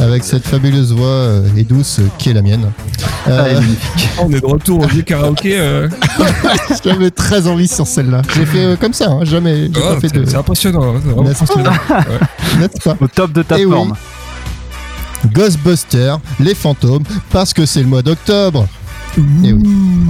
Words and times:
Avec 0.00 0.24
cette 0.24 0.46
fabuleuse 0.46 0.92
voix 0.92 1.06
euh, 1.08 1.46
et 1.56 1.64
douce 1.64 1.98
euh, 1.98 2.04
qui 2.18 2.30
est 2.30 2.32
la 2.32 2.42
mienne. 2.42 2.70
Euh, 3.28 3.60
On 4.20 4.30
est 4.32 4.40
de 4.40 4.46
retour 4.46 4.80
au 4.84 4.86
vieux 4.86 5.02
karaoké. 5.02 5.58
euh. 5.58 5.88
J'avais 6.84 7.10
très 7.10 7.46
envie 7.46 7.68
sur 7.68 7.86
celle-là. 7.86 8.22
J'ai 8.34 8.46
fait 8.46 8.64
euh, 8.64 8.76
comme 8.76 8.92
ça, 8.92 9.10
hein, 9.10 9.24
jamais. 9.24 9.70
J'ai 9.74 9.80
Oh, 9.82 9.94
pas 9.94 10.00
fait 10.00 10.08
c'est 10.08 10.18
de. 10.20 10.24
c'est 10.24 10.36
impressionnant. 10.36 10.94
hein, 10.94 11.22
N'est-ce 12.58 12.80
pas 12.84 12.96
Au 13.00 13.08
top 13.08 13.32
de 13.32 13.42
ta 13.42 13.58
Eh 13.58 13.64
oui. 13.64 13.72
forme. 13.72 13.94
Ghostbusters, 15.32 16.18
les 16.40 16.54
fantômes, 16.54 17.04
parce 17.30 17.52
que 17.52 17.64
c'est 17.66 17.80
le 17.80 17.86
mois 17.86 18.02
d'octobre. 18.02 18.66
Oui, 19.18 19.54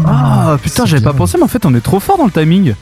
Ah 0.06 0.56
putain, 0.62 0.86
j'avais 0.86 1.02
pas 1.02 1.12
pensé, 1.12 1.36
mais 1.38 1.44
en 1.44 1.48
fait, 1.48 1.66
on 1.66 1.74
est 1.74 1.80
trop 1.80 2.00
fort 2.00 2.18
dans 2.18 2.24
le 2.26 2.30
timing. 2.30 2.74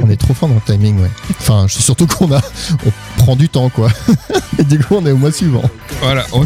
On 0.00 0.08
est 0.10 0.16
trop 0.16 0.34
fort 0.34 0.48
dans 0.48 0.54
le 0.54 0.60
timing, 0.64 1.00
ouais. 1.00 1.10
Enfin, 1.40 1.66
je- 1.68 1.74
surtout 1.80 2.06
qu'on 2.06 2.32
a, 2.32 2.40
on 2.86 2.92
prend 3.22 3.36
du 3.36 3.48
temps, 3.48 3.68
quoi. 3.68 3.88
Et 4.58 4.64
du 4.64 4.78
coup, 4.78 4.96
on 4.96 5.06
est 5.06 5.12
au 5.12 5.16
mois 5.16 5.32
suivant. 5.32 5.62
Voilà, 6.00 6.24
on, 6.32 6.44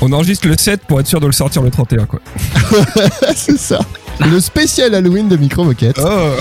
on 0.00 0.12
enregistre 0.12 0.48
le 0.48 0.56
7 0.56 0.82
pour 0.86 1.00
être 1.00 1.06
sûr 1.06 1.20
de 1.20 1.26
le 1.26 1.32
sortir 1.32 1.62
le 1.62 1.70
31. 1.70 2.06
Quoi. 2.06 2.20
c'est 3.36 3.58
ça. 3.58 3.78
Le 4.20 4.38
spécial 4.40 4.94
Halloween 4.94 5.28
de 5.28 5.36
Micro 5.36 5.64
Moquette. 5.64 5.98
Oh, 6.02 6.32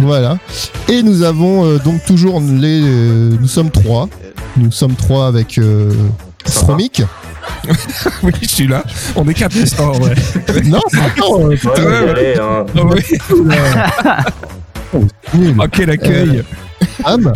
Voilà. 0.00 0.38
Et 0.88 1.02
nous 1.02 1.22
avons 1.22 1.64
euh, 1.66 1.78
donc 1.78 2.04
toujours 2.04 2.40
les. 2.40 2.82
euh, 2.84 3.36
nous 3.40 3.48
sommes 3.48 3.70
trois. 3.70 4.08
Nous 4.56 4.70
sommes 4.70 4.94
trois 4.94 5.26
avec 5.26 5.58
euh, 5.58 5.90
Fromic. 6.46 7.02
oui, 8.22 8.32
je 8.42 8.48
suis 8.48 8.66
là. 8.66 8.84
On 9.16 9.26
est 9.28 9.34
quatre, 9.34 9.54
en 9.80 9.92
vrai? 9.92 10.14
non, 10.64 10.80
c'est 10.90 10.98
encore, 11.00 11.40
euh, 11.40 11.48
Ouais, 11.48 11.56
putain, 11.56 11.82
ouais, 11.82 11.88
ouais. 12.04 12.10
allez, 12.10 12.34
hein. 12.40 12.66
Oh, 12.76 12.90
oui. 12.92 13.18
Oh, 14.94 15.64
quel 15.72 15.90
accueil. 15.90 16.42
Pam, 17.02 17.32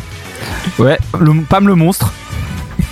Ouais, 0.79 0.99
le, 1.19 1.43
Pam 1.49 1.67
le 1.67 1.75
monstre. 1.75 2.13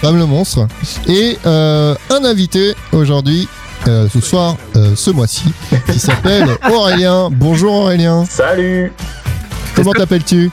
Pam 0.02 0.16
le 0.18 0.26
monstre. 0.26 0.66
Et 1.06 1.38
euh, 1.46 1.94
un 2.10 2.24
invité 2.24 2.74
aujourd'hui, 2.92 3.48
euh, 3.86 4.08
ce 4.12 4.20
soir, 4.20 4.56
euh, 4.74 4.92
ce 4.96 5.10
mois-ci, 5.10 5.52
qui 5.92 5.98
s'appelle 5.98 6.48
Aurélien. 6.72 7.28
Bonjour 7.30 7.72
Aurélien. 7.74 8.24
Salut 8.28 8.92
Comment 9.74 9.92
t'appelles-tu? 9.92 10.50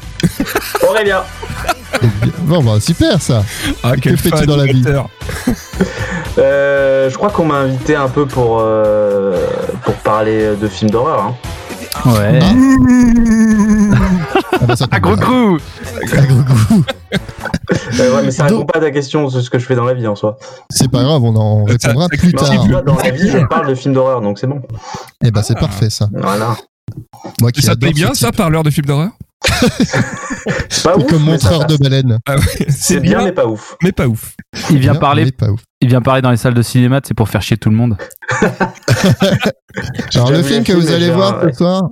Aurélien 0.88 1.22
Bon, 2.40 2.62
bah 2.64 2.80
super 2.80 3.22
ça. 3.22 3.44
Ah, 3.84 3.96
que 3.96 4.16
fais-tu 4.16 4.46
dans 4.46 4.58
la 4.58 4.66
vie? 4.66 4.84
euh, 6.38 7.10
Je 7.10 7.16
crois 7.16 7.30
qu'on 7.30 7.46
m'a 7.46 7.56
invité 7.60 7.96
un 7.96 8.10
peu 8.10 8.26
pour, 8.26 8.58
euh, 8.60 9.38
pour 9.84 9.94
parler 9.96 10.56
de 10.62 10.68
films 10.68 10.92
d'horreur. 10.92 11.22
Hein. 11.22 11.36
Ouais. 12.06 12.40
Ah 14.36 14.66
bah 14.66 14.76
Ah, 14.80 14.88
Ah, 14.92 15.00
coup. 15.00 15.58
Euh, 18.00 18.16
ouais, 18.16 18.24
mais 18.24 18.32
ça 18.32 18.46
répond 18.46 18.66
pas 18.66 18.80
à 18.80 18.82
ta 18.82 18.92
question 18.92 19.30
sur 19.30 19.42
ce 19.42 19.50
que 19.50 19.60
je 19.60 19.66
fais 19.66 19.76
dans 19.76 19.84
la 19.84 19.94
vie 19.94 20.08
en 20.08 20.16
soi. 20.16 20.38
C'est 20.70 20.90
pas 20.90 21.04
grave, 21.04 21.24
on 21.24 21.36
en 21.36 21.64
répondra 21.66 22.08
plus 22.10 22.34
tard. 22.34 22.50
Dans 22.84 22.96
la 22.98 23.12
vie, 23.12 23.30
je 23.30 23.38
parle 23.46 23.68
de 23.68 23.76
films 23.76 23.94
d'horreur, 23.94 24.22
donc 24.22 24.40
c'est 24.40 24.48
bon. 24.48 24.62
Et 25.24 25.32
bah 25.32 25.44
c'est 25.44 25.54
Ah. 25.58 25.62
parfait 25.62 25.90
ça. 25.90 26.08
Voilà. 26.14 26.56
Moi 27.42 27.52
qui 27.52 27.62
ça 27.62 27.76
te 27.76 27.80
paye 27.82 27.94
bien, 27.94 28.14
ça, 28.14 28.32
parleur 28.32 28.64
de 28.64 28.70
film 28.70 28.86
d'horreur 28.86 29.12
Pas 30.84 30.98
ouf, 30.98 31.06
Comme 31.08 31.24
montreur 31.24 31.66
de 31.66 31.78
baleine. 31.78 32.20
Ah 32.28 32.36
ouais, 32.38 32.66
C'est 32.70 33.00
bien, 33.00 33.24
mais 33.24 33.32
pas 33.32 33.46
ouf. 33.46 33.76
mais 33.84 33.92
pas 33.92 34.08
ouf. 34.08 34.34
Il 34.70 34.80
vient 34.80 34.92
Bien, 34.94 35.00
parler, 35.02 35.32
pas 35.32 35.50
ouf. 35.50 35.62
il 35.82 35.88
vient 35.90 36.02
parler 36.02 36.22
dans 36.22 36.32
les 36.32 36.38
salles 36.38 36.54
de 36.54 36.62
cinéma, 36.62 37.00
c'est 37.06 37.14
pour 37.14 37.30
faire 37.30 37.42
chier 37.42 37.58
tout 37.58 37.70
le 37.70 37.76
monde. 37.76 37.98
Alors 40.16 40.32
le 40.32 40.44
film 40.44 40.64
que 40.64 40.74
vous 40.74 40.82
films, 40.82 40.94
allez 40.94 41.10
voir 41.12 41.42
ce 41.44 41.52
soir. 41.58 41.90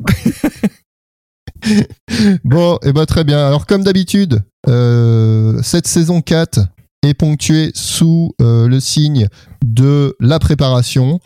Bon, 2.43 2.77
et 2.83 2.93
bah 2.93 3.05
très 3.05 3.23
bien. 3.23 3.45
Alors 3.45 3.65
comme 3.65 3.83
d'habitude, 3.83 4.41
euh, 4.67 5.59
cette 5.63 5.87
saison 5.87 6.21
4 6.21 6.59
est 7.03 7.13
ponctuée 7.15 7.71
sous 7.73 8.31
euh, 8.41 8.67
le 8.67 8.79
signe 8.79 9.27
de 9.65 10.15
la 10.19 10.37
préparation. 10.37 11.19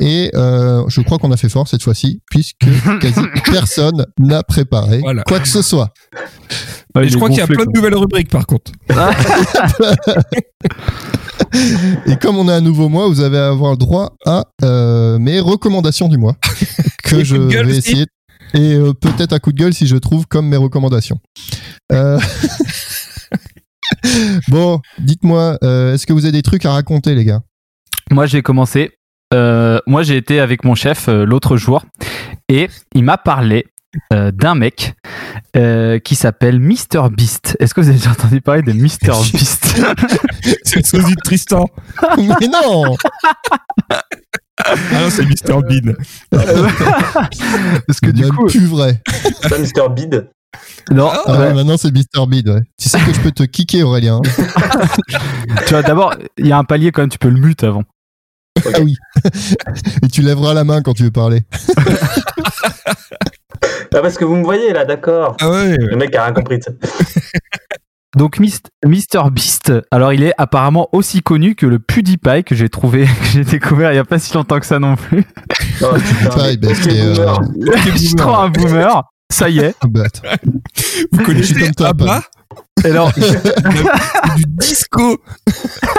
Et 0.00 0.30
euh, 0.34 0.82
je 0.88 1.00
crois 1.02 1.18
qu'on 1.18 1.32
a 1.32 1.36
fait 1.36 1.50
fort 1.50 1.68
cette 1.68 1.82
fois-ci, 1.82 2.22
puisque 2.30 2.66
quasi 3.00 3.20
personne 3.44 4.06
n'a 4.18 4.42
préparé 4.42 5.00
Voilà. 5.00 5.22
quoi 5.24 5.38
que 5.40 5.48
ce 5.48 5.60
soit. 5.60 5.92
Ouais, 6.94 7.02
Et 7.02 7.06
il 7.06 7.10
je 7.10 7.16
crois 7.16 7.28
qu'il 7.28 7.38
y 7.38 7.42
a 7.42 7.46
plein 7.46 7.66
de 7.66 7.72
nouvelles 7.74 7.94
rubriques, 7.96 8.30
par 8.30 8.46
contre. 8.46 8.72
Et 12.06 12.16
comme 12.16 12.36
on 12.38 12.48
a 12.48 12.54
un 12.54 12.60
nouveau 12.60 12.88
mois, 12.88 13.06
vous 13.08 13.20
allez 13.20 13.36
avoir 13.38 13.72
le 13.72 13.76
droit 13.76 14.16
à 14.26 14.44
euh, 14.64 15.18
mes 15.18 15.40
recommandations 15.40 16.08
du 16.08 16.18
mois 16.18 16.36
que 17.04 17.22
je 17.24 17.36
vais 17.36 17.76
essayer. 17.76 18.06
Et 18.54 18.74
euh, 18.74 18.92
peut-être 18.94 19.32
un 19.32 19.38
coup 19.38 19.52
de 19.52 19.58
gueule 19.58 19.74
si 19.74 19.86
je 19.86 19.96
trouve 19.96 20.26
comme 20.26 20.48
mes 20.48 20.56
recommandations. 20.56 21.18
Euh, 21.92 22.18
bon, 24.48 24.80
dites-moi, 24.98 25.58
euh, 25.62 25.94
est-ce 25.94 26.06
que 26.06 26.12
vous 26.12 26.24
avez 26.24 26.32
des 26.32 26.42
trucs 26.42 26.64
à 26.64 26.72
raconter, 26.72 27.14
les 27.14 27.24
gars? 27.24 27.40
Moi, 28.10 28.26
j'ai 28.26 28.42
commencé. 28.42 28.92
euh, 29.34 29.78
moi, 29.86 30.02
j'ai 30.02 30.16
été 30.16 30.40
avec 30.40 30.64
mon 30.64 30.74
chef 30.74 31.08
euh, 31.08 31.24
l'autre 31.26 31.56
jour 31.56 31.84
et 32.48 32.68
il 32.94 33.04
m'a 33.04 33.18
parlé 33.18 33.66
euh, 34.12 34.30
d'un 34.30 34.54
mec 34.54 34.94
euh, 35.56 35.98
qui 35.98 36.14
s'appelle 36.14 36.58
Mr 36.60 37.08
Beast. 37.10 37.56
Est-ce 37.60 37.74
que 37.74 37.80
vous 37.82 37.88
avez 37.88 37.98
déjà 37.98 38.10
entendu 38.12 38.40
parler 38.40 38.62
de 38.62 38.72
Mr 38.72 39.12
Beast? 39.32 39.76
C'est 40.64 40.76
le 40.76 40.84
sosie 40.84 41.14
de 41.14 41.20
Tristan. 41.22 41.66
Mais 42.16 42.48
non 42.48 42.96
Ah 44.64 44.74
non, 44.92 45.10
c'est 45.10 45.24
Mr. 45.24 45.62
Bean. 45.62 45.94
Parce 47.86 48.00
que 48.00 48.10
du 48.10 48.22
Même 48.22 48.30
coup, 48.32 48.46
plus 48.46 48.66
vrai. 48.66 49.00
C'est 49.42 49.48
pas 49.48 49.58
Mr. 49.58 49.88
Bid. 49.94 50.28
non, 50.90 51.10
Ah, 51.12 51.32
ouais, 51.32 51.38
ouais, 51.38 51.54
maintenant 51.54 51.76
c'est 51.76 51.92
Mr. 51.92 52.26
Bead. 52.26 52.48
Ouais. 52.48 52.60
Tu 52.80 52.88
sais 52.88 52.98
que 52.98 53.12
je 53.12 53.20
peux 53.20 53.30
te 53.30 53.42
kicker, 53.44 53.82
Aurélien. 53.84 54.20
tu 55.66 55.70
vois, 55.70 55.82
d'abord, 55.82 56.14
il 56.38 56.46
y 56.46 56.52
a 56.52 56.58
un 56.58 56.64
palier 56.64 56.90
quand 56.92 57.02
même, 57.02 57.10
tu 57.10 57.18
peux 57.18 57.28
le 57.28 57.38
mute 57.40 57.62
avant. 57.64 57.84
ah 58.64 58.80
oui. 58.82 58.96
Et 60.02 60.08
tu 60.08 60.22
lèveras 60.22 60.54
la 60.54 60.64
main 60.64 60.82
quand 60.82 60.94
tu 60.94 61.04
veux 61.04 61.10
parler. 61.10 61.42
Ah, 63.94 64.02
parce 64.02 64.16
que 64.18 64.24
vous 64.24 64.36
me 64.36 64.44
voyez 64.44 64.72
là, 64.72 64.84
d'accord. 64.84 65.36
Ah 65.40 65.50
ouais, 65.50 65.76
Le 65.76 65.96
mec 65.96 66.14
a 66.14 66.24
rien 66.24 66.32
compris. 66.34 66.60
Donc 68.16 68.38
Mist- 68.40 68.70
Mr 68.84 69.30
Beast, 69.30 69.72
alors 69.90 70.12
il 70.14 70.22
est 70.22 70.32
apparemment 70.38 70.88
aussi 70.92 71.20
connu 71.22 71.54
que 71.54 71.66
le 71.66 71.78
PewDiePie 71.78 72.42
que 72.44 72.54
j'ai 72.54 72.68
trouvé, 72.70 73.04
que 73.20 73.26
j'ai 73.32 73.44
découvert 73.44 73.92
il 73.92 73.96
y 73.96 73.98
a 73.98 74.04
pas 74.04 74.18
si 74.18 74.32
longtemps 74.34 74.58
que 74.58 74.66
ça 74.66 74.78
non 74.78 74.96
plus. 74.96 75.26
Oh, 75.82 75.86
putain, 75.94 76.54
bah, 76.56 76.68
euh, 76.70 77.14
boomer. 77.14 77.40
Je 77.92 77.98
suis 77.98 78.14
trop 78.14 78.34
un 78.34 78.48
boomer. 78.48 79.02
Ça 79.30 79.48
y 79.48 79.58
est. 79.58 79.74
Attends. 79.80 80.22
vous 81.12 81.22
connaissez 81.22 81.54
comme 81.54 81.74
toi, 81.74 81.88
Abba 81.88 82.22
Et 82.84 82.90
alors, 82.90 83.12
du 84.36 84.44
disco. 84.46 85.18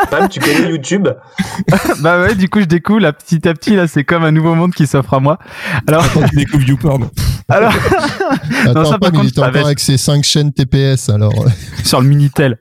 Pam, 0.10 0.28
tu 0.30 0.40
connais 0.40 0.70
YouTube 0.70 1.08
bah 2.02 2.22
ouais, 2.22 2.36
du 2.36 2.50
coup 2.50 2.60
je 2.60 2.66
découvre 2.66 3.00
là 3.00 3.14
petit 3.14 3.48
à 3.48 3.54
petit 3.54 3.76
là, 3.76 3.88
c'est 3.88 4.04
comme 4.04 4.24
un 4.24 4.32
nouveau 4.32 4.56
monde 4.56 4.74
qui 4.74 4.88
s'offre 4.88 5.14
à 5.14 5.20
moi. 5.20 5.38
Alors, 5.88 6.12
Quand 6.14 6.28
tu 6.28 6.36
découvres 6.38 6.64
YouPorn. 6.68 7.10
alors 7.50 7.74
Attends, 8.66 8.86
ça, 8.86 8.98
par 8.98 9.12
Pam, 9.12 9.14
il 9.14 9.18
contre, 9.18 9.26
était 9.30 9.42
ça 9.42 9.48
encore 9.50 9.66
avec 9.66 9.80
ses 9.80 9.98
5 9.98 10.24
chaînes 10.24 10.52
TPS, 10.54 11.10
alors. 11.10 11.34
sur 11.84 12.02
le 12.02 12.08
minitel. 12.08 12.58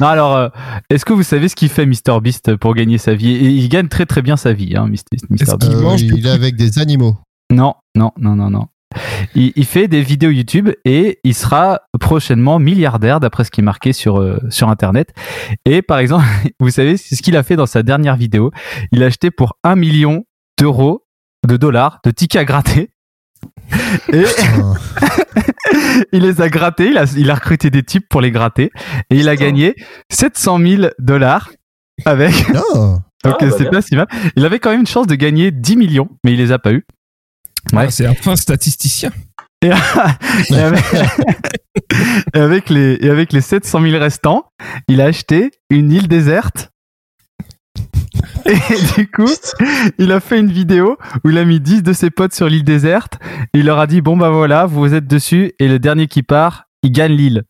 non 0.00 0.06
alors, 0.06 0.36
euh, 0.36 0.48
est-ce 0.90 1.04
que 1.04 1.12
vous 1.12 1.22
savez 1.22 1.48
ce 1.48 1.56
qu'il 1.56 1.68
fait 1.70 1.86
Mr 1.86 2.20
Beast 2.22 2.56
pour 2.56 2.74
gagner 2.74 2.98
sa 2.98 3.14
vie? 3.14 3.32
Et 3.32 3.48
il 3.48 3.68
gagne 3.68 3.88
très 3.88 4.06
très 4.06 4.22
bien 4.22 4.36
sa 4.36 4.52
vie, 4.52 4.76
hein, 4.76 4.86
Mr. 4.86 4.98
Mr. 5.30 5.42
Est-ce 5.42 5.56
Beast. 5.56 5.62
Il 5.62 5.76
euh, 5.76 5.80
mange 5.80 6.02
il 6.02 6.26
est 6.26 6.30
avec 6.30 6.56
des 6.56 6.78
animaux. 6.78 7.16
Non, 7.50 7.74
non, 7.96 8.12
non, 8.18 8.36
non, 8.36 8.50
non. 8.50 8.66
Il, 9.34 9.52
il 9.56 9.64
fait 9.64 9.88
des 9.88 10.02
vidéos 10.02 10.30
YouTube 10.30 10.70
et 10.84 11.18
il 11.24 11.34
sera 11.34 11.80
prochainement 12.00 12.58
milliardaire 12.58 13.20
d'après 13.20 13.44
ce 13.44 13.50
qui 13.50 13.60
est 13.60 13.64
marqué 13.64 13.92
sur, 13.92 14.20
euh, 14.20 14.38
sur 14.50 14.68
Internet. 14.68 15.10
Et 15.64 15.82
par 15.82 15.98
exemple, 15.98 16.24
vous 16.60 16.70
savez 16.70 16.96
c'est 16.96 17.16
ce 17.16 17.22
qu'il 17.22 17.36
a 17.36 17.42
fait 17.42 17.56
dans 17.56 17.66
sa 17.66 17.82
dernière 17.82 18.16
vidéo. 18.16 18.50
Il 18.92 19.02
a 19.02 19.06
acheté 19.06 19.30
pour 19.30 19.56
un 19.64 19.76
million 19.76 20.24
d'euros, 20.58 21.04
de 21.46 21.56
dollars, 21.56 22.00
de 22.04 22.10
tickets 22.10 22.40
à 22.40 22.44
gratter. 22.44 22.90
Et 24.12 24.24
il 26.12 26.22
les 26.22 26.40
a 26.40 26.48
grattés, 26.48 26.88
il 26.88 26.98
a, 26.98 27.04
il 27.16 27.30
a 27.30 27.34
recruté 27.34 27.70
des 27.70 27.82
types 27.82 28.08
pour 28.08 28.20
les 28.20 28.30
gratter. 28.30 28.70
Et 29.10 29.16
il 29.16 29.28
a 29.28 29.36
gagné 29.36 29.74
700 30.10 30.58
000 30.58 30.82
dollars 30.98 31.50
avec. 32.04 32.34
Donc 33.24 33.36
Ah, 33.40 33.46
bah 33.46 33.50
c'est 33.56 33.62
bien. 33.64 33.70
pas 33.70 33.82
si 33.82 33.96
mal. 33.96 34.06
Il 34.36 34.44
avait 34.44 34.58
quand 34.58 34.70
même 34.70 34.80
une 34.80 34.86
chance 34.86 35.06
de 35.06 35.14
gagner 35.14 35.50
10 35.50 35.76
millions, 35.76 36.08
mais 36.24 36.32
il 36.32 36.38
les 36.38 36.52
a 36.52 36.58
pas 36.58 36.72
eu. 36.72 36.84
Ouais. 37.72 37.86
Ah, 37.86 37.90
C'est 37.90 38.06
un 38.06 38.14
fin 38.14 38.36
statisticien. 38.36 39.10
Et 39.62 39.70
avec, 40.54 40.84
et 42.34 42.38
avec 42.38 42.70
les, 42.70 42.98
et 43.00 43.10
avec 43.10 43.32
les 43.32 43.40
700 43.40 43.80
000 43.80 43.98
restants, 43.98 44.44
il 44.88 45.00
a 45.00 45.06
acheté 45.06 45.50
une 45.70 45.90
île 45.90 46.08
déserte. 46.08 46.70
Et 48.46 48.54
du 48.96 49.10
coup, 49.10 49.30
il 49.98 50.12
a 50.12 50.20
fait 50.20 50.38
une 50.38 50.50
vidéo 50.50 50.98
où 51.24 51.30
il 51.30 51.38
a 51.38 51.44
mis 51.44 51.60
10 51.60 51.82
de 51.82 51.92
ses 51.92 52.10
potes 52.10 52.34
sur 52.34 52.48
l'île 52.48 52.64
déserte. 52.64 53.18
Et 53.54 53.58
il 53.60 53.66
leur 53.66 53.78
a 53.78 53.86
dit 53.86 54.00
Bon, 54.00 54.16
bah 54.16 54.30
voilà, 54.30 54.66
vous 54.66 54.92
êtes 54.94 55.06
dessus. 55.06 55.52
Et 55.58 55.68
le 55.68 55.78
dernier 55.78 56.06
qui 56.06 56.22
part, 56.22 56.64
il 56.82 56.92
gagne 56.92 57.12
l'île. 57.12 57.44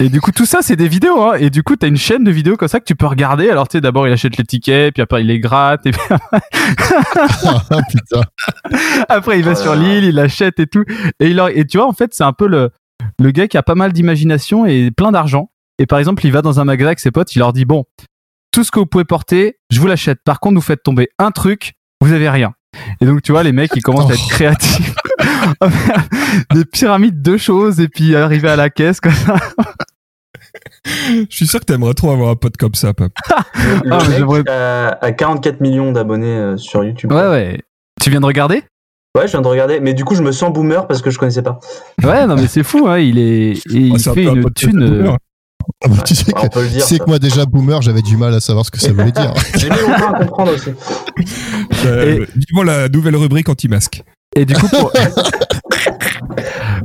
Et 0.00 0.08
du 0.08 0.20
coup, 0.20 0.32
tout 0.32 0.46
ça, 0.46 0.60
c'est 0.62 0.76
des 0.76 0.88
vidéos. 0.88 1.22
Hein. 1.22 1.34
Et 1.38 1.50
du 1.50 1.62
coup, 1.62 1.76
t'as 1.76 1.88
une 1.88 1.96
chaîne 1.96 2.24
de 2.24 2.30
vidéos 2.30 2.56
comme 2.56 2.68
ça 2.68 2.80
que 2.80 2.84
tu 2.84 2.94
peux 2.94 3.06
regarder. 3.06 3.50
Alors, 3.50 3.68
tu 3.68 3.76
sais, 3.76 3.80
d'abord, 3.80 4.06
il 4.06 4.12
achète 4.12 4.36
les 4.36 4.44
tickets, 4.44 4.94
puis 4.94 5.02
après, 5.02 5.20
il 5.20 5.26
les 5.26 5.40
gratte. 5.40 5.86
Et 5.86 5.90
puis 5.90 6.00
Ah, 7.70 7.80
putain. 7.88 8.20
Après, 9.08 9.38
il 9.38 9.44
va 9.44 9.54
sur 9.54 9.74
l'île, 9.74 10.04
il 10.04 10.18
achète 10.18 10.58
et 10.58 10.66
tout. 10.66 10.84
Et, 11.20 11.28
il 11.28 11.42
et 11.54 11.66
tu 11.66 11.78
vois, 11.78 11.86
en 11.86 11.92
fait, 11.92 12.14
c'est 12.14 12.24
un 12.24 12.32
peu 12.32 12.46
le, 12.46 12.70
le 13.18 13.30
gars 13.30 13.48
qui 13.48 13.56
a 13.56 13.62
pas 13.62 13.74
mal 13.74 13.92
d'imagination 13.92 14.66
et 14.66 14.90
plein 14.90 15.12
d'argent. 15.12 15.50
et 15.78 15.86
par 15.86 15.98
exemple, 15.98 16.24
il 16.24 16.32
va 16.32 16.42
dans 16.42 16.60
un 16.60 16.64
magasin 16.64 16.88
avec 16.88 17.00
ses 17.00 17.10
potes, 17.10 17.34
il 17.34 17.38
leur 17.38 17.52
dit 17.52 17.64
bon, 17.64 17.84
tout 18.52 18.64
ce 18.64 18.70
que 18.70 18.78
vous 18.78 18.86
pouvez 18.86 19.04
porter, 19.04 19.58
je 19.70 19.80
vous 19.80 19.86
l'achète. 19.86 20.20
Par 20.24 20.40
contre, 20.40 20.56
vous 20.56 20.60
faites 20.60 20.82
tomber 20.82 21.08
un 21.18 21.30
truc, 21.30 21.74
vous 22.00 22.12
avez 22.12 22.28
rien. 22.28 22.52
Et 23.00 23.06
donc, 23.06 23.22
tu 23.22 23.32
vois, 23.32 23.42
les 23.42 23.52
mecs, 23.52 23.70
ils 23.74 23.82
commencent 23.82 24.10
à 24.10 24.14
être 24.14 24.28
créatifs. 24.28 24.94
Des 26.54 26.64
pyramides 26.64 27.22
de 27.22 27.36
choses 27.36 27.80
et 27.80 27.88
puis 27.88 28.14
arriver 28.16 28.48
à 28.48 28.56
la 28.56 28.70
caisse 28.70 29.00
comme 29.00 29.12
ça. 29.12 29.36
Je 30.84 31.26
suis 31.36 31.46
sûr 31.46 31.60
que 31.60 31.64
t'aimerais 31.66 31.94
trop 31.94 32.10
avoir 32.10 32.30
un 32.30 32.36
pote 32.36 32.56
comme 32.56 32.74
ça, 32.74 32.92
Pop. 32.94 33.12
Le 33.28 33.92
Ah, 33.92 33.98
mais 34.02 34.08
mec 34.08 34.18
j'aimerais- 34.18 34.48
a, 34.50 34.98
a 35.00 35.12
44 35.12 35.60
millions 35.60 35.92
d'abonnés 35.92 36.26
euh, 36.36 36.56
sur 36.56 36.82
YouTube. 36.84 37.12
Ouais, 37.12 37.28
ouais. 37.28 37.60
Tu 38.00 38.10
viens 38.10 38.20
de 38.20 38.26
regarder? 38.26 38.62
Ouais, 39.16 39.26
je 39.26 39.32
viens 39.32 39.42
de 39.42 39.48
regarder, 39.48 39.80
mais 39.80 39.92
du 39.94 40.04
coup, 40.04 40.14
je 40.14 40.22
me 40.22 40.32
sens 40.32 40.52
boomer 40.52 40.86
parce 40.86 41.02
que 41.02 41.10
je 41.10 41.18
connaissais 41.18 41.42
pas. 41.42 41.58
Ouais, 42.02 42.26
non, 42.26 42.36
mais 42.36 42.46
c'est 42.46 42.62
fou, 42.62 42.86
hein. 42.88 42.98
Il 42.98 43.18
est, 43.18 43.50
et 43.52 43.60
il 43.72 43.94
Ah, 44.08 44.12
fait 44.14 44.26
un 44.26 44.34
une 44.34 44.50
thune. 44.52 44.82
euh. 44.82 45.12
Ah 45.84 45.88
bah, 45.88 45.96
tu 46.04 46.14
sais 46.14 46.32
que, 46.32 46.38
on 46.40 46.48
peut 46.48 46.62
le 46.62 46.66
tu 46.68 46.72
dire. 46.74 46.84
sais 46.84 46.98
que 46.98 47.04
moi 47.06 47.18
déjà 47.18 47.44
boomer, 47.44 47.82
j'avais 47.82 48.02
du 48.02 48.16
mal 48.16 48.32
à 48.34 48.40
savoir 48.40 48.64
ce 48.64 48.70
que 48.70 48.80
ça 48.80 48.92
voulait 48.92 49.12
dire. 49.12 49.32
J'ai 49.56 49.68
mis 49.68 49.76
longtemps 49.80 50.14
à 50.14 50.18
comprendre 50.24 50.54
aussi. 50.54 50.70
Euh, 51.84 52.24
Vivement 52.34 52.62
la 52.62 52.88
nouvelle 52.88 53.16
rubrique 53.16 53.48
anti-masque. 53.48 54.02
Et 54.36 54.44
du 54.44 54.54
coup, 54.54 54.68
pour, 54.68 54.92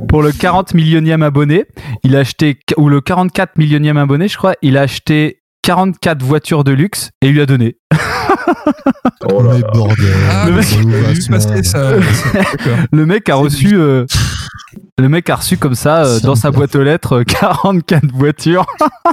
pour 0.08 0.22
le 0.22 0.32
40 0.32 0.74
millionième 0.74 1.22
abonné, 1.22 1.64
il 2.02 2.16
a 2.16 2.20
acheté, 2.20 2.58
ou 2.76 2.88
le 2.88 3.00
44 3.00 3.56
millionième 3.56 3.96
abonné, 3.96 4.26
je 4.26 4.36
crois, 4.36 4.54
il 4.62 4.76
a 4.76 4.82
acheté 4.82 5.42
44 5.62 6.22
voitures 6.22 6.64
de 6.64 6.72
luxe 6.72 7.10
et 7.22 7.28
il 7.28 7.34
lui 7.34 7.40
a 7.40 7.46
donné. 7.46 7.76
Oh 9.28 9.42
là 9.42 9.54
mais 9.54 9.60
là. 9.60 9.70
bordel. 9.72 10.14
Ah, 10.30 10.46
Le 10.48 10.52
mec, 10.54 10.66
passer 11.28 11.62
ça. 11.62 11.92
Le 12.92 13.30
a 13.30 13.34
reçu, 13.34 13.74
euh, 13.74 14.04
le 14.98 15.08
mec 15.08 15.28
a 15.30 15.36
reçu 15.36 15.56
comme 15.56 15.74
ça, 15.74 16.04
euh, 16.04 16.20
dans 16.20 16.34
sa 16.34 16.50
boîte 16.50 16.76
aux 16.76 16.82
lettres, 16.82 17.20
euh, 17.20 17.24
44 17.24 18.12
voitures. 18.12 18.66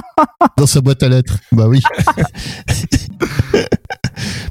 Dans 0.56 0.66
sa 0.66 0.80
boîte 0.80 1.02
à 1.02 1.08
lettres. 1.08 1.36
Bah 1.52 1.66
oui. 1.66 1.82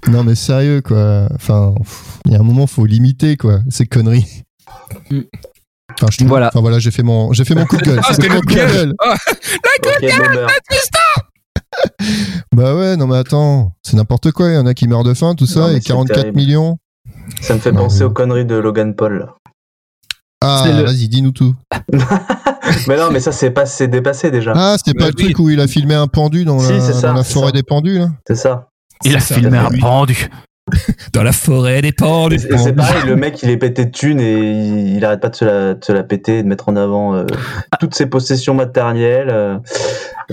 non 0.08 0.24
mais 0.24 0.36
sérieux 0.36 0.82
quoi. 0.82 1.28
Enfin, 1.34 1.74
pff, 1.78 2.13
il 2.26 2.32
y 2.34 2.36
a 2.36 2.40
un 2.40 2.44
moment 2.44 2.68
faut 2.68 2.86
limiter 2.86 3.38
quoi 3.38 3.60
ces 3.70 3.86
conneries. 3.86 4.44
Mm. 5.12 5.20
Enfin, 5.96 6.08
je 6.12 6.18
trouve- 6.18 6.28
Voilà. 6.30 6.48
Enfin 6.48 6.62
voilà, 6.62 6.80
j'ai 6.80 6.92
fait 6.92 7.04
mon, 7.04 7.34
j'ai 7.34 7.46
fait 7.46 7.54
mon 7.56 7.66
coup 7.66 7.78
de 7.78 7.84
gueule. 7.84 8.00
Ah, 8.04 8.14
C'était 8.14 8.24
c'était 8.24 8.30
mon 8.30 8.36
le 8.36 8.42
coup 8.42 8.54
de 8.54 8.56
gueule. 8.56 8.94
Ah. 9.00 9.16
Bah 12.56 12.76
ouais, 12.76 12.96
non 12.98 13.08
mais 13.08 13.18
attends, 13.18 13.74
c'est 13.84 13.96
n'importe 13.98 14.32
quoi. 14.32 14.50
Il 14.50 14.54
y 14.56 14.58
en 14.58 14.66
a 14.68 14.74
qui 14.74 14.88
meurent 14.88 15.04
de 15.04 15.14
faim, 15.14 15.34
tout 15.36 15.46
ça, 15.48 15.72
et 15.72 15.76
c'est 15.76 15.88
44 15.88 16.20
terrible. 16.22 16.38
millions. 16.38 16.78
Ça 17.42 17.56
me 17.56 17.60
fait 17.60 17.72
Non, 17.72 17.84
penser 17.84 18.00
mais- 18.00 18.06
aux 18.06 18.12
conneries 18.12 18.46
de 18.46 18.56
Logan 18.56 18.96
Paul. 18.96 19.20
là. 19.20 19.36
Ah, 20.46 20.64
le- 20.68 20.84
vas-y, 20.84 21.08
dis-nous 21.08 21.32
tout. 21.32 21.56
mais 22.88 22.98
non, 22.98 23.10
mais 23.12 23.20
ça, 23.20 23.32
c'est 23.32 23.50
pas, 23.52 23.66
c'est 23.66 23.88
dépassé 23.88 24.30
déjà. 24.30 24.54
Ah, 24.56 24.76
c'était 24.78 24.94
pas 24.94 25.06
Bah 25.06 25.12
le 25.12 25.16
oui. 25.18 25.24
truc 25.34 25.40
où 25.40 25.50
il 25.50 25.60
a 25.60 25.68
filmé 25.68 25.96
un 25.96 26.08
pendu 26.08 26.46
dans 26.46 26.60
Si, 26.60 26.72
la, 26.74 26.80
c'est 26.82 26.94
ça, 26.94 27.08
dans 27.08 27.14
la 27.16 27.24
c'est 27.24 27.34
forêt 27.34 27.48
ça. 27.48 27.52
des 27.54 27.64
pendus 27.64 27.98
là. 28.00 28.10
C'est 28.28 28.36
ça. 28.36 28.68
Il 29.06 29.16
a 29.16 29.20
filmé 29.20 29.58
un 29.58 29.70
pendu. 29.80 30.30
Dans 31.12 31.24
la 31.24 31.34
forêt 31.34 31.82
des 31.82 31.92
pendus. 31.92 32.40
c'est 32.40 32.54
et 32.54 32.58
c'est 32.58 32.74
pareil, 32.74 33.04
le 33.06 33.16
mec, 33.16 33.42
il 33.44 33.50
est 33.50 33.58
pété 33.58 33.86
de 33.86 33.92
thunes 33.92 34.20
et 34.22 34.34
il, 34.34 34.96
il 34.96 35.06
arrête 35.06 35.20
pas 35.20 35.30
de 35.30 35.36
se 35.36 35.46
la, 35.46 35.74
de 35.74 35.84
se 35.84 35.92
la 35.92 36.04
péter 36.04 36.40
et 36.40 36.44
de 36.44 36.48
mettre 36.48 36.70
en 36.70 36.76
avant 36.76 37.14
euh, 37.16 37.26
toutes 37.80 37.94
ses 37.96 38.06
possessions 38.06 38.54
matérielles. 38.54 39.30
euh, 39.30 39.58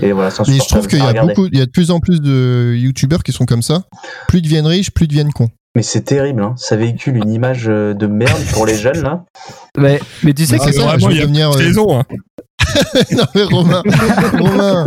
et 0.01 0.11
voilà, 0.13 0.31
c'est 0.31 0.47
Mais 0.47 0.57
je 0.57 0.67
trouve 0.67 0.87
qu'il 0.87 0.99
y 0.99 1.01
a 1.01 1.07
regarder. 1.07 1.33
beaucoup, 1.33 1.47
il 1.51 1.59
y 1.59 1.61
a 1.61 1.65
de 1.65 1.71
plus 1.71 1.91
en 1.91 1.99
plus 1.99 2.21
de 2.21 2.73
youtubeurs 2.77 3.23
qui 3.23 3.33
sont 3.33 3.45
comme 3.45 3.61
ça. 3.61 3.83
Plus 4.29 4.39
ils 4.39 4.43
deviennent 4.43 4.67
riches, 4.67 4.91
plus 4.91 5.05
ils 5.05 5.09
deviennent 5.09 5.33
cons. 5.33 5.49
Mais 5.75 5.83
c'est 5.83 6.01
terrible, 6.01 6.41
hein. 6.43 6.53
ça 6.57 6.75
véhicule 6.75 7.15
une 7.17 7.29
image 7.31 7.65
euh, 7.69 7.93
de 7.93 8.05
merde 8.07 8.41
pour 8.53 8.65
les 8.65 8.75
jeunes 8.75 9.01
là. 9.03 9.23
Mais, 9.77 9.99
mais 10.23 10.33
tu 10.33 10.45
sais 10.45 10.57
Ah, 10.59 10.65
que 10.65 10.71
c'est 10.73 10.81
vraiment, 10.81 11.09
il 11.09 11.15
y 11.17 11.19
a 11.19 11.23
devenir. 11.23 11.49
euh, 11.51 11.57
saison. 11.57 11.97
Hein. 11.99 12.03
non 13.11 13.25
mais 13.35 13.43
Romain, 13.43 13.81
Romain, 14.37 14.85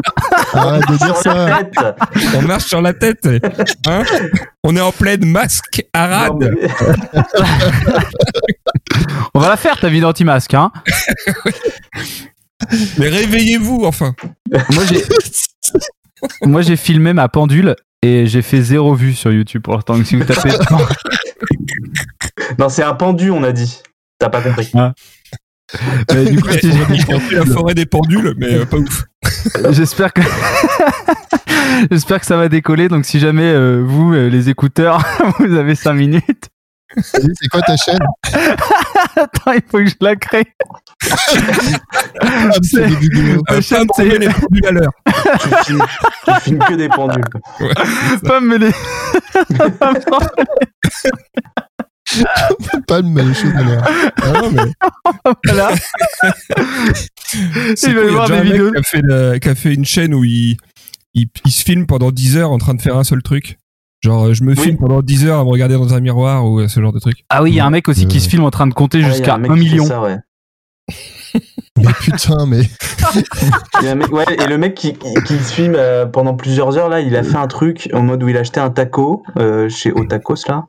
arrête 0.53 0.83
de 0.89 0.97
dire 0.97 1.17
Sur 1.17 1.35
la 1.35 1.49
ça. 1.49 1.65
tête. 1.65 2.35
On 2.37 2.43
marche 2.43 2.65
sur 2.65 2.81
la 2.83 2.93
tête. 2.93 3.29
Hein 3.87 4.03
On 4.63 4.77
est 4.77 4.81
en 4.81 4.93
pleine 4.93 5.25
masque 5.25 5.85
arade. 5.93 6.33
mais- 6.39 6.69
on 9.35 9.41
va 9.41 9.49
la 9.49 9.57
faire 9.57 9.79
ta 9.81 9.89
vie 9.89 10.01
d'anti-masque, 10.01 10.55
hein. 10.55 10.71
Mais 12.99 13.09
réveillez-vous, 13.09 13.83
enfin. 13.85 14.15
Moi 14.73 14.85
j'ai, 14.89 15.03
moi 16.45 16.63
j'ai 16.63 16.77
filmé 16.77 17.13
ma 17.13 17.29
pendule 17.29 17.75
et 18.03 18.27
j'ai 18.27 18.43
fait 18.43 18.63
zéro 18.63 18.95
vue 18.95 19.13
sur 19.15 19.33
YouTube 19.33 19.63
pour 19.63 19.75
l'instant. 19.75 19.97
Donc 19.97 20.07
si 20.07 20.17
vous 20.17 20.25
tapez, 20.25 20.51
non, 22.59 22.69
c'est 22.69 22.83
un 22.83 22.95
pendu, 22.95 23.31
on 23.31 23.43
a 23.43 23.53
dit. 23.53 23.81
T'as 24.19 24.29
pas 24.31 24.41
compris. 24.41 24.71
Mais 26.15 26.25
du 26.27 26.41
coup, 26.41 26.51
si- 26.53 26.71
la 27.35 27.45
forêt 27.47 27.75
des 27.75 27.87
pendules, 27.87 28.35
mais 28.37 28.55
euh, 28.55 28.65
pas 28.67 28.77
ouf. 28.79 29.05
J'espère 29.71 30.13
que 30.13 30.21
j'espère 31.91 32.21
que 32.21 32.27
ça 32.27 32.37
va 32.37 32.49
décoller. 32.49 32.89
Donc 32.89 33.05
si 33.05 33.19
jamais 33.19 33.43
euh, 33.53 33.83
vous 33.85 34.13
euh, 34.15 34.29
les 34.29 34.49
écouteurs 34.51 35.03
vous 35.39 35.55
avez 35.55 35.75
5 35.75 35.95
minutes, 35.95 36.49
C'est 37.03 37.49
quoi 37.51 37.61
ta 37.63 37.77
chaîne? 37.77 37.99
Attends 39.17 39.53
il 39.53 39.63
faut 39.69 39.79
que 39.79 39.87
je 39.87 39.95
la 40.01 40.15
crée. 40.17 40.45
Ah, 42.21 42.51
c'est 42.63 42.83
Euh, 42.83 43.61
chaîne, 43.61 43.87
c'est- 43.97 44.19
les 44.19 44.29
pendules 44.29 44.67
à 44.67 44.71
l'heure. 44.73 44.93
tu, 45.65 45.75
filmes, 46.43 46.59
que 46.61 46.75
des 46.75 46.89
pendules. 46.89 47.25
quoi. 47.59 47.69
Pas 48.25 48.41
me 48.41 48.57
les. 48.59 48.71
Pas 52.87 53.01
le 53.01 53.09
même 53.09 53.35
chose. 53.35 53.53
Ah 54.23 54.33
non, 54.43 54.51
mais 54.51 54.63
voilà. 55.45 55.71
c'est 57.77 57.89
Il 57.91 57.95
va 57.95 58.01
y 58.03 58.05
cool, 58.05 58.09
avoir 58.09 58.29
déjà 58.29 58.41
des 58.43 58.51
vidéos. 58.51 58.71
Qui 58.73 58.79
a, 58.79 58.83
fait 58.83 59.01
le- 59.03 59.39
qui 59.39 59.49
a 59.49 59.55
fait 59.55 59.75
une 59.75 59.85
chaîne 59.85 60.15
où 60.15 60.25
il, 60.25 60.57
il, 61.15 61.29
il 61.45 61.51
se 61.53 61.63
filme 61.65 61.87
pendant 61.87 62.11
10 62.11 62.37
heures 62.37 62.51
en 62.51 62.59
train 62.59 62.75
de 62.75 62.83
faire 62.83 62.97
un 62.97 63.05
seul 63.05 63.23
truc. 63.23 63.59
Genre, 64.03 64.27
euh, 64.27 64.35
je 64.35 64.45
me 64.45 64.55
Oui. 64.55 64.63
filme 64.63 64.77
pendant 64.77 65.01
10 65.03 65.25
heures 65.27 65.41
à 65.41 65.45
me 65.45 65.49
regarder 65.49 65.75
dans 65.77 65.95
un 65.95 66.01
miroir 66.01 66.45
ou 66.47 66.61
euh, 66.61 66.69
ce 66.69 66.81
genre 66.81 66.93
de 66.93 66.99
truc. 66.99 67.25
Ah 67.31 67.43
oui, 67.43 67.53
il 67.53 67.55
y 67.57 67.61
a 67.61 67.67
un 67.67 67.71
mec 67.71 67.89
aussi 67.89 68.07
qui 68.07 68.21
se 68.21 68.29
filme 68.29 68.45
en 68.45 68.51
train 68.51 68.67
de 68.67 68.75
compter 68.75 69.01
Ah, 69.03 69.09
jusqu'à 69.09 69.35
un 69.35 69.39
mec 69.39 69.51
1 69.51 69.55
qui 69.55 69.61
fait 69.61 69.71
million. 69.71 69.87
ça, 69.87 70.01
ouais. 70.03 70.19
Mais 71.77 71.93
putain, 72.01 72.47
mais 72.47 72.61
Il 73.81 73.87
y 73.87 73.89
a 73.89 73.93
un 73.93 73.95
mec- 73.97 74.13
ouais, 74.13 74.25
et 74.43 74.47
le 74.47 74.57
mec 74.59 74.75
qui, 74.75 74.95
qui, 74.95 75.35
se 75.39 75.53
filme 75.53 75.75
euh, 75.77 76.07
pendant 76.07 76.35
plusieurs 76.35 76.77
heures 76.79 76.89
là, 76.89 77.01
il 77.01 77.17
a 77.17 77.23
fait 77.23 77.37
un 77.37 77.47
truc 77.49 77.89
en 77.93 78.03
mode 78.03 78.23
où 78.23 78.29
il 78.29 78.37
a 78.37 78.41
acheté 78.41 78.61
un 78.61 78.71
taco 78.71 79.23
euh, 79.39 79.69
chez 79.69 79.93
Otakos 79.93 80.47
là, 80.49 80.65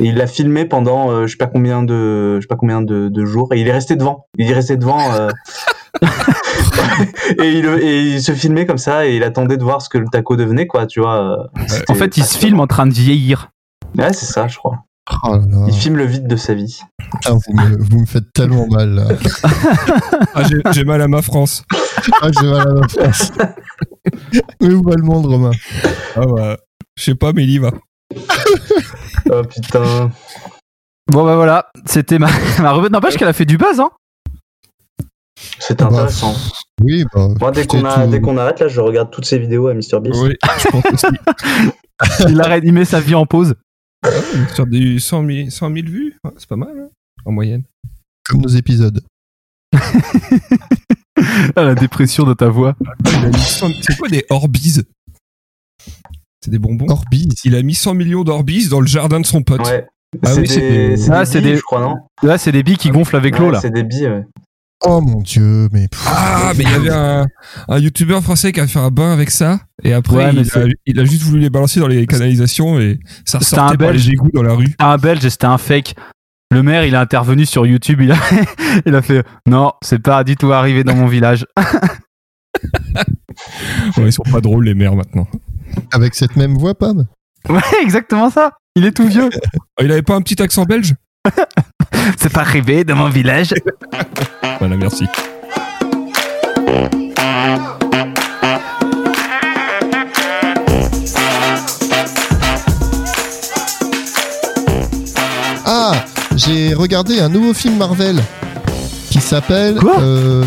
et 0.00 0.04
il 0.06 0.16
l'a 0.16 0.26
filmé 0.26 0.64
pendant 0.64 1.10
euh, 1.10 1.26
je 1.26 1.32
sais 1.32 1.36
pas 1.36 1.46
combien 1.46 1.82
de 1.82 2.36
je 2.36 2.40
sais 2.40 2.46
pas 2.48 2.56
combien 2.56 2.80
de, 2.82 3.08
de 3.08 3.24
jours, 3.24 3.52
et 3.52 3.60
il 3.60 3.68
est 3.68 3.72
resté 3.72 3.96
devant. 3.96 4.26
Il 4.38 4.50
est 4.50 4.54
resté 4.54 4.76
devant. 4.76 5.12
euh, 5.12 5.28
et, 7.42 7.50
il, 7.58 7.66
et 7.66 8.00
il 8.02 8.22
se 8.22 8.32
filmait 8.32 8.66
comme 8.66 8.78
ça 8.78 9.06
et 9.06 9.16
il 9.16 9.22
attendait 9.22 9.56
de 9.56 9.62
voir 9.64 9.82
ce 9.82 9.88
que 9.88 9.98
le 9.98 10.06
taco 10.10 10.36
devenait 10.36 10.66
quoi, 10.66 10.86
tu 10.86 11.00
vois. 11.00 11.20
euh, 11.58 11.62
En 11.88 11.94
fait, 11.94 12.16
il 12.16 12.24
se 12.24 12.36
filme 12.38 12.60
en 12.60 12.66
train 12.66 12.86
de 12.86 12.92
vieillir. 12.92 13.50
Ouais, 13.96 14.12
c'est 14.12 14.26
ça, 14.26 14.48
je 14.48 14.56
crois. 14.58 14.78
Oh 15.24 15.32
là 15.36 15.38
là. 15.48 15.64
Il 15.68 15.74
filme 15.74 15.96
le 15.96 16.04
vide 16.04 16.26
de 16.26 16.36
sa 16.36 16.54
vie. 16.54 16.80
Putain, 17.12 17.34
vous, 17.34 17.52
me, 17.54 17.76
vous 17.82 18.00
me 18.00 18.06
faites 18.06 18.32
tellement 18.32 18.66
mal 18.68 18.90
là. 18.94 19.04
Ah, 20.34 20.42
j'ai- 20.72 20.84
mal 20.84 21.00
à 21.02 21.08
ma 21.08 21.22
France. 21.22 21.64
Ah, 22.20 22.28
j'ai 22.40 22.46
mal 22.50 22.68
à 22.68 22.72
ma 22.72 22.88
face. 22.88 23.32
Mais 24.60 24.70
où 24.72 24.82
va 24.82 24.94
le 24.96 25.02
monde, 25.02 25.26
Romain? 25.26 25.52
Ah 26.16 26.26
bah, 26.26 26.56
je 26.96 27.04
sais 27.04 27.14
pas, 27.14 27.32
mais 27.32 27.44
il 27.44 27.50
y 27.50 27.58
va. 27.58 27.70
Oh 29.30 29.42
putain. 29.48 30.10
Bon 31.12 31.24
bah 31.24 31.36
voilà, 31.36 31.66
c'était 31.84 32.18
ma, 32.18 32.28
ma 32.60 32.72
revue. 32.72 32.90
N'empêche 32.90 33.16
qu'elle 33.16 33.28
a 33.28 33.32
fait 33.32 33.44
du 33.44 33.56
buzz, 33.58 33.78
hein. 33.80 33.90
C'est 35.58 35.78
Bah, 35.78 35.86
intéressant. 35.86 36.34
Oui, 36.82 37.04
bah. 37.14 37.28
Moi, 37.40 37.50
dès 37.52 37.62
c'était 37.62 37.78
qu'on 37.78 37.84
a- 37.84 38.04
tout. 38.04 38.10
dès 38.10 38.20
qu'on 38.20 38.38
arrête 38.38 38.60
là, 38.60 38.68
je 38.68 38.80
regarde 38.80 39.10
toutes 39.10 39.24
ces 39.24 39.38
vidéos 39.38 39.68
à 39.68 39.74
MrBeast. 39.74 39.94
Oui, 40.22 40.34
je 40.58 40.68
pense 40.68 40.84
aussi. 40.92 41.06
Il 42.28 42.40
arrête, 42.40 42.62
il 42.66 42.72
met 42.74 42.84
sa 42.84 43.00
vie 43.00 43.14
en 43.14 43.24
pause. 43.24 43.54
Sur 44.54 44.66
des 44.66 44.98
100 44.98 45.26
000, 45.26 45.50
100 45.50 45.74
000 45.74 45.86
vues, 45.86 46.16
ouais, 46.24 46.30
c'est 46.36 46.48
pas 46.48 46.56
mal, 46.56 46.78
hein, 46.78 46.88
en 47.24 47.32
moyenne. 47.32 47.62
Comme 48.28 48.40
nos 48.42 48.48
épisodes. 48.48 49.02
Ah, 51.56 51.62
la 51.64 51.74
dépression 51.74 52.24
de 52.24 52.34
ta 52.34 52.48
voix. 52.48 52.76
Il 53.06 53.14
a 53.24 53.28
mis 53.28 53.38
100 53.38 53.68
C'est 53.82 53.96
quoi 53.96 54.08
des 54.08 54.24
Orbeez? 54.30 54.82
C'est 56.42 56.50
des 56.50 56.58
bonbons 56.58 56.88
Orbis. 56.88 57.28
Il 57.44 57.56
a 57.56 57.62
mis 57.62 57.74
100 57.74 57.94
millions 57.94 58.22
d'Orbeez 58.22 58.68
dans 58.68 58.80
le 58.80 58.86
jardin 58.86 59.18
de 59.20 59.26
son 59.26 59.42
pote. 59.42 59.62
Ouais. 59.66 59.86
Ah 60.24 60.32
c'est 60.34 60.40
oui, 60.40 60.48
c'est 60.48 60.60
des, 60.60 60.88
des- 60.90 60.96
c'est 60.96 61.10
Ah, 61.10 61.20
des 61.24 61.26
c'est 61.30 61.40
billes, 61.40 61.50
des- 61.52 61.56
je 61.56 61.62
crois, 61.62 61.80
non? 61.80 61.96
Là, 62.22 62.38
c'est 62.38 62.52
des 62.52 62.62
billes 62.62 62.76
qui 62.76 62.90
gonflent 62.90 63.16
avec 63.16 63.38
l'eau 63.38 63.50
là. 63.50 63.60
C'est 63.60 63.70
des 63.70 63.82
billes, 63.82 64.06
ouais. 64.08 64.24
Oh 64.84 65.00
mon 65.00 65.20
dieu, 65.22 65.68
mais. 65.72 65.88
pff, 65.88 66.04
Ah, 66.06 66.52
mais 66.56 66.64
il 66.64 66.70
y 66.70 66.74
avait 66.74 66.90
un, 66.90 67.26
un 67.68 67.78
youtubeur 67.78 68.22
français 68.22 68.52
qui 68.52 68.60
a 68.60 68.66
fait 68.66 68.78
un 68.78 68.90
bain 68.90 69.12
avec 69.12 69.30
ça, 69.30 69.58
et 69.82 69.92
après, 69.94 70.16
Ouais, 70.16 70.30
il, 70.34 70.38
a, 70.40 70.44
c'est- 70.44 70.68
il 70.84 71.00
a 71.00 71.04
juste 71.04 71.22
voulu 71.22 71.40
les 71.40 71.50
balancer 71.50 71.80
dans 71.80 71.88
les 71.88 72.06
canalisations, 72.06 72.78
et 72.78 73.00
ça 73.24 73.38
C'était 73.40 73.58
un 73.58 73.62
ressortait 73.62 73.78
par 73.78 73.88
Belge. 73.88 74.06
les 74.06 74.12
égouts 74.12 74.30
dans 74.34 74.42
la 74.42 74.52
rue. 74.52 74.66
C'était 74.66 74.84
un 74.84 74.96
belge 74.98 75.24
et 75.24 75.30
c'était 75.30 75.46
un 75.46 75.58
fake. 75.58 75.94
Le 76.52 76.62
maire, 76.62 76.84
il 76.84 76.94
a 76.94 77.00
intervenu 77.00 77.44
sur 77.46 77.66
YouTube. 77.66 78.00
Il 78.02 78.12
a, 78.12 78.16
il 78.86 78.94
a 78.94 79.02
fait 79.02 79.24
Non, 79.48 79.72
c'est 79.82 79.98
pas 79.98 80.22
du 80.24 80.36
tout 80.36 80.52
arrivé 80.52 80.84
dans 80.84 80.94
mon 80.94 81.06
village. 81.08 81.46
Ouais, 83.98 84.04
ils 84.06 84.12
sont 84.12 84.22
pas 84.22 84.40
drôles, 84.40 84.64
les 84.64 84.74
mères, 84.74 84.94
maintenant. 84.94 85.26
Avec 85.92 86.14
cette 86.14 86.36
même 86.36 86.54
voix, 86.56 86.74
Pam? 86.74 87.06
Ouais, 87.48 87.60
exactement 87.82 88.30
ça. 88.30 88.52
Il 88.76 88.84
est 88.86 88.92
tout 88.92 89.06
vieux. 89.06 89.28
Ah, 89.78 89.82
Il 89.84 89.92
avait 89.92 90.02
pas 90.02 90.14
un 90.14 90.22
petit 90.22 90.40
accent 90.42 90.64
belge? 90.64 90.94
C'est 92.18 92.32
pas 92.32 92.40
arrivé 92.40 92.84
dans 92.84 92.96
mon 92.96 93.08
village. 93.10 93.52
Voilà, 94.58 94.76
merci. 94.76 95.04
Ah, 105.64 105.92
j'ai 106.36 106.74
regardé 106.74 107.20
un 107.20 107.28
nouveau 107.28 107.52
film 107.52 107.76
Marvel 107.76 108.22
qui 109.10 109.20
s'appelle 109.20 109.78
euh, 110.00 110.44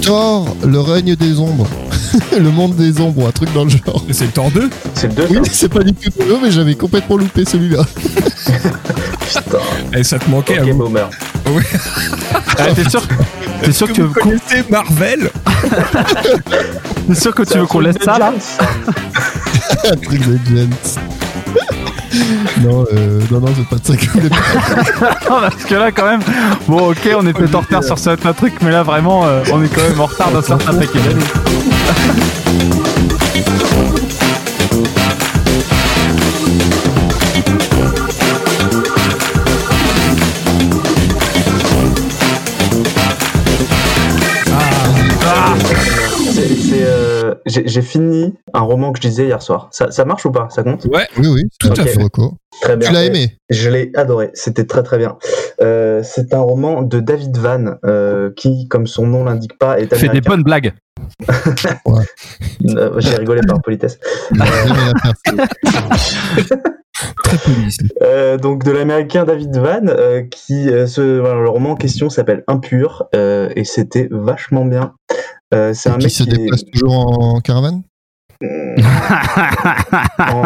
Thor, 0.00 0.56
le 0.64 0.80
règne 0.80 1.16
des 1.16 1.38
ombres. 1.38 1.66
le 2.32 2.50
monde 2.50 2.74
des 2.76 3.00
ombres, 3.00 3.22
ou 3.22 3.26
un 3.26 3.30
truc 3.32 3.52
dans 3.52 3.64
le 3.64 3.70
genre. 3.70 4.04
C'est 4.10 4.24
le 4.26 4.30
Thor 4.32 4.50
2 4.50 4.70
C'est 4.94 5.06
le 5.08 5.14
2 5.14 5.26
Oui, 5.30 5.38
c'est 5.52 5.68
pas 5.72 5.82
du 5.82 5.92
tout 5.92 6.10
nouveau, 6.20 6.38
mais 6.42 6.50
j'avais 6.50 6.74
complètement 6.74 7.16
loupé 7.16 7.44
celui-là. 7.44 7.82
Putain. 9.26 9.58
Et 9.96 10.02
ça 10.04 10.18
te 10.18 10.28
manquait 10.30 10.60
Ok, 10.60 10.68
à 10.68 10.72
vous. 10.72 10.78
boomer. 10.78 11.10
Ah, 12.58 12.66
T'es 12.74 12.88
sûr, 12.88 13.02
t'es 13.62 13.72
sûr 13.72 13.88
que, 13.88 13.92
que 13.94 14.02
vous 14.02 14.14
connaissez 14.14 14.64
Marvel 14.68 15.30
t'es 17.08 17.14
sûr 17.14 17.34
que 17.34 17.42
tu 17.42 17.58
veux 17.58 17.66
qu'on 17.66 17.80
laisse 17.80 17.96
ça 18.04 18.18
là 18.18 18.32
un 19.90 19.96
truc 19.96 20.20
de 20.26 20.56
gents. 20.56 20.68
Non, 22.60 22.84
euh, 22.92 23.20
non, 23.30 23.40
non, 23.40 23.48
c'est 23.56 23.68
pas 23.68 23.76
de 23.76 23.86
ça 23.86 23.96
que 23.96 24.28
parler. 25.28 25.48
Parce 25.50 25.64
que 25.64 25.74
là 25.74 25.92
quand 25.92 26.06
même, 26.06 26.20
bon 26.68 26.90
ok, 26.90 27.08
on 27.18 27.26
est 27.26 27.32
peut-être 27.32 27.54
en 27.54 27.60
retard 27.60 27.84
sur 27.84 27.98
certains 27.98 28.32
trucs, 28.32 28.60
mais 28.62 28.70
là 28.70 28.82
vraiment, 28.82 29.26
euh, 29.26 29.42
on 29.52 29.62
est 29.62 29.68
quand 29.68 29.82
même 29.82 30.00
en 30.00 30.06
retard 30.06 30.30
dans 30.30 30.42
certains 30.42 30.74
paquets 30.74 30.98
euh, 47.30 47.34
J'ai 47.46 47.82
fini 47.82 48.34
un 48.54 48.60
roman 48.60 48.92
que 48.92 49.00
je 49.02 49.08
lisais 49.08 49.24
hier 49.26 49.40
soir. 49.42 49.68
Ça, 49.72 49.90
ça 49.90 50.04
marche 50.04 50.26
ou 50.26 50.30
pas? 50.32 50.48
Ça 50.50 50.62
compte? 50.62 50.84
Ouais, 50.86 51.06
Oui, 51.18 51.26
oui, 51.28 51.42
tout 51.58 51.70
à 51.76 51.84
fait 51.84 52.02
reco. 52.02 52.34
Très 52.60 52.76
bien. 52.76 52.88
Tu 52.88 52.94
l'as 52.94 53.04
aimé? 53.04 53.36
Je 53.48 53.70
l'ai 53.70 53.90
adoré. 53.94 54.30
C'était 54.34 54.66
très 54.66 54.82
très 54.82 54.98
bien. 54.98 55.16
Euh, 55.62 56.02
c'est 56.02 56.34
un 56.34 56.40
roman 56.40 56.82
de 56.82 57.00
David 57.00 57.36
Van 57.36 57.76
euh, 57.84 58.30
qui, 58.36 58.66
comme 58.68 58.86
son 58.86 59.06
nom 59.06 59.24
l'indique 59.24 59.58
pas, 59.58 59.78
est 59.80 59.86
Fais 59.86 59.96
des 59.96 60.08
américain. 60.08 60.30
bonnes 60.30 60.42
blagues. 60.42 60.72
J'ai 62.98 63.16
rigolé 63.16 63.40
par 63.46 63.60
politesse. 63.62 63.98
Très 67.24 67.38
poli 67.38 67.66
ici. 67.66 67.88
Euh, 68.02 68.36
donc 68.36 68.64
de 68.64 68.70
l'américain 68.72 69.24
David 69.24 69.56
Van, 69.56 69.86
euh, 69.86 70.22
qui 70.22 70.68
euh, 70.68 70.86
ce, 70.86 71.18
voilà, 71.20 71.40
le 71.40 71.48
roman 71.48 71.70
en 71.70 71.76
question 71.76 72.10
s'appelle 72.10 72.44
Impur 72.46 73.06
euh, 73.14 73.48
et 73.56 73.64
c'était 73.64 74.08
vachement 74.10 74.64
bien. 74.66 74.94
Euh, 75.52 75.74
c'est 75.74 75.90
un 75.90 75.98
Qui 75.98 76.04
mec 76.06 76.12
se 76.14 76.22
qui 76.22 76.30
est 76.30 76.36
déplace 76.36 76.64
toujours 76.72 76.96
en 76.96 77.40
caravane 77.40 77.82
en- 78.42 78.46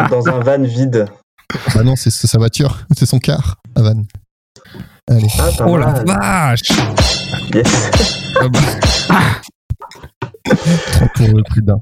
dans 0.09 0.27
un 0.27 0.39
van 0.39 0.61
vide. 0.63 1.05
Bah 1.75 1.83
non, 1.83 1.95
c'est 1.95 2.09
sa 2.09 2.37
voiture, 2.37 2.79
c'est 2.97 3.05
son 3.05 3.19
car, 3.19 3.57
à 3.75 3.81
Van. 3.83 4.01
Allez. 5.09 5.27
Ah, 5.39 5.49
Oh 5.67 5.77
la 5.77 6.03
vache 6.03 6.61
Yes. 7.53 7.91
Ah 8.41 8.47
bah, 8.49 8.59
Trop 10.91 11.05
pour 11.15 11.27
le 11.27 11.43
plus 11.43 11.61
d'un. 11.61 11.81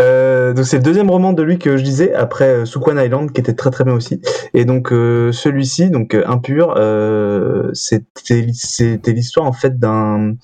Euh, 0.00 0.52
donc 0.52 0.64
c'est 0.66 0.76
le 0.78 0.82
deuxième 0.82 1.10
roman 1.10 1.32
de 1.32 1.42
lui 1.42 1.58
que 1.58 1.76
je 1.76 1.82
lisais 1.82 2.14
après 2.14 2.48
euh, 2.48 2.64
Sukwan 2.64 2.98
Island 3.02 3.32
qui 3.32 3.40
était 3.40 3.54
très 3.54 3.70
très 3.70 3.84
bien 3.84 3.94
aussi. 3.94 4.20
Et 4.54 4.64
donc 4.64 4.92
euh, 4.92 5.32
celui-ci, 5.32 5.90
donc 5.90 6.14
Impur, 6.26 6.74
euh, 6.76 7.70
c'était 7.72 8.46
c'était 8.52 9.12
l'histoire 9.12 9.46
en 9.46 9.52
fait 9.52 9.78
d'un 9.78 10.34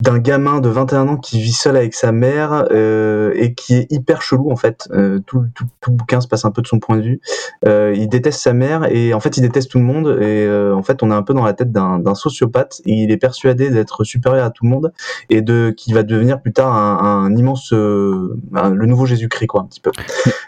d'un 0.00 0.18
gamin 0.18 0.60
de 0.60 0.68
21 0.68 1.08
ans 1.08 1.16
qui 1.16 1.40
vit 1.40 1.52
seul 1.52 1.76
avec 1.76 1.92
sa 1.92 2.12
mère 2.12 2.66
euh, 2.70 3.32
et 3.34 3.54
qui 3.54 3.74
est 3.74 3.90
hyper 3.90 4.22
chelou 4.22 4.50
en 4.52 4.56
fait. 4.56 4.88
Euh, 4.92 5.18
tout, 5.26 5.44
tout, 5.56 5.64
tout 5.80 5.90
le 5.90 5.96
bouquin 5.96 6.20
se 6.20 6.28
passe 6.28 6.44
un 6.44 6.52
peu 6.52 6.62
de 6.62 6.68
son 6.68 6.78
point 6.78 6.96
de 6.96 7.02
vue. 7.02 7.20
Euh, 7.66 7.92
il 7.96 8.08
déteste 8.08 8.40
sa 8.40 8.52
mère 8.52 8.84
et 8.94 9.12
en 9.12 9.18
fait 9.18 9.36
il 9.36 9.40
déteste 9.40 9.70
tout 9.72 9.78
le 9.78 9.84
monde 9.84 10.06
et 10.20 10.46
euh, 10.46 10.72
en 10.74 10.82
fait 10.84 11.02
on 11.02 11.10
est 11.10 11.14
un 11.14 11.22
peu 11.22 11.34
dans 11.34 11.44
la 11.44 11.52
tête 11.52 11.72
d'un 11.72 12.14
sociopathe 12.14 12.80
et 12.86 12.92
il 12.92 13.10
est 13.10 13.16
persuadé 13.16 13.70
d'être 13.70 14.04
supérieur 14.04 14.44
à 14.46 14.50
tout 14.50 14.64
le 14.64 14.70
monde 14.70 14.92
et 15.30 15.42
de 15.42 15.74
qui 15.76 15.92
va 15.92 16.04
devenir 16.04 16.40
plus 16.40 16.52
tard 16.52 16.76
un, 16.76 17.24
un 17.24 17.34
immense 17.36 17.72
euh, 17.72 18.36
un- 18.54 18.70
le 18.70 18.86
nouveau 18.86 19.04
Jésus-Christ 19.04 19.48
quoi 19.48 19.62
un 19.62 19.66
petit 19.66 19.80
peu. 19.80 19.90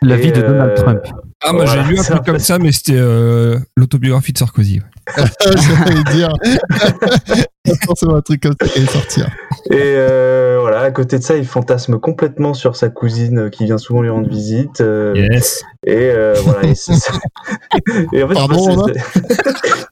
La 0.00 0.14
Et, 0.16 0.20
vie 0.20 0.32
de 0.32 0.42
Donald 0.42 0.70
euh, 0.70 0.76
Trump. 0.76 1.00
Ah, 1.42 1.52
moi 1.52 1.64
Voilà, 1.64 1.84
j'ai 1.84 1.90
lu 1.94 1.98
un 1.98 2.02
truc 2.02 2.24
comme 2.24 2.38
ça, 2.38 2.58
mais 2.58 2.70
c'était 2.72 2.92
euh, 2.96 3.58
l'autobiographie 3.76 4.32
de 4.32 4.38
Sarkozy. 4.38 4.80
ouais. 5.16 5.24
J'allais 5.86 6.04
dire. 6.12 6.32
Forcément 7.86 8.16
un 8.16 8.20
truc 8.20 8.42
comme 8.42 8.54
ça 8.60 8.68
qui 8.68 8.78
allait 8.78 8.86
sortir. 8.88 9.26
Et 9.70 9.76
euh, 9.76 10.58
voilà, 10.60 10.80
à 10.80 10.90
côté 10.90 11.18
de 11.18 11.22
ça, 11.22 11.36
il 11.36 11.46
fantasme 11.46 11.98
complètement 11.98 12.52
sur 12.52 12.74
sa 12.76 12.88
cousine 12.90 13.48
qui 13.50 13.64
vient 13.64 13.78
souvent 13.78 14.02
lui 14.02 14.10
rendre 14.10 14.28
visite. 14.28 14.80
euh, 14.80 15.14
Yes. 15.16 15.62
Et 15.86 15.94
euh, 15.96 16.34
voilà. 16.44 16.64
Et, 16.68 16.72
et 18.18 18.22
en 18.22 18.28
fait, 18.28 18.34
Pardon, 18.34 18.86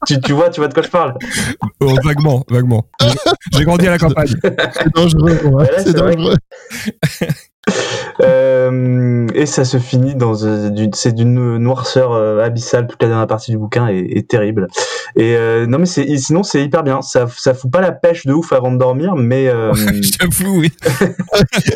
tu, 0.07 0.21
tu 0.21 0.33
vois, 0.33 0.50
tu 0.50 0.61
vois 0.61 0.69
de 0.69 0.75
quoi 0.75 0.83
je 0.83 0.88
parle. 0.88 1.14
Oh, 1.81 1.95
vaguement, 2.05 2.45
vaguement. 2.50 2.87
J'ai- 3.55 3.64
grandi 3.64 3.87
à 3.87 3.90
la 3.90 3.99
campagne. 3.99 4.35
C'est 4.43 4.95
dangereux, 4.95 5.38
ouais, 5.47 5.71
c'est 5.78 5.95
dangereux. 5.95 6.37
Euh, 8.22 9.26
et 9.34 9.46
ça 9.46 9.64
se 9.64 9.78
finit 9.78 10.14
dans 10.14 10.44
euh, 10.44 10.70
c'est 10.94 11.14
d'une 11.14 11.58
noirceur 11.58 12.12
euh, 12.12 12.42
abyssale. 12.42 12.87
Toute 12.87 13.02
la 13.02 13.08
dernière 13.08 13.26
partie 13.26 13.50
du 13.50 13.58
bouquin 13.58 13.88
est, 13.88 13.98
est 14.16 14.28
terrible. 14.28 14.66
Et 15.16 15.37
euh, 15.37 15.66
non, 15.66 15.78
mais 15.78 15.87
c'est 15.87 16.16
sinon 16.18 16.42
c'est 16.42 16.62
hyper 16.62 16.82
bien. 16.82 17.02
Ça, 17.02 17.26
ça 17.37 17.54
fout 17.54 17.70
pas 17.70 17.80
la 17.80 17.92
pêche 17.92 18.26
de 18.26 18.32
ouf 18.32 18.52
avant 18.52 18.72
de 18.72 18.78
dormir, 18.78 19.14
mais 19.16 19.48
euh, 19.48 19.72
Je 19.75 20.18
t'avoue, 20.18 20.60
oui. 20.60 20.72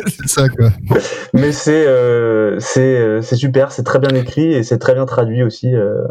C'est 0.07 0.27
ça, 0.27 0.49
quoi. 0.49 0.69
mais 1.33 1.51
c'est 1.51 1.85
euh, 1.87 2.57
c'est 2.59 2.97
euh, 2.97 3.21
c'est 3.21 3.35
super. 3.35 3.71
C'est 3.71 3.83
très 3.83 3.99
bien 3.99 4.13
écrit 4.15 4.53
et 4.53 4.63
c'est 4.63 4.77
très 4.79 4.93
bien 4.93 5.05
traduit 5.05 5.43
aussi. 5.43 5.73
euh. 5.75 6.03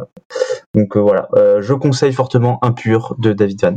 Donc 0.74 0.96
euh, 0.96 1.00
voilà, 1.00 1.28
Euh, 1.36 1.60
je 1.62 1.74
conseille 1.74 2.12
fortement 2.12 2.58
Impur 2.62 3.14
de 3.18 3.32
David 3.32 3.60
Van. 3.62 3.74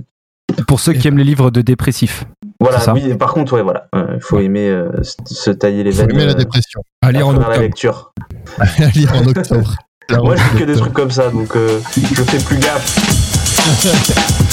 Pour 0.68 0.80
ceux 0.80 0.94
qui 0.94 1.08
aiment 1.08 1.18
les 1.18 1.24
livres 1.24 1.52
de 1.52 1.62
dépressifs. 1.62 2.26
Voilà, 2.60 2.80
oui. 2.94 3.14
Par 3.16 3.34
contre, 3.34 3.54
ouais, 3.54 3.62
voilà, 3.64 3.88
il 3.94 4.22
faut 4.22 4.40
aimer 4.40 4.70
euh, 4.70 4.90
se- 5.04 5.52
tailler 5.52 5.84
les 5.84 5.92
Faut 5.92 6.02
veines. 6.02 6.12
aimer 6.12 6.26
la 6.26 6.32
euh, 6.32 6.36
dépression. 6.36 6.82
À 7.02 7.12
lire 7.12 7.28
en 7.28 7.34
travers 7.34 7.50
la 7.50 7.56
octobre. 7.56 7.64
lecture. 7.64 8.14
à 8.60 8.88
lire 8.96 9.14
en 9.16 9.26
octobre. 9.28 9.76
Moi, 10.24 10.36
je 10.36 10.42
fais 10.44 10.60
que 10.60 10.64
des 10.64 10.76
trucs 10.76 10.94
comme 10.94 11.12
ça, 11.12 11.30
donc 11.30 11.56
euh, 11.56 11.80
je 11.96 12.22
fais 12.24 12.38
plus 12.38 12.58
gaffe. 12.58 12.96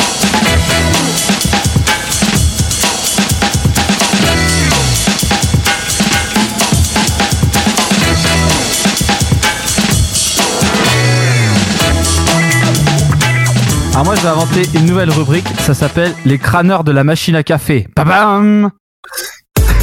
Alors 13.93 14.05
moi, 14.05 14.15
je 14.15 14.23
vais 14.23 14.29
inventer 14.29 14.63
une 14.75 14.87
nouvelle 14.87 15.11
rubrique. 15.11 15.47
Ça 15.61 15.75
s'appelle 15.75 16.15
les 16.25 16.39
crâneurs 16.39 16.85
de 16.85 16.93
la 16.93 17.05
machine 17.05 17.37
à 17.37 17.43
café. 17.43 17.87
Babam 17.95 18.71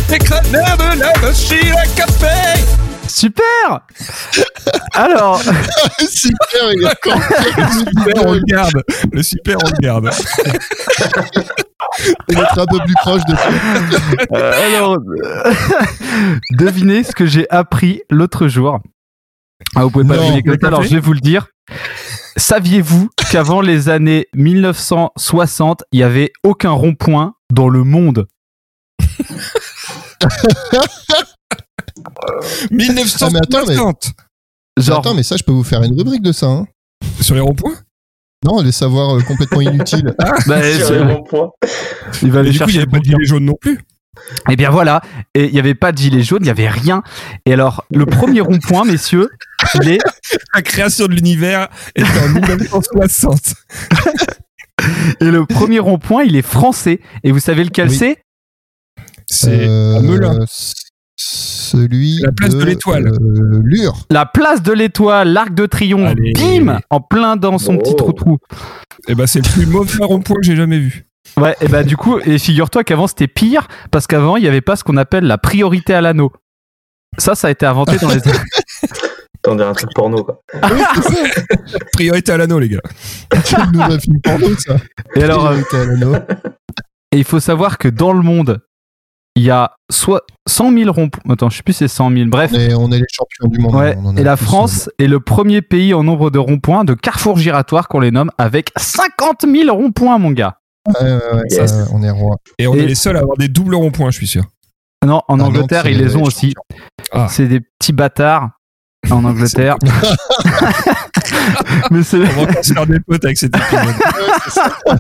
Les 0.10 0.18
crâneurs 0.18 0.78
de 0.78 1.00
la 1.00 1.14
machine 1.22 1.74
à 1.78 1.86
café 1.96 2.62
Super 3.08 3.80
Alors, 4.94 5.42
Super, 6.00 6.72
il 6.74 6.84
est 6.84 7.02
con. 7.04 7.20
Le 7.58 7.72
super, 7.72 8.26
on 8.26 8.34
le 8.34 8.42
garde. 8.48 8.84
Le 9.12 9.24
super, 9.24 9.58
on 9.64 9.68
le 9.70 9.78
garde. 9.82 10.10
Il 12.30 12.36
va 12.38 12.44
être 12.44 12.60
un 12.60 12.66
peu 12.66 12.78
plus 12.86 12.94
proche 12.96 13.22
de 13.26 13.34
toi. 13.34 14.38
euh, 14.38 14.68
alors 14.78 14.98
euh, 14.98 15.54
devinez 16.52 17.04
ce 17.04 17.12
que 17.14 17.26
j'ai 17.26 17.50
appris 17.50 18.02
l'autre 18.10 18.48
jour. 18.48 18.80
Ah, 19.76 19.84
vous 19.84 19.90
pouvez 19.90 20.06
pas 20.08 20.16
Non, 20.16 20.22
deviner 20.22 20.44
comme 20.44 20.54
le 20.54 20.60
ça, 20.62 20.68
alors 20.68 20.84
je 20.84 20.90
vais 20.90 21.00
vous 21.00 21.14
le 21.14 21.20
dire. 21.20 21.48
Saviez-vous 22.40 23.10
qu'avant 23.32 23.60
les 23.62 23.90
années 23.90 24.28
1960, 24.34 25.84
il 25.92 26.00
y 26.00 26.04
avait 26.04 26.32
aucun 26.44 26.72
rond-point 26.72 27.36
dans 27.54 27.68
le 27.68 27.84
monde? 27.84 28.28
1960 32.72 34.14
Genre, 34.78 35.00
Attends, 35.00 35.14
mais 35.14 35.24
ça, 35.24 35.36
je 35.36 35.44
peux 35.44 35.52
vous 35.52 35.64
faire 35.64 35.84
une 35.84 35.98
rubrique 35.98 36.22
de 36.22 36.32
ça. 36.32 36.46
Hein. 36.48 36.66
Sur 37.20 37.36
les 37.36 37.42
ronds-points? 37.42 37.76
Non, 38.46 38.62
les 38.62 38.72
savoirs 38.72 39.18
euh, 39.18 39.22
complètement 39.22 39.60
inutiles. 39.60 40.16
bah, 40.48 40.64
Sur 40.74 40.88
c'est- 40.88 41.00
les 41.00 41.04
bons 41.14 41.24
points. 41.24 41.50
il 42.22 42.32
va 42.32 42.42
Mais 42.42 42.50
aller 42.50 42.52
du 42.52 42.60
coup, 42.60 42.70
il 42.70 42.74
n'y 42.74 42.78
avait 42.78 42.88
pas 42.90 43.00
de 43.00 43.04
gilet 43.04 43.26
jaune 43.26 43.44
non 43.46 43.56
plus. 43.60 43.82
Et 44.50 44.56
bien 44.56 44.70
voilà, 44.70 45.02
et 45.36 45.46
il 45.46 45.54
n'y 45.54 45.60
avait 45.60 45.76
pas 45.76 45.92
de 45.92 45.98
gilet 45.98 46.22
jaune, 46.22 46.40
il 46.42 46.46
n'y 46.46 46.50
avait 46.50 46.70
rien. 46.70 47.02
Et 47.46 47.54
alors, 47.54 47.86
le 47.92 48.06
premier 48.06 48.42
rond-point, 48.42 48.86
messieurs, 48.86 49.30
il 49.82 49.90
est, 49.90 50.00
La 50.56 50.62
création 50.62 51.08
de 51.08 51.14
l'univers 51.14 51.68
était 51.96 52.08
en 52.24 52.30
1960. 52.30 53.54
et 55.22 55.26
le 55.32 55.46
premier 55.46 55.80
rond-point, 55.80 56.24
il 56.24 56.36
est 56.36 56.42
français. 56.42 57.00
Et 57.24 57.32
vous 57.32 57.40
savez 57.40 57.64
lequel 57.64 57.90
Oui. 57.90 57.96
c'est? 57.96 58.18
C'est 59.28 59.68
Euh, 59.68 59.98
à 59.98 60.02
Melun. 60.02 60.40
Celui 61.16 62.20
La 62.22 62.32
place 62.32 62.56
de 62.56 62.64
l'Étoile. 62.64 63.08
euh, 63.08 63.60
Lure. 63.64 64.06
La 64.10 64.26
place 64.26 64.64
de 64.64 64.72
l'étoile, 64.72 65.34
l'arc 65.34 65.54
de 65.54 65.66
triomphe, 65.66 66.08
Allez. 66.18 66.32
bim 66.34 66.80
En 66.90 67.02
plein 67.02 67.36
dans 67.36 67.58
son 67.58 67.76
Oh. 67.76 67.78
petit 67.80 67.96
trou-trou. 67.96 68.38
Et 69.08 69.16
ben, 69.16 69.28
c'est 69.28 69.46
le 69.46 69.52
plus 69.52 69.66
mauvais 69.66 70.04
rond-point 70.04 70.38
que 70.38 70.44
j'ai 70.46 70.56
jamais 70.56 70.80
vu. 70.80 71.06
Ouais, 71.38 71.56
et 71.62 71.68
bah 71.68 71.84
du 71.84 71.96
coup, 71.98 72.20
et 72.20 72.38
figure-toi 72.38 72.84
qu'avant 72.84 73.08
c'était 73.08 73.28
pire, 73.28 73.68
parce 73.92 74.08
qu'avant 74.08 74.38
il 74.38 74.42
n'y 74.44 74.48
avait 74.48 74.62
pas 74.62 74.76
ce 74.76 74.84
qu'on 74.84 74.98
appelle 74.98 75.26
la 75.26 75.38
priorité 75.38 75.94
à 75.94 76.02
l'anneau. 76.02 76.32
Ça, 77.18 77.36
ça 77.36 77.48
a 77.48 77.52
été 77.52 77.66
inventé 77.66 77.98
dans 77.98 78.10
les 78.10 78.22
T'en 79.42 79.56
dirais 79.56 79.70
un 79.70 79.74
truc 79.74 79.90
porno, 79.96 80.24
quoi. 80.24 80.42
Oui, 80.54 80.82
c'est 80.96 81.02
ça. 81.02 81.80
Priorité 81.94 82.32
à 82.32 82.38
l'anneau, 82.38 82.60
les 82.60 82.70
gars. 82.70 82.82
Film 83.44 84.22
porno, 84.22 84.56
ça. 84.58 84.76
Et 85.16 85.24
alors, 85.24 85.48
euh, 85.48 85.62
Priorité 85.62 85.78
à 85.78 85.86
l'anneau. 85.86 86.16
et 87.12 87.18
il 87.18 87.24
faut 87.24 87.40
savoir 87.40 87.78
que 87.78 87.88
dans 87.88 88.14
le 88.14 88.22
monde, 88.22 88.62
il 89.36 89.44
y 89.44 89.52
a 89.52 89.72
soit 89.90 90.24
100 90.48 90.74
000 90.74 90.92
ronds-points. 90.92 91.34
Attends, 91.34 91.50
je 91.50 91.58
sais 91.58 91.64
plus 91.64 91.74
si 91.74 91.80
c'est 91.80 91.88
100 91.88 92.12
000. 92.12 92.26
Bref. 92.30 92.54
Et 92.54 92.74
on 92.74 92.92
est 92.92 93.00
les 93.00 93.06
champions 93.12 93.48
du 93.48 93.60
monde. 93.60 93.76
Ouais, 93.76 93.96
on 93.98 94.08
en 94.08 94.18
a 94.18 94.20
et 94.20 94.24
la 94.24 94.36
France 94.36 94.90
est 95.00 95.08
le 95.08 95.20
premier 95.20 95.62
pays 95.62 95.94
en 95.94 96.04
nombre 96.04 96.30
de 96.30 96.40
ronds-points, 96.40 96.84
de 96.84 96.94
carrefours 96.94 97.38
giratoires 97.38 97.88
qu'on 97.88 98.02
les 98.02 98.12
nomme, 98.12 98.32
avec 98.38 98.72
50 98.76 99.46
000 99.52 99.76
ronds-points, 99.76 100.18
mon 100.18 100.32
gars. 100.32 100.58
Euh, 101.02 101.42
Yes. 101.50 101.72
ça, 101.72 101.86
on 101.94 102.04
est 102.04 102.10
roi. 102.12 102.38
Et 102.58 102.68
on 102.68 102.76
Et- 102.76 102.80
est 102.80 102.86
les 102.88 102.96
seuls 102.96 103.18
à 103.18 103.22
avoir 103.22 103.38
des 103.38 103.48
doubles 103.48 103.76
ronds-points, 103.76 104.12
je 104.12 104.18
suis 104.18 104.28
sûr. 104.28 104.44
Non, 105.06 105.22
en 105.28 105.40
Ah, 105.40 105.44
Angleterre, 105.44 105.86
ils 105.88 105.98
c'est 105.98 106.04
les 106.04 106.16
ont 106.16 106.24
aussi. 106.24 106.54
Ah. 107.12 107.28
C'est 107.30 107.48
des 107.48 107.62
petits 107.62 107.94
bâtards 107.94 108.50
en 109.10 109.24
Angleterre. 109.30 109.78
mais, 111.92 112.04
c'est- 112.04 112.18
On 112.38 112.46
va 112.46 112.64
faire 112.64 112.88
des 112.88 113.00
potes 113.00 113.26
avec 113.26 113.38
cet 113.38 113.56
épisode. 113.56 113.96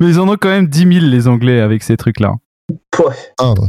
mais 0.00 0.08
ils 0.08 0.20
en 0.20 0.28
ont 0.28 0.36
quand 0.36 0.48
même 0.48 0.66
10 0.68 0.78
000, 1.00 1.06
les 1.06 1.28
Anglais, 1.28 1.60
avec 1.60 1.82
ces 1.82 1.96
trucs-là. 1.96 2.34
Ouais. 2.70 3.14
Ah, 3.40 3.54
bah. 3.56 3.66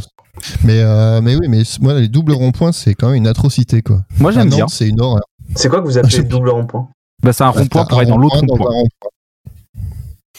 Mais, 0.63 0.79
euh, 0.81 1.21
mais 1.21 1.35
oui, 1.35 1.47
mais 1.49 1.63
moi, 1.81 1.93
les 1.95 2.07
doubles 2.07 2.33
ronds-points, 2.33 2.71
c'est 2.71 2.93
quand 2.93 3.07
même 3.07 3.17
une 3.17 3.27
atrocité, 3.27 3.81
quoi. 3.81 4.01
Moi, 4.19 4.31
j'aime 4.31 4.49
bien. 4.49 4.67
C'est 4.67 4.87
une 4.87 5.01
horreur. 5.01 5.23
C'est 5.55 5.69
quoi 5.69 5.81
que 5.81 5.85
vous 5.85 5.97
appelez 5.97 6.19
Ah, 6.19 6.23
double 6.23 6.49
rond-point 6.49 6.87
Bah, 7.23 7.33
c'est 7.33 7.43
un 7.43 7.49
rond-point 7.49 7.83
T'as 7.83 7.89
pour 7.89 7.99
aller 7.99 8.09
dans 8.09 8.17
l'autre 8.17 8.37
rond-point 8.37 8.57
rond-point. 8.57 8.71
rond-point. 8.71 9.09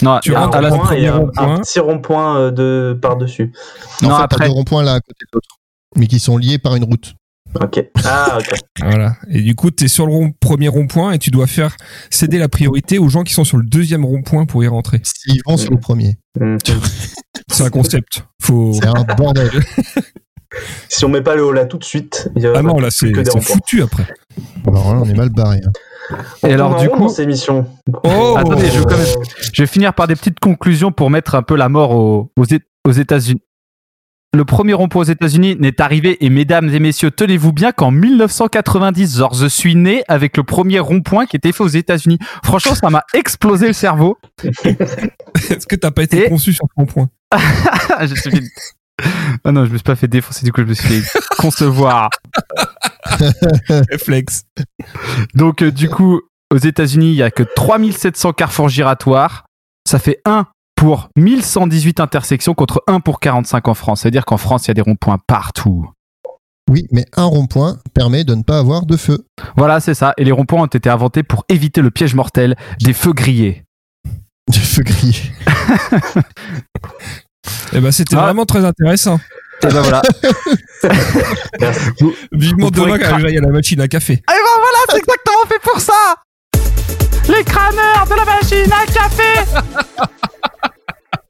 Non, 0.03 0.19
Tu 0.23 0.35
rentres 0.35 0.57
à 0.57 0.61
la- 0.61 0.71
rond-point 0.71 0.85
et 0.93 1.07
premier 1.07 1.09
un, 1.09 1.17
rond-point. 1.19 1.55
un 1.57 1.61
petit 1.61 1.81
rond-point 1.81 2.39
euh, 2.39 2.51
de 2.51 2.99
par-dessus. 3.01 3.53
Non, 4.03 4.17
fait, 4.17 4.23
après. 4.23 4.47
deux 4.47 4.53
ronds-points 4.53 4.83
l'un 4.83 4.95
à 4.95 5.01
côté 5.01 5.21
de 5.21 5.29
l'autre. 5.35 5.49
Mais 5.97 6.07
qui 6.07 6.19
sont 6.21 6.37
liés 6.37 6.59
par 6.59 6.77
une 6.77 6.85
route. 6.85 7.15
Ok. 7.61 7.85
Ah, 8.05 8.39
ok. 8.39 8.55
Voilà. 8.83 9.17
Et 9.29 9.43
du 9.43 9.55
coup, 9.57 9.71
tu 9.73 9.85
es 9.85 9.89
sur 9.89 10.07
le 10.07 10.13
rond- 10.13 10.33
premier 10.41 10.69
rond-point 10.69 11.13
et 11.13 11.19
tu 11.19 11.31
dois 11.31 11.47
faire 11.49 11.77
céder 12.09 12.39
la 12.39 12.49
priorité 12.49 12.99
aux 12.99 13.09
gens 13.09 13.25
qui 13.25 13.35
sont 13.35 13.45
sur 13.45 13.57
le 13.59 13.65
deuxième 13.65 14.05
rond-point 14.05 14.47
pour 14.47 14.63
y 14.63 14.69
rentrer. 14.69 15.01
S'ils 15.05 15.41
vont 15.47 15.57
sur 15.57 15.73
le 15.73 15.81
premier. 15.81 16.17
Hmm. 16.39 16.57
C'est 17.51 17.65
un 17.65 17.71
concept. 17.71 18.25
Faut... 18.41 18.73
C'est 18.75 18.87
un 18.87 19.03
bordel. 19.17 19.51
Si 20.89 21.05
on 21.05 21.09
met 21.09 21.23
pas 21.23 21.37
le 21.37 21.45
haut 21.45 21.53
là 21.53 21.65
tout 21.65 21.79
de 21.79 21.85
suite, 21.85 22.29
il 22.35 22.43
y 22.43 22.47
a 22.47 22.53
Ah 22.57 22.63
non, 22.63 22.81
là, 22.81 22.89
c'est 22.91 23.13
que 23.13 23.21
des 23.21 23.25
c'est 23.25 23.31
ronds-points. 23.31 23.55
foutu 23.55 23.83
après. 23.83 24.05
Alors 24.67 24.95
là, 24.95 25.01
on 25.01 25.09
est 25.09 25.15
mal 25.15 25.29
barré. 25.29 25.61
hein. 25.65 25.71
Et 26.47 26.53
alors, 26.53 26.77
du 26.77 26.89
coup- 26.89 27.09
ces. 27.09 27.27
Oh 28.05 28.35
Attendez, 28.37 28.67
je 28.71 28.79
veux 28.79 28.85
quand 28.85 28.97
même- 28.97 29.07
Je 29.53 29.63
vais 29.63 29.67
finir 29.67 29.95
par 29.95 30.07
des 30.07 30.17
petites 30.17 30.41
conclusions 30.41 30.93
pour 30.93 31.11
mettre 31.11 31.35
un 31.35 31.43
peu 31.43 31.57
la 31.57 31.69
mort 31.69 31.93
aux, 31.93 32.31
aux, 32.37 32.93
États-Unis. 32.93 33.43
Le 34.33 34.45
premier 34.45 34.75
rond-point 34.75 35.01
aux 35.03 35.05
États-Unis 35.05 35.57
n'est 35.59 35.81
arrivé, 35.81 36.25
et 36.25 36.31
mesdames 36.31 36.69
et 36.69 36.79
messieurs, 36.79 37.11
tenez-vous 37.11 37.53
bien 37.53 37.73
qu'en 37.73 37.91
1990, 37.91 39.19
genre, 39.19 39.35
je 39.35 39.47
suis 39.47 39.75
né 39.75 40.05
avec 40.07 40.37
le 40.37 40.45
premier 40.45 40.79
rond-point 40.79 41.27
qui 41.27 41.35
était 41.37 41.51
fait 41.51 41.65
aux 41.65 41.69
États-Unis. 41.69 42.19
Franchement, 42.45 42.77
ça 42.77 42.91
m'a 42.91 43.03
explosé 43.13 43.67
le 43.67 43.73
cerveau. 43.73 44.19
Est-ce 44.55 45.67
que 45.67 45.75
t'as 45.75 45.91
pas 45.91 46.05
été 46.05 46.27
Et- 46.27 46.29
conçu 46.29 46.53
sur 46.53 46.65
ce 46.67 46.73
rond-point 46.81 47.09
je 48.01 48.11
me 48.11 48.15
suis 48.17 48.31
fait... 48.31 48.43
Ah 49.45 49.51
non, 49.53 49.65
je 49.65 49.71
me 49.73 49.77
suis 49.79 49.83
pas 49.85 49.97
fait 49.97 50.09
défoncer, 50.09 50.45
du 50.45 50.53
coup, 50.53 50.61
je 50.61 50.67
me 50.67 50.75
suis 50.75 51.01
fait 51.01 51.19
concevoir. 51.39 52.11
Réflexe. 53.91 54.43
Donc, 55.35 55.63
euh, 55.63 55.71
du 55.71 55.89
coup, 55.89 56.21
aux 56.53 56.59
États-Unis, 56.59 57.11
il 57.11 57.17
y 57.17 57.23
a 57.23 57.31
que 57.31 57.43
3700 57.43 58.33
carrefours 58.33 58.69
giratoires. 58.69 59.45
Ça 59.89 59.99
fait 59.99 60.21
1 60.25 60.47
pour 60.77 61.09
1118 61.17 62.01
intersections 62.01 62.55
contre 62.55 62.83
1 62.87 63.01
pour 63.01 63.21
45 63.21 63.69
en 63.69 63.75
France. 63.75 64.01
C'est-à-dire 64.03 64.25
qu'en 64.25 64.37
France, 64.37 64.67
il 64.67 64.69
y 64.69 64.71
a 64.73 64.75
des 64.75 64.81
ronds-points 64.81 65.19
partout. 65.27 65.89
Oui, 66.71 66.87
mais 66.93 67.05
un 67.17 67.25
rond-point 67.25 67.79
permet 67.95 68.23
de 68.25 68.35
ne 68.35 68.43
pas 68.43 68.59
avoir 68.59 68.87
de 68.87 68.97
feu. 68.97 69.27
Voilà, 69.57 69.81
c'est 69.81 69.95
ça. 69.95 70.15
Et 70.17 70.25
les 70.25 70.31
ronds-points 70.33 70.63
ont 70.63 70.67
été 70.67 70.89
inventés 70.89 71.23
pour 71.25 71.45
éviter 71.49 71.83
le 71.83 71.91
piège 71.91 72.15
mortel 72.15 72.57
des 72.81 72.93
feux 72.93 73.13
grillés. 73.13 73.65
Du 74.49 74.61
feu 74.61 74.83
grillé. 74.83 75.17
Eh 77.73 77.81
ben, 77.81 77.91
c'était 77.93 78.17
Ah. 78.17 78.23
vraiment 78.23 78.45
très 78.47 78.65
intéressant. 78.65 79.19
Et 79.63 79.67
ben 79.67 79.81
voilà. 79.83 80.03
Merci. 81.61 81.91
Vivement 82.33 82.71
demain 82.71 82.99
quand 82.99 83.05
cra- 83.17 83.21
j'aille 83.21 83.39
à 83.39 83.41
la 83.43 83.49
machine 83.49 83.81
à 83.81 83.89
café. 83.89 84.15
Et 84.15 84.23
ben 84.27 84.35
voilà, 84.37 84.79
c'est 84.91 84.99
exactement 84.99 85.45
fait 85.49 85.59
pour 85.63 85.81
ça 85.81 86.15
Les 87.29 87.45
crâneurs 87.45 88.07
de 88.09 88.15
la 88.15 88.25
machine 88.25 88.73
à 88.73 88.87
café 88.87 89.41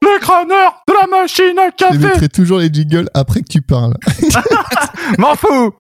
Les 0.02 0.18
crâneurs 0.20 0.82
de 0.88 0.94
la 0.94 1.06
machine 1.08 1.58
à 1.58 1.66
Je 1.66 1.76
café 1.84 1.98
mettrai 1.98 2.28
toujours 2.28 2.58
les 2.60 2.72
jingles 2.72 3.08
après 3.14 3.40
que 3.40 3.48
tu 3.48 3.60
parles. 3.62 3.94
M'en 5.18 5.34
fous 5.34 5.74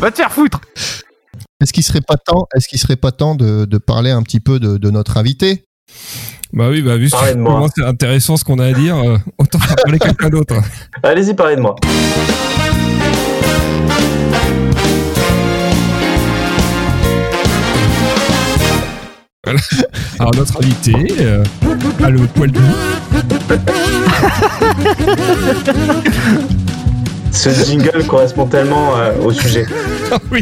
Va 0.00 0.10
te 0.10 0.16
faire 0.16 0.32
foutre 0.32 0.60
Est-ce 1.60 1.72
qu'il 1.72 1.82
serait 1.84 2.00
pas 2.00 2.16
temps, 2.16 2.46
est-ce 2.56 2.68
qu'il 2.68 2.78
serait 2.78 2.96
pas 2.96 3.12
temps 3.12 3.34
de, 3.34 3.64
de 3.64 3.78
parler 3.78 4.10
un 4.10 4.22
petit 4.22 4.40
peu 4.40 4.58
de, 4.58 4.76
de 4.76 4.90
notre 4.90 5.16
invité? 5.16 5.64
Bah 6.54 6.68
oui, 6.70 6.82
bah 6.82 6.96
vu 6.96 7.10
comment 7.10 7.66
c'est 7.74 7.84
intéressant 7.84 8.36
ce 8.36 8.44
qu'on 8.44 8.60
a 8.60 8.66
à 8.66 8.72
dire, 8.72 8.96
euh, 8.96 9.18
autant 9.38 9.58
faire 9.58 9.74
parler 9.74 9.98
quelqu'un 9.98 10.28
d'autre. 10.28 10.54
Allez-y, 11.02 11.34
parlez 11.34 11.56
de 11.56 11.60
moi. 11.60 11.74
Alors 20.20 20.34
notre 20.36 20.62
invité, 20.62 20.94
euh, 21.18 21.42
a 22.04 22.10
le 22.10 22.20
poil 22.28 22.52
doux. 22.52 22.60
Ce 27.32 27.50
jingle 27.50 28.06
correspond 28.06 28.46
tellement 28.46 28.96
euh, 28.96 29.12
au 29.24 29.32
sujet. 29.32 29.66
Ah 30.12 30.18
oui. 30.30 30.40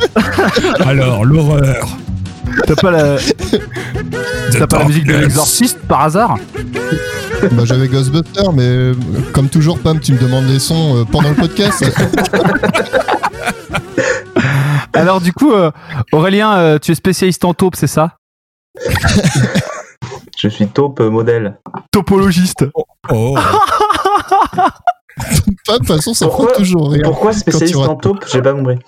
Alors 0.84 1.24
l'horreur. 1.24 1.88
T'as 2.66 2.74
pas 2.76 2.90
la, 2.90 3.16
The 4.52 4.58
t'as 4.58 4.66
pas 4.66 4.78
la 4.80 4.84
musique 4.84 5.06
de 5.06 5.14
l'exorciste 5.14 5.78
par 5.86 6.02
hasard 6.02 6.36
bah, 7.52 7.64
J'avais 7.64 7.88
Ghostbuster, 7.88 8.52
mais 8.52 8.62
euh, 8.62 8.94
comme 9.32 9.48
toujours, 9.48 9.78
Pam, 9.78 9.98
tu 10.00 10.12
me 10.12 10.18
demandes 10.18 10.46
des 10.46 10.58
sons 10.58 10.96
euh, 10.96 11.04
pendant 11.04 11.30
le 11.30 11.34
podcast. 11.34 11.84
Alors 14.92 15.20
du 15.20 15.32
coup, 15.32 15.52
euh, 15.52 15.70
Aurélien, 16.12 16.78
tu 16.78 16.92
es 16.92 16.94
spécialiste 16.94 17.44
en 17.44 17.54
taupe, 17.54 17.76
c'est 17.76 17.86
ça 17.86 18.16
Je 20.38 20.48
suis 20.48 20.66
taupe 20.68 21.00
modèle. 21.00 21.58
Topologiste. 21.90 22.66
Oh. 23.10 23.36
Pam, 25.66 25.74
de 25.74 25.78
toute 25.78 25.86
façon, 25.86 26.14
ça 26.14 26.26
Pourquoi- 26.26 26.48
prend 26.48 26.56
toujours 26.58 26.90
rien. 26.90 27.02
Pourquoi 27.04 27.32
spécialiste 27.32 27.76
en 27.76 27.94
taupe 27.96 28.24
J'ai 28.30 28.42
pas 28.42 28.52
compris. 28.52 28.78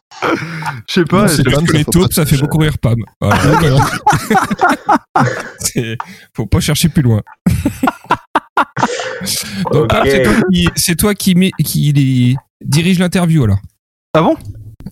Je 0.89 0.93
sais 0.93 1.05
pas. 1.05 1.29
C'est 1.29 1.45
Parce 1.45 1.63
que 1.65 1.73
ça 1.73 1.79
les 1.79 1.85
taupes, 1.85 2.09
pas 2.09 2.15
ça 2.15 2.27
fait 2.27 2.37
beaucoup 2.39 2.59
rire 2.59 2.79
Pam. 2.79 2.97
Voilà. 3.21 3.37
Faut 6.37 6.47
pas 6.47 6.61
chercher 6.61 6.89
plus 6.89 7.03
loin. 7.03 7.21
Donc, 9.73 9.91
c'est 10.05 10.23
toi 10.23 10.33
qui, 10.51 10.69
c'est 10.77 10.97
toi 10.97 11.15
qui, 11.15 11.35
met- 11.35 11.51
qui 11.65 11.93
les- 11.93 12.37
dirige 12.65 12.99
l'interview 12.99 13.45
alors. 13.45 13.59
Ah 14.15 14.23
bon? 14.23 14.37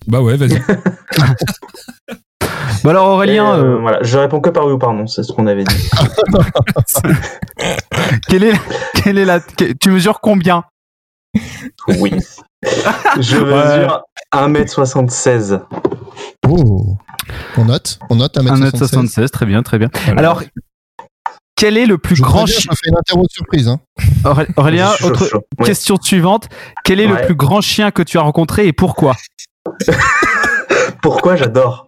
Bah 0.06 0.20
ouais, 0.20 0.36
vas-y. 0.36 0.60
Bah 2.84 2.90
alors 2.90 3.08
Aurélien, 3.08 3.54
Et, 3.54 3.58
euh, 3.58 3.76
euh, 3.76 3.78
voilà, 3.80 3.98
je 4.02 4.18
réponds 4.18 4.40
que 4.40 4.50
par 4.50 4.66
oui 4.66 4.72
ou 4.72 4.78
par 4.78 4.92
non, 4.92 5.06
c'est 5.06 5.22
ce 5.22 5.32
qu'on 5.32 5.46
avait 5.46 5.64
dit. 5.64 5.90
quelle 8.28 8.44
est, 8.44 8.60
quelle 8.94 9.18
est 9.18 9.24
la, 9.24 9.40
que- 9.40 9.72
tu 9.72 9.90
mesures 9.90 10.20
combien? 10.20 10.64
Oui. 11.88 12.12
Je 13.20 13.36
mesure 13.38 14.02
1m76. 14.34 15.60
Oh. 16.48 16.96
On 17.56 17.64
note, 17.64 17.98
on 18.10 18.16
note 18.16 18.36
1m76. 18.36 18.70
1m76, 18.72 19.28
très 19.30 19.46
bien, 19.46 19.62
très 19.62 19.78
bien. 19.78 19.88
Voilà. 20.06 20.20
Alors, 20.20 20.42
quel 21.56 21.76
est 21.76 21.86
le 21.86 21.96
plus 21.98 22.16
Je, 22.16 22.22
grand 22.22 22.44
chien 22.46 22.70
je 22.72 22.76
fais 22.82 22.90
une 22.90 22.96
interro 22.98 23.24
surprise. 23.30 23.68
Hein. 23.68 23.78
Auré- 24.24 24.46
Aurélien, 24.56 24.90
chaud, 24.98 25.06
autre 25.08 25.26
chaud. 25.26 25.42
Oui. 25.58 25.66
question 25.66 25.96
suivante. 26.00 26.48
Quel 26.84 27.00
est 27.00 27.06
le 27.06 27.14
Ouais. 27.14 27.24
plus 27.26 27.34
grand 27.36 27.60
chien 27.60 27.90
que 27.90 28.02
tu 28.02 28.18
as 28.18 28.22
rencontré 28.22 28.66
et 28.66 28.72
pourquoi 28.72 29.14
Pourquoi 31.02 31.36
j'adore 31.36 31.86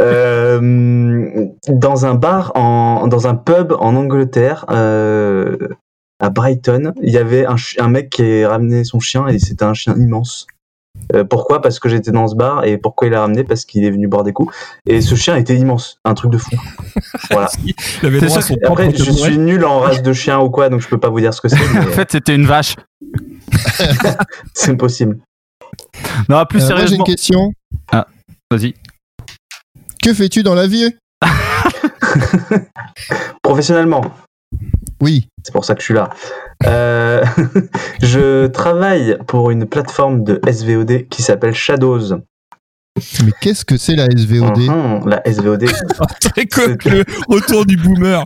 Euh, 0.00 1.46
Dans 1.68 2.06
un 2.06 2.14
bar, 2.14 2.52
en, 2.56 3.06
dans 3.08 3.26
un 3.26 3.34
pub 3.34 3.72
en 3.78 3.94
Angleterre, 3.96 4.64
euh, 4.70 5.56
à 6.22 6.30
Brighton, 6.30 6.94
il 7.02 7.10
y 7.10 7.18
avait 7.18 7.44
un, 7.46 7.88
mec 7.88 8.10
qui 8.10 8.44
a 8.44 8.48
ramené 8.48 8.84
son 8.84 9.00
chien 9.00 9.26
et 9.26 9.40
c'était 9.40 9.64
un 9.64 9.74
chien 9.74 9.94
immense. 9.96 10.46
Euh, 11.14 11.24
pourquoi? 11.24 11.60
Parce 11.60 11.80
que 11.80 11.88
j'étais 11.88 12.12
dans 12.12 12.28
ce 12.28 12.36
bar 12.36 12.64
et 12.64 12.78
pourquoi 12.78 13.08
il 13.08 13.10
l'a 13.10 13.22
ramené? 13.22 13.42
Parce 13.42 13.64
qu'il 13.64 13.84
est 13.84 13.90
venu 13.90 14.06
boire 14.06 14.22
des 14.22 14.32
coups. 14.32 14.54
Et 14.86 15.00
ce 15.00 15.16
chien 15.16 15.34
était 15.34 15.56
immense, 15.56 15.98
un 16.04 16.14
truc 16.14 16.30
de 16.30 16.38
fou. 16.38 16.50
Voilà. 17.30 17.48
Sûr 17.48 18.56
après, 18.64 18.94
je 18.94 19.10
suis 19.10 19.38
nul 19.38 19.64
en 19.64 19.80
race 19.80 20.02
de 20.02 20.12
chien 20.12 20.38
ou 20.38 20.48
quoi, 20.48 20.68
donc 20.68 20.80
je 20.80 20.88
peux 20.88 21.00
pas 21.00 21.08
vous 21.08 21.18
dire 21.18 21.34
ce 21.34 21.40
que 21.40 21.48
c'est, 21.48 21.56
En 21.78 21.82
fait, 21.86 22.12
c'était 22.12 22.36
une 22.36 22.46
vache. 22.46 22.76
c'est 24.54 24.76
possible. 24.76 25.18
Non, 26.28 26.44
plus 26.44 26.62
Euh, 26.62 26.68
moi, 26.68 26.76
j'ai 26.76 26.86
sérieusement. 26.86 26.98
une 26.98 27.04
question. 27.04 27.52
Vas-y. 28.50 28.74
Que 30.00 30.14
fais-tu 30.14 30.44
dans 30.44 30.54
la 30.54 30.68
vie? 30.68 30.94
Professionnellement, 33.42 34.02
Oui. 35.02 35.28
C'est 35.44 35.52
pour 35.52 35.64
ça 35.64 35.74
que 35.74 35.80
je 35.80 35.86
suis 35.86 35.94
là. 35.94 36.10
Euh, 36.64 37.24
je 38.02 38.46
travaille 38.46 39.18
pour 39.26 39.50
une 39.50 39.66
plateforme 39.66 40.22
de 40.22 40.40
SVOD 40.48 41.08
qui 41.10 41.22
s'appelle 41.22 41.54
Shadows. 41.54 42.18
Mais 43.24 43.32
qu'est-ce 43.40 43.64
que 43.64 43.76
c'est 43.78 43.96
la 43.96 44.06
SVOD 44.06 44.58
Mhm, 44.58 45.08
la 45.08 45.22
SVOD. 45.26 45.64
Très 46.20 46.46
comme 46.46 46.76
le 46.84 47.04
retour 47.28 47.66
du 47.66 47.76
boomer. 47.76 48.24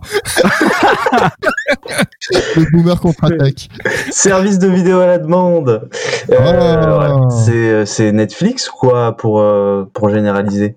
Le 2.56 2.70
boomer 2.72 3.00
contre-attaque. 3.00 3.68
Service 4.10 4.58
de 4.58 4.68
vidéo 4.68 4.98
à 5.00 5.06
la 5.06 5.18
demande. 5.18 5.88
Euh, 6.30 6.36
Ah. 6.38 6.86
voilà. 6.94 7.16
C'est 7.30 7.86
c'est 7.86 8.12
Netflix 8.12 8.68
quoi 8.68 9.16
pour 9.16 9.40
euh, 9.40 9.84
pour 9.94 10.10
généraliser? 10.10 10.76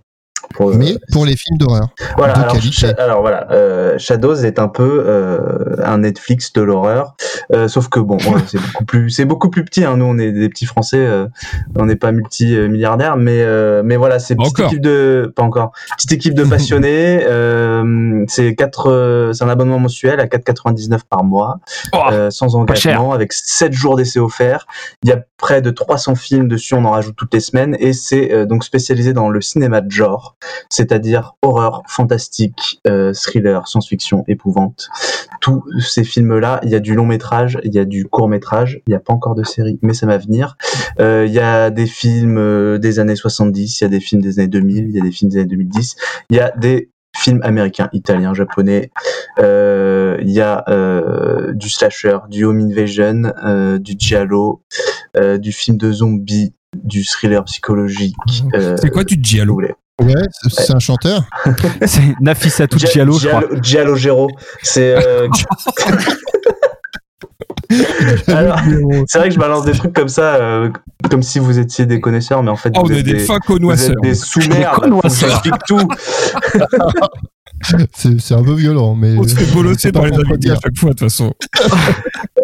Pour, 0.55 0.71
euh, 0.71 0.75
Mais 0.77 0.95
pour 1.11 1.25
les 1.25 1.35
films 1.35 1.57
d'horreur. 1.57 1.89
Voilà, 2.17 2.33
de 2.33 2.39
alors, 2.39 2.53
qualité. 2.53 2.71
Sha- 2.75 2.95
alors 2.97 3.21
voilà, 3.21 3.47
euh, 3.51 3.97
Shadows 3.97 4.35
est 4.43 4.59
un 4.59 4.67
peu 4.67 5.03
euh, 5.05 5.75
un 5.83 5.99
Netflix 5.99 6.53
de 6.53 6.61
l'horreur, 6.61 7.15
euh, 7.53 7.67
sauf 7.67 7.87
que 7.89 7.99
bon, 7.99 8.17
ouais, 8.17 8.41
c'est 8.47 8.59
beaucoup 8.61 8.85
plus, 8.85 9.09
c'est 9.09 9.25
beaucoup 9.25 9.49
plus 9.49 9.63
petit. 9.63 9.85
Hein, 9.85 9.97
nous, 9.97 10.05
on 10.05 10.17
est 10.17 10.31
des 10.31 10.49
petits 10.49 10.65
Français, 10.65 10.97
euh, 10.97 11.27
on 11.75 11.85
n'est 11.85 11.95
pas 11.95 12.11
multi 12.11 12.55
milliardaires, 12.55 13.15
mais 13.17 13.41
euh, 13.41 13.81
mais 13.83 13.95
voilà, 13.95 14.19
c'est 14.19 14.35
petite 14.35 14.59
équipe 14.59 14.81
de, 14.81 15.31
pas 15.35 15.43
encore, 15.43 15.71
petite 15.97 16.11
équipe 16.13 16.33
de 16.33 16.43
passionnés. 16.43 17.23
euh, 17.27 18.25
c'est 18.27 18.55
quatre, 18.55 18.89
euh, 18.89 19.33
c'est 19.33 19.43
un 19.43 19.49
abonnement 19.49 19.79
mensuel 19.79 20.19
à 20.19 20.25
4,99 20.25 20.99
par 21.09 21.23
mois, 21.23 21.59
Oh, 21.93 21.97
euh, 22.11 22.29
sans 22.31 22.55
engagement, 22.55 23.11
avec 23.13 23.33
7 23.33 23.71
jours 23.73 23.95
d'essai 23.95 24.19
offerts. 24.19 24.65
Il 25.03 25.09
y 25.09 25.11
a 25.11 25.19
près 25.37 25.61
de 25.61 25.69
300 25.69 26.15
films 26.15 26.47
dessus, 26.47 26.73
on 26.73 26.85
en 26.85 26.91
rajoute 26.91 27.15
toutes 27.15 27.33
les 27.33 27.39
semaines, 27.39 27.75
et 27.79 27.93
c'est 27.93 28.31
euh, 28.33 28.45
donc 28.45 28.63
spécialisé 28.63 29.13
dans 29.13 29.29
le 29.29 29.41
cinéma 29.41 29.81
de 29.81 29.89
genre 29.91 30.35
c'est-à-dire 30.69 31.33
horreur, 31.41 31.83
fantastique, 31.87 32.79
euh, 32.87 33.13
thriller, 33.13 33.67
science-fiction, 33.67 34.23
épouvante. 34.27 34.89
Tous 35.41 35.63
ces 35.79 36.03
films-là, 36.03 36.59
il 36.63 36.69
y 36.69 36.75
a 36.75 36.79
du 36.79 36.95
long 36.95 37.05
métrage, 37.05 37.57
il 37.63 37.73
y 37.73 37.79
a 37.79 37.85
du 37.85 38.05
court 38.05 38.27
métrage, 38.27 38.81
il 38.87 38.91
n'y 38.91 38.95
a 38.95 38.99
pas 38.99 39.13
encore 39.13 39.35
de 39.35 39.43
série, 39.43 39.79
mais 39.81 39.93
ça 39.93 40.05
va 40.05 40.17
venir. 40.17 40.57
Euh, 40.99 41.25
Il 41.27 41.33
y 41.33 41.39
a 41.39 41.69
des 41.69 41.85
films 41.87 42.37
euh, 42.37 42.77
des 42.77 42.99
années 42.99 43.15
70, 43.15 43.79
il 43.79 43.83
y 43.83 43.87
a 43.87 43.89
des 43.89 43.99
films 43.99 44.21
des 44.21 44.39
années 44.39 44.47
2000, 44.47 44.85
il 44.89 44.95
y 44.95 44.99
a 44.99 45.03
des 45.03 45.11
films 45.11 45.31
des 45.31 45.37
années 45.37 45.47
2010, 45.47 45.95
il 46.29 46.35
y 46.37 46.39
a 46.39 46.51
des 46.51 46.89
films 47.17 47.39
américains, 47.43 47.89
italiens, 47.93 48.33
japonais, 48.33 48.91
euh, 49.39 50.17
il 50.21 50.29
y 50.29 50.41
a 50.41 50.63
euh, 50.69 51.53
du 51.53 51.69
slasher, 51.69 52.17
du 52.29 52.45
home 52.45 52.59
invasion, 52.59 53.33
euh, 53.45 53.77
du 53.79 53.95
giallo, 53.97 54.61
euh, 55.17 55.37
du 55.37 55.51
film 55.51 55.77
de 55.77 55.91
zombies, 55.91 56.53
du 56.83 57.03
thriller 57.03 57.43
psychologique. 57.45 58.15
euh, 58.53 58.75
C'est 58.79 58.89
quoi 58.89 59.03
du 59.03 59.17
giallo? 59.21 59.59
Ouais, 59.99 60.13
c'est 60.49 60.73
un 60.73 60.79
chanteur. 60.79 61.23
c'est 61.85 62.01
Nafissa 62.21 62.65
Gia- 62.65 62.87
Giallo, 62.91 63.19
je 63.19 63.27
crois. 63.27 63.43
Giallo 63.61 63.95
Gero. 63.95 64.29
C'est 64.63 64.95
euh, 64.95 65.27
c'est 67.69 68.31
vrai 69.19 69.27
que 69.29 69.35
je 69.35 69.39
balance 69.39 69.63
des 69.65 69.73
trucs 69.73 69.93
comme 69.93 70.07
ça, 70.07 70.35
euh, 70.35 70.69
comme 71.09 71.21
si 71.21 71.37
vous 71.39 71.59
étiez 71.59 71.85
des 71.85 71.99
connaisseurs, 72.01 72.41
mais 72.41 72.49
en 72.49 72.55
fait 72.55 72.71
Oh, 72.75 72.81
vous 72.83 72.91
on 72.91 72.95
est 72.95 72.99
êtes 72.99 73.05
des 73.05 73.13
des, 73.13 73.19
fins 73.19 73.37
vous 73.47 73.91
êtes 73.91 74.01
des 74.01 74.15
sous-merdes. 74.15 74.75
Des 74.75 74.81
connoisseurs. 74.81 75.29
J'explique 75.29 75.63
tout. 75.67 75.87
C'est 77.93 78.19
c'est 78.19 78.33
un 78.33 78.43
peu 78.43 78.53
violent, 78.53 78.95
mais. 78.95 79.17
On 79.17 79.23
se 79.23 79.35
fait 79.35 79.53
bolosser 79.53 79.91
pas 79.91 79.99
par 80.01 80.09
les 80.09 80.17
invités 80.17 80.51
à 80.51 80.55
chaque 80.55 80.77
fois, 80.77 80.89
de 80.89 80.95
toute 80.95 81.09
façon. 81.09 81.33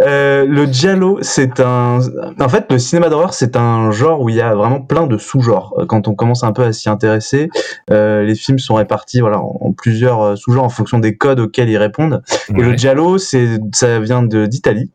Euh, 0.05 0.45
le 0.45 0.65
giallo, 0.65 1.19
c'est 1.21 1.61
un. 1.61 1.99
En 2.39 2.49
fait, 2.49 2.69
le 2.69 2.77
cinéma 2.77 3.09
d'horreur, 3.09 3.33
c'est 3.33 3.55
un 3.55 3.91
genre 3.91 4.21
où 4.21 4.29
il 4.29 4.35
y 4.35 4.41
a 4.41 4.53
vraiment 4.53 4.81
plein 4.81 5.07
de 5.07 5.17
sous-genres. 5.17 5.73
Euh, 5.79 5.85
Quand 5.85 6.07
on 6.09 6.15
commence 6.15 6.43
un 6.43 6.51
peu 6.51 6.63
à 6.63 6.73
s'y 6.73 6.89
intéresser, 6.89 7.49
euh, 7.91 8.23
les 8.23 8.35
films 8.35 8.59
sont 8.59 8.75
répartis 8.75 9.21
voilà 9.21 9.39
en, 9.39 9.57
en 9.61 9.71
plusieurs 9.71 10.21
euh, 10.21 10.35
sous-genres 10.35 10.65
en 10.65 10.69
fonction 10.69 10.99
des 10.99 11.15
codes 11.15 11.39
auxquels 11.39 11.69
ils 11.69 11.77
répondent. 11.77 12.21
Et 12.49 12.61
le 12.61 12.75
giallo, 12.75 13.17
c'est 13.17 13.57
ça 13.73 13.99
vient 13.99 14.21
de 14.21 14.45
d'Italie. 14.45 14.91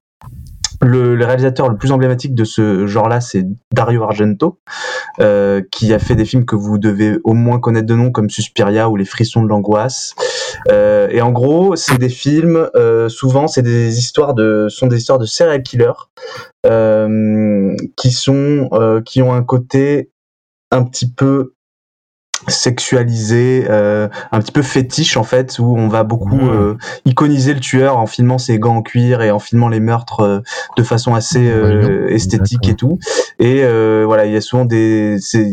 Le, 0.82 1.14
réalisateur 1.24 1.68
le 1.68 1.76
plus 1.76 1.92
emblématique 1.92 2.34
de 2.34 2.44
ce 2.44 2.86
genre-là, 2.86 3.20
c'est 3.20 3.44
Dario 3.72 4.02
Argento, 4.02 4.58
euh, 5.20 5.62
qui 5.70 5.92
a 5.92 5.98
fait 5.98 6.14
des 6.14 6.24
films 6.24 6.44
que 6.44 6.56
vous 6.56 6.78
devez 6.78 7.18
au 7.24 7.34
moins 7.34 7.60
connaître 7.60 7.86
de 7.86 7.94
nom, 7.94 8.10
comme 8.10 8.30
Suspiria 8.30 8.88
ou 8.88 8.96
Les 8.96 9.04
Frissons 9.04 9.42
de 9.42 9.48
l'angoisse. 9.48 10.14
Euh, 10.70 11.08
et 11.10 11.20
en 11.20 11.32
gros, 11.32 11.76
c'est 11.76 11.98
des 11.98 12.08
films. 12.08 12.68
euh, 12.76 13.08
souvent, 13.08 13.46
c'est 13.46 13.62
des 13.62 13.98
histoires 13.98 14.34
de, 14.34 14.66
sont 14.68 14.86
des 14.86 14.96
histoires 14.98 15.18
de 15.18 15.26
serial 15.26 15.62
killers 15.62 15.92
qui 17.96 18.10
sont, 18.10 19.02
qui 19.04 19.22
ont 19.22 19.32
un 19.32 19.42
côté 19.42 20.10
un 20.70 20.84
petit 20.84 21.10
peu 21.10 21.54
sexualisé, 22.48 23.66
euh, 23.68 24.08
un 24.32 24.40
petit 24.40 24.52
peu 24.52 24.62
fétiche 24.62 25.16
en 25.16 25.22
fait, 25.24 25.58
où 25.58 25.76
on 25.76 25.88
va 25.88 26.04
beaucoup 26.04 26.30
Mmh. 26.36 26.50
euh, 26.50 26.74
iconiser 27.04 27.54
le 27.54 27.60
tueur 27.60 27.98
en 27.98 28.06
filmant 28.06 28.38
ses 28.38 28.58
gants 28.58 28.76
en 28.76 28.82
cuir 28.82 29.20
et 29.22 29.30
en 29.30 29.38
filmant 29.38 29.68
les 29.68 29.80
meurtres 29.80 30.20
euh, 30.20 30.40
de 30.76 30.82
façon 30.82 31.14
assez 31.14 31.50
euh, 31.50 32.06
Ouais, 32.06 32.14
esthétique 32.14 32.68
et 32.68 32.74
tout. 32.74 32.98
Et 33.38 33.62
euh, 33.64 34.04
voilà, 34.06 34.26
il 34.26 34.32
y 34.32 34.36
a 34.36 34.40
souvent 34.40 34.64
des, 34.64 35.16
c'est 35.20 35.52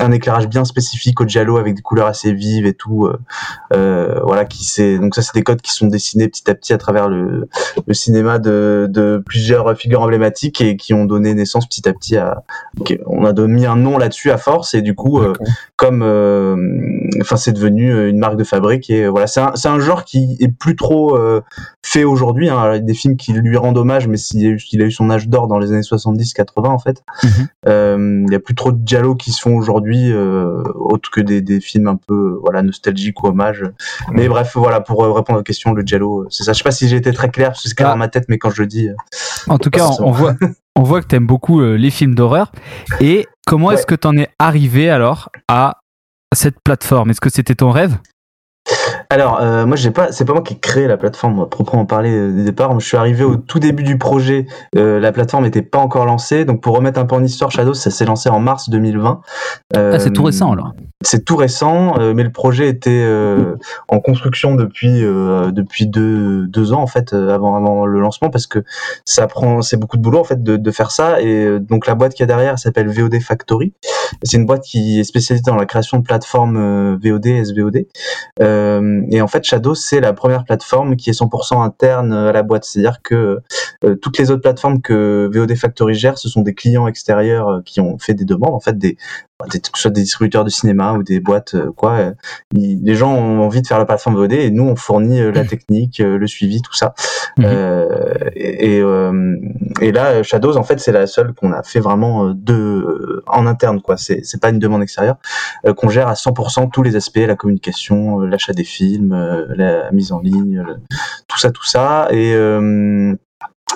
un 0.00 0.10
éclairage 0.12 0.48
bien 0.48 0.64
spécifique 0.64 1.20
au 1.20 1.26
giallo 1.26 1.56
avec 1.56 1.74
des 1.74 1.82
couleurs 1.82 2.06
assez 2.06 2.32
vives 2.32 2.66
et 2.66 2.74
tout. 2.74 3.06
euh, 3.06 3.16
euh, 3.74 4.20
voilà, 4.24 4.44
qui 4.44 4.64
c'est 4.64 4.98
donc 4.98 5.14
ça 5.14 5.22
c'est 5.22 5.34
des 5.34 5.42
codes 5.42 5.60
qui 5.60 5.72
sont 5.72 5.86
dessinés 5.86 6.28
petit 6.28 6.50
à 6.50 6.54
petit 6.54 6.72
à 6.72 6.78
travers 6.78 7.08
le, 7.08 7.48
le 7.86 7.94
cinéma 7.94 8.38
de, 8.38 8.86
de 8.90 9.22
plusieurs 9.24 9.76
figures 9.76 10.02
emblématiques 10.02 10.60
et 10.60 10.76
qui 10.76 10.94
ont 10.94 11.04
donné 11.04 11.34
naissance 11.34 11.66
petit 11.66 11.88
à 11.88 11.92
petit 11.92 12.16
à, 12.16 12.42
on 13.06 13.24
a 13.24 13.32
donné- 13.32 13.48
mis 13.54 13.66
un 13.66 13.76
nom 13.76 13.96
là-dessus 13.98 14.30
à 14.30 14.36
force 14.36 14.74
et 14.74 14.82
du 14.82 14.94
coup 14.94 15.20
euh, 15.20 15.32
comme 15.76 16.02
euh, 16.02 16.17
enfin 17.20 17.36
c'est 17.36 17.52
devenu 17.52 17.92
euh, 17.92 18.08
une 18.08 18.18
marque 18.18 18.36
de 18.36 18.44
fabrique 18.44 18.90
et 18.90 19.04
euh, 19.04 19.08
voilà 19.08 19.26
c'est 19.26 19.40
un, 19.40 19.78
genre 19.80 20.04
qui 20.04 20.36
est 20.40 20.48
plus 20.48 20.76
trop 20.76 21.16
euh, 21.16 21.40
fait 21.84 22.04
aujourd'hui 22.04 22.48
hein. 22.48 22.78
Des 22.78 22.94
films 22.94 23.16
qui 23.16 23.32
lui 23.32 23.56
rendent 23.56 23.78
hommage 23.78 24.08
mais 24.08 24.16
s'il 24.16 24.46
a 24.46 24.50
eu, 24.50 24.60
il 24.72 24.82
a 24.82 24.84
eu 24.84 24.90
son 24.90 25.10
âge 25.10 25.28
d'or 25.28 25.46
dans 25.48 25.58
les 25.58 25.72
années 25.72 25.80
70-80 25.82 26.66
en 26.66 26.78
fait 26.78 27.02
Mhm. 27.24 27.48
Euh, 27.68 28.24
il 28.26 28.32
y 28.32 28.36
a 28.36 28.40
plus 28.40 28.54
trop 28.54 28.72
de 28.72 28.80
giallo 28.86 29.14
qui 29.14 29.32
se 29.32 29.40
font 29.40 29.56
aujourd'hui 29.56 30.10
euh, 30.12 30.62
autre 30.74 31.10
que 31.10 31.20
des, 31.20 31.40
des 31.42 31.60
films 31.60 31.88
un 31.88 31.96
peu 31.96 32.14
euh, 32.14 32.38
voilà 32.42 32.62
nostalgiques 32.62 33.22
ou 33.22 33.28
hommages 33.28 33.64
mais 34.12 34.28
bref 34.28 34.52
voilà 34.54 34.80
pour 34.80 35.04
euh, 35.04 35.12
répondre 35.12 35.40
aux 35.40 35.42
questions 35.42 35.72
le 35.72 35.82
giallo 35.82 36.22
euh, 36.22 36.26
c'est 36.30 36.44
ça 36.44 36.52
je 36.52 36.58
sais 36.58 36.64
pas 36.64 36.70
si 36.70 36.88
j'ai 36.88 36.96
été 36.96 37.12
très 37.12 37.30
clair 37.30 37.48
parce 37.50 37.62
que 37.62 37.68
c'est 37.68 37.74
clair 37.74 37.88
Ah. 37.88 37.92
dans 37.92 37.98
ma 37.98 38.08
tête 38.08 38.24
mais 38.28 38.38
quand 38.38 38.50
je 38.50 38.62
le 38.62 38.66
dis 38.68 38.88
euh, 38.88 38.94
En 39.48 39.58
tout 39.58 39.70
cas, 39.70 39.88
on, 40.00 40.10
voit, 40.10 40.34
on 40.76 40.82
voit 40.82 41.00
que 41.00 41.06
t'aimes 41.06 41.26
beaucoup 41.26 41.60
euh, 41.60 41.76
les 41.76 41.90
films 41.90 42.14
d'horreur. 42.14 42.52
Et 43.00 43.26
comment 43.46 43.70
est-ce 43.72 43.86
que 43.86 43.94
t'en 43.94 44.16
es 44.16 44.28
arrivé 44.38 44.90
alors 44.90 45.30
à 45.48 45.78
cette 46.34 46.60
plateforme 46.62 47.10
Est-ce 47.10 47.20
que 47.20 47.30
c'était 47.30 47.54
ton 47.54 47.70
rêve? 47.70 47.96
Alors, 49.10 49.40
euh, 49.40 49.64
moi, 49.64 49.76
j'ai 49.76 49.90
pas, 49.90 50.12
c'est 50.12 50.26
pas 50.26 50.34
moi 50.34 50.42
qui 50.42 50.52
ai 50.54 50.58
créé 50.58 50.86
la 50.86 50.98
plateforme, 50.98 51.34
moi, 51.34 51.48
proprement 51.48 51.86
parler 51.86 52.10
euh, 52.14 52.30
du 52.30 52.44
départ. 52.44 52.78
Je 52.78 52.84
suis 52.86 52.98
arrivé 52.98 53.24
au 53.24 53.36
tout 53.36 53.58
début 53.58 53.82
du 53.82 53.96
projet. 53.96 54.46
euh, 54.76 55.00
la 55.00 55.12
plateforme 55.12 55.44
n'était 55.44 55.62
pas 55.62 55.78
encore 55.78 56.04
lancée. 56.04 56.44
Donc, 56.44 56.60
pour 56.60 56.76
remettre 56.76 57.00
un 57.00 57.06
peu 57.06 57.14
en 57.14 57.24
histoire, 57.24 57.50
Shadow, 57.50 57.72
ça 57.72 57.90
s'est 57.90 58.04
lancé 58.04 58.28
en 58.28 58.40
mars 58.40 58.68
2020. 58.68 59.22
Euh, 59.76 59.92
Ah, 59.94 59.98
c'est 59.98 60.12
tout 60.12 60.24
récent 60.24 60.52
alors. 60.52 60.74
C'est 61.02 61.24
tout 61.24 61.36
récent, 61.36 61.94
mais 62.14 62.24
le 62.24 62.32
projet 62.32 62.68
était 62.68 63.06
en 63.86 64.00
construction 64.00 64.56
depuis 64.56 65.00
depuis 65.00 65.86
deux 65.86 66.48
deux 66.48 66.72
ans 66.72 66.82
en 66.82 66.88
fait 66.88 67.12
avant 67.12 67.54
avant 67.54 67.86
le 67.86 68.00
lancement 68.00 68.30
parce 68.30 68.48
que 68.48 68.64
ça 69.04 69.28
prend 69.28 69.62
c'est 69.62 69.76
beaucoup 69.76 69.96
de 69.96 70.02
boulot 70.02 70.18
en 70.18 70.24
fait 70.24 70.42
de, 70.42 70.56
de 70.56 70.70
faire 70.72 70.90
ça 70.90 71.20
et 71.20 71.60
donc 71.60 71.86
la 71.86 71.94
boîte 71.94 72.14
qu'il 72.14 72.22
y 72.22 72.24
a 72.24 72.26
derrière 72.26 72.52
elle 72.54 72.58
s'appelle 72.58 72.88
VOD 72.88 73.20
Factory. 73.20 73.74
C'est 74.22 74.36
une 74.36 74.46
boîte 74.46 74.62
qui 74.62 75.00
est 75.00 75.04
spécialisée 75.04 75.44
dans 75.44 75.56
la 75.56 75.66
création 75.66 75.98
de 75.98 76.02
plateformes 76.04 76.56
euh, 76.56 76.96
VOD 77.02 77.44
SVOD. 77.44 77.86
Euh, 78.40 79.02
et 79.10 79.20
en 79.20 79.28
fait 79.28 79.44
Shadow 79.44 79.74
c'est 79.74 80.00
la 80.00 80.12
première 80.12 80.44
plateforme 80.44 80.96
qui 80.96 81.10
est 81.10 81.18
100% 81.18 81.62
interne 81.62 82.12
à 82.12 82.32
la 82.32 82.42
boîte, 82.42 82.64
c'est-à-dire 82.64 83.02
que 83.02 83.38
euh, 83.84 83.94
toutes 83.96 84.18
les 84.18 84.30
autres 84.30 84.42
plateformes 84.42 84.80
que 84.80 85.30
VOD 85.32 85.54
Factory 85.54 85.94
gère, 85.94 86.18
ce 86.18 86.28
sont 86.28 86.42
des 86.42 86.54
clients 86.54 86.86
extérieurs 86.86 87.62
qui 87.64 87.80
ont 87.80 87.98
fait 87.98 88.14
des 88.14 88.24
demandes 88.24 88.54
en 88.54 88.60
fait 88.60 88.76
des 88.78 88.96
des- 89.46 89.60
que 89.60 89.68
ce 89.74 89.82
soit 89.82 89.90
des 89.92 90.00
distributeurs 90.02 90.44
de 90.44 90.50
cinéma 90.50 90.94
ou 90.94 91.02
des 91.04 91.20
boîtes 91.20 91.54
euh, 91.54 91.70
quoi 91.70 91.92
euh, 91.98 92.12
ils- 92.54 92.82
les 92.82 92.94
gens 92.96 93.14
ont 93.14 93.40
envie 93.40 93.62
de 93.62 93.66
faire 93.68 93.78
la 93.78 93.84
plateforme 93.84 94.16
VOD 94.16 94.32
et 94.32 94.50
nous 94.50 94.64
on 94.64 94.74
fournit 94.74 95.20
euh, 95.20 95.30
la 95.30 95.44
technique 95.44 96.00
euh, 96.00 96.18
le 96.18 96.26
suivi 96.26 96.60
tout 96.60 96.74
ça. 96.74 96.94
Mhm. 97.38 97.44
Euh, 97.46 98.14
et, 98.34 98.76
et, 98.76 98.80
euh, 98.80 99.36
et 99.80 99.92
là 99.92 100.22
Shadows 100.24 100.56
en 100.56 100.64
fait 100.64 100.80
c'est 100.80 100.90
la 100.90 101.06
seule 101.06 101.34
qu'on 101.34 101.52
a 101.52 101.62
fait 101.62 101.78
vraiment 101.78 102.30
de 102.34 103.22
en 103.28 103.46
interne 103.46 103.80
quoi. 103.80 103.96
C'est 103.96 104.20
c'est 104.24 104.40
pas 104.40 104.50
une 104.50 104.58
demande 104.58 104.82
extérieure 104.82 105.16
euh, 105.66 105.72
qu'on 105.74 105.88
gère 105.88 106.08
à 106.08 106.14
100% 106.14 106.70
tous 106.70 106.82
les 106.82 106.96
aspects 106.96 107.18
la 107.24 107.36
communication 107.36 108.18
l'achat 108.20 108.52
des 108.52 108.64
films 108.64 109.14
la 109.56 109.90
mise 109.92 110.10
en 110.10 110.18
ligne 110.20 110.62
le- 110.66 110.78
tout 111.28 111.38
ça 111.38 111.50
tout 111.52 111.64
ça. 111.66 112.08
Et 112.10 112.32
euh, 112.34 113.14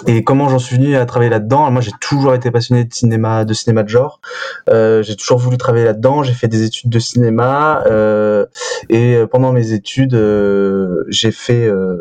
et 0.07 0.25
comment 0.25 0.49
j'en 0.49 0.59
suis 0.59 0.77
venu 0.77 0.97
à 0.97 1.05
travailler 1.07 1.31
là-dedans? 1.31 1.71
Moi, 1.71 1.81
j'ai 1.81 1.93
toujours 2.01 2.35
été 2.35 2.51
passionné 2.51 2.85
de 2.85 2.93
cinéma, 2.93 3.45
de 3.45 3.55
cinéma 3.55 3.83
de 3.83 3.89
genre. 3.89 4.21
Euh, 4.69 5.03
j'ai 5.03 5.17
toujours 5.17 5.39
voulu 5.39 5.57
travailler 5.59 5.85
là-dedans. 5.85 6.23
J'ai 6.23 6.33
fait 6.33 6.49
des 6.49 6.63
études 6.65 6.91
de 6.91 6.99
cinéma 6.99 7.83
euh, 7.87 8.47
et 8.89 9.15
euh, 9.17 9.27
pendant 9.27 9.53
mes 9.53 9.73
études, 9.73 10.15
euh, 10.15 11.05
j'ai 11.09 11.31
fait 11.31 11.67
euh, 11.67 11.99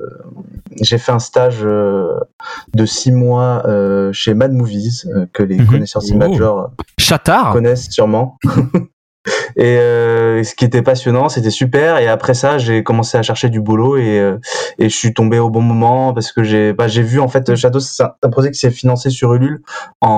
j'ai 0.82 0.97
fait 0.97 1.12
un 1.12 1.19
stage 1.19 1.60
euh, 1.63 2.08
de 2.73 2.86
six 2.86 3.12
mois 3.12 3.63
chez 4.13 4.34
Mad 4.34 4.54
Movies 4.54 5.06
que 5.34 5.43
les 5.43 5.58
Mhm. 5.58 5.67
connaisseurs 5.67 6.01
de 6.01 6.08
cinéma 6.08 6.27
de 6.27 6.34
Oh. 6.34 6.38
genre 6.38 6.71
Chatard 6.97 7.51
connaissent 7.54 7.89
sûrement. 7.89 8.39
Et 9.55 9.77
euh, 9.77 10.43
ce 10.43 10.55
qui 10.55 10.65
était 10.65 10.81
passionnant, 10.81 11.29
c'était 11.29 11.49
super. 11.51 11.97
Et 11.99 12.07
après 12.07 12.34
ça, 12.34 12.57
j'ai 12.57 12.84
commencé 12.84 13.17
à 13.17 13.21
chercher 13.21 13.49
du 13.49 13.62
boulot 13.62 13.97
et, 13.97 14.19
euh, 14.19 14.38
et 14.79 14.89
je 14.89 14.95
suis 14.95 15.13
tombé 15.13 15.39
au 15.39 15.49
bon 15.49 15.62
moment 15.62 16.13
parce 16.13 16.31
que 16.31 16.43
j'ai 16.43 16.73
bah, 16.73 16.88
j'ai 16.88 17.03
vu 17.03 17.19
en 17.19 17.27
fait 17.27 17.55
Shadow, 17.55 17.79
c'est 17.79 18.03
un, 18.03 18.13
un 18.23 18.29
projet 18.29 18.51
qui 18.51 18.60
s'est 18.60 18.71
financé 18.71 19.10
sur 19.10 19.34
Ulule 19.34 19.62
en, 20.01 20.10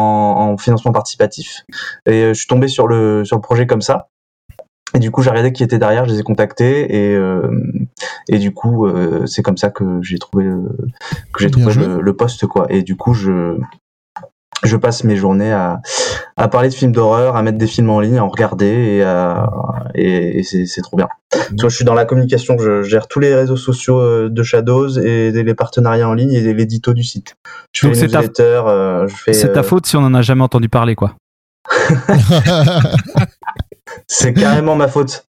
en 0.53 0.57
financement 0.57 0.91
participatif. 0.91 1.63
Et 2.05 2.23
euh, 2.23 2.33
je 2.33 2.39
suis 2.39 2.47
tombé 2.47 2.67
sur 2.67 2.87
le 2.87 3.25
sur 3.25 3.35
le 3.37 3.41
projet 3.41 3.67
comme 3.67 3.81
ça. 3.81 4.07
Et 4.95 4.99
du 4.99 5.09
coup, 5.09 5.23
j'ai 5.23 5.31
regardé 5.31 5.51
qui 5.51 5.63
était 5.63 5.79
derrière, 5.79 6.05
je 6.05 6.11
les 6.11 6.19
ai 6.19 6.23
contactés 6.23 6.95
et 6.95 7.15
euh, 7.15 7.49
et 8.29 8.37
du 8.37 8.53
coup, 8.53 8.85
euh, 8.85 9.25
c'est 9.25 9.41
comme 9.41 9.57
ça 9.57 9.71
que 9.71 9.99
j'ai 10.03 10.19
trouvé 10.19 10.43
le, 10.43 10.67
que 11.33 11.41
j'ai 11.41 11.49
trouvé 11.49 11.73
le, 11.73 11.99
le 11.99 12.15
poste 12.15 12.45
quoi. 12.45 12.67
Et 12.69 12.83
du 12.83 12.95
coup, 12.95 13.15
je 13.15 13.57
je 14.63 14.78
passe 14.78 15.04
mes 15.04 15.15
journées 15.15 15.52
à, 15.52 15.82
à 16.38 16.47
parler 16.47 16.69
de 16.69 16.73
films 16.73 16.91
d'horreur, 16.91 17.36
à 17.36 17.41
mettre 17.43 17.58
des 17.58 17.67
films 17.67 17.89
en 17.89 17.99
ligne, 17.99 18.17
à 18.17 18.23
en 18.23 18.30
regarder 18.30 18.65
et, 18.67 19.04
à, 19.04 19.49
et, 19.95 20.39
et 20.39 20.43
c'est, 20.43 20.65
c'est 20.65 20.82
trop 20.82 20.97
bien. 20.97 21.08
Je 21.62 21.67
suis 21.67 21.86
dans 21.86 21.93
la 21.93 22.06
communication, 22.06 22.58
je 22.60 22.84
gère 22.84 23.08
tous 23.08 23.19
les 23.19 23.34
réseaux 23.36 23.58
sociaux 23.58 23.99
euh, 23.99 24.30
de 24.30 24.43
Shadows 24.43 24.97
et 24.99 25.32
les 25.32 25.56
partenariats 25.56 26.08
en 26.08 26.13
ligne 26.13 26.32
et 26.34 26.54
l'édito 26.54 26.93
du 26.93 27.04
site. 27.04 27.36
Je 27.71 27.88
Donc 27.88 27.95
fais 27.95 28.02
c'est 28.02 28.06
les 28.08 28.12
ta- 28.13 28.19
newsletters, 28.19 28.62
euh, 28.67 29.08
je 29.08 29.15
fais. 29.15 29.34
C'est 29.34 29.52
ta 29.52 29.60
euh, 29.62 29.63
faute 29.63 29.86
si 29.86 29.95
on 29.97 30.02
en 30.04 30.13
a 30.13 30.21
jamais 30.21 30.43
entendu 30.43 30.69
parler, 30.69 30.95
quoi. 30.95 31.15
C'est 34.08 34.34
carrément 34.34 34.76
ma 34.76 34.88
faute. 34.88 35.28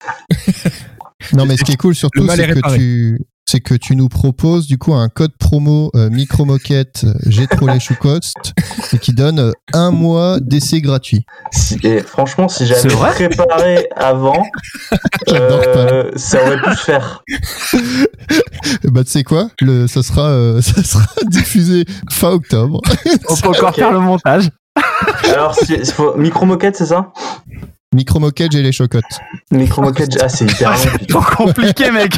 non, 1.34 1.46
mais 1.46 1.56
ce 1.56 1.64
qui 1.64 1.72
est 1.72 1.76
cool 1.76 1.94
surtout, 1.94 2.26
c'est 2.28 2.46
que 2.48 2.74
tu 2.74 3.20
c'est 3.50 3.58
que 3.58 3.74
tu 3.74 3.96
nous 3.96 4.08
proposes 4.08 4.68
du 4.68 4.78
coup 4.78 4.94
un 4.94 5.08
code 5.08 5.32
promo 5.36 5.90
euh, 5.96 6.08
micro 6.08 6.44
moquette 6.44 7.02
euh, 7.02 7.14
j'ai 7.26 7.48
trop 7.48 7.66
les 7.66 7.80
choucost 7.80 8.52
et 8.92 8.98
qui 8.98 9.12
donne 9.12 9.40
euh, 9.40 9.52
un 9.72 9.90
mois 9.90 10.38
d'essai 10.38 10.80
gratuit. 10.80 11.24
Et 11.82 11.98
franchement, 11.98 12.48
si 12.48 12.64
j'avais 12.64 12.88
préparé 12.88 13.88
avant, 13.96 14.40
euh, 15.30 16.12
ça 16.14 16.44
aurait 16.44 16.62
pu 16.62 16.70
se 16.76 16.84
faire. 16.84 17.24
Bah 18.84 19.02
tu 19.02 19.10
sais 19.10 19.24
quoi, 19.24 19.48
le 19.60 19.88
ça 19.88 20.02
sera 20.02 20.28
euh, 20.28 20.60
ça 20.62 20.84
sera 20.84 21.06
diffusé 21.26 21.84
fin 22.08 22.30
octobre. 22.30 22.80
On 23.28 23.34
peut 23.34 23.48
encore 23.48 23.74
faire 23.74 23.90
le 23.90 23.98
montage. 23.98 24.50
Alors, 25.24 25.54
si, 25.54 25.76
faut, 25.86 26.16
micro 26.16 26.46
moquette, 26.46 26.76
c'est 26.76 26.86
ça? 26.86 27.12
Micro 27.92 28.20
moquette 28.20 28.52
j'ai 28.52 28.62
les 28.62 28.70
chocottes. 28.70 29.02
Micro 29.50 29.82
moquette, 29.82 30.16
ah, 30.20 30.28
c'est 30.28 30.44
hyper 30.44 30.70
long. 30.70 30.98
putain. 30.98 31.20
Trop 31.20 31.36
compliqué, 31.36 31.90
mec. 31.90 32.16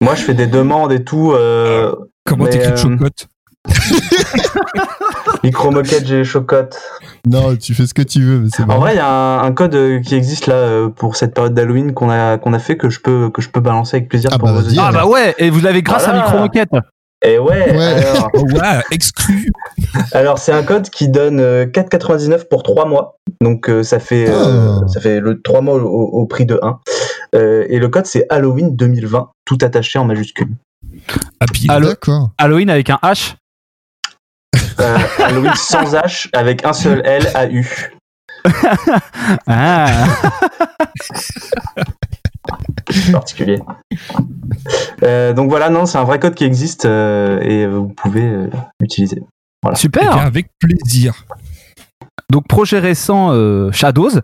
Moi, 0.00 0.14
je 0.14 0.22
fais 0.22 0.34
des 0.34 0.46
demandes 0.46 0.92
et 0.92 1.02
tout. 1.04 1.32
Euh, 1.32 1.94
Comment 2.24 2.46
t'écris 2.46 2.72
euh, 2.72 2.76
chocotte 2.76 3.26
micro 5.44 5.70
moquette, 5.70 6.06
j'ai 6.06 6.18
les 6.18 6.24
chocottes. 6.24 6.78
Non, 7.26 7.54
tu 7.56 7.74
fais 7.74 7.86
ce 7.86 7.94
que 7.94 8.02
tu 8.02 8.22
veux, 8.22 8.38
mais 8.40 8.48
c'est 8.54 8.62
En 8.64 8.78
vrai, 8.78 8.94
il 8.94 8.96
y 8.96 9.00
a 9.00 9.08
un, 9.08 9.44
un 9.44 9.52
code 9.52 9.74
euh, 9.74 10.00
qui 10.00 10.14
existe 10.14 10.46
là 10.46 10.54
euh, 10.54 10.88
pour 10.88 11.16
cette 11.16 11.34
période 11.34 11.54
d'Halloween 11.54 11.92
qu'on 11.92 12.10
a 12.10 12.38
qu'on 12.38 12.54
a 12.54 12.58
fait 12.58 12.76
que 12.76 12.88
je 12.88 13.00
peux 13.00 13.30
que 13.30 13.42
je 13.42 13.48
peux 13.50 13.60
balancer 13.60 13.96
avec 13.98 14.08
plaisir 14.08 14.30
Ah 14.32 14.38
pour 14.38 14.48
bah, 14.48 14.54
vos. 14.60 14.78
Ah 14.78 14.90
bah 14.92 15.06
ouais, 15.06 15.34
et 15.38 15.50
vous 15.50 15.60
l'avez 15.60 15.82
grâce 15.82 16.04
Voilà. 16.04 16.20
à 16.20 16.24
Micro 16.24 16.38
Moquette. 16.42 16.70
Et 17.24 17.38
ouais. 17.38 17.76
Ouais. 17.76 18.04
Alors, 18.04 18.30
Oh, 18.34 18.42
ouais, 18.42 18.80
exclu. 18.92 19.50
alors 20.12 20.38
c'est 20.38 20.52
un 20.52 20.62
code 20.62 20.88
qui 20.88 21.08
donne 21.08 21.40
euh, 21.40 21.66
4,99 21.66 22.46
pour 22.48 22.62
3 22.62 22.86
mois. 22.86 23.16
Donc 23.40 23.68
euh, 23.68 23.82
ça 23.82 23.98
fait 23.98 24.28
euh, 24.28 24.78
Oh. 24.82 24.88
ça 24.88 25.00
fait 25.00 25.18
le 25.20 25.40
3 25.42 25.60
mois 25.60 25.74
au, 25.74 25.86
au 25.88 26.26
prix 26.26 26.46
de 26.46 26.58
1. 26.62 26.78
Euh, 27.34 27.66
et 27.68 27.78
le 27.78 27.88
code 27.88 28.06
c'est 28.06 28.26
Halloween 28.30 28.74
2020, 28.74 29.30
tout 29.44 29.58
attaché 29.62 29.98
en 29.98 30.04
majuscule. 30.04 30.48
Halloween 32.38 32.70
avec 32.70 32.90
un 32.90 32.98
H? 33.02 33.34
Euh, 34.80 34.98
Halloween 35.18 35.54
sans 35.54 35.94
H 35.94 36.28
avec 36.32 36.64
un 36.64 36.72
seul 36.72 37.02
L 37.04 37.28
A 37.34 37.46
U. 37.48 37.92
Ah. 39.46 40.06
particulier. 43.12 43.60
Euh, 45.02 45.32
donc 45.32 45.50
voilà, 45.50 45.70
non, 45.70 45.86
c'est 45.86 45.98
un 45.98 46.04
vrai 46.04 46.18
code 46.18 46.34
qui 46.34 46.44
existe 46.44 46.84
euh, 46.84 47.40
et 47.40 47.66
vous 47.66 47.88
pouvez 47.88 48.22
euh, 48.22 48.50
l'utiliser. 48.80 49.20
Eh 49.20 49.68
bien, 49.68 49.74
Super. 49.74 50.18
avec 50.18 50.48
plaisir. 50.58 51.26
Donc 52.30 52.46
projet 52.46 52.78
récent 52.78 53.32
euh, 53.32 53.70
Shadows 53.72 54.20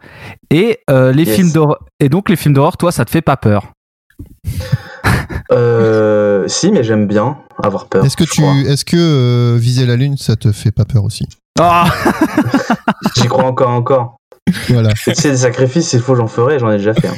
et 0.51 0.79
euh, 0.90 1.12
les 1.12 1.25
Yes. 1.25 1.37
films 1.37 1.53
d'horreur. 1.53 1.79
Et 2.01 2.09
donc 2.09 2.29
les 2.29 2.37
films 2.37 2.55
d'horreur, 2.55 2.77
toi, 2.77 2.93
ça 2.93 3.05
te 3.05 3.11
fait 3.11 3.23
pas 3.23 3.37
peur? 3.37 3.73
Euh, 5.53 6.49
si, 6.49 6.73
mais 6.73 6.83
j'aime 6.83 7.07
bien 7.07 7.38
avoir 7.62 7.87
peur. 7.87 8.05
Est-ce 8.05 8.17
que 8.17 8.25
tu 8.25 8.43
est-ce 8.67 8.85
que 8.85 8.97
euh, 8.97 9.59
viser 9.59 9.85
la 9.87 9.97
lune 9.97 10.17
ça 10.17 10.37
te 10.37 10.53
fait 10.53 10.71
pas 10.71 10.85
peur 10.85 11.05
aussi? 11.05 11.29
Ah 11.61 11.85
J'y 13.17 13.27
crois 13.27 13.45
encore, 13.45 13.69
encore. 13.71 14.17
Voilà, 14.68 14.90
sais, 15.14 15.30
des 15.30 15.37
sacrifices, 15.38 15.88
s'il 15.88 16.00
faut, 16.00 16.14
j'en 16.14 16.26
ferai, 16.26 16.59
j'en 16.59 16.70
ai 16.70 16.76
déjà 16.78 16.94
fait. 16.94 17.09
hein. 17.09 17.14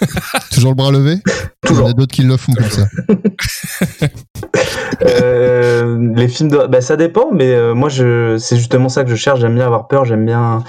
toujours 0.52 0.70
le 0.70 0.76
bras 0.76 0.90
levé? 0.90 1.16
Toujours. 1.66 1.84
Il 1.84 1.90
y 1.90 1.92
en 1.92 1.94
a 1.94 1.94
d'autres 1.98 2.14
qui 2.14 2.22
le 2.22 2.36
font 2.36 2.52
comme 2.54 2.70
ça. 2.70 2.86
Euh, 5.02 6.12
les 6.14 6.28
films 6.28 6.50
de... 6.50 6.66
bah, 6.66 6.80
ça 6.80 6.96
dépend, 6.96 7.30
mais 7.32 7.52
euh, 7.54 7.74
moi, 7.74 7.88
je... 7.88 8.36
c'est 8.38 8.56
justement 8.56 8.88
ça 8.88 9.04
que 9.04 9.10
je 9.10 9.16
cherche. 9.16 9.40
J'aime 9.40 9.54
bien 9.54 9.66
avoir 9.66 9.86
peur, 9.88 10.04
j'aime 10.04 10.24
bien. 10.26 10.64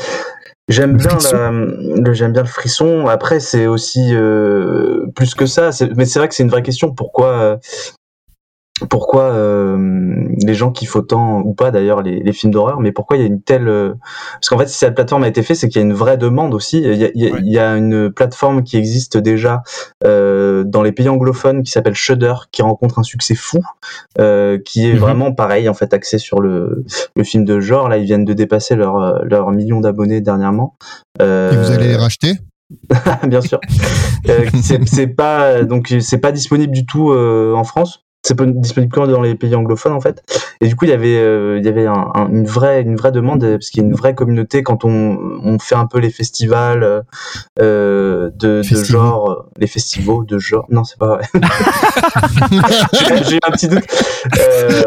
J'aime 0.68 0.92
Le 0.94 0.98
bien, 0.98 1.18
la- 1.32 1.52
le, 1.52 2.14
j'aime 2.14 2.34
bien 2.34 2.44
le 2.44 2.48
frisson. 2.48 3.08
Après, 3.08 3.40
c'est 3.40 3.68
aussi 3.68 4.12
euh, 4.14 5.06
plus 5.16 5.34
que 5.34 5.46
ça. 5.46 5.72
C'est- 5.72 5.90
Mais 5.96 6.06
c'est 6.06 6.20
vrai 6.20 6.28
que 6.28 6.36
c'est 6.36 6.44
une 6.44 6.50
vraie 6.50 6.62
question. 6.64 6.94
Pourquoi, 6.94 7.60
pourquoi 8.90 9.24
euh, 9.24 10.26
les 10.46 10.54
gens 10.54 10.72
kiffent 10.72 10.96
autant 10.96 11.40
ou 11.42 11.54
pas 11.54 11.72
d'ailleurs 11.72 12.02
les, 12.02 12.20
les 12.20 12.34
films 12.34 12.52
d'horreur 12.52 12.80
Mais 12.80 12.92
pourquoi 12.92 13.18
il 13.18 13.20
y 13.22 13.24
a 13.24 13.28
une 13.28 13.42
telle 13.42 13.68
euh, 13.68 13.94
Parce 14.34 14.50
qu'en 14.50 14.58
fait, 14.58 14.68
si 14.68 14.78
cette 14.78 14.96
plateforme 14.96 15.24
a 15.24 15.28
été 15.28 15.44
faite, 15.44 15.58
c'est 15.58 15.68
qu'il 15.70 15.80
y 15.82 15.84
a 15.84 15.88
une 15.88 15.94
vraie 15.94 16.18
demande 16.18 16.54
aussi. 16.54 16.80
Il 16.82 16.94
y 16.96 17.06
a, 17.06 17.10
il 17.14 17.22
y 17.22 17.28
a- 17.28 17.38
il 17.40 17.52
y 17.52 17.60
a 17.60 17.76
une 17.78 18.12
plateforme 18.12 18.64
qui 18.64 18.78
existe 18.78 19.18
déjà 19.18 19.64
euh, 20.06 20.64
dans 20.66 20.82
les 20.84 20.92
pays 20.92 21.10
anglophones 21.10 21.64
qui 21.64 21.72
s'appelle 21.72 21.96
Shudder, 21.96 22.34
qui 22.52 22.62
rencontre 22.62 23.00
un 23.00 23.04
succès 23.04 23.36
fou, 23.36 23.60
euh, 24.20 24.58
qui 24.64 24.90
est 24.90 24.94
Mhm. 24.94 25.00
vraiment 25.00 25.32
pareil 25.34 25.70
en 25.70 25.74
fait 25.74 25.94
axé 25.94 26.18
sur 26.18 26.40
le, 26.42 26.84
le 27.16 27.24
film 27.24 27.46
de 27.46 27.60
genre. 27.60 27.90
Là, 27.90 27.98
ils 27.98 28.06
viennent 28.06 28.26
de 28.26 28.34
dépasser 28.34 28.76
leur 28.76 29.24
leur 29.26 29.52
million 29.52 29.80
d'abonnés 29.82 30.22
dernièrement. 30.22 30.76
Euh, 31.22 31.52
Et 31.54 31.58
vous 31.58 31.72
allez 31.72 31.88
les 31.90 31.96
racheter? 31.96 32.34
Bien 33.28 33.42
sûr. 33.42 33.60
Euh, 34.30 34.46
c'est 34.62 34.88
c'est 34.88 35.08
pas 35.08 35.64
donc 35.64 35.94
c'est 36.00 36.20
pas 36.20 36.32
disponible 36.32 36.72
du 36.74 36.86
tout 36.86 37.12
euh, 37.12 37.54
en 37.54 37.64
France. 37.66 38.06
C'est 38.24 38.40
disponible 38.60 38.94
que 38.94 39.00
dans 39.00 39.22
les 39.22 39.34
pays 39.36 39.56
anglophones 39.56 39.94
en 39.94 40.00
fait. 40.00 40.22
Et 40.62 40.68
du 40.68 40.76
coup, 40.76 40.86
il 40.86 40.92
y 40.92 40.94
avait 40.94 41.18
euh, 41.18 41.58
il 41.58 41.66
y 41.66 41.68
avait 41.68 41.88
un- 41.88 42.12
un- 42.14 42.30
une 42.30 42.46
vraie 42.46 42.82
une 42.84 42.96
vraie 42.96 43.12
demande 43.12 43.42
parce 43.42 43.70
qu'il 43.72 43.82
y 43.82 43.84
a 43.86 43.88
une 43.88 43.96
vraie 43.96 44.14
communauté 44.14 44.62
quand 44.62 44.86
on 44.86 45.18
on 45.44 45.58
fait 45.58 45.74
un 45.76 45.88
peu 45.88 45.98
les 46.00 46.12
festivals 46.12 47.04
euh, 47.60 48.30
de, 48.36 48.62
de 48.62 48.84
genre 48.84 49.48
les 49.58 49.66
festivals 49.68 50.26
de 50.28 50.38
genre 50.38 50.66
non 50.70 50.84
c'est 50.84 51.00
pas 51.00 51.08
vrai. 51.18 51.24
J'ai- 53.28 53.40
un 53.48 53.52
petit 53.52 53.68
doute. 53.68 53.84
Euh, 54.40 54.82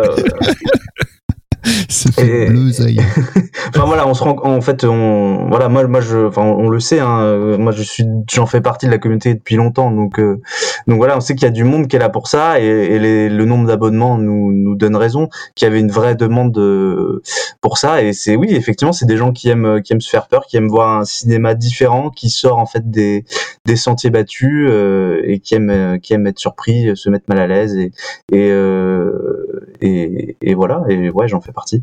C'est 1.88 2.12
fait 2.14 2.46
Et-. 2.46 2.50
Enfin 3.68 3.86
voilà, 3.86 4.06
on 4.06 4.14
se 4.14 4.22
rend 4.22 4.36
en 4.44 4.60
fait 4.60 4.84
on 4.84 5.46
voilà 5.48 5.68
moi 5.68 5.86
moi 5.86 6.00
je 6.00 6.26
enfin 6.26 6.42
on 6.42 6.68
le 6.68 6.80
sait 6.80 7.00
hein, 7.00 7.20
euh, 7.22 7.56
moi 7.58 7.72
je 7.72 7.82
suis 7.82 8.04
j'en 8.30 8.46
fais 8.46 8.60
partie 8.60 8.86
de 8.86 8.90
la 8.90 8.98
communauté 8.98 9.32
depuis 9.34 9.56
longtemps 9.56 9.90
donc 9.90 10.20
euh, 10.20 10.40
donc 10.86 10.98
voilà, 10.98 11.16
on 11.16 11.20
sait 11.20 11.34
qu'il 11.34 11.44
y 11.44 11.48
a 11.48 11.50
du 11.50 11.64
monde 11.64 11.88
qui 11.88 11.96
est 11.96 11.98
là 11.98 12.10
pour 12.10 12.28
ça 12.28 12.60
et, 12.60 12.64
et 12.66 12.98
les- 12.98 13.28
le 13.30 13.44
nombre 13.46 13.66
d'abonnements 13.66 14.18
nous 14.18 14.52
nous 14.52 14.74
donne 14.76 14.96
raison 14.96 15.28
qu'il 15.54 15.66
y 15.66 15.70
avait 15.70 15.80
une 15.80 15.90
vraie 15.90 16.14
demande 16.14 16.52
de, 16.52 17.22
pour 17.62 17.78
ça 17.78 18.02
et 18.02 18.12
c'est 18.12 18.36
oui, 18.36 18.48
effectivement, 18.54 18.92
c'est 18.92 19.06
des 19.06 19.16
gens 19.16 19.32
qui 19.32 19.48
aiment 19.48 19.80
qui 19.82 19.92
aiment 19.94 20.00
se 20.00 20.10
faire 20.10 20.28
peur, 20.28 20.46
qui 20.46 20.56
aiment 20.58 20.68
voir 20.68 20.98
un 20.98 21.04
cinéma 21.04 21.54
différent 21.54 22.10
qui 22.10 22.28
sort 22.30 22.58
en 22.58 22.66
fait 22.66 22.90
des 22.90 23.24
des 23.64 23.76
sentiers 23.76 24.10
battus 24.10 24.68
euh, 24.70 25.20
et 25.24 25.38
qui 25.38 25.54
aiment 25.54 25.70
euh, 25.70 25.98
qui 25.98 26.12
aiment 26.12 26.26
être 26.26 26.38
surpris, 26.38 26.90
euh, 26.90 26.94
se 26.94 27.08
mettre 27.08 27.24
mal 27.28 27.38
à 27.38 27.46
l'aise 27.46 27.74
et 27.76 27.92
et, 28.32 28.50
euh, 28.50 29.66
et 29.80 30.36
et 30.42 30.54
voilà 30.54 30.82
et 30.88 31.08
ouais, 31.10 31.28
j'en 31.28 31.40
fais 31.40 31.52
partie. 31.54 31.82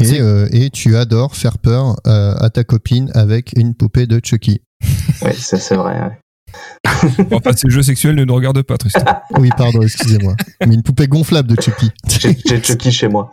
Et, 0.00 0.20
euh, 0.20 0.48
et 0.52 0.70
tu 0.70 0.96
adores 0.96 1.36
faire 1.36 1.58
peur 1.58 1.96
euh, 2.06 2.34
à 2.38 2.48
ta 2.50 2.64
copine 2.64 3.10
avec 3.14 3.52
une 3.56 3.74
poupée 3.74 4.06
de 4.06 4.20
Chucky. 4.24 4.62
Ouais, 5.22 5.34
ça 5.34 5.58
c'est 5.58 5.76
vrai. 5.76 6.00
ouais. 6.00 6.18
Enfin, 7.32 7.52
ces 7.54 7.70
jeux 7.70 7.82
sexuels 7.82 8.14
ne 8.14 8.24
nous 8.24 8.34
regardent 8.34 8.62
pas, 8.62 8.76
Tristan. 8.78 9.04
Oui, 9.38 9.50
pardon, 9.56 9.82
excusez-moi. 9.82 10.34
Mais 10.66 10.74
une 10.74 10.82
poupée 10.82 11.06
gonflable 11.06 11.54
de 11.54 11.60
Chucky. 11.60 11.90
J'ai 12.08 12.62
Chucky 12.62 12.90
chez 12.90 13.08
moi. 13.08 13.30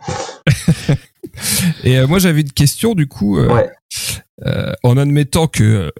Et 1.84 1.98
euh, 1.98 2.06
moi, 2.06 2.18
j'avais 2.18 2.40
une 2.42 2.52
question, 2.52 2.94
du 2.94 3.06
coup, 3.06 3.38
euh, 3.38 3.48
Ouais. 3.52 3.70
euh, 4.46 4.72
en 4.82 4.96
admettant 4.96 5.46
que 5.48 5.92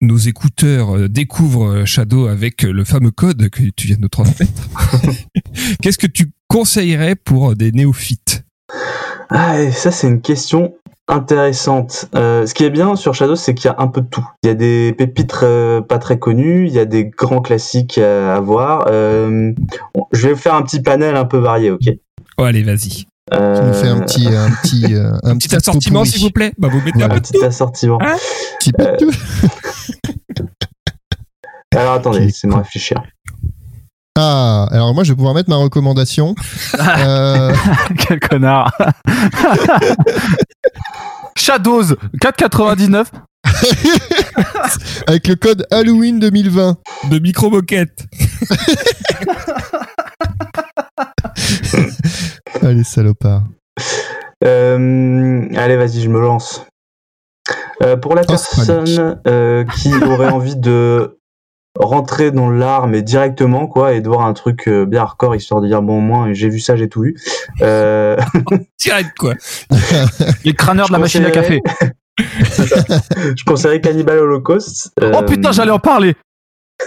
nos 0.00 0.16
écouteurs 0.18 1.08
découvrent 1.08 1.84
Shadow 1.84 2.26
avec 2.26 2.62
le 2.62 2.84
fameux 2.84 3.10
code 3.10 3.48
que 3.50 3.62
tu 3.76 3.86
viens 3.86 3.96
de 3.96 4.02
nous 4.02 4.08
transmettre. 4.08 4.68
Qu'est-ce 5.82 5.98
que 5.98 6.06
tu 6.06 6.30
conseillerais 6.48 7.14
pour 7.14 7.50
euh, 7.50 7.54
des 7.54 7.72
néophytes? 7.72 8.44
Ah, 9.30 9.60
et 9.60 9.72
ça, 9.72 9.90
c'est 9.90 10.06
une 10.06 10.20
question 10.20 10.74
intéressante. 11.08 12.06
Euh, 12.14 12.46
ce 12.46 12.54
qui 12.54 12.64
est 12.64 12.70
bien 12.70 12.96
sur 12.96 13.14
Shadow, 13.14 13.36
c'est 13.36 13.54
qu'il 13.54 13.70
y 13.70 13.74
a 13.74 13.76
un 13.78 13.88
peu 13.88 14.00
de 14.00 14.06
tout. 14.06 14.26
Il 14.42 14.46
y 14.46 14.50
a 14.50 14.54
des 14.54 14.94
pépites 14.96 15.34
euh, 15.42 15.80
pas 15.80 15.98
très 15.98 16.18
connues, 16.18 16.66
il 16.66 16.72
y 16.72 16.78
a 16.78 16.84
des 16.86 17.04
grands 17.06 17.40
classiques 17.42 17.98
à, 17.98 18.36
à 18.36 18.40
voir. 18.40 18.86
Euh, 18.88 19.52
bon, 19.94 20.06
je 20.12 20.28
vais 20.28 20.34
faire 20.36 20.54
un 20.54 20.62
petit 20.62 20.80
panel 20.80 21.16
un 21.16 21.24
peu 21.26 21.38
varié, 21.38 21.70
ok? 21.70 21.82
Oh, 22.38 22.44
allez, 22.44 22.62
vas-y. 22.62 23.04
Tu 23.32 23.38
nous 23.38 23.72
fais 23.72 23.88
un 23.88 24.00
petit, 24.00 24.28
un 24.28 24.50
petit, 24.50 24.94
un 24.94 25.18
Un 25.30 25.36
petit 25.38 25.54
assortiment, 25.56 26.04
s'il 26.04 26.20
vous 26.22 26.30
plaît. 26.30 26.52
Bah, 26.58 26.68
vous 26.70 26.78
mettez 26.78 26.98
Voilà. 26.98 27.06
un 27.14 27.16
un 27.16 27.20
peu 27.20 27.20
de 27.20 27.26
petit 27.28 27.44
assortiment. 27.44 27.98
Hein? 28.02 28.16
Petit 28.60 28.72
peu 28.72 28.84
Euh, 28.86 28.92
de 28.92 28.96
tout. 28.98 29.12
Alors 31.74 31.94
attendez, 31.94 32.20
laissez-moi 32.20 32.58
réfléchir. 32.58 33.02
Ah, 34.16 34.68
alors 34.70 34.94
moi 34.94 35.02
je 35.02 35.10
vais 35.12 35.16
pouvoir 35.16 35.34
mettre 35.34 35.50
ma 35.50 35.56
recommandation. 35.56 36.34
Euh, 36.78 37.52
Quel 37.98 38.20
connard. 38.20 38.72
Shadows 41.36 41.94
4,99. 42.22 43.06
avec 45.06 45.28
le 45.28 45.34
code 45.36 45.66
Halloween 45.70 46.18
2020. 46.20 46.76
De 47.10 47.18
micro 47.18 47.50
moquette. 47.50 48.06
Allez, 52.62 52.84
salopard. 52.84 53.42
Euh, 54.44 55.48
allez, 55.56 55.76
vas-y, 55.76 56.00
je 56.02 56.08
me 56.08 56.20
lance. 56.20 56.64
Euh, 57.82 57.96
pour 57.96 58.14
la 58.14 58.22
Oh, 58.22 58.26
personne 58.28 59.18
euh, 59.26 59.64
qui 59.64 59.92
aurait 59.94 60.30
envie 60.30 60.56
de 60.56 61.18
rentrer 61.78 62.30
dans 62.30 62.50
l'art, 62.50 62.86
mais 62.86 63.02
directement, 63.02 63.66
quoi, 63.66 63.92
et 63.94 64.00
de 64.00 64.08
voir 64.08 64.26
un 64.26 64.32
truc 64.32 64.68
euh, 64.68 64.86
bien 64.86 65.02
hardcore, 65.02 65.34
histoire 65.34 65.60
de 65.60 65.66
dire, 65.66 65.82
bon, 65.82 65.98
au 65.98 66.00
moins, 66.00 66.32
j'ai 66.32 66.48
vu 66.48 66.60
ça, 66.60 66.76
j'ai 66.76 66.88
tout 66.88 67.02
vu. 67.02 67.16
Euh, 67.62 68.16
Direct, 68.78 69.16
quoi. 69.18 69.34
Les 70.44 70.54
crâneurs 70.54 70.88
de 70.88 70.92
la 70.92 70.98
machine 70.98 71.24
à 71.24 71.30
café. 71.30 71.60
je 72.18 73.44
conseillerais 73.44 73.80
Cannibal 73.80 74.18
Holocaust. 74.18 74.92
Oh 75.00 75.04
euh, 75.04 75.22
putain, 75.22 75.50
j'allais 75.50 75.72
en 75.72 75.80
parler. 75.80 76.14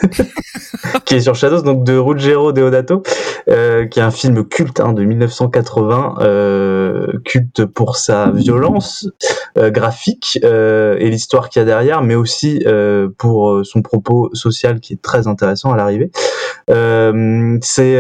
qui 1.06 1.16
est 1.16 1.22
sur 1.22 1.36
Shadows, 1.36 1.62
donc 1.62 1.84
de 1.84 1.98
Ruggero 1.98 2.52
Deodato, 2.52 3.04
euh, 3.50 3.86
qui 3.86 4.00
est 4.00 4.04
un 4.04 4.12
film 4.12 4.46
culte 4.46 4.80
hein, 4.80 4.94
de 4.94 5.04
1980, 5.04 6.16
euh, 6.22 7.08
culte 7.26 7.66
pour 7.66 7.98
sa 7.98 8.32
violence 8.32 9.10
euh, 9.58 9.70
graphique 9.70 10.40
euh, 10.44 10.98
et 11.00 11.10
l'histoire 11.10 11.50
qu'il 11.50 11.60
y 11.60 11.64
a 11.64 11.66
derrière, 11.66 12.02
mais 12.02 12.16
aussi 12.16 12.64
euh, 12.66 13.10
pour 13.18 13.52
euh, 13.52 13.64
son 13.64 13.82
propos 13.82 14.30
social 14.34 14.80
qui 14.80 14.94
est 14.94 15.02
très 15.02 15.28
intéressant 15.28 15.72
à 15.72 15.78
l'arrivée. 15.78 16.12
C'est 17.62 17.98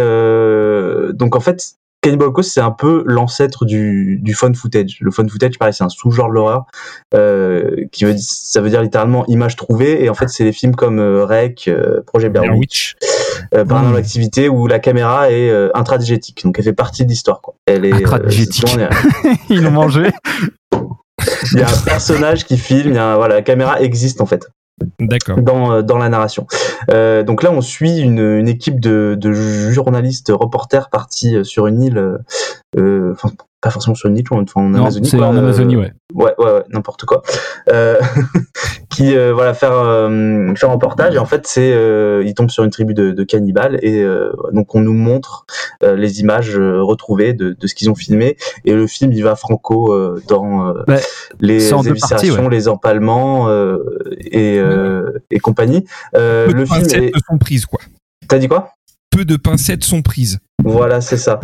donc 1.13 1.35
en 1.35 1.39
fait. 1.39 1.77
Cannibal 2.01 2.25
Holocaust, 2.27 2.51
c'est 2.53 2.61
un 2.61 2.71
peu 2.71 3.03
l'ancêtre 3.07 3.65
du, 3.65 4.19
du 4.21 4.33
fun 4.35 4.53
footage. 4.53 4.97
Le 5.01 5.09
fun 5.11 5.27
footage, 5.27 5.57
pareil, 5.57 5.73
c'est 5.73 5.83
un 5.83 5.89
sous-genre 5.89 6.29
de 6.29 6.33
l'horreur 6.35 6.65
euh, 7.15 7.85
qui 7.91 8.05
veut, 8.05 8.15
ça 8.17 8.61
veut 8.61 8.69
dire 8.69 8.81
littéralement 8.81 9.25
image 9.27 9.55
trouvée. 9.55 10.03
Et 10.03 10.09
en 10.09 10.13
fait, 10.13 10.29
c'est 10.29 10.43
les 10.43 10.51
films 10.53 10.75
comme 10.75 10.99
euh, 10.99 11.25
Rec, 11.25 11.65
euh, 11.67 12.01
Projet 12.05 12.29
Blair 12.29 12.55
Witch, 12.55 12.95
euh, 13.55 13.65
Paranormal 13.65 13.93
Mm. 13.99 14.03
Activity 14.03 14.47
où 14.47 14.67
la 14.67 14.79
caméra 14.79 15.31
est 15.31 15.49
euh, 15.49 15.69
intradigétique, 15.75 16.43
donc 16.43 16.57
elle 16.59 16.65
fait 16.65 16.73
partie 16.73 17.03
de 17.03 17.09
l'histoire. 17.09 17.41
Quoi. 17.41 17.55
Elle 17.65 17.83
est 17.85 17.93
Intradigétique. 17.93 18.77
a- 18.77 18.89
Ils 19.49 19.63
l'ont 19.63 19.71
mangé. 19.71 20.11
il 21.53 21.59
y 21.59 21.63
a 21.63 21.67
un 21.67 21.77
personnage 21.83 22.45
qui 22.45 22.57
filme, 22.57 22.91
il 22.91 22.95
y 22.95 22.99
a 22.99 23.13
un- 23.13 23.15
voilà, 23.15 23.35
la 23.35 23.41
caméra 23.41 23.81
existe 23.81 24.21
en 24.21 24.25
fait. 24.25 24.47
Dans 25.37 25.71
euh, 25.71 25.81
dans 25.81 25.97
la 25.97 26.09
narration. 26.09 26.47
Euh, 26.91 27.23
donc 27.23 27.43
là, 27.43 27.51
on 27.51 27.61
suit 27.61 27.99
une, 27.99 28.47
équipe 28.47 28.79
de, 28.79 29.15
de 29.19 29.31
journalistes 29.33 30.31
reporters 30.33 30.89
partis 30.89 31.35
euh, 31.35 31.43
sur 31.43 31.67
une 31.67 31.81
île. 31.81 32.17
Euh, 32.77 33.11
Enfin, 33.13 33.29
pas 33.61 33.69
forcément 33.71 33.95
sur 33.95 34.09
une 34.09 34.17
île, 34.17 34.25
enfin 34.29 34.61
en 34.61 34.69
Non, 34.69 34.79
Amazonie. 34.81 35.07
c'est 35.07 35.17
en 35.17 35.33
euh, 35.35 35.39
Amazonie, 35.39 35.77
ouais. 35.77 35.91
ouais, 36.13 36.33
ouais, 36.37 36.45
ouais, 36.45 36.63
n'importe 36.69 37.05
quoi, 37.05 37.23
euh, 37.71 37.99
qui 38.89 39.15
euh, 39.15 39.33
voilà 39.33 39.53
faire 39.55 39.71
euh, 39.73 40.53
faire 40.55 40.69
un 40.69 40.73
reportage 40.73 41.15
et 41.15 41.17
en 41.17 41.25
fait 41.25 41.47
c'est 41.47 41.73
euh, 41.73 42.23
il 42.25 42.33
tombe 42.35 42.51
sur 42.51 42.63
une 42.63 42.69
tribu 42.69 42.93
de, 42.93 43.11
de 43.11 43.23
cannibales 43.23 43.79
et 43.81 44.03
euh, 44.03 44.31
donc 44.51 44.75
on 44.75 44.81
nous 44.81 44.93
montre 44.93 45.45
euh, 45.83 45.95
les 45.95 46.19
images 46.19 46.55
retrouvées 46.57 47.33
de, 47.33 47.53
de 47.59 47.67
ce 47.67 47.73
qu'ils 47.73 47.89
ont 47.89 47.95
filmé 47.95 48.37
et 48.63 48.73
le 48.73 48.85
film 48.85 49.11
il 49.11 49.23
va 49.23 49.35
franco 49.35 49.91
euh, 49.93 50.21
dans 50.27 50.67
euh, 50.69 50.73
Bah, 50.87 50.97
les 51.39 51.55
éviscérations, 51.73 51.99
parties, 51.99 52.31
ouais. 52.31 52.49
les 52.49 52.67
empalements 52.67 53.49
euh, 53.49 53.77
et 54.19 54.59
euh, 54.59 55.13
et 55.31 55.39
compagnie. 55.39 55.83
Euh, 56.15 56.45
Peu 56.47 56.53
de 56.53 56.57
le 56.59 56.65
film 56.65 56.81
pincettes 56.83 57.03
est... 57.03 57.11
sont 57.27 57.37
prises, 57.39 57.65
quoi. 57.65 57.79
t'as 58.27 58.37
dit 58.37 58.47
quoi? 58.47 58.69
Peu 59.09 59.25
de 59.25 59.35
pincettes 59.35 59.83
sont 59.83 60.01
prises. 60.03 60.37
Voilà, 60.67 61.01
c'est 61.01 61.17
ça. 61.17 61.39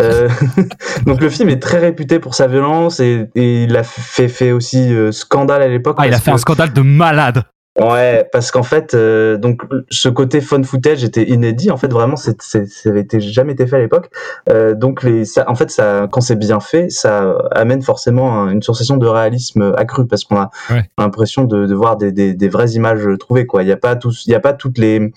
Euh, 0.00 0.28
donc 1.06 1.20
le 1.20 1.30
film 1.30 1.48
est 1.48 1.60
très 1.60 1.78
réputé 1.78 2.18
pour 2.18 2.34
sa 2.34 2.46
violence 2.46 3.00
et, 3.00 3.26
et 3.34 3.64
il 3.64 3.76
a 3.76 3.84
fait, 3.84 4.28
fait 4.28 4.52
aussi 4.52 4.92
euh, 4.92 5.12
scandale 5.12 5.62
à 5.62 5.68
l'époque. 5.68 5.96
Ah, 5.98 6.06
il 6.06 6.14
a 6.14 6.20
fait 6.20 6.32
un 6.32 6.38
scandale 6.38 6.72
de 6.72 6.82
malade. 6.82 7.44
Ouais, 7.80 8.28
parce 8.32 8.52
qu'en 8.52 8.62
fait, 8.62 8.94
euh, 8.94 9.36
donc 9.36 9.62
ce 9.90 10.08
côté 10.08 10.40
fun 10.40 10.62
footage 10.62 11.02
était 11.02 11.24
inédit. 11.28 11.72
En 11.72 11.76
fait, 11.76 11.92
vraiment, 11.92 12.14
c'est, 12.14 12.40
c'est, 12.40 12.66
ça 12.68 12.90
avait 12.90 13.00
été 13.00 13.20
jamais 13.20 13.52
été 13.54 13.66
fait 13.66 13.76
à 13.76 13.78
l'époque. 13.80 14.10
Euh, 14.48 14.74
donc 14.74 15.02
les, 15.02 15.24
ça, 15.24 15.44
en 15.50 15.56
fait, 15.56 15.70
ça, 15.70 16.06
quand 16.12 16.20
c'est 16.20 16.36
bien 16.36 16.60
fait, 16.60 16.88
ça 16.90 17.36
amène 17.50 17.82
forcément 17.82 18.32
un- 18.42 18.50
une 18.50 18.62
sensation 18.62 18.96
de 18.96 19.06
réalisme 19.08 19.74
accru 19.76 20.06
parce 20.06 20.22
qu'on 20.22 20.36
a 20.36 20.50
Ouais. 20.70 20.84
l'impression 20.98 21.44
de, 21.44 21.66
de 21.66 21.74
voir 21.74 21.96
des, 21.96 22.12
des, 22.12 22.32
des 22.32 22.48
vraies 22.48 22.70
images 22.70 23.08
trouvées. 23.18 23.44
Quoi, 23.46 23.64
il 23.64 23.68
y 23.68 23.72
a 23.72 23.76
pas 23.76 23.96
tous, 23.96 24.24
il 24.26 24.30
y 24.30 24.34
a 24.36 24.40
pas 24.40 24.52
toutes 24.52 24.78
les 24.78 25.12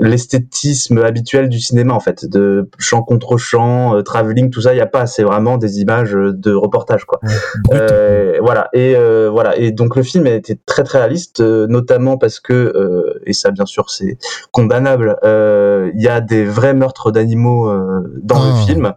l'esthétisme 0.00 0.98
habituel 0.98 1.48
du 1.48 1.60
cinéma 1.60 1.94
en 1.94 2.00
fait, 2.00 2.24
de 2.28 2.68
champ 2.78 3.02
contre 3.02 3.36
champ, 3.36 3.94
euh, 3.94 4.02
travelling, 4.02 4.50
tout 4.50 4.62
ça. 4.62 4.74
Il 4.74 4.78
y 4.78 4.80
a 4.80 4.86
pas. 4.86 5.06
C'est 5.06 5.22
vraiment 5.22 5.58
des 5.58 5.80
images 5.80 6.12
de 6.12 6.52
reportage 6.54 7.04
quoi. 7.04 7.20
Brut. 7.64 7.80
Euh, 7.80 8.38
voilà 8.40 8.68
et 8.72 8.94
euh, 8.96 9.28
voilà 9.30 9.56
et 9.56 9.70
donc 9.72 9.96
le 9.96 10.02
film 10.02 10.26
a 10.26 10.30
été 10.30 10.58
très 10.66 10.82
très 10.84 10.98
réaliste 10.98 11.40
euh, 11.40 11.66
notamment 12.00 12.18
parce 12.18 12.40
que 12.40 12.52
euh, 12.52 13.20
et 13.26 13.32
ça 13.32 13.50
bien 13.50 13.66
sûr 13.66 13.90
c'est 13.90 14.18
condamnable 14.52 15.16
euh, 15.24 15.90
il 15.94 16.02
y 16.02 16.08
a 16.08 16.20
des 16.20 16.44
vrais 16.44 16.74
meurtres 16.74 17.10
d'animaux 17.12 17.68
euh, 17.68 18.02
dans 18.22 18.40
Ah. 18.42 18.48
le 18.48 18.66
film. 18.66 18.94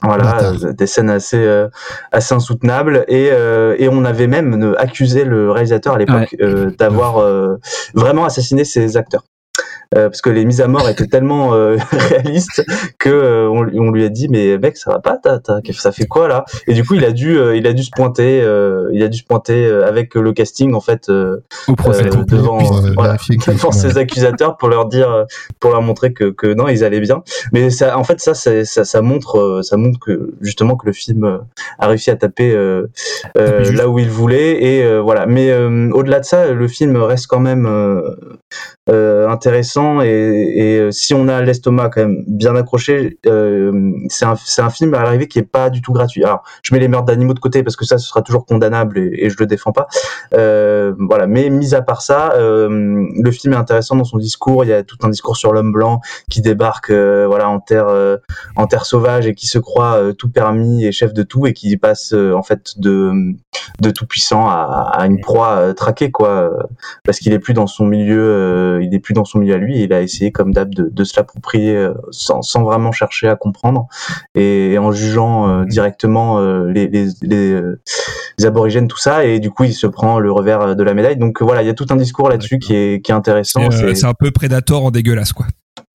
Voilà 0.00 0.52
des 0.78 0.86
scènes 0.86 1.10
assez 1.10 1.44
euh, 1.44 1.68
assez 2.12 2.32
insoutenables. 2.32 3.04
Et 3.08 3.30
euh, 3.32 3.74
et 3.80 3.88
on 3.88 4.04
avait 4.04 4.28
même 4.28 4.76
accusé 4.78 5.24
le 5.24 5.50
réalisateur 5.50 5.94
à 5.94 5.98
l'époque 5.98 6.36
euh, 6.40 6.70
d'avoir 6.78 7.14
vraiment 7.94 8.24
assassiné 8.24 8.64
ses 8.64 8.96
acteurs 8.96 9.24
parce 9.94 10.20
que 10.20 10.30
les 10.30 10.44
mises 10.44 10.60
à 10.60 10.68
mort 10.68 10.88
étaient 10.88 11.06
tellement 11.06 11.54
euh, 11.54 11.76
réalistes 11.92 12.62
que 12.98 13.08
euh, 13.08 13.48
on, 13.48 13.66
on 13.86 13.90
lui 13.90 14.04
a 14.04 14.08
dit 14.10 14.28
mais 14.28 14.58
mec 14.58 14.76
ça 14.76 14.90
va 14.92 14.98
pas 14.98 15.16
t'as, 15.22 15.38
t'as- 15.38 15.60
ça 15.72 15.92
fait 15.92 16.06
quoi 16.06 16.28
là? 16.28 16.44
Et 16.66 16.74
du 16.74 16.84
coup 16.84 16.94
il 16.94 17.04
a 17.04 17.12
dû 17.12 17.38
euh, 17.38 17.56
il 17.56 17.66
a 17.66 17.72
dû 17.72 17.82
se 17.82 17.90
pointer 17.96 18.42
euh, 18.42 18.88
il 18.92 19.02
a 19.02 19.08
dû 19.08 19.18
se 19.18 19.24
pointer 19.24 19.66
euh, 19.66 19.86
avec 19.88 20.14
le 20.14 20.32
casting 20.32 20.74
en 20.74 20.80
fait 20.80 21.08
euh, 21.08 21.38
Au 21.68 21.74
procès. 21.74 22.04
euh, 22.06 22.10
pour 22.10 22.24
devant 22.26 22.58
euh, 22.84 22.92
voilà, 22.94 23.16
ses 23.72 23.96
accusateurs 23.98 24.56
pour 24.58 24.68
leur 24.68 24.86
dire 24.86 25.10
euh, 25.10 25.24
pour 25.60 25.70
leur 25.70 25.80
montrer 25.82 26.12
que, 26.12 26.24
que 26.30 26.52
non 26.52 26.68
ils 26.68 26.84
allaient 26.84 27.00
bien. 27.00 27.22
Mais 27.52 27.70
ça 27.70 27.96
en 27.98 28.04
fait 28.04 28.20
ça 28.20 28.34
ça, 28.34 28.64
ça 28.64 29.02
montre 29.02 29.38
euh, 29.38 29.62
ça 29.62 29.76
montre 29.76 29.98
que 29.98 30.34
justement 30.40 30.76
que 30.76 30.86
le 30.86 30.92
film 30.92 31.24
euh, 31.24 31.38
a 31.78 31.86
réussi 31.88 32.10
à 32.10 32.16
taper 32.16 32.52
euh, 32.54 32.86
euh, 33.38 33.60
là 33.72 33.88
où 33.88 33.98
il 33.98 34.10
voulait 34.10 34.62
et 34.62 34.84
euh, 34.84 35.00
voilà. 35.00 35.26
Mais 35.26 35.50
euh, 35.50 35.90
au-delà 35.92 36.20
de 36.20 36.24
ça 36.24 36.48
le 36.52 36.68
film 36.68 36.96
reste 36.96 37.26
quand 37.26 37.40
même 37.40 37.66
euh, 37.66 39.28
et, 40.02 40.78
euh, 40.78 40.90
si 40.90 41.14
on 41.14 41.28
a 41.28 41.42
l'estomac 41.42 41.90
quand 41.90 42.02
même 42.02 42.24
bien 42.26 42.56
accroché 42.56 43.18
euh, 43.26 43.92
c'est 44.08 44.24
un, 44.24 44.70
film 44.70 44.94
à 44.94 45.02
l'arrivée 45.02 45.28
qui 45.28 45.38
est 45.38 45.42
pas 45.42 45.70
du 45.70 45.82
tout 45.82 45.92
gratuit. 45.92 46.24
Alors 46.24 46.42
je 46.62 46.74
mets 46.74 46.80
les 46.80 46.88
meurtres 46.88 47.06
d'animaux 47.06 47.34
de 47.34 47.38
côté 47.38 47.62
parce 47.62 47.76
que 47.76 47.84
ça 47.84 47.98
ce 47.98 48.06
sera 48.06 48.22
toujours 48.22 48.46
condamnable 48.46 48.98
et, 48.98 49.26
et 49.26 49.30
je 49.30 49.36
le 49.38 49.46
défends 49.46 49.72
pas. 49.72 49.88
Euh, 50.34 50.94
voilà. 50.98 51.26
Mais 51.26 51.50
mis 51.50 51.74
à 51.74 51.82
part 51.82 52.02
ça 52.02 52.34
le 52.38 53.30
film 53.30 53.52
est 53.52 53.56
intéressant 53.56 53.96
dans 53.96 54.04
son 54.04 54.18
discours. 54.18 54.64
Il 54.64 54.68
y 54.68 54.72
a 54.72 54.82
tout 54.82 54.96
un 55.02 55.08
discours 55.08 55.36
sur 55.36 55.52
l'homme 55.52 55.72
blanc 55.72 56.00
qui 56.30 56.40
débarque 56.40 56.90
voilà 56.90 57.48
en 57.48 57.60
terre 57.60 58.84
sauvage 58.84 59.26
et 59.26 59.34
qui 59.34 59.46
se 59.46 59.58
croit 59.58 60.12
tout 60.16 60.30
permis 60.30 60.84
et 60.84 60.92
chef 60.92 61.12
de 61.12 61.22
tout 61.22 61.46
et 61.46 61.52
qui 61.52 61.76
passe 61.76 62.12
en 62.12 62.42
fait 62.42 62.74
de 62.78 63.90
tout 63.94 64.06
puissant 64.06 64.48
à, 64.48 65.04
une 65.06 65.20
proie 65.20 65.74
traquée 65.74 66.10
quoi. 66.10 66.50
Parce 67.04 67.18
qu'il 67.18 67.32
est 67.32 67.38
plus 67.38 67.54
dans 67.54 67.66
son 67.66 67.86
milieu 67.86 68.80
il 68.82 68.94
est 68.94 69.00
plus 69.00 69.14
dans 69.14 69.24
son 69.24 69.38
milieu 69.38 69.54
à 69.54 69.58
lui 69.58 69.67
et 69.76 69.84
il 69.84 69.92
a 69.92 70.02
essayé 70.02 70.32
comme 70.32 70.52
d'hab 70.52 70.74
de, 70.74 70.88
de 70.90 71.04
se 71.04 71.16
l'approprier 71.16 71.76
euh, 71.76 71.94
sans, 72.10 72.42
sans 72.42 72.62
vraiment 72.62 72.92
chercher 72.92 73.28
à 73.28 73.36
comprendre 73.36 73.86
et, 74.34 74.72
et 74.72 74.78
en 74.78 74.92
jugeant 74.92 75.48
euh, 75.48 75.64
directement 75.64 76.38
euh, 76.38 76.70
les, 76.70 76.88
les, 76.88 77.08
les, 77.22 77.60
les 78.38 78.46
aborigènes 78.46 78.88
tout 78.88 78.98
ça 78.98 79.24
et 79.24 79.40
du 79.40 79.50
coup 79.50 79.64
il 79.64 79.74
se 79.74 79.86
prend 79.86 80.18
le 80.18 80.32
revers 80.32 80.76
de 80.76 80.82
la 80.82 80.94
médaille 80.94 81.16
donc 81.16 81.42
voilà 81.42 81.62
il 81.62 81.66
y 81.66 81.70
a 81.70 81.74
tout 81.74 81.86
un 81.90 81.96
discours 81.96 82.28
là-dessus 82.28 82.58
qui 82.58 82.74
est, 82.74 83.04
qui 83.04 83.12
est 83.12 83.14
intéressant 83.14 83.70
C'est, 83.70 84.04
euh, 84.04 84.08
un 84.08 84.14
peu 84.14 84.30
Predator 84.30 84.84
en 84.84 84.90
dégueulasse, 84.90 85.32
quoi. 85.32 85.46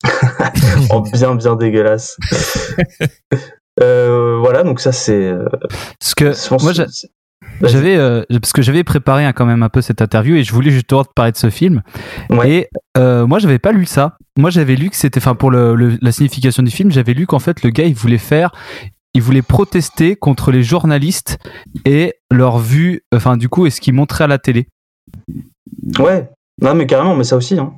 oh, 0.90 1.02
bien 1.12 1.34
bien 1.34 1.56
dégueulasse 1.56 2.16
euh, 3.82 4.38
voilà 4.40 4.62
donc 4.62 4.80
ça 4.80 4.92
c'est 4.92 5.32
Parce 5.98 6.14
que 6.14 6.62
moi. 6.64 6.72
J'avais, 7.62 7.96
euh, 7.96 8.22
parce 8.40 8.52
que 8.52 8.62
j'avais 8.62 8.84
préparé 8.84 9.24
hein, 9.24 9.32
quand 9.32 9.46
même 9.46 9.62
un 9.62 9.68
peu 9.68 9.80
cette 9.80 10.02
interview 10.02 10.36
et 10.36 10.44
je 10.44 10.52
voulais 10.52 10.70
justement 10.70 11.04
te 11.04 11.10
parler 11.14 11.32
de 11.32 11.36
ce 11.36 11.50
film. 11.50 11.82
Ouais. 12.30 12.50
Et 12.50 12.68
euh, 12.98 13.26
moi, 13.26 13.38
j'avais 13.38 13.58
pas 13.58 13.72
lu 13.72 13.86
ça. 13.86 14.16
Moi, 14.36 14.50
j'avais 14.50 14.76
lu 14.76 14.90
que 14.90 14.96
c'était, 14.96 15.18
enfin, 15.18 15.34
pour 15.34 15.50
le, 15.50 15.74
le- 15.74 15.98
la 16.02 16.12
signification 16.12 16.62
du 16.62 16.70
film, 16.70 16.90
j'avais 16.90 17.14
lu 17.14 17.26
qu'en 17.26 17.38
fait, 17.38 17.62
le 17.62 17.70
gars, 17.70 17.84
il 17.84 17.94
voulait 17.94 18.18
faire, 18.18 18.50
il 19.14 19.22
voulait 19.22 19.42
protester 19.42 20.16
contre 20.16 20.50
les 20.50 20.62
journalistes 20.64 21.38
et 21.84 22.14
leur 22.30 22.58
vue, 22.58 23.02
enfin, 23.14 23.36
du 23.36 23.48
coup, 23.48 23.66
et 23.66 23.70
ce 23.70 23.80
qu'ils 23.80 23.94
montraient 23.94 24.24
à 24.24 24.28
la 24.28 24.38
télé. 24.38 24.66
Ouais, 25.98 26.28
non 26.62 26.74
mais 26.74 26.86
carrément, 26.86 27.14
mais 27.14 27.24
ça 27.24 27.36
aussi. 27.36 27.58
Hein. 27.58 27.74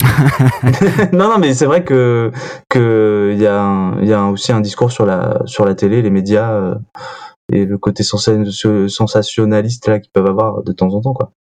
non 1.12 1.28
non 1.28 1.38
mais 1.40 1.54
c'est 1.54 1.66
vrai 1.66 1.82
que 1.82 2.30
que 2.70 3.30
il 3.34 3.40
y 3.40 3.46
a 3.46 3.60
un- 3.60 4.00
il 4.00 4.06
y 4.08 4.12
a 4.12 4.20
un- 4.20 4.28
aussi 4.28 4.52
un 4.52 4.60
discours 4.60 4.92
sur 4.92 5.04
la 5.06 5.40
sur 5.46 5.64
la 5.64 5.74
télé, 5.74 6.02
les 6.02 6.10
médias. 6.10 6.52
euh, 6.52 6.74
et 7.52 7.64
le 7.64 7.78
côté 7.78 8.02
sensa- 8.02 8.88
sensationnaliste 8.88 9.86
là 9.88 9.98
qu'ils 10.00 10.10
peuvent 10.12 10.26
avoir 10.26 10.62
de 10.62 10.72
temps 10.72 10.88
en 10.94 11.00
temps 11.00 11.14
quoi. 11.14 11.32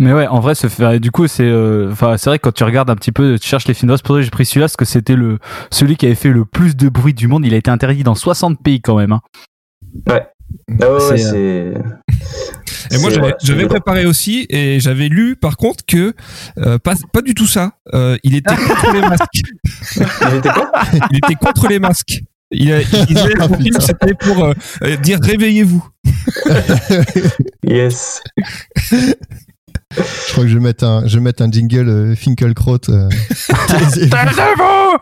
Mais 0.00 0.12
ouais, 0.12 0.26
en 0.26 0.40
vrai, 0.40 0.54
du 0.98 1.10
coup, 1.10 1.26
c'est, 1.28 1.44
euh, 1.44 1.90
enfin, 1.92 2.16
c'est 2.16 2.30
vrai 2.30 2.38
que 2.38 2.44
quand 2.44 2.52
tu 2.54 2.64
regardes 2.64 2.90
un 2.90 2.96
petit 2.96 3.12
peu, 3.12 3.38
tu 3.38 3.46
cherches 3.48 3.68
les 3.68 3.74
films 3.74 3.94
pour 4.02 4.20
j'ai 4.20 4.30
pris 4.30 4.44
celui-là, 4.46 4.64
parce 4.64 4.76
que 4.76 4.84
c'était 4.84 5.14
le 5.16 5.38
celui 5.70 5.96
qui 5.96 6.06
avait 6.06 6.14
fait 6.14 6.30
le 6.30 6.44
plus 6.44 6.74
de 6.76 6.88
bruit 6.88 7.14
du 7.14 7.28
monde. 7.28 7.44
Il 7.46 7.54
a 7.54 7.56
été 7.56 7.70
interdit 7.70 8.02
dans 8.02 8.14
60 8.14 8.62
pays 8.62 8.80
quand 8.80 8.96
même. 8.96 9.12
hein. 9.12 9.20
Ah 10.80 10.92
ouais, 10.92 11.00
C'est, 11.00 11.18
c'est. 11.18 11.74
Et 12.90 12.98
moi, 12.98 13.10
j'avais 13.42 13.66
préparé 13.66 14.06
aussi, 14.06 14.46
et 14.50 14.80
j'avais 14.80 15.08
lu 15.08 15.36
par 15.36 15.56
contre 15.56 15.84
que 15.86 16.14
euh, 16.58 16.78
pas, 16.78 16.94
pas 17.12 17.22
du 17.22 17.34
tout 17.34 17.46
ça. 17.46 17.72
Euh, 17.94 18.16
il 18.22 18.34
était 18.34 18.54
contre 18.54 18.92
les 18.92 19.00
masques. 19.00 19.42
Il 19.96 20.36
était 20.36 20.48
quoi? 20.50 20.70
Il 21.10 21.18
était 21.18 21.34
contre 21.34 21.68
les 21.68 21.78
masques. 21.78 22.22
Il, 22.52 22.70
a, 22.72 22.82
il 22.82 23.06
disait 23.06 23.34
son 23.38 23.48
film, 23.54 23.64
putain. 23.64 23.80
c'était 23.80 24.14
pour 24.14 24.44
euh, 24.44 24.52
euh, 24.84 24.96
dire 24.96 25.18
réveillez-vous. 25.22 25.84
Yes. 27.64 28.22
Je 28.90 30.32
crois 30.32 30.44
que 30.44 30.48
je 30.48 30.54
vais 30.54 30.60
mettre 30.62 30.84
un, 30.84 31.06
je 31.06 31.16
vais 31.16 31.22
mettre 31.22 31.42
un 31.42 31.50
jingle 31.50 31.88
euh, 31.88 32.14
Finkelkraut. 32.14 32.78
euh. 32.88 33.08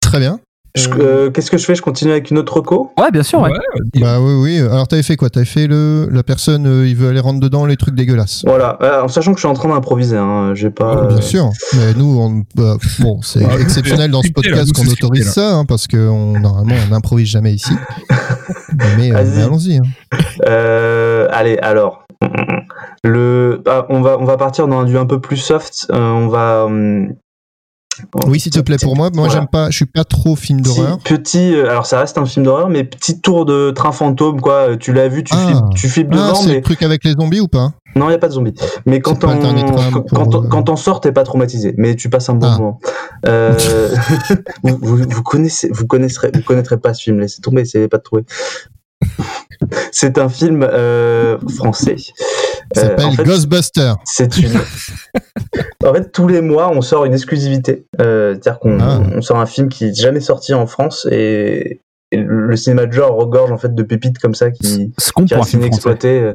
Très 0.00 0.18
bien. 0.20 0.40
Je- 0.76 0.88
euh, 1.00 1.30
Qu'est-ce 1.30 1.50
que 1.50 1.58
je 1.58 1.64
fais? 1.64 1.74
Je 1.74 1.82
continue 1.82 2.10
avec 2.12 2.30
une 2.30 2.38
autre 2.38 2.54
reco? 2.56 2.92
Ouais, 2.98 3.10
bien 3.10 3.22
sûr. 3.22 3.40
Ouais. 3.40 3.50
Ouais, 3.50 4.00
Bah 4.00 4.20
oui, 4.20 4.34
oui. 4.34 4.60
Alors 4.60 4.86
t'avais 4.86 5.02
fait 5.02 5.16
quoi? 5.16 5.30
T'avais 5.30 5.46
fait 5.46 5.66
le, 5.66 6.08
la 6.10 6.22
personne, 6.22 6.66
euh, 6.66 6.86
il 6.86 6.94
veut 6.96 7.08
aller 7.08 7.20
rentrer 7.20 7.40
dedans 7.40 7.66
les 7.66 7.76
trucs 7.76 7.94
dégueulasses. 7.94 8.42
Voilà, 8.46 8.78
euh, 8.82 9.02
en 9.02 9.08
sachant 9.08 9.32
que 9.32 9.38
je 9.38 9.46
suis 9.46 9.48
en 9.48 9.54
train 9.54 9.68
d'improviser, 9.70 10.16
hein, 10.16 10.52
j'ai 10.54 10.70
pas. 10.70 11.02
Ouais, 11.02 11.08
Bien 11.08 11.20
sûr. 11.22 11.50
Mais 11.74 11.94
nous, 11.94 12.18
on, 12.20 12.42
bah, 12.54 12.76
bon, 13.00 13.20
c'est 13.22 13.44
Ouais, 13.44 13.60
exceptionnel 13.60 14.10
dans 14.10 14.22
ce 14.22 14.30
podcast 14.30 14.72
qu'on 14.72 14.86
autorise 14.86 15.30
ça, 15.30 15.54
hein, 15.54 15.64
parce 15.64 15.86
que 15.86 15.96
on, 16.08 16.38
normalement, 16.38 16.74
on 16.86 16.90
n'improvise 16.92 17.28
jamais 17.28 17.52
ici. 17.54 17.72
mais, 18.98 19.12
euh, 19.12 19.44
allons-y. 19.44 19.78
hein. 19.78 19.82
Euh, 20.46 21.26
allez, 21.30 21.58
alors. 21.58 22.02
Le, 23.04 23.62
ah, 23.66 23.86
on, 23.88 24.00
va, 24.00 24.16
on 24.18 24.24
va 24.24 24.36
partir 24.36 24.66
dans 24.68 24.82
du 24.84 24.96
un 24.98 25.06
peu 25.06 25.20
plus 25.20 25.36
soft. 25.36 25.86
euh, 25.92 25.96
on 25.96 26.28
va. 26.28 26.64
hum, 26.66 27.14
Oui, 28.26 28.40
s'il 28.40 28.52
te 28.52 28.60
plaît, 28.60 28.76
pour 28.80 28.96
moi. 28.96 29.10
Moi, 29.14 29.26
Voilà. 29.26 29.40
j'aime 29.40 29.48
pas, 29.48 29.70
je 29.70 29.76
suis 29.76 29.86
pas 29.86 30.04
trop 30.04 30.36
film 30.36 30.60
Petit, 30.62 30.76
d'horreur. 30.76 30.98
petit, 30.98 31.54
euh, 31.54 31.68
alors 31.70 31.86
ça 31.86 31.98
reste 32.00 32.18
un 32.18 32.26
film 32.26 32.44
d'horreur, 32.44 32.68
mais 32.68 32.84
petit 32.84 33.20
tour 33.20 33.44
de 33.44 33.70
train 33.70 33.92
fantôme, 33.92 34.40
quoi. 34.40 34.70
euh, 34.70 34.76
Tu 34.76 34.92
l'as 34.92 35.08
vu, 35.08 35.24
tu 35.24 35.32
Ah. 35.36 35.46
flippes, 35.46 35.74
tu 35.74 35.88
flippes 35.88 36.08
Ah, 36.12 36.16
devant, 36.16 36.34
c'est 36.34 36.48
mais 36.48 36.54
le 36.56 36.62
truc 36.62 36.82
avec 36.82 37.04
les 37.04 37.12
zombies 37.12 37.40
ou 37.40 37.48
pas? 37.48 37.72
Non, 37.94 38.06
il 38.06 38.10
n'y 38.10 38.14
a 38.14 38.18
pas 38.18 38.28
de 38.28 38.32
zombies. 38.34 38.54
Mais 38.84 39.00
quand 39.00 39.24
on, 39.24 39.38
tram 39.38 39.38
quand, 40.12 40.36
on- 40.36 40.44
euh, 40.44 40.48
quand 40.48 40.68
on 40.68 40.76
sort, 40.76 41.00
t'es 41.00 41.12
pas 41.12 41.24
traumatisé, 41.24 41.74
mais 41.78 41.94
tu 41.94 42.10
passes 42.10 42.28
un 42.28 42.34
bon 42.34 42.48
Ah. 42.50 42.58
moment. 42.58 42.80
Euh, 43.26 43.54
vous, 44.62 44.78
vous, 44.82 44.96
vous 45.08 45.22
connaissez, 45.22 45.70
vous 45.72 45.86
connaisserez, 45.86 46.30
vous 46.34 46.42
connaîtrez 46.42 46.76
pas 46.76 46.92
ce 46.92 47.04
film, 47.04 47.20
laissez 47.20 47.40
tomber, 47.40 47.62
essayez 47.62 47.88
pas 47.88 47.96
de 47.98 48.02
trouver. 48.02 48.24
C'est 49.92 50.18
un 50.18 50.28
film 50.28 50.62
euh, 50.70 51.38
français. 51.56 51.96
Ça 52.74 52.80
Euh, 52.82 52.88
s'appelle 52.88 53.04
en 53.06 53.12
fait, 53.12 53.24
Ghostbuster. 53.24 53.92
C'est 54.04 54.36
une. 54.38 54.52
en 55.84 55.94
fait, 55.94 56.10
tous 56.12 56.28
les 56.28 56.40
mois, 56.40 56.70
on 56.70 56.80
sort 56.80 57.04
une 57.04 57.12
exclusivité. 57.14 57.86
Euh, 58.00 58.32
C'est-à-dire 58.34 58.58
qu'on 58.60 58.78
Ah. 58.80 59.00
on 59.14 59.22
sort 59.22 59.38
un 59.38 59.46
film 59.46 59.68
qui 59.68 59.86
est 59.86 59.94
jamais 59.94 60.20
sorti 60.20 60.52
en 60.54 60.66
France 60.66 61.06
et 61.10 61.80
le 62.12 62.54
cinéma 62.56 62.86
de 62.86 62.92
genre 62.92 63.16
regorge 63.16 63.50
en 63.50 63.58
fait 63.58 63.74
de 63.74 63.82
pépites 63.82 64.18
comme 64.18 64.34
ça 64.34 64.50
qui, 64.50 64.92
Ce 64.98 65.10
qu'on 65.12 65.24
qui 65.24 65.34
restent 65.34 65.54
inexploitées. 65.54 66.20
euh. 66.20 66.34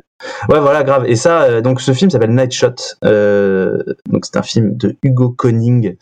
Ouais, 0.50 0.60
voilà, 0.60 0.84
grave. 0.84 1.06
Et 1.08 1.16
ça, 1.16 1.44
euh, 1.44 1.62
donc 1.62 1.82
ce 1.82 1.94
film 1.94 2.12
s'appelle 2.12 2.36
Night 2.36 2.52
Shot. 2.52 2.74
Euh, 3.06 3.78
donc 4.10 4.26
c'est 4.26 4.38
un 4.38 4.42
film 4.44 4.76
de 4.76 4.96
Hugo 5.02 5.30
Conning. 5.30 5.96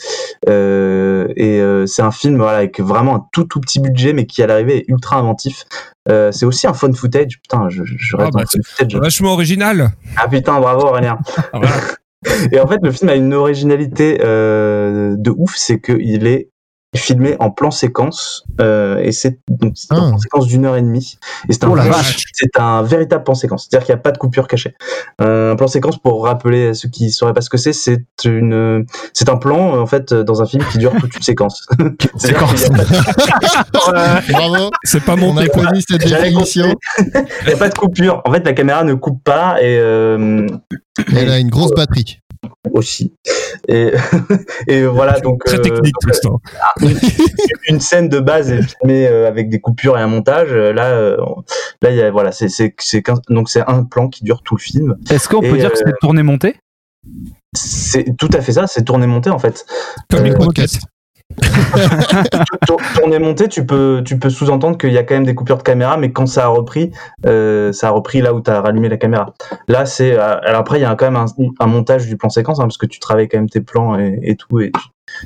Euh, 0.49 1.27
et 1.35 1.61
euh, 1.61 1.85
c'est 1.85 2.01
un 2.01 2.11
film 2.11 2.37
voilà 2.37 2.57
avec 2.57 2.79
vraiment 2.79 3.15
un 3.15 3.25
tout 3.31 3.43
tout 3.45 3.59
petit 3.61 3.79
budget, 3.79 4.13
mais 4.13 4.25
qui 4.25 4.41
à 4.43 4.47
l'arrivée 4.47 4.77
est 4.79 4.85
ultra 4.89 5.17
inventif. 5.17 5.63
Euh, 6.09 6.31
c'est 6.31 6.45
aussi 6.45 6.65
un 6.67 6.73
fun 6.73 6.91
footage. 6.93 7.39
Putain, 7.41 7.69
je, 7.69 7.83
je, 7.85 7.93
je 7.97 8.15
reste 8.17 8.29
Ah, 8.29 8.31
dans 8.31 8.39
bah, 8.39 8.45
le 8.53 8.63
fun 8.63 8.69
footage. 8.85 8.95
Vachement 8.99 9.33
original. 9.33 9.91
Ah 10.17 10.27
putain, 10.27 10.59
bravo 10.59 10.87
Aurélien. 10.87 11.19
Ah, 11.53 11.59
voilà. 11.59 11.75
Et 12.51 12.59
en 12.59 12.67
fait, 12.67 12.79
le 12.83 12.91
film 12.91 13.09
a 13.09 13.15
une 13.15 13.33
originalité 13.33 14.19
euh, 14.23 15.15
de 15.17 15.31
ouf, 15.31 15.53
c'est 15.55 15.79
qu'il 15.79 16.27
est 16.27 16.49
filmé 16.95 17.35
en 17.39 17.51
plan 17.51 17.69
séquence 17.69 18.43
euh, 18.59 18.97
et 18.97 19.11
c'est 19.11 19.39
donc 19.47 19.73
c'est 19.75 19.93
en 19.93 19.97
Ah. 19.97 20.09
plan 20.09 20.17
séquence 20.17 20.47
d'une 20.47 20.65
heure 20.65 20.75
et 20.75 20.81
demie 20.81 21.19
et 21.47 21.53
c'est 21.53 21.63
un 21.63 21.69
Oh 21.69 21.77
c'est 22.33 22.59
un 22.59 22.81
véritable 22.81 23.23
plan 23.23 23.35
séquence 23.35 23.67
c'est-à-dire 23.69 23.85
qu'il 23.85 23.93
n'y 23.93 23.99
a 23.99 24.01
pas 24.01 24.11
de 24.11 24.17
coupure 24.17 24.47
cachée 24.47 24.73
Euh, 25.21 25.53
un 25.53 25.55
plan 25.55 25.67
séquence 25.67 25.97
pour 25.99 26.23
rappeler 26.25 26.69
à 26.69 26.73
ceux 26.73 26.89
qui 26.89 27.11
sauraient 27.11 27.33
pas 27.33 27.41
ce 27.41 27.49
que 27.51 27.57
c'est 27.57 27.73
c'est 27.73 28.01
une 28.25 28.85
c'est 29.13 29.29
un 29.29 29.37
plan 29.37 29.79
en 29.79 29.85
fait 29.85 30.13
dans 30.13 30.41
un 30.41 30.47
film 30.47 30.63
qui 30.71 30.79
dure 30.79 30.93
toute 30.99 31.15
une 31.15 31.21
séquence 31.21 31.67
a 31.79 31.83
pas 33.83 34.21
Bravo. 34.29 34.71
C'est 34.83 35.03
pas 35.03 35.13
On 35.13 35.17
monté. 35.17 35.47
quoi. 35.47 35.63
applaudit 35.65 35.85
cette 35.87 36.01
définition. 36.01 36.73
il 37.43 37.49
y 37.49 37.53
a 37.53 37.57
pas 37.57 37.69
de 37.69 37.77
coupure 37.77 38.21
en 38.25 38.33
fait 38.33 38.43
la 38.43 38.53
caméra 38.53 38.83
ne 38.83 38.95
coupe 38.95 39.23
pas 39.23 39.61
et 39.61 39.77
euh, 39.77 40.47
Elle 41.15 41.29
a 41.29 41.37
une 41.39 41.49
grosse 41.49 41.71
batterie. 41.75 42.19
Aussi 42.73 43.13
et, 43.67 43.91
et 44.67 44.85
voilà 44.85 45.19
donc 45.19 45.43
Très 45.43 45.57
euh, 45.57 45.61
technique, 45.61 45.93
Tristan. 46.01 46.39
une 47.67 47.79
scène 47.79 48.09
de 48.09 48.19
base 48.19 48.51
est 48.51 48.61
filmée 48.61 49.07
euh, 49.07 49.27
avec 49.27 49.49
des 49.49 49.59
coupures 49.59 49.97
et 49.97 50.01
un 50.01 50.07
montage. 50.07 50.49
euh, 50.51 50.71
Là, 50.73 50.87
euh, 50.91 51.17
là, 51.81 51.89
il 51.91 51.95
y 51.97 52.01
a 52.01 52.11
voilà, 52.11 52.31
c'est 52.31 52.49
c'est 52.49 52.73
c'est 52.79 53.01
qu'un- 53.01 53.19
donc 53.29 53.49
c'est 53.49 53.63
un 53.67 53.83
plan 53.83 54.07
qui 54.07 54.23
dure 54.23 54.41
tout 54.43 54.55
le 54.55 54.61
film. 54.61 54.95
Est-ce 55.09 55.27
qu'on 55.27 55.41
peut 55.41 55.47
Et, 55.47 55.59
dire 55.59 55.71
que 55.71 55.77
euh, 55.79 55.83
c'est 55.85 55.93
tourné 56.01 56.23
monté? 56.23 56.55
C'est 57.53 58.15
tout 58.17 58.29
à 58.33 58.41
fait 58.41 58.53
ça. 58.53 58.67
C'est 58.67 58.83
tourné 58.83 59.07
monté 59.07 59.29
en 59.29 59.39
fait. 59.39 59.65
Comme 60.09 60.25
une 60.25 60.33
euh, 60.33 60.37
croquette. 60.37 60.79
Tour- 62.65 62.81
Tourné 62.95 63.19
monté, 63.19 63.47
tu 63.47 63.65
peux 63.65 64.01
tu 64.03 64.17
peux 64.17 64.29
sous-entendre 64.29 64.77
qu'il 64.77 64.91
y 64.91 64.97
a 64.97 65.03
quand 65.03 65.13
même 65.13 65.25
des 65.25 65.35
coupures 65.35 65.57
de 65.57 65.63
caméra, 65.63 65.95
mais 65.97 66.11
quand 66.11 66.25
ça 66.25 66.45
a 66.45 66.47
repris, 66.47 66.91
euh, 67.25 67.71
ça 67.71 67.89
a 67.89 67.91
repris 67.91 68.21
là 68.21 68.33
où 68.33 68.41
tu 68.41 68.49
as 68.49 68.61
rallumé 68.61 68.89
la 68.89 68.97
caméra. 68.97 69.33
Là, 69.67 69.85
c'est 69.85 70.13
euh, 70.13 70.39
alors 70.41 70.61
après 70.61 70.79
il 70.79 70.81
y 70.81 70.85
a 70.85 70.95
quand 70.95 71.05
même 71.05 71.15
un, 71.15 71.25
un 71.59 71.67
montage 71.67 72.07
du 72.07 72.17
plan 72.17 72.29
séquence 72.29 72.59
hein, 72.59 72.63
parce 72.63 72.77
que 72.77 72.87
tu 72.87 72.99
travailles 72.99 73.27
quand 73.29 73.37
même 73.37 73.49
tes 73.49 73.61
plans 73.61 73.97
et, 73.99 74.19
et 74.23 74.35
tout 74.35 74.59
et 74.59 74.71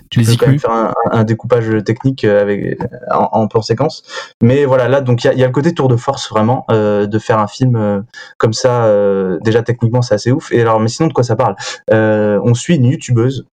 tu, 0.09 0.21
tu 0.21 0.25
peux 0.25 0.37
quand 0.37 0.47
même 0.47 0.59
faire 0.59 0.71
un, 0.71 0.93
un 1.11 1.23
découpage 1.23 1.69
technique 1.85 2.23
euh, 2.25 2.41
avec 2.41 2.79
en, 3.11 3.29
en 3.31 3.47
plan 3.47 3.61
séquence. 3.61 4.03
Mais 4.41 4.65
voilà, 4.65 4.87
là 4.89 5.01
donc 5.01 5.23
il 5.23 5.27
y 5.27 5.29
a, 5.29 5.33
y 5.33 5.43
a 5.43 5.47
le 5.47 5.53
côté 5.53 5.73
tour 5.73 5.87
de 5.87 5.95
force 5.95 6.29
vraiment 6.29 6.65
euh, 6.71 7.07
de 7.07 7.19
faire 7.19 7.39
un 7.39 7.47
film 7.47 7.75
euh, 7.75 8.01
comme 8.37 8.53
ça. 8.53 8.85
euh, 8.85 9.39
déjà 9.41 9.63
techniquement 9.63 10.01
c'est 10.01 10.15
assez 10.15 10.31
ouf. 10.31 10.51
Et 10.51 10.61
alors 10.61 10.79
mais 10.79 10.89
sinon 10.89 11.07
de 11.07 11.13
quoi 11.13 11.23
ça 11.23 11.35
parle? 11.35 11.55
Euh, 11.91 12.39
On 12.43 12.53
suit 12.53 12.75
une 12.75 12.85
youtubeuse 12.85 13.45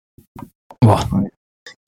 Ouah. 0.83 0.99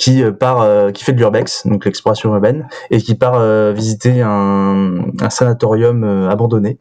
Qui 0.01 0.23
euh, 0.23 0.31
part, 0.31 0.61
euh, 0.61 0.89
qui 0.89 1.03
fait 1.03 1.13
de 1.13 1.19
l'urbex, 1.19 1.67
donc 1.67 1.85
l'exploration 1.85 2.33
urbaine, 2.33 2.67
et 2.89 2.97
qui 2.99 3.13
part 3.13 3.35
euh, 3.35 3.71
visiter 3.71 4.21
un, 4.23 4.95
un 5.21 5.29
sanatorium 5.29 6.03
euh, 6.03 6.27
abandonné, 6.27 6.79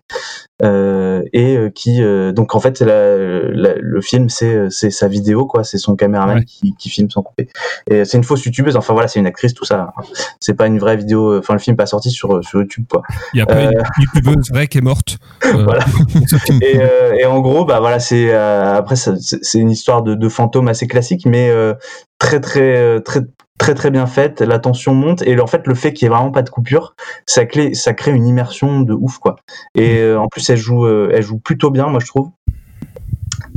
euh, 0.63 1.23
et 1.35 1.57
euh, 1.57 1.69
qui, 1.71 2.03
euh, 2.03 2.33
donc 2.33 2.55
en 2.55 2.61
fait, 2.61 2.81
la- 2.81 3.41
la- 3.51 3.75
le 3.79 4.01
film, 4.01 4.29
c'est 4.31 4.71
c'est 4.71 4.91
sa 4.91 5.07
vidéo, 5.09 5.45
quoi, 5.47 5.65
c'est 5.65 5.77
son 5.79 5.97
caméraman 5.97 6.39
Ouais. 6.39 6.45
qui, 6.45 6.75
qui 6.79 6.89
filme 6.89 7.11
sans 7.11 7.23
couper. 7.23 7.49
Et 7.91 8.05
c'est 8.07 8.17
une 8.17 8.25
fausse 8.25 8.45
youtubeuse, 8.47 8.77
enfin 8.77 8.95
voilà, 8.95 9.09
c'est 9.09 9.19
une 9.21 9.27
actrice, 9.27 9.53
tout 9.53 9.65
ça. 9.67 9.93
C'est 10.41 10.55
pas 10.55 10.67
une 10.67 10.79
vraie 10.79 10.97
vidéo, 10.97 11.39
enfin 11.39 11.53
le 11.55 11.59
film 11.61 11.77
pas 11.77 11.87
sorti 11.87 12.11
sur 12.11 12.43
sur 12.43 12.61
YouTube, 12.61 12.85
quoi. 12.91 13.03
Il 13.35 13.39
y 13.39 13.43
a 13.43 13.47
pas 13.47 13.63
une 13.65 13.73
youtubeuse 13.99 14.51
vraie 14.51 14.67
qui 14.67 14.79
est 14.79 14.83
morte. 14.83 15.19
Voilà. 15.53 15.85
et, 16.63 16.79
euh, 16.81 17.13
et 17.19 17.27
en 17.27 17.41
gros, 17.41 17.65
bah 17.67 17.81
voilà, 17.81 17.99
c'est 17.99 18.33
euh, 18.33 18.75
après 18.77 18.97
c'est 18.97 19.15
c'est 19.19 19.59
une 19.59 19.71
histoire 19.71 20.03
de, 20.03 20.15
de 20.15 20.29
fantôme 20.29 20.69
assez 20.69 20.87
classique, 20.87 21.27
mais 21.27 21.51
euh, 21.51 21.75
très 22.21 22.39
très 22.41 22.77
euh, 22.77 23.01
très 23.01 23.21
très 23.59 23.75
très 23.75 23.91
bien 23.91 24.07
faite. 24.07 24.41
La 24.41 24.61
tension 24.61 24.95
monte 24.95 25.23
et 25.23 25.39
en 25.41 25.47
fait 25.49 25.67
le 25.67 25.75
fait 25.75 25.93
qu'il 25.93 26.07
y 26.07 26.09
ait 26.11 26.15
vraiment 26.15 26.31
pas 26.31 26.43
de 26.43 26.51
coupure, 26.51 26.95
ça 27.27 27.45
crée 27.47 27.75
ça 27.75 27.93
crée 27.95 28.13
une 28.13 28.29
immersion 28.29 28.81
de 28.83 28.95
ouf 28.95 29.19
quoi. 29.19 29.35
Et 29.75 29.99
euh, 29.99 30.21
en 30.21 30.29
plus 30.29 30.49
elle 30.49 30.57
joue 30.57 30.87
euh, 30.87 31.11
elle 31.13 31.23
joue 31.25 31.39
plutôt 31.41 31.71
bien, 31.73 31.89
moi 31.89 31.99
je 32.01 32.07
trouve. 32.07 32.31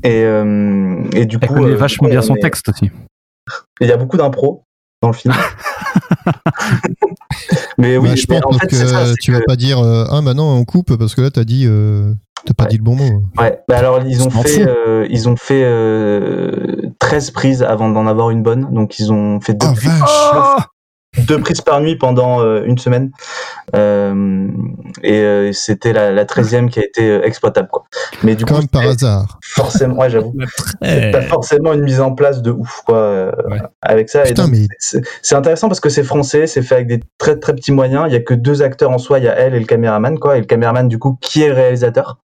Et, 0.04 0.24
euh, 0.24 1.04
et 1.14 1.26
du 1.26 1.38
Elle 1.42 1.48
coup, 1.48 1.56
connaît 1.56 1.76
vachement 1.76 2.10
bien 2.10 2.20
on 2.20 2.24
son 2.24 2.36
est- 2.36 2.40
texte 2.42 2.70
aussi. 2.70 2.90
Il 3.80 3.88
y 3.88 3.92
a 3.92 3.98
beaucoup 3.98 4.18
d'impro 4.18 4.64
dans 5.02 5.10
le 5.10 5.14
film. 5.14 5.34
mais 7.78 7.98
oui, 7.98 8.10
Bah, 8.10 8.16
je 8.16 8.26
mais 8.30 8.40
pense 8.40 8.56
en 8.56 8.60
fait, 8.60 8.68
que 8.68 8.76
ça, 8.76 9.06
tu 9.22 9.32
vas 9.32 9.42
pas 9.46 9.56
dire 9.56 9.80
ah 9.80 10.22
bah 10.24 10.34
non 10.34 10.44
on 10.58 10.64
coupe 10.66 10.96
parce 10.98 11.16
que 11.16 11.22
là 11.22 11.32
t'as 11.32 11.44
dit 11.44 11.68
t'as 12.46 12.54
pas 12.54 12.64
Ouais. 12.66 12.70
dit 12.70 12.78
le 12.78 12.84
bon 12.84 12.96
mot. 12.96 13.22
Ouais, 13.38 13.60
bah 13.68 13.78
alors 13.78 14.02
ils 14.06 14.24
ont 14.26 14.30
fait, 14.30 14.68
euh, 14.68 15.08
ils 15.10 15.28
ont 15.30 15.36
fait 15.36 15.64
euh, 15.64 16.76
13 17.00 17.32
prises 17.32 17.64
avant 17.64 17.90
d'en 17.90 18.06
avoir 18.08 18.30
une 18.30 18.44
bonne, 18.44 18.74
donc 18.74 19.00
ils 19.00 19.12
ont 19.12 19.40
fait 19.42 19.54
deux, 19.54 19.68
Oh 19.70 19.74
prises, 19.76 19.90
vache. 20.00 20.68
Deux 21.28 21.40
prises 21.40 21.62
par 21.62 21.80
nuit 21.82 21.96
pendant 21.96 22.42
euh, 22.42 22.64
une 22.66 22.78
semaine, 22.78 23.12
Euh, 23.76 24.48
et 25.04 25.20
euh, 25.22 25.52
c'était 25.54 25.94
la, 25.94 26.12
la 26.12 26.26
13e 26.26 26.70
qui 26.70 26.80
a 26.80 26.84
été 26.84 27.10
euh, 27.10 27.24
exploitable 27.26 27.68
quoi. 27.72 27.86
Mais 28.24 28.36
du 28.36 28.46
coup, 28.46 28.54
par 28.72 28.84
hasard. 28.84 29.40
forcément, 29.42 29.96
ouais, 29.98 30.10
j'avoue, 30.10 30.36
t'as 30.82 31.22
forcément 31.22 31.74
une 31.74 31.82
mise 31.82 32.00
en 32.02 32.14
place 32.14 32.42
de 32.42 32.52
ouf 32.52 32.82
quoi 32.86 32.98
euh, 32.98 33.32
Ouais. 33.50 33.62
avec 33.82 34.10
ça. 34.10 34.24
et 34.26 34.30
Putain 34.30 34.44
donc, 34.44 34.52
mais 34.54 34.68
c'est 34.80 35.02
c'est 35.22 35.36
intéressant 35.36 35.68
parce 35.68 35.80
que 35.80 35.90
c'est 35.90 36.04
français, 36.04 36.46
c'est 36.48 36.62
fait 36.62 36.76
avec 36.76 36.88
des 36.88 37.00
très 37.18 37.38
très 37.40 37.54
petits 37.56 37.72
moyens. 37.72 38.06
Il 38.08 38.14
y 38.14 38.16
a 38.16 38.20
que 38.20 38.34
deux 38.34 38.62
acteurs 38.62 38.92
en 38.92 38.98
soi, 39.00 39.20
il 39.20 39.26
y 39.26 39.28
a 39.28 39.34
elle 39.38 39.56
et 39.56 39.60
le 39.60 39.66
caméraman 39.66 40.20
quoi. 40.20 40.38
Et 40.38 40.40
le 40.42 40.46
caméraman 40.46 40.88
du 40.88 41.00
coup 41.00 41.18
qui 41.22 41.42
est 41.42 41.48
le 41.48 41.54
réalisateur. 41.56 42.20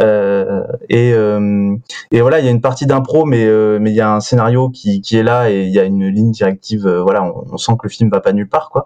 Euh, 0.00 0.62
et 0.88 1.12
euh, 1.12 1.74
et 2.12 2.20
voilà, 2.20 2.38
il 2.40 2.44
y 2.44 2.48
a 2.48 2.50
une 2.50 2.60
partie 2.60 2.86
d'impro, 2.86 3.24
mais 3.24 3.44
euh, 3.44 3.78
mais 3.80 3.90
il 3.90 3.96
y 3.96 4.00
a 4.00 4.12
un 4.12 4.20
scénario 4.20 4.70
qui 4.70 5.00
qui 5.00 5.16
est 5.16 5.22
là 5.22 5.50
et 5.50 5.62
il 5.64 5.72
y 5.72 5.78
a 5.78 5.84
une 5.84 6.06
ligne 6.08 6.30
directive. 6.32 6.86
euh, 6.86 7.02
voilà, 7.02 7.22
on, 7.24 7.44
on 7.52 7.56
sent 7.56 7.72
que 7.72 7.86
le 7.86 7.90
film 7.90 8.10
va 8.10 8.20
pas 8.20 8.27
pas 8.28 8.32
nulle 8.34 8.48
part 8.48 8.68
quoi. 8.70 8.84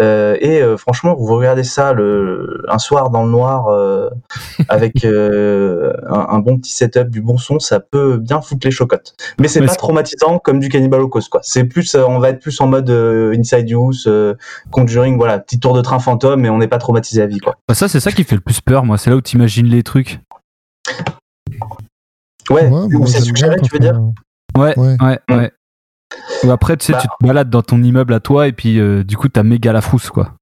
Euh, 0.00 0.36
et 0.40 0.60
euh, 0.62 0.76
franchement, 0.76 1.14
vous 1.18 1.34
regardez 1.36 1.64
ça 1.64 1.92
le, 1.92 2.64
un 2.68 2.78
soir 2.78 3.10
dans 3.10 3.24
le 3.24 3.30
noir 3.30 3.68
euh, 3.68 4.08
avec 4.68 5.04
euh, 5.04 5.92
un, 6.08 6.26
un 6.30 6.38
bon 6.38 6.58
petit 6.58 6.72
setup, 6.72 7.08
du 7.10 7.20
bon 7.20 7.36
son, 7.38 7.58
ça 7.58 7.80
peut 7.80 8.16
bien 8.18 8.40
foutre 8.40 8.64
les 8.66 8.70
chocottes. 8.70 9.14
Mais 9.40 9.48
c'est 9.48 9.60
pas 9.64 9.74
traumatisant 9.74 10.38
comme 10.38 10.60
du 10.60 10.68
Cannibal 10.68 11.00
Holocaust 11.00 11.28
quoi. 11.28 11.40
C'est 11.42 11.64
plus, 11.64 11.94
euh, 11.94 12.04
on 12.06 12.18
va 12.18 12.30
être 12.30 12.40
plus 12.40 12.60
en 12.60 12.66
mode 12.68 12.88
euh, 12.90 13.34
Inside 13.36 13.68
Use, 13.70 14.04
euh, 14.06 14.34
Conjuring, 14.70 15.16
voilà, 15.16 15.38
petit 15.38 15.58
tour 15.58 15.74
de 15.74 15.80
train 15.82 15.98
fantôme, 15.98 16.40
mais 16.40 16.48
on 16.50 16.58
n'est 16.58 16.68
pas 16.68 16.78
traumatisé 16.78 17.22
à 17.22 17.26
vie 17.26 17.38
quoi. 17.38 17.56
Bah, 17.68 17.74
ça, 17.74 17.88
c'est 17.88 18.00
ça 18.00 18.12
qui 18.12 18.24
fait 18.24 18.34
le 18.36 18.40
plus 18.40 18.60
peur, 18.60 18.84
moi. 18.84 18.98
C'est 18.98 19.10
là 19.10 19.16
où 19.16 19.20
t'imagines 19.20 19.66
les 19.66 19.82
trucs. 19.82 20.20
Ouais, 22.50 22.68
Ouais, 22.68 22.70
ou 22.70 22.98
moi, 22.98 23.06
c'est 23.06 23.20
suggéré, 23.22 23.56
tu 23.60 23.70
veux 23.72 23.78
dire 23.80 24.00
Ouais, 24.56 24.78
Ouais. 24.78 24.96
ouais, 25.00 25.18
Mm. 25.28 25.34
ouais. 25.34 25.50
Ou 26.44 26.50
après, 26.50 26.76
tu 26.76 26.86
sais, 26.86 26.92
Bah. 26.92 26.98
tu 27.02 27.08
te 27.08 27.26
balades 27.26 27.50
dans 27.50 27.62
ton 27.62 27.82
immeuble 27.82 28.14
à 28.14 28.20
toi 28.20 28.46
et 28.48 28.52
puis 28.52 28.78
euh, 28.78 29.02
du 29.04 29.16
coup, 29.16 29.28
t'as 29.28 29.42
méga 29.42 29.72
la 29.72 29.80
frousse, 29.80 30.10
quoi. 30.10 30.32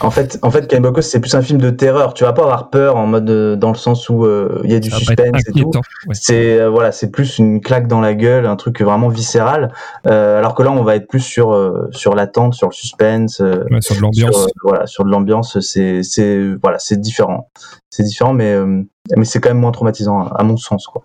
En 0.00 0.10
fait, 0.10 0.38
en 0.42 0.50
fait, 0.50 0.74
c'est 1.02 1.20
plus 1.20 1.34
un 1.34 1.42
film 1.42 1.60
de 1.60 1.68
terreur. 1.70 2.14
Tu 2.14 2.24
vas 2.24 2.32
pas 2.32 2.42
avoir 2.42 2.70
peur 2.70 2.96
en 2.96 3.06
mode 3.06 3.28
euh, 3.30 3.54
dans 3.54 3.68
le 3.68 3.76
sens 3.76 4.08
où 4.08 4.24
euh, 4.24 4.60
il 4.64 4.72
y 4.72 4.74
a 4.74 4.80
du 4.80 4.90
suspense 4.90 5.18
et 5.20 5.52
tout. 5.52 5.58
inquiétant. 5.60 5.80
Ouais. 6.08 6.14
C'est 6.14 6.58
euh, 6.58 6.70
voilà, 6.70 6.90
c'est 6.90 7.10
plus 7.10 7.38
une 7.38 7.60
claque 7.60 7.86
dans 7.86 8.00
la 8.00 8.14
gueule, 8.14 8.46
un 8.46 8.56
truc 8.56 8.80
vraiment 8.80 9.08
viscéral. 9.08 9.72
Euh, 10.06 10.38
alors 10.38 10.54
que 10.54 10.62
là, 10.62 10.72
on 10.72 10.82
va 10.82 10.96
être 10.96 11.06
plus 11.06 11.20
sur 11.20 11.52
euh, 11.52 11.86
sur 11.92 12.14
l'attente, 12.14 12.54
sur 12.54 12.68
le 12.68 12.72
suspense, 12.72 13.40
euh, 13.40 13.62
Ouais, 13.70 13.82
sur 13.82 13.94
de 13.94 14.00
l'ambiance. 14.00 14.34
sur, 14.34 14.44
euh, 14.44 14.48
voilà, 14.64 14.86
sur 14.86 15.04
de 15.04 15.10
l'ambiance. 15.10 15.60
C'est 15.60 16.02
c'est 16.02 16.40
voilà, 16.62 16.78
c'est 16.78 16.98
différent. 16.98 17.50
C'est 17.90 18.04
différent, 18.04 18.32
mais 18.32 18.52
euh, 18.54 18.82
mais 19.16 19.24
c'est 19.26 19.38
quand 19.40 19.50
même 19.50 19.60
moins 19.60 19.72
traumatisant 19.72 20.26
à 20.28 20.42
mon 20.44 20.56
sens 20.56 20.86
quoi. 20.86 21.04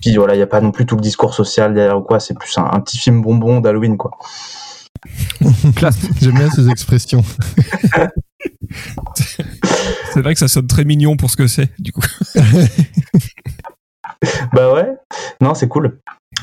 Puis 0.00 0.16
voilà, 0.16 0.34
il 0.34 0.38
y 0.38 0.42
a 0.42 0.46
pas 0.46 0.60
non 0.60 0.72
plus 0.72 0.86
tout 0.86 0.96
le 0.96 1.02
discours 1.02 1.34
social 1.34 1.74
derrière 1.74 1.98
ou 1.98 2.02
quoi. 2.02 2.20
C'est 2.20 2.34
plus 2.34 2.56
un, 2.58 2.64
un 2.64 2.80
petit 2.80 2.98
film 2.98 3.22
bonbon 3.22 3.60
d'Halloween 3.60 3.96
quoi. 3.96 4.12
Classe. 5.76 5.98
J'aime 6.20 6.34
bien 6.34 6.50
ces 6.50 6.68
expressions. 6.68 7.24
C'est 10.12 10.20
vrai 10.20 10.34
que 10.34 10.40
ça 10.40 10.48
sonne 10.48 10.66
très 10.66 10.84
mignon 10.84 11.16
pour 11.16 11.30
ce 11.30 11.36
que 11.36 11.46
c'est, 11.46 11.70
du 11.78 11.92
coup. 11.92 12.02
Bah 14.52 14.72
ouais, 14.72 14.88
non, 15.40 15.52
c'est 15.54 15.66
cool. 15.66 15.98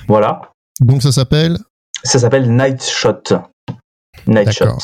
Voilà. 0.09 0.41
Donc 0.81 1.01
ça 1.01 1.13
s'appelle. 1.13 1.57
Ça 2.03 2.19
s'appelle 2.19 2.53
Night 2.53 2.83
Shot. 2.83 3.23
Night 4.27 4.51
Shot. 4.51 4.77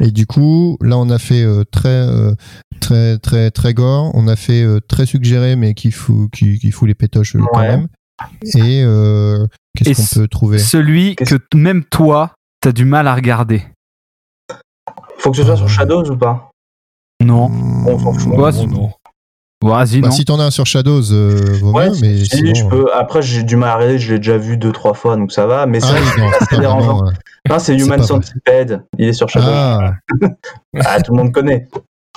Et 0.00 0.10
du 0.10 0.26
coup, 0.26 0.78
là, 0.80 0.96
on 0.96 1.10
a 1.10 1.18
fait 1.18 1.42
euh, 1.42 1.64
très, 1.70 1.88
euh, 1.90 2.34
très, 2.82 3.18
très, 3.18 3.50
très 3.50 3.72
gore. 3.74 4.10
On 4.14 4.28
a 4.28 4.36
fait 4.36 4.62
euh, 4.62 4.80
très 4.80 5.06
suggéré, 5.06 5.56
mais 5.56 5.74
qui 5.74 5.90
fout, 5.90 6.30
qui, 6.32 6.58
qui 6.58 6.70
fout 6.70 6.86
les 6.88 6.94
pétoches 6.94 7.36
euh, 7.36 7.40
quand 7.52 7.60
même. 7.60 7.88
Et 8.54 8.82
euh, 8.84 9.46
qu'est-ce 9.76 9.96
qu'on 10.14 10.20
peut 10.20 10.28
trouver? 10.28 10.58
Celui 10.58 11.16
que 11.16 11.36
même 11.54 11.84
toi, 11.84 12.32
t'as 12.60 12.72
du 12.72 12.84
mal 12.84 13.08
à 13.08 13.14
regarder. 13.14 13.62
Faut 15.18 15.30
que 15.30 15.36
ce 15.36 15.44
soit 15.44 15.56
sur 15.56 15.68
Shadows 15.68 16.10
ou 16.10 16.16
pas? 16.16 16.50
Non. 17.22 17.48
Hmm, 17.48 17.86
On 17.88 17.98
s'en 17.98 18.12
fout. 18.12 18.32
Ouais, 18.32 18.38
Oh, 18.38 18.50
c'est- 18.52 18.66
non. 18.66 18.90
Vas-y, 19.64 20.00
bah, 20.00 20.08
non. 20.08 20.12
si 20.12 20.24
t'en 20.24 20.40
as 20.40 20.46
un 20.46 20.50
sur 20.50 20.66
Shadows, 20.66 21.12
euh, 21.12 21.56
vaut 21.60 21.70
Ouais, 21.70 21.88
mieux, 21.90 21.96
mais 22.00 22.16
si, 22.24 22.36
sinon, 22.38 22.52
je 22.54 22.66
peux. 22.66 22.92
Après, 22.92 23.22
j'ai 23.22 23.44
du 23.44 23.54
mal 23.54 23.68
à 23.70 23.74
regarder, 23.76 23.98
je 24.00 24.12
l'ai 24.12 24.18
déjà 24.18 24.36
vu 24.36 24.56
deux, 24.56 24.72
trois 24.72 24.92
fois, 24.92 25.16
donc 25.16 25.30
ça 25.30 25.46
va. 25.46 25.66
Mais 25.66 25.78
Ah 25.84 25.86
c'est 26.50 26.58
dérangeant. 26.58 27.04
non, 27.48 27.58
c'est 27.60 27.76
Human. 27.78 28.02
Centipede. 28.02 28.82
Il 28.98 29.06
est 29.06 29.12
sur 29.12 29.28
Shadows. 29.28 29.46
Ah. 29.52 29.92
Ah, 30.84 31.00
tout 31.00 31.12
le 31.14 31.22
monde 31.22 31.32
connaît. 31.32 31.68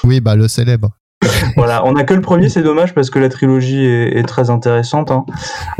Oui, 0.04 0.20
bah 0.22 0.36
le 0.36 0.48
célèbre. 0.48 0.92
voilà, 1.56 1.84
on 1.86 1.96
a 1.96 2.04
que 2.04 2.14
le 2.14 2.22
premier, 2.22 2.50
c'est 2.50 2.62
dommage 2.62 2.94
parce 2.94 3.10
que 3.10 3.20
la 3.20 3.30
trilogie 3.30 3.84
est, 3.84 4.18
est 4.18 4.24
très 4.24 4.50
intéressante. 4.50 5.12
hein. 5.12 5.26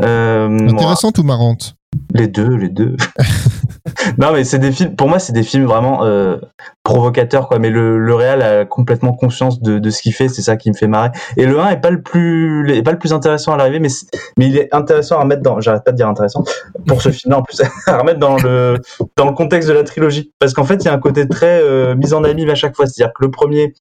Euh, 0.02 0.48
voilà. 0.50 0.72
Intéressante 0.72 1.18
ou 1.18 1.22
marrante? 1.22 1.76
Les 2.12 2.26
deux, 2.26 2.56
les 2.56 2.68
deux. 2.68 2.96
non, 4.18 4.32
mais 4.32 4.44
c'est 4.44 4.58
des 4.58 4.72
films. 4.72 4.96
Pour 4.96 5.08
moi, 5.08 5.18
c'est 5.18 5.32
des 5.32 5.42
films 5.42 5.64
vraiment 5.64 6.04
euh, 6.04 6.36
provocateurs, 6.82 7.48
quoi. 7.48 7.58
Mais 7.58 7.70
le, 7.70 7.98
le 7.98 8.14
réal 8.14 8.42
a 8.42 8.64
complètement 8.64 9.12
conscience 9.14 9.60
de, 9.60 9.78
de 9.78 9.90
ce 9.90 10.02
qu'il 10.02 10.12
fait. 10.12 10.28
C'est 10.28 10.42
ça 10.42 10.56
qui 10.56 10.68
me 10.70 10.74
fait 10.74 10.88
marrer. 10.88 11.10
Et 11.36 11.46
le 11.46 11.58
1 11.58 11.70
est 11.70 11.80
pas 11.80 11.90
le 11.90 12.02
plus, 12.02 12.68
est 12.70 12.82
pas 12.82 12.92
le 12.92 12.98
plus 12.98 13.12
intéressant 13.12 13.52
à 13.54 13.56
l'arrivée, 13.56 13.78
mais 13.78 13.88
mais 14.36 14.46
il 14.48 14.56
est 14.58 14.74
intéressant 14.74 15.16
à 15.18 15.22
remettre 15.22 15.42
dans. 15.42 15.60
J'arrête 15.60 15.84
pas 15.84 15.92
de 15.92 15.96
dire 15.96 16.08
intéressant 16.08 16.44
pour 16.86 17.00
ce 17.00 17.10
film-là 17.10 17.38
en 17.38 17.42
plus 17.42 17.62
à 17.86 17.98
remettre 17.98 18.18
dans 18.20 18.36
le 18.36 18.78
dans 19.16 19.26
le 19.26 19.32
contexte 19.32 19.68
de 19.68 19.74
la 19.74 19.84
trilogie, 19.84 20.32
parce 20.38 20.52
qu'en 20.52 20.64
fait, 20.64 20.76
il 20.76 20.86
y 20.86 20.88
a 20.88 20.92
un 20.92 20.98
côté 20.98 21.26
très 21.28 21.60
euh, 21.62 21.94
mise 21.94 22.12
en 22.12 22.24
abîme 22.24 22.50
à 22.50 22.54
chaque 22.56 22.74
fois. 22.76 22.86
C'est-à-dire 22.86 23.12
que 23.14 23.24
le 23.24 23.30
premier. 23.30 23.72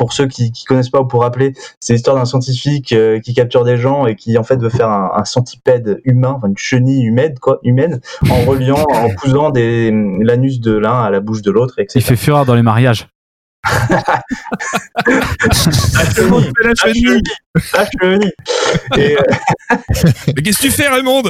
Pour 0.00 0.14
ceux 0.14 0.28
qui, 0.28 0.50
qui 0.50 0.64
connaissent 0.64 0.88
pas 0.88 1.02
ou 1.02 1.04
pour 1.04 1.20
rappeler, 1.20 1.52
c'est 1.78 1.92
l'histoire 1.92 2.16
d'un 2.16 2.24
scientifique 2.24 2.94
euh, 2.94 3.20
qui 3.20 3.34
capture 3.34 3.64
des 3.64 3.76
gens 3.76 4.06
et 4.06 4.16
qui 4.16 4.38
en 4.38 4.44
fait 4.44 4.56
veut 4.56 4.70
faire 4.70 4.88
un, 4.88 5.12
un 5.14 5.26
centipède 5.26 6.00
humain, 6.04 6.32
enfin 6.38 6.48
une 6.48 6.56
chenille 6.56 7.04
humaine, 7.04 7.34
quoi, 7.38 7.58
humaine, 7.64 8.00
en 8.30 8.42
reliant, 8.46 8.82
en 8.90 9.10
cousant 9.10 9.50
des 9.50 9.90
l'anus 10.20 10.58
de 10.60 10.72
l'un 10.72 11.02
à 11.02 11.10
la 11.10 11.20
bouche 11.20 11.42
de 11.42 11.50
l'autre, 11.50 11.74
etc. 11.80 11.98
Il 11.98 12.02
fait 12.02 12.16
fureur 12.16 12.46
dans 12.46 12.54
les 12.54 12.62
mariages. 12.62 13.08
La 15.06 15.14
chenille, 16.14 16.52
la 16.62 16.68
la 16.68 16.74
chenille, 16.74 17.22
la 17.74 17.84
chenille. 17.84 18.32
Et, 18.96 19.18
euh, 19.18 19.22
Mais 20.34 20.42
qu'est-ce 20.42 20.58
que 20.58 20.62
tu 20.62 20.70
fais, 20.70 20.88
Raymond? 20.88 21.24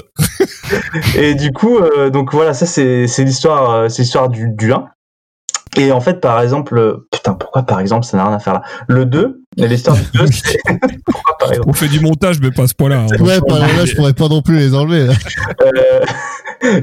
Et 1.17 1.35
du 1.35 1.51
coup, 1.51 1.79
euh, 1.79 2.11
donc 2.11 2.33
voilà, 2.33 2.55
ça 2.55 2.67
c'est 2.67 3.09
c'est 3.09 3.25
l'histoire, 3.25 3.71
euh, 3.71 3.89
c'est 3.89 4.03
l'histoire 4.03 4.29
du, 4.29 4.49
du 4.49 4.73
1. 4.73 4.87
Et 5.77 5.93
en 5.93 6.01
fait, 6.01 6.21
par 6.21 6.41
exemple, 6.41 7.03
putain, 7.13 7.35
pourquoi 7.35 7.63
par 7.63 7.81
exemple, 7.81 8.05
ça 8.05 8.17
n'a 8.17 8.25
rien 8.27 8.37
à 8.37 8.39
faire 8.41 8.55
là? 8.55 8.63
Le 8.89 9.05
2, 9.05 9.43
l'histoire 9.57 9.97
du 9.97 10.03
2, 10.19 10.27
c'est 10.27 10.59
pourquoi 11.07 11.39
par 11.39 11.51
exemple? 11.51 11.69
On 11.71 11.73
fait 11.73 11.89
du 11.89 12.01
montage, 12.01 12.41
mais 12.41 12.51
pas 12.51 12.65
à 12.65 12.67
ce 12.67 12.75
point-là. 12.75 13.01
hein. 13.09 13.23
Ouais, 13.23 13.39
pas, 13.41 13.59
là, 13.59 13.85
je 13.85 13.95
pourrais 13.95 14.13
pas 14.15 14.29
non 14.29 14.43
plus 14.43 14.57
les 14.59 14.75
enlever. 14.75 15.07
là. 15.07 15.15
Euh, 15.63 16.01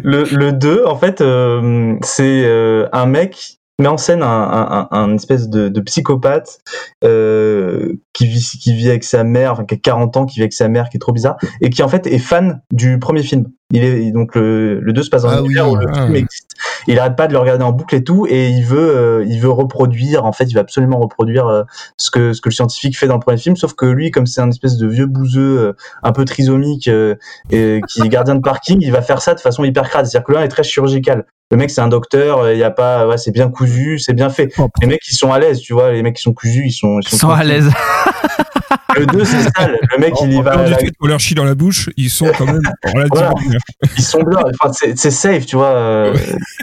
le, 0.04 0.24
le 0.24 0.52
2, 0.54 0.86
en 0.86 0.96
fait, 0.96 1.22
euh, 1.22 1.96
c'est 2.02 2.44
euh, 2.46 2.88
un 2.94 3.06
mec 3.06 3.54
met 3.80 3.88
en 3.88 3.98
scène 3.98 4.24
un, 4.24 4.28
un, 4.28 4.88
un, 4.90 4.98
un 5.04 5.16
espèce 5.16 5.50
de, 5.50 5.70
de 5.70 5.82
psychopathe 5.82 6.58
euh, 7.04 7.94
qui, 8.12 8.26
vit, 8.26 8.42
qui 8.42 8.74
vit 8.74 8.90
avec 8.90 9.04
sa 9.04 9.24
mère, 9.24 9.52
enfin 9.52 9.66
qui 9.66 9.76
a 9.76 9.78
40 9.78 10.18
ans, 10.18 10.26
qui 10.26 10.38
vit 10.38 10.42
avec 10.42 10.54
sa 10.54 10.68
mère, 10.68 10.90
qui 10.90 10.98
est 10.98 11.00
trop 11.00 11.12
bizarre, 11.12 11.38
et 11.62 11.70
qui 11.70 11.84
en 11.84 11.88
fait 11.88 12.08
est 12.08 12.18
fan 12.18 12.62
du 12.72 12.98
premier 12.98 13.22
film. 13.22 13.46
Il 13.72 13.84
est 13.84 14.12
donc 14.12 14.34
le, 14.34 14.80
le 14.80 14.94
2 14.94 15.04
se 15.04 15.10
passe 15.12 15.22
dans 15.24 15.30
Ah 15.30 15.38
un 15.38 15.44
univers 15.44 15.68
oui, 15.70 15.74
où 15.74 15.76
le 15.76 15.86
ah. 15.94 16.06
film 16.06 16.16
existe. 16.16 16.47
Il 16.88 16.98
arrête 17.00 17.16
pas 17.16 17.28
de 17.28 17.34
le 17.34 17.40
regarder 17.40 17.64
en 17.64 17.72
boucle 17.72 17.94
et 17.96 18.04
tout, 18.04 18.26
et 18.30 18.50
il 18.50 18.64
veut, 18.64 18.96
euh, 18.98 19.26
il 19.28 19.40
veut 19.40 19.50
reproduire. 19.50 20.26
En 20.26 20.32
fait, 20.32 20.46
il 20.46 20.54
va 20.54 20.62
absolument 20.62 20.98
reproduire 21.00 21.48
euh, 21.48 21.64
ce 21.98 22.10
que 22.12 22.34
ce 22.34 22.42
que 22.42 22.50
le 22.50 22.54
scientifique 22.54 22.98
fait 22.98 23.08
dans 23.08 23.16
le 23.16 23.20
premier 23.20 23.38
film, 23.38 23.56
sauf 23.56 23.74
que 23.74 23.86
lui, 23.86 24.10
comme 24.12 24.26
c'est 24.26 24.42
un 24.42 24.50
espèce 24.50 24.78
de 24.78 24.88
vieux 24.88 25.06
bouseux, 25.08 25.60
euh, 25.60 25.74
un 26.04 26.12
peu 26.14 26.26
trisomique, 26.26 26.88
euh, 26.88 27.16
et 27.52 27.82
qui 27.90 28.02
est 28.02 28.10
gardien 28.10 28.36
de 28.36 28.42
parking, 28.42 28.80
il 28.82 28.92
va 28.92 29.02
faire 29.02 29.22
ça 29.22 29.34
de 29.36 29.40
façon 29.40 29.64
hyper 29.64 29.90
crade. 29.90 30.06
C'est-à-dire 30.06 30.26
que 30.26 30.32
l'un 30.34 30.42
est 30.44 30.48
très 30.48 30.64
chirurgical. 30.64 31.26
Le 31.52 31.58
mec, 31.58 31.70
c'est 31.72 31.80
un 31.82 31.88
docteur, 31.88 32.52
il 32.52 32.58
y 32.58 32.64
a 32.64 32.72
pas, 32.72 33.08
ouais, 33.08 33.18
c'est 33.18 33.32
bien 33.32 33.50
cousu, 33.50 34.00
c'est 34.00 34.14
bien 34.14 34.30
fait. 34.30 34.52
Oh, 34.58 34.68
Les 34.82 34.88
mecs, 34.88 35.00
ils 35.10 35.16
sont 35.16 35.32
à 35.32 35.40
l'aise, 35.40 35.60
tu 35.62 35.72
vois. 35.74 35.92
Les 35.94 36.04
mecs 36.04 36.16
qui 36.18 36.22
sont 36.22 36.34
cousus, 36.34 36.64
ils 36.66 36.72
sont, 36.72 37.00
Ils 37.00 37.08
sont 37.08 37.30
à 37.30 37.36
tranquilles. 37.36 37.48
l'aise. 37.48 37.72
Le 39.00 39.06
2, 39.06 39.26
c'est 39.26 39.44
sale. 39.56 39.78
Le 39.92 39.98
mec, 40.00 40.14
il 40.24 40.34
y 40.34 40.42
va, 40.42 40.60
En 40.60 40.64
du 40.66 40.72
la- 40.72 40.78
fait 40.78 40.92
qu'on 41.00 41.08
leur 41.08 41.20
chie 41.20 41.36
dans 41.36 41.44
la 41.46 41.56
bouche, 41.56 41.90
ils 41.98 42.10
sont 42.10 42.30
quand 42.38 42.46
même 42.46 42.62
relativement 42.84 43.34
bien. 43.50 43.58
ils 43.98 44.04
sont. 44.04 44.20
Enfin, 44.62 44.72
c'est 44.96 45.12
safe, 45.12 45.46
tu 45.46 45.56
vois. 45.56 45.68
euh, 45.74 46.16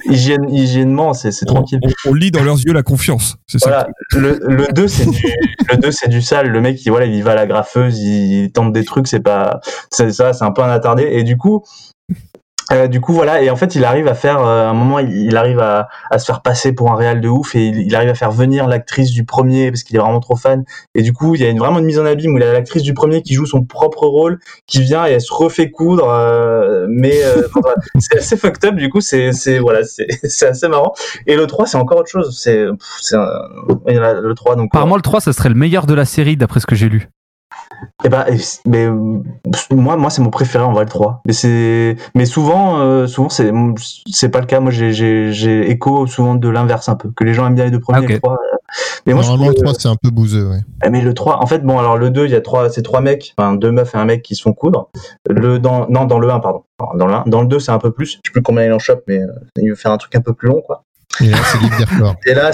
hygiène, 0.06 0.48
hygiénement, 0.50 1.14
c'est 1.14 1.30
tranquille. 1.46 1.80
on- 1.82 2.10
on 2.10 2.14
lit 2.14 2.30
dans 2.30 2.42
leurs 2.42 2.58
yeux 2.58 2.72
la 2.72 2.82
confiance. 2.82 3.36
C'est 3.46 3.58
ça. 3.58 3.68
Voilà, 3.68 3.88
le, 4.12 4.40
le 4.48 4.66
2 4.72 4.88
c'est 4.88 5.06
du 5.10 5.22
le 5.70 5.76
2 5.76 5.90
c'est 5.90 6.08
du 6.08 6.20
sale, 6.22 6.48
le 6.48 6.60
mec 6.60 6.84
il 6.84 6.90
voilà, 6.90 7.06
il 7.06 7.22
va 7.22 7.32
à 7.32 7.34
la 7.34 7.46
graffeuse, 7.46 7.98
il, 8.00 8.50
tente 8.52 8.72
des 8.72 8.84
trucs, 8.84 9.06
c'est 9.06 9.20
pas 9.20 9.60
c'est 9.90 10.12
ça, 10.12 10.32
c'est 10.32 10.44
un 10.44 10.52
peu 10.52 10.62
un 10.62 10.70
attardé 10.70 11.04
et 11.04 11.22
du 11.24 11.36
coup 11.36 11.62
euh, 12.72 12.88
du 12.88 13.00
coup 13.00 13.12
voilà 13.12 13.42
et 13.42 13.50
en 13.50 13.56
fait 13.56 13.74
il 13.74 13.84
arrive 13.84 14.08
à 14.08 14.14
faire 14.14 14.38
euh, 14.38 14.66
à 14.66 14.70
un 14.70 14.74
moment 14.74 14.98
il, 14.98 15.10
il 15.14 15.36
arrive 15.36 15.58
à, 15.60 15.88
à 16.10 16.18
se 16.18 16.26
faire 16.26 16.42
passer 16.42 16.72
pour 16.72 16.90
un 16.92 16.96
réal 16.96 17.20
de 17.20 17.28
ouf 17.28 17.54
et 17.54 17.66
il, 17.66 17.78
il 17.78 17.94
arrive 17.94 18.10
à 18.10 18.14
faire 18.14 18.30
venir 18.30 18.68
l'actrice 18.68 19.10
du 19.10 19.24
premier 19.24 19.70
parce 19.70 19.82
qu'il 19.82 19.96
est 19.96 19.98
vraiment 19.98 20.20
trop 20.20 20.36
fan 20.36 20.64
et 20.94 21.02
du 21.02 21.12
coup 21.12 21.34
il 21.34 21.40
y 21.40 21.44
a 21.44 21.48
une, 21.48 21.58
vraiment 21.58 21.78
une 21.78 21.86
mise 21.86 21.98
en 21.98 22.06
abîme 22.06 22.34
où 22.34 22.38
il 22.38 22.42
y 22.42 22.46
a 22.46 22.52
l'actrice 22.52 22.82
du 22.82 22.94
premier 22.94 23.22
qui 23.22 23.34
joue 23.34 23.46
son 23.46 23.64
propre 23.64 24.06
rôle 24.06 24.38
qui 24.66 24.82
vient 24.82 25.06
et 25.06 25.12
elle 25.12 25.20
se 25.20 25.32
refait 25.32 25.70
coudre 25.70 26.08
euh, 26.08 26.86
mais 26.88 27.22
euh, 27.24 27.46
voilà. 27.54 27.76
c'est 27.98 28.18
assez 28.18 28.36
fucked 28.36 28.64
up 28.64 28.74
du 28.76 28.88
coup 28.88 29.00
c'est 29.00 29.32
c'est 29.32 29.58
voilà 29.58 29.84
c'est 29.84 30.06
c'est 30.24 30.46
assez 30.46 30.68
marrant 30.68 30.92
et 31.26 31.36
le 31.36 31.46
3 31.46 31.66
c'est 31.66 31.78
encore 31.78 31.98
autre 31.98 32.10
chose 32.10 32.38
c'est 32.38 32.66
le 33.86 34.34
3 34.34 34.56
donc 34.56 34.70
Apparemment, 34.74 34.96
le 34.96 35.02
3, 35.02 35.20
ça 35.20 35.32
serait 35.32 35.48
le 35.48 35.54
meilleur 35.54 35.86
de 35.86 35.94
la 35.94 36.04
série, 36.04 36.36
d'après 36.36 36.60
ce 36.60 36.66
que 36.66 36.74
j'ai 36.74 36.88
lu. 36.88 37.08
Eh 38.04 38.08
ben, 38.08 38.24
et 38.28 38.38
c- 38.38 38.60
mais 38.66 38.88
moi, 39.70 39.96
moi, 39.96 40.10
c'est 40.10 40.22
mon 40.22 40.30
préféré 40.30 40.64
en 40.64 40.72
vrai 40.72 40.84
le 40.84 40.90
3. 40.90 41.22
Mais 41.26 41.32
c'est, 41.32 41.96
mais 42.14 42.26
souvent, 42.26 42.80
euh, 42.80 43.06
souvent 43.06 43.28
c'est, 43.28 43.52
c'est 44.10 44.28
pas 44.28 44.40
le 44.40 44.46
cas. 44.46 44.60
Moi, 44.60 44.70
j'ai, 44.70 45.70
écho 45.70 46.06
souvent 46.06 46.34
de 46.34 46.48
l'inverse 46.48 46.88
un 46.88 46.96
peu, 46.96 47.10
que 47.14 47.24
les 47.24 47.34
gens 47.34 47.46
aiment 47.46 47.54
bien 47.54 47.64
les 47.64 47.70
deux 47.70 47.80
premiers. 47.80 47.98
Ah, 48.00 48.04
ok. 48.04 48.10
le 48.10 48.20
3, 48.20 48.32
euh, 48.32 48.56
mais 49.06 49.12
moi, 49.14 49.22
je 49.22 49.28
Normalement, 49.28 49.48
le 49.50 49.54
trouve, 49.54 49.64
3, 49.66 49.80
c'est 49.80 49.88
un 49.88 49.96
peu 49.96 50.10
bouseux. 50.10 50.48
Ouais. 50.48 50.58
euh, 50.84 50.88
mais 50.90 51.00
le 51.00 51.14
3, 51.14 51.42
en 51.42 51.46
fait, 51.46 51.60
bon, 51.60 51.78
alors 51.78 51.96
le 51.96 52.10
2, 52.10 52.24
il 52.26 52.32
y 52.32 52.34
a 52.34 52.40
trois, 52.40 52.70
c'est 52.70 52.82
trois 52.82 53.00
mecs, 53.00 53.34
enfin 53.38 53.54
deux 53.54 53.70
meufs 53.70 53.94
et 53.94 53.98
un 53.98 54.04
mec 54.04 54.22
qui 54.22 54.34
se 54.34 54.42
font 54.42 54.52
coudre. 54.52 54.88
Le 55.28 55.58
dans, 55.58 55.86
non, 55.88 56.04
dans 56.04 56.18
le 56.18 56.30
1, 56.30 56.40
pardon. 56.40 56.64
Dans 56.96 57.06
le 57.06 57.14
1, 57.14 57.24
dans 57.26 57.40
le 57.42 57.46
2, 57.46 57.58
c'est 57.60 57.72
un 57.72 57.78
peu 57.78 57.92
plus. 57.92 58.06
Je 58.06 58.12
sais 58.12 58.32
plus 58.32 58.42
combien 58.42 58.64
il 58.64 58.72
en 58.72 58.78
chope, 58.78 59.02
mais 59.06 59.18
euh, 59.18 59.26
il 59.56 59.70
veut 59.70 59.76
faire 59.76 59.92
un 59.92 59.98
truc 59.98 60.14
un 60.16 60.20
peu 60.20 60.32
plus 60.34 60.48
long, 60.48 60.60
quoi. 60.60 60.84
Et 61.20 61.28
là, 61.28 61.38
c'est. 61.44 61.58
Et 62.26 62.32
là, 62.34 62.50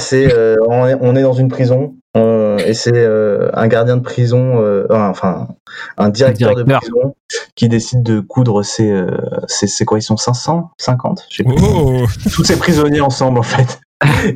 on 1.01 1.17
est 1.17 1.23
dans 1.23 1.33
une 1.33 1.49
prison 1.49 1.95
euh, 2.17 2.59
et 2.59 2.75
c'est 2.75 2.93
euh, 2.97 3.51
un 3.55 3.69
gardien 3.69 3.97
de 3.97 4.03
prison, 4.03 4.61
euh, 4.61 4.87
enfin 4.91 5.49
un 5.97 6.09
directeur, 6.09 6.55
de 6.57 6.63
directeur. 6.65 6.81
prison 6.81 7.15
qui 7.55 7.69
décide 7.69 8.03
de 8.03 8.19
coudre 8.21 8.65
ses, 8.65 8.91
euh, 8.91 9.07
ses, 9.47 9.69
c'est 9.69 9.85
quoi 9.85 9.99
Ils 9.99 10.03
sont 10.03 10.17
500, 10.17 10.71
50 10.79 11.27
Je 11.31 11.37
sais 11.37 11.45
plus. 11.45 11.55
Oh, 11.63 12.05
Tous 12.33 12.43
ces 12.45 12.59
prisonniers 12.59 13.01
ensemble 13.01 13.39
en 13.39 13.45
fait. 13.45 13.81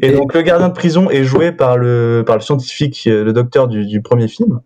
Et 0.03 0.13
donc 0.13 0.35
le 0.35 0.43
gardien 0.43 0.69
de 0.69 0.75
prison 0.75 1.11
est 1.11 1.25
joué 1.25 1.51
par 1.51 1.77
le 1.77 2.23
par 2.25 2.37
le 2.37 2.43
scientifique, 2.43 3.05
le 3.07 3.33
docteur 3.33 3.67
du, 3.67 3.87
du 3.87 4.03
premier 4.03 4.29
film, 4.29 4.61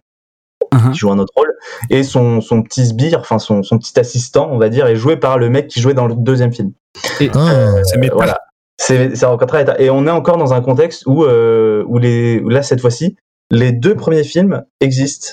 Uh-huh. 0.74 0.90
qui 0.90 0.98
joue 0.98 1.10
un 1.10 1.18
autre 1.18 1.32
rôle, 1.34 1.50
et 1.88 2.02
son 2.02 2.42
son 2.42 2.62
petit 2.62 2.84
sbire, 2.84 3.20
enfin 3.20 3.38
son 3.38 3.62
son 3.62 3.78
petit 3.78 3.98
assistant, 3.98 4.50
on 4.50 4.58
va 4.58 4.68
dire, 4.68 4.86
est 4.86 4.96
joué 4.96 5.16
par 5.16 5.38
le 5.38 5.48
mec 5.48 5.68
qui 5.68 5.80
jouait 5.80 5.94
dans 5.94 6.06
le 6.06 6.14
deuxième 6.14 6.52
film. 6.52 6.72
C'est 6.94 7.30
méta. 7.96 8.14
Voilà. 8.14 8.38
C'est 8.78 9.24
encore 9.24 9.48
très. 9.48 9.64
Et 9.78 9.90
on 9.90 10.06
est 10.06 10.10
encore 10.10 10.36
dans 10.36 10.54
un 10.54 10.60
contexte 10.60 11.04
où, 11.06 11.24
euh, 11.24 11.84
où, 11.86 11.98
les, 11.98 12.40
où 12.40 12.48
là, 12.48 12.62
cette 12.62 12.80
fois-ci, 12.80 13.16
les 13.50 13.72
deux 13.72 13.94
premiers 13.94 14.24
films 14.24 14.64
existent. 14.80 15.32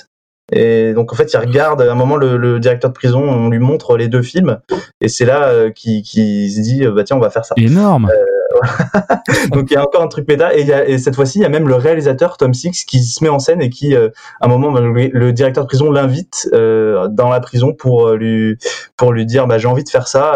Et 0.52 0.92
donc, 0.94 1.12
en 1.12 1.16
fait, 1.16 1.32
il 1.32 1.36
regarde, 1.38 1.82
à 1.82 1.90
un 1.90 1.94
moment, 1.94 2.16
le, 2.16 2.36
le 2.36 2.60
directeur 2.60 2.90
de 2.90 2.94
prison, 2.94 3.20
on 3.20 3.48
lui 3.48 3.58
montre 3.58 3.96
les 3.96 4.08
deux 4.08 4.22
films. 4.22 4.58
Et 5.00 5.08
c'est 5.08 5.24
là 5.24 5.48
euh, 5.48 5.70
qu'il 5.70 6.02
qu'il 6.02 6.50
se 6.50 6.60
dit, 6.60 6.84
euh, 6.84 6.92
bah 6.92 7.04
tiens, 7.04 7.16
on 7.16 7.20
va 7.20 7.30
faire 7.30 7.44
ça. 7.44 7.54
Énorme. 7.56 8.10
Donc, 9.52 9.70
il 9.70 9.74
y 9.74 9.76
a 9.76 9.82
encore 9.82 10.02
un 10.02 10.08
truc 10.08 10.28
méta. 10.28 10.54
Et, 10.54 10.98
cette 10.98 11.14
fois-ci, 11.14 11.38
il 11.38 11.42
y 11.42 11.44
a 11.44 11.48
même 11.48 11.68
le 11.68 11.74
réalisateur, 11.74 12.36
Tom 12.36 12.54
Six, 12.54 12.84
qui 12.84 13.02
se 13.02 13.22
met 13.22 13.30
en 13.30 13.38
scène 13.38 13.62
et 13.62 13.70
qui, 13.70 13.94
euh, 13.94 14.08
à 14.40 14.46
un 14.46 14.48
moment, 14.48 14.72
le, 14.72 15.32
directeur 15.32 15.64
de 15.64 15.68
prison 15.68 15.90
l'invite 15.90 16.48
euh, 16.52 17.08
dans 17.08 17.28
la 17.28 17.40
prison 17.40 17.72
pour 17.72 18.08
euh, 18.08 18.16
lui, 18.16 18.56
pour 18.96 19.12
lui 19.12 19.26
dire, 19.26 19.46
bah, 19.46 19.58
j'ai 19.58 19.68
envie 19.68 19.84
de 19.84 19.88
faire 19.88 20.08
ça. 20.08 20.32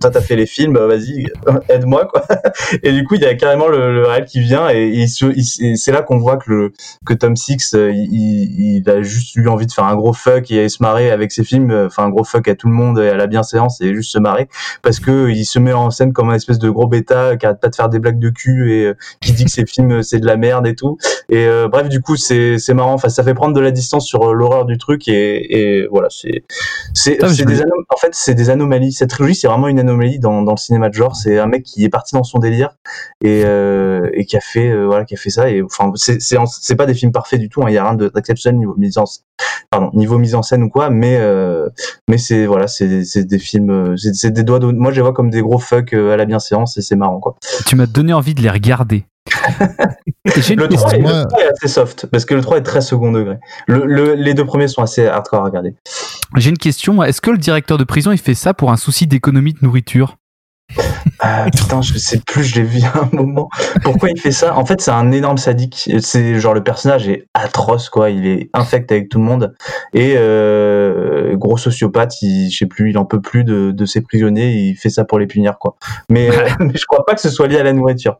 Toi, 0.00 0.10
t'as 0.10 0.20
fait 0.20 0.36
les 0.36 0.46
films, 0.46 0.76
vas-y, 0.76 1.26
aide-moi, 1.68 2.06
quoi. 2.06 2.22
Et 2.82 2.92
du 2.92 3.04
coup, 3.04 3.14
il 3.14 3.22
y 3.22 3.26
a 3.26 3.34
carrément 3.34 3.68
le, 3.68 3.94
le 3.94 4.06
réel 4.06 4.24
qui 4.24 4.40
vient 4.40 4.68
et, 4.68 5.06
c'est 5.06 5.92
là 5.92 6.02
qu'on 6.02 6.18
voit 6.18 6.36
que 6.36 6.72
que 7.04 7.14
Tom 7.14 7.36
Six, 7.36 7.74
il, 7.74 8.82
a 8.88 9.02
juste 9.02 9.34
eu 9.36 9.48
envie 9.48 9.66
de 9.66 9.72
faire 9.72 9.84
un 9.84 9.96
gros 9.96 10.12
fuck 10.12 10.50
et 10.50 10.68
se 10.68 10.82
marrer 10.82 11.10
avec 11.10 11.32
ses 11.32 11.44
films, 11.44 11.72
enfin 11.86 12.04
un 12.04 12.10
gros 12.10 12.24
fuck 12.24 12.46
à 12.48 12.54
tout 12.54 12.68
le 12.68 12.74
monde 12.74 12.98
et 12.98 13.08
à 13.08 13.16
la 13.16 13.26
bienséance 13.26 13.80
et 13.80 13.94
juste 13.94 14.12
se 14.12 14.18
marrer 14.18 14.48
parce 14.82 15.00
que 15.00 15.28
il 15.30 15.44
se 15.44 15.58
met 15.58 15.72
en 15.72 15.90
scène 15.90 16.12
comme 16.12 16.30
un 16.30 16.34
espèce 16.34 16.58
de 16.58 16.68
gros 16.76 16.86
bêta 16.86 17.36
qui 17.36 17.46
arrête 17.46 17.60
pas 17.60 17.68
de 17.68 17.74
faire 17.74 17.88
des 17.88 17.98
blagues 17.98 18.18
de 18.18 18.30
cul 18.30 18.72
et 18.72 18.84
euh, 18.86 18.94
qui 19.20 19.32
dit 19.32 19.44
que 19.44 19.50
ses 19.50 19.66
films 19.66 19.92
euh, 19.92 20.02
c'est 20.02 20.18
de 20.20 20.26
la 20.26 20.36
merde 20.36 20.66
et 20.66 20.74
tout. 20.74 20.96
Et 21.28 21.46
euh, 21.46 21.68
bref, 21.68 21.88
du 21.88 22.00
coup, 22.00 22.16
c'est 22.16 22.58
c'est 22.58 22.74
marrant. 22.74 22.92
Enfin, 22.94 23.08
ça 23.08 23.22
fait 23.24 23.34
prendre 23.34 23.54
de 23.54 23.60
la 23.60 23.70
distance 23.70 24.06
sur 24.06 24.34
l'horreur 24.34 24.64
du 24.66 24.78
truc 24.78 25.08
et, 25.08 25.80
et 25.80 25.86
voilà, 25.88 26.08
c'est 26.10 26.44
c'est 26.94 27.16
des 27.44 27.62
en 27.62 27.96
fait 27.96 28.10
c'est 28.14 28.34
des 28.34 28.50
anomalies. 28.50 28.92
Cette 28.92 29.10
trilogie, 29.10 29.34
c'est 29.34 29.48
vraiment 29.48 29.68
une 29.68 29.78
anomalie 29.80 30.18
dans 30.18 30.42
dans 30.42 30.52
le 30.52 30.56
cinéma 30.58 30.88
de 30.88 30.94
genre. 30.94 31.16
C'est 31.16 31.38
un 31.38 31.46
mec 31.46 31.62
qui 31.64 31.84
est 31.84 31.88
parti 31.88 32.14
dans 32.14 32.24
son 32.24 32.38
délire 32.38 32.76
et 33.22 33.42
euh, 33.44 34.08
et 34.14 34.24
qui 34.26 34.36
a 34.36 34.40
fait 34.40 34.74
voilà 34.84 35.04
qui 35.04 35.14
a 35.14 35.16
fait 35.18 35.30
ça 35.30 35.50
et 35.50 35.62
enfin 35.62 35.90
c'est 35.96 36.20
c'est 36.20 36.76
pas 36.76 36.86
des 36.86 36.94
films 36.94 37.12
parfaits 37.12 37.40
du 37.40 37.48
tout. 37.48 37.62
hein. 37.62 37.66
Il 37.68 37.74
y 37.74 37.78
a 37.78 37.84
rien 37.84 37.94
de- 37.94 38.08
d'exceptionnel 38.14 38.58
niveau 38.58 38.74
mise 38.76 38.98
en 38.98 39.04
pardon 39.70 39.90
niveau 39.94 40.18
mise 40.18 40.34
en 40.34 40.42
scène 40.42 40.62
ou 40.62 40.68
quoi, 40.68 40.90
mais 40.90 41.16
euh, 41.18 41.68
mais 42.08 42.18
c'est 42.18 42.46
voilà 42.46 42.66
c'est 42.68 43.04
c'est 43.04 43.24
des 43.24 43.38
films 43.38 43.70
euh, 43.70 43.96
c'est 43.96 44.30
des 44.30 44.42
doigts 44.44 44.58
de, 44.58 44.66
moi 44.66 44.90
je 44.90 44.96
les 44.96 45.02
vois 45.02 45.12
comme 45.12 45.30
des 45.30 45.42
gros 45.42 45.58
fuck 45.58 45.92
euh, 45.92 46.12
à 46.12 46.16
la 46.16 46.24
bienséance 46.24 46.76
et 46.78 46.82
c'est 46.82 46.96
marrant 46.96 47.20
quoi. 47.20 47.36
Tu 47.66 47.76
m'as 47.76 47.86
donné 47.86 48.12
envie 48.12 48.34
de 48.34 48.42
les 48.42 48.50
regarder. 48.50 49.04
Le 50.24 50.32
question. 50.32 50.56
3, 50.56 50.94
est, 50.94 50.98
moi- 51.00 51.12
le 51.22 51.28
3 51.28 51.40
est 51.42 51.48
assez 51.48 51.68
soft 51.68 52.06
parce 52.06 52.24
que 52.24 52.34
le 52.34 52.40
3 52.40 52.58
est 52.58 52.62
très 52.62 52.80
second 52.80 53.12
degré. 53.12 53.38
Le, 53.66 53.84
le, 53.86 54.14
les 54.14 54.34
deux 54.34 54.44
premiers 54.44 54.68
sont 54.68 54.82
assez 54.82 55.06
hardcore 55.06 55.40
à 55.40 55.44
regarder. 55.44 55.74
J'ai 56.36 56.50
une 56.50 56.58
question. 56.58 57.02
Est-ce 57.02 57.20
que 57.20 57.30
le 57.30 57.38
directeur 57.38 57.78
de 57.78 57.84
prison 57.84 58.12
il 58.12 58.18
fait 58.18 58.34
ça 58.34 58.54
pour 58.54 58.72
un 58.72 58.76
souci 58.76 59.06
d'économie 59.06 59.52
de 59.52 59.58
nourriture? 59.62 60.16
Ah, 61.20 61.46
putain, 61.54 61.82
je 61.82 61.96
sais 61.98 62.20
plus, 62.26 62.44
je 62.44 62.56
l'ai 62.56 62.62
vu 62.62 62.80
à 62.82 63.00
un 63.00 63.08
moment. 63.12 63.48
Pourquoi 63.82 64.10
il 64.10 64.20
fait 64.20 64.32
ça? 64.32 64.56
En 64.56 64.64
fait, 64.64 64.80
c'est 64.80 64.90
un 64.90 65.12
énorme 65.12 65.38
sadique. 65.38 65.90
C'est 66.00 66.38
genre 66.38 66.54
le 66.54 66.62
personnage 66.62 67.08
est 67.08 67.26
atroce, 67.34 67.88
quoi. 67.88 68.10
Il 68.10 68.26
est 68.26 68.50
infect 68.52 68.90
avec 68.92 69.08
tout 69.08 69.18
le 69.18 69.24
monde 69.24 69.54
et 69.94 70.14
euh, 70.16 71.36
gros 71.36 71.56
sociopathe. 71.56 72.20
Il, 72.22 72.50
je 72.50 72.58
sais 72.58 72.66
plus, 72.66 72.90
il 72.90 72.98
en 72.98 73.04
peut 73.04 73.20
plus 73.20 73.44
de, 73.44 73.70
de 73.70 73.84
ses 73.84 74.00
prisonniers. 74.00 74.52
Il 74.52 74.76
fait 74.76 74.90
ça 74.90 75.04
pour 75.04 75.18
les 75.18 75.26
punir, 75.26 75.58
quoi. 75.58 75.76
Mais, 76.10 76.28
mais 76.60 76.74
je 76.74 76.84
crois 76.86 77.04
pas 77.04 77.14
que 77.14 77.20
ce 77.20 77.30
soit 77.30 77.46
lié 77.46 77.58
à 77.58 77.62
la 77.62 77.72
nourriture. 77.72 78.18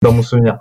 Dans 0.00 0.12
mon 0.12 0.22
souvenir. 0.22 0.58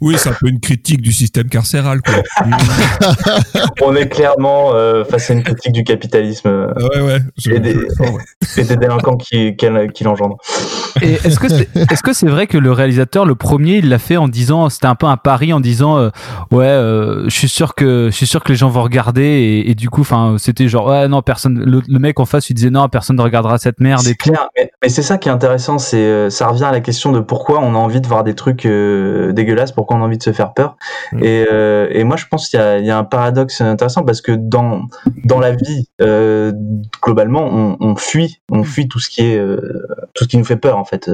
Oui, 0.00 0.14
c'est 0.16 0.28
un 0.28 0.32
peu 0.40 0.46
une 0.48 0.60
critique 0.60 1.02
du 1.02 1.12
système 1.12 1.48
carcéral, 1.48 2.00
quoi. 2.02 2.14
On 3.82 3.94
est 3.96 4.08
clairement 4.08 4.72
euh, 4.74 5.04
face 5.04 5.30
à 5.30 5.34
une 5.34 5.42
critique 5.42 5.72
du 5.72 5.82
capitalisme 5.82 6.46
euh, 6.48 6.72
ouais, 6.76 7.00
ouais. 7.00 7.18
je- 7.36 7.50
Et 7.52 7.58
des- 7.58 7.72
je 7.72 7.78
le 7.78 7.88
sens, 7.90 8.10
ouais. 8.10 8.22
et 8.58 8.64
des 8.64 8.76
délinquants 8.76 9.16
qui, 9.16 9.56
l'engendrent. 10.02 10.36
Est-ce 11.02 11.40
que 11.40 11.48
c'est 11.48 11.68
est-ce 11.90 12.02
que 12.04 12.12
c'est 12.12 12.28
vrai 12.28 12.46
que 12.46 12.56
le 12.56 12.70
réalisateur, 12.70 13.24
le 13.26 13.34
premier, 13.34 13.78
il 13.78 13.88
l'a 13.88 13.98
fait 13.98 14.16
en 14.16 14.28
disant, 14.28 14.68
c'était 14.68 14.86
un 14.86 14.94
peu 14.94 15.06
un 15.06 15.16
pari 15.16 15.52
en 15.52 15.58
disant, 15.60 15.98
euh, 15.98 16.10
ouais, 16.52 16.64
euh, 16.66 17.24
je 17.28 17.34
suis 17.34 17.48
sûr 17.48 17.74
que 17.74 18.08
je 18.12 18.16
suis 18.16 18.26
sûr 18.28 18.44
que 18.44 18.50
les 18.52 18.56
gens 18.56 18.68
vont 18.68 18.82
regarder 18.84 19.22
et, 19.24 19.70
et 19.70 19.74
du 19.74 19.90
coup, 19.90 20.02
enfin, 20.02 20.36
c'était 20.38 20.68
genre, 20.68 20.86
ouais, 20.86 21.08
non, 21.08 21.22
personne. 21.22 21.58
Le, 21.58 21.82
le 21.86 21.98
mec 21.98 22.20
en 22.20 22.24
face, 22.24 22.50
il 22.50 22.54
disait 22.54 22.70
non, 22.70 22.88
personne 22.88 23.16
ne 23.16 23.22
regardera 23.22 23.58
cette 23.58 23.80
merde 23.80 24.06
et 24.06 24.14
clair, 24.14 24.46
mais, 24.56 24.70
mais 24.82 24.88
c'est 24.88 25.02
ça 25.02 25.18
qui 25.18 25.28
est 25.28 25.32
intéressant, 25.32 25.78
c'est 25.78 26.30
ça 26.30 26.46
revient 26.46 26.64
à 26.64 26.72
la 26.72 26.80
question 26.80 27.10
de 27.10 27.18
pourquoi 27.18 27.58
on 27.60 27.74
a 27.74 27.78
envie 27.78 28.00
de 28.00 28.06
voir 28.06 28.22
des 28.22 28.34
trucs 28.34 28.43
euh, 28.66 29.32
dégueulasses, 29.32 29.72
pourquoi 29.72 29.96
on 29.96 30.02
a 30.02 30.04
envie 30.04 30.18
de 30.18 30.22
se 30.22 30.32
faire 30.32 30.52
peur. 30.54 30.76
Mm. 31.12 31.24
Et, 31.24 31.46
euh, 31.50 31.88
et 31.90 32.04
moi, 32.04 32.16
je 32.16 32.26
pense 32.26 32.48
qu'il 32.48 32.58
y 32.58 32.62
a, 32.62 32.78
il 32.78 32.86
y 32.86 32.90
a 32.90 32.98
un 32.98 33.04
paradoxe 33.04 33.60
intéressant 33.60 34.02
parce 34.04 34.20
que 34.20 34.32
dans 34.32 34.82
dans 35.24 35.40
la 35.40 35.52
vie, 35.52 35.88
euh, 36.00 36.52
globalement, 37.02 37.44
on, 37.44 37.76
on 37.80 37.96
fuit, 37.96 38.40
on 38.50 38.64
fuit 38.64 38.88
tout 38.88 38.98
ce 39.00 39.08
qui 39.10 39.22
est 39.22 39.38
euh, 39.38 39.86
tout 40.14 40.24
ce 40.24 40.28
qui 40.28 40.36
nous 40.38 40.44
fait 40.44 40.56
peur 40.56 40.78
en 40.78 40.84
fait. 40.84 41.10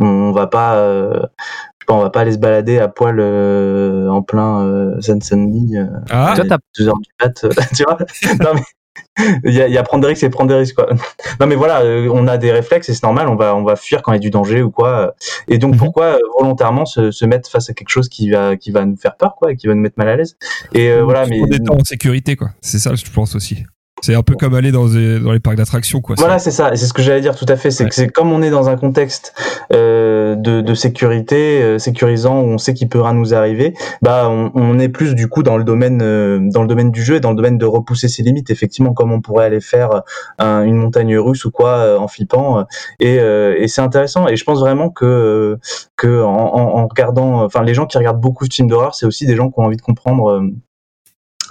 On 0.00 0.32
va 0.32 0.46
pas 0.46 0.76
euh, 0.76 1.12
je 1.14 1.18
sais 1.20 1.86
pas, 1.86 1.94
on 1.94 2.00
va 2.02 2.10
pas 2.10 2.20
aller 2.20 2.32
se 2.32 2.38
balader 2.38 2.78
à 2.78 2.88
poil 2.88 3.16
euh, 3.18 4.08
en 4.08 4.22
plein 4.22 4.62
euh, 4.64 5.00
Seine-Saint-Denis 5.00 5.76
euh, 5.78 5.86
Ah, 6.10 6.34
t'as- 6.36 6.58
2 6.78 6.88
heures 6.88 6.98
du 6.98 7.10
mat, 7.22 7.44
euh, 7.44 7.50
tu 7.76 7.84
vois 7.84 7.98
Non 8.44 8.50
mais 8.54 8.60
il 9.44 9.52
y 9.54 9.60
a, 9.62 9.68
il 9.68 9.72
y 9.74 9.78
a 9.78 9.82
prendre 9.82 10.02
des 10.02 10.08
risques 10.08 10.22
et 10.22 10.30
prendre 10.30 10.48
des 10.50 10.56
risques 10.56 10.74
quoi. 10.76 10.88
Non 11.40 11.46
mais 11.46 11.54
voilà, 11.54 11.80
euh, 11.82 12.08
on 12.12 12.26
a 12.26 12.36
des 12.38 12.52
réflexes 12.52 12.88
et 12.88 12.94
c'est 12.94 13.02
normal, 13.02 13.28
on 13.28 13.36
va 13.36 13.54
on 13.54 13.64
va 13.64 13.76
fuir 13.76 14.02
quand 14.02 14.12
il 14.12 14.16
y 14.16 14.18
a 14.18 14.20
du 14.20 14.30
danger 14.30 14.62
ou 14.62 14.70
quoi. 14.70 15.14
Et 15.48 15.58
donc 15.58 15.72
Mhm. 15.74 15.78
pourquoi 15.78 16.04
euh, 16.04 16.18
volontairement 16.38 16.86
se, 16.86 17.10
se 17.10 17.24
mettre 17.24 17.50
face 17.50 17.70
à 17.70 17.74
quelque 17.74 17.90
chose 17.90 18.08
qui 18.08 18.30
va 18.30 18.56
qui 18.56 18.70
va 18.70 18.84
nous 18.84 18.96
faire 18.96 19.16
peur 19.16 19.34
quoi, 19.36 19.52
et 19.52 19.56
qui 19.56 19.66
va 19.66 19.74
nous 19.74 19.80
mettre 19.82 19.98
mal 19.98 20.08
à 20.08 20.16
l'aise? 20.16 20.36
Et 20.72 20.90
euh, 20.90 21.02
voilà, 21.04 21.26
mais 21.26 21.38
est 21.38 21.70
en 21.70 21.78
sécurité, 21.84 22.36
quoi. 22.36 22.50
C'est 22.60 22.78
ça, 22.78 22.94
je 22.94 23.04
pense 23.10 23.34
aussi. 23.34 23.64
C'est 24.02 24.14
un 24.14 24.22
peu 24.22 24.34
comme 24.36 24.54
aller 24.54 24.70
dans, 24.72 24.86
des- 24.86 25.18
dans 25.20 25.32
les 25.32 25.40
parcs 25.40 25.56
d'attractions, 25.56 26.00
quoi. 26.00 26.14
Voilà, 26.18 26.38
c'est 26.38 26.50
ça. 26.50 26.70
C'est 26.74 26.86
ce 26.86 26.92
que 26.92 27.02
j'allais 27.02 27.20
dire 27.20 27.34
tout 27.36 27.46
à 27.48 27.56
fait. 27.56 27.70
C'est 27.70 27.84
Ouais. 27.84 27.88
que 27.90 27.94
c'est 27.94 28.08
comme 28.08 28.32
on 28.32 28.42
est 28.42 28.50
dans 28.50 28.68
un 28.68 28.76
contexte 28.76 29.34
euh, 29.72 30.34
de, 30.36 30.60
de 30.60 30.74
sécurité, 30.74 31.62
euh, 31.62 31.78
sécurisant, 31.78 32.40
où 32.40 32.46
on 32.46 32.58
sait 32.58 32.74
qu'il 32.74 32.88
peut 32.88 33.00
rien 33.00 33.14
nous 33.14 33.34
arriver. 33.34 33.74
Bah, 34.02 34.28
on, 34.30 34.50
on 34.54 34.78
est 34.78 34.88
plus 34.88 35.14
du 35.14 35.28
coup 35.28 35.42
dans 35.42 35.56
le 35.56 35.64
domaine, 35.64 36.00
euh, 36.02 36.38
dans 36.40 36.62
le 36.62 36.68
domaine 36.68 36.90
du 36.90 37.02
jeu 37.02 37.16
et 37.16 37.20
dans 37.20 37.30
le 37.30 37.36
domaine 37.36 37.58
de 37.58 37.66
repousser 37.66 38.08
ses 38.08 38.22
limites. 38.22 38.50
Effectivement, 38.50 38.92
comme 38.94 39.12
on 39.12 39.20
pourrait 39.20 39.46
aller 39.46 39.60
faire 39.60 40.02
un- 40.38 40.62
une 40.62 40.76
montagne 40.76 41.16
russe 41.18 41.44
ou 41.44 41.50
quoi 41.50 41.70
euh, 41.70 41.98
en 41.98 42.08
flippant. 42.08 42.60
euh, 42.60 42.62
Et, 43.00 43.18
euh, 43.20 43.56
et 43.58 43.68
c'est 43.68 43.80
intéressant. 43.82 44.28
Et 44.28 44.36
je 44.36 44.44
pense 44.44 44.60
vraiment 44.60 44.90
que 44.90 45.04
euh, 45.04 45.56
que 45.96 46.22
en, 46.22 46.30
en, 46.54 46.78
en 46.78 46.86
regardant, 46.86 47.44
enfin, 47.44 47.62
les 47.62 47.74
gens 47.74 47.86
qui 47.86 47.98
regardent 47.98 48.20
beaucoup 48.20 48.46
de 48.46 48.52
films 48.54 48.68
d'horreur, 48.68 48.94
c'est 48.94 49.06
aussi 49.06 49.26
des 49.26 49.36
gens 49.36 49.50
qui 49.50 49.58
ont 49.58 49.64
envie 49.64 49.76
de 49.76 49.82
comprendre. 49.82 50.40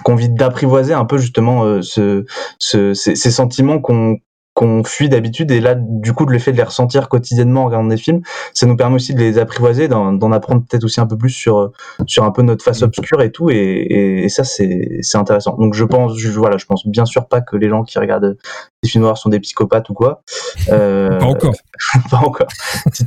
Ont 0.04 0.12
envie 0.12 0.28
d'apprivoiser 0.28 0.94
un 0.94 1.04
peu 1.04 1.18
justement 1.18 1.64
euh, 1.64 1.82
ce, 1.82 2.24
ce, 2.58 2.94
ces, 2.94 3.14
ces 3.16 3.30
sentiments 3.30 3.78
qu'on 3.80 4.18
qu'on 4.58 4.82
fuit 4.82 5.08
d'habitude. 5.08 5.52
Et 5.52 5.60
là 5.60 5.76
du 5.78 6.12
coup 6.12 6.26
de 6.26 6.32
le 6.32 6.40
fait 6.40 6.50
de 6.50 6.56
les 6.56 6.64
ressentir 6.64 7.08
quotidiennement 7.08 7.62
en 7.62 7.66
regardant 7.66 7.86
des 7.86 7.96
films 7.96 8.22
ça 8.54 8.66
nous 8.66 8.76
permet 8.76 8.96
aussi 8.96 9.14
de 9.14 9.20
les 9.20 9.38
apprivoiser 9.38 9.86
d'en 9.86 10.12
d'en 10.12 10.32
apprendre 10.32 10.64
peut-être 10.68 10.82
aussi 10.82 11.00
un 11.00 11.06
peu 11.06 11.16
plus 11.16 11.30
sur 11.30 11.70
sur 12.06 12.24
un 12.24 12.32
peu 12.32 12.42
notre 12.42 12.64
face 12.64 12.82
obscure 12.82 13.22
et 13.22 13.30
tout. 13.30 13.50
Et, 13.50 13.54
et, 13.54 14.24
et 14.24 14.28
ça 14.28 14.42
c'est 14.42 14.98
c'est 15.00 15.16
intéressant. 15.16 15.56
Donc 15.58 15.74
je 15.74 15.84
pense 15.84 16.18
je, 16.18 16.28
voilà 16.30 16.56
je 16.56 16.66
pense 16.66 16.84
bien 16.88 17.04
sûr 17.04 17.28
pas 17.28 17.40
que 17.40 17.56
les 17.56 17.68
gens 17.68 17.84
qui 17.84 18.00
regardent 18.00 18.36
des 18.82 18.88
films 18.88 19.04
noirs 19.04 19.16
sont 19.16 19.28
des 19.28 19.38
psychopathes 19.38 19.90
ou 19.90 19.94
quoi. 19.94 20.22
Euh, 20.70 21.18
Pas 21.18 21.26
encore. 21.26 21.54
pas 22.10 22.18
encore. 22.18 22.48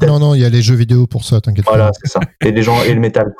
Non, 0.08 0.20
non, 0.20 0.36
il 0.36 0.42
y 0.42 0.46
a 0.46 0.50
les 0.50 0.62
jeux 0.62 0.76
vidéo 0.76 1.06
pour 1.06 1.26
ça, 1.26 1.42
t'inquiète 1.42 1.66
voilà 1.66 1.92
c'est 2.02 2.10
ça. 2.10 2.22
Et 2.40 2.52
les 2.52 2.64
gens 2.64 2.82
et 2.84 2.94
le 2.94 3.02
métal 3.02 3.34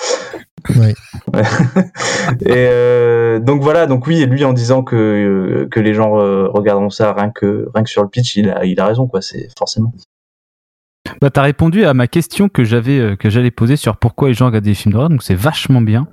Et 2.46 2.50
euh, 2.50 3.40
donc 3.40 3.62
voilà, 3.62 3.88
donc 3.88 4.08
oui, 4.08 4.22
et 4.22 4.26
lui 4.26 4.44
en 4.44 4.54
disant 4.54 4.84
que 4.84 4.96
euh, 4.96 5.68
que 5.70 5.80
les 5.80 5.94
gens 5.94 6.20
euh, 6.20 6.48
regarderont 6.48 6.90
ça 6.90 7.14
rien 7.14 7.30
que 7.30 7.68
rien 7.74 7.84
que 7.84 7.90
sur 7.90 8.04
le 8.04 8.10
pitch, 8.10 8.36
il 8.36 8.50
a 8.50 8.66
il 8.66 8.80
a 8.80 8.86
raison 8.86 9.08
quoi, 9.08 9.22
c'est 9.22 9.48
forcément. 9.58 9.94
Bah, 11.20 11.30
t'as 11.30 11.42
répondu 11.42 11.84
à 11.84 11.94
ma 11.94 12.08
question 12.08 12.48
que 12.48 12.64
j'avais, 12.64 13.18
que 13.18 13.30
j'allais 13.30 13.52
poser 13.52 13.76
sur 13.76 13.98
pourquoi 13.98 14.30
les 14.30 14.34
gens 14.34 14.46
regardent 14.46 14.66
des 14.66 14.76
films 14.76 14.94
d'horreur, 14.94 15.10
donc 15.10 15.24
c'est 15.24 15.36
vachement 15.36 15.82
bien. 15.82 16.08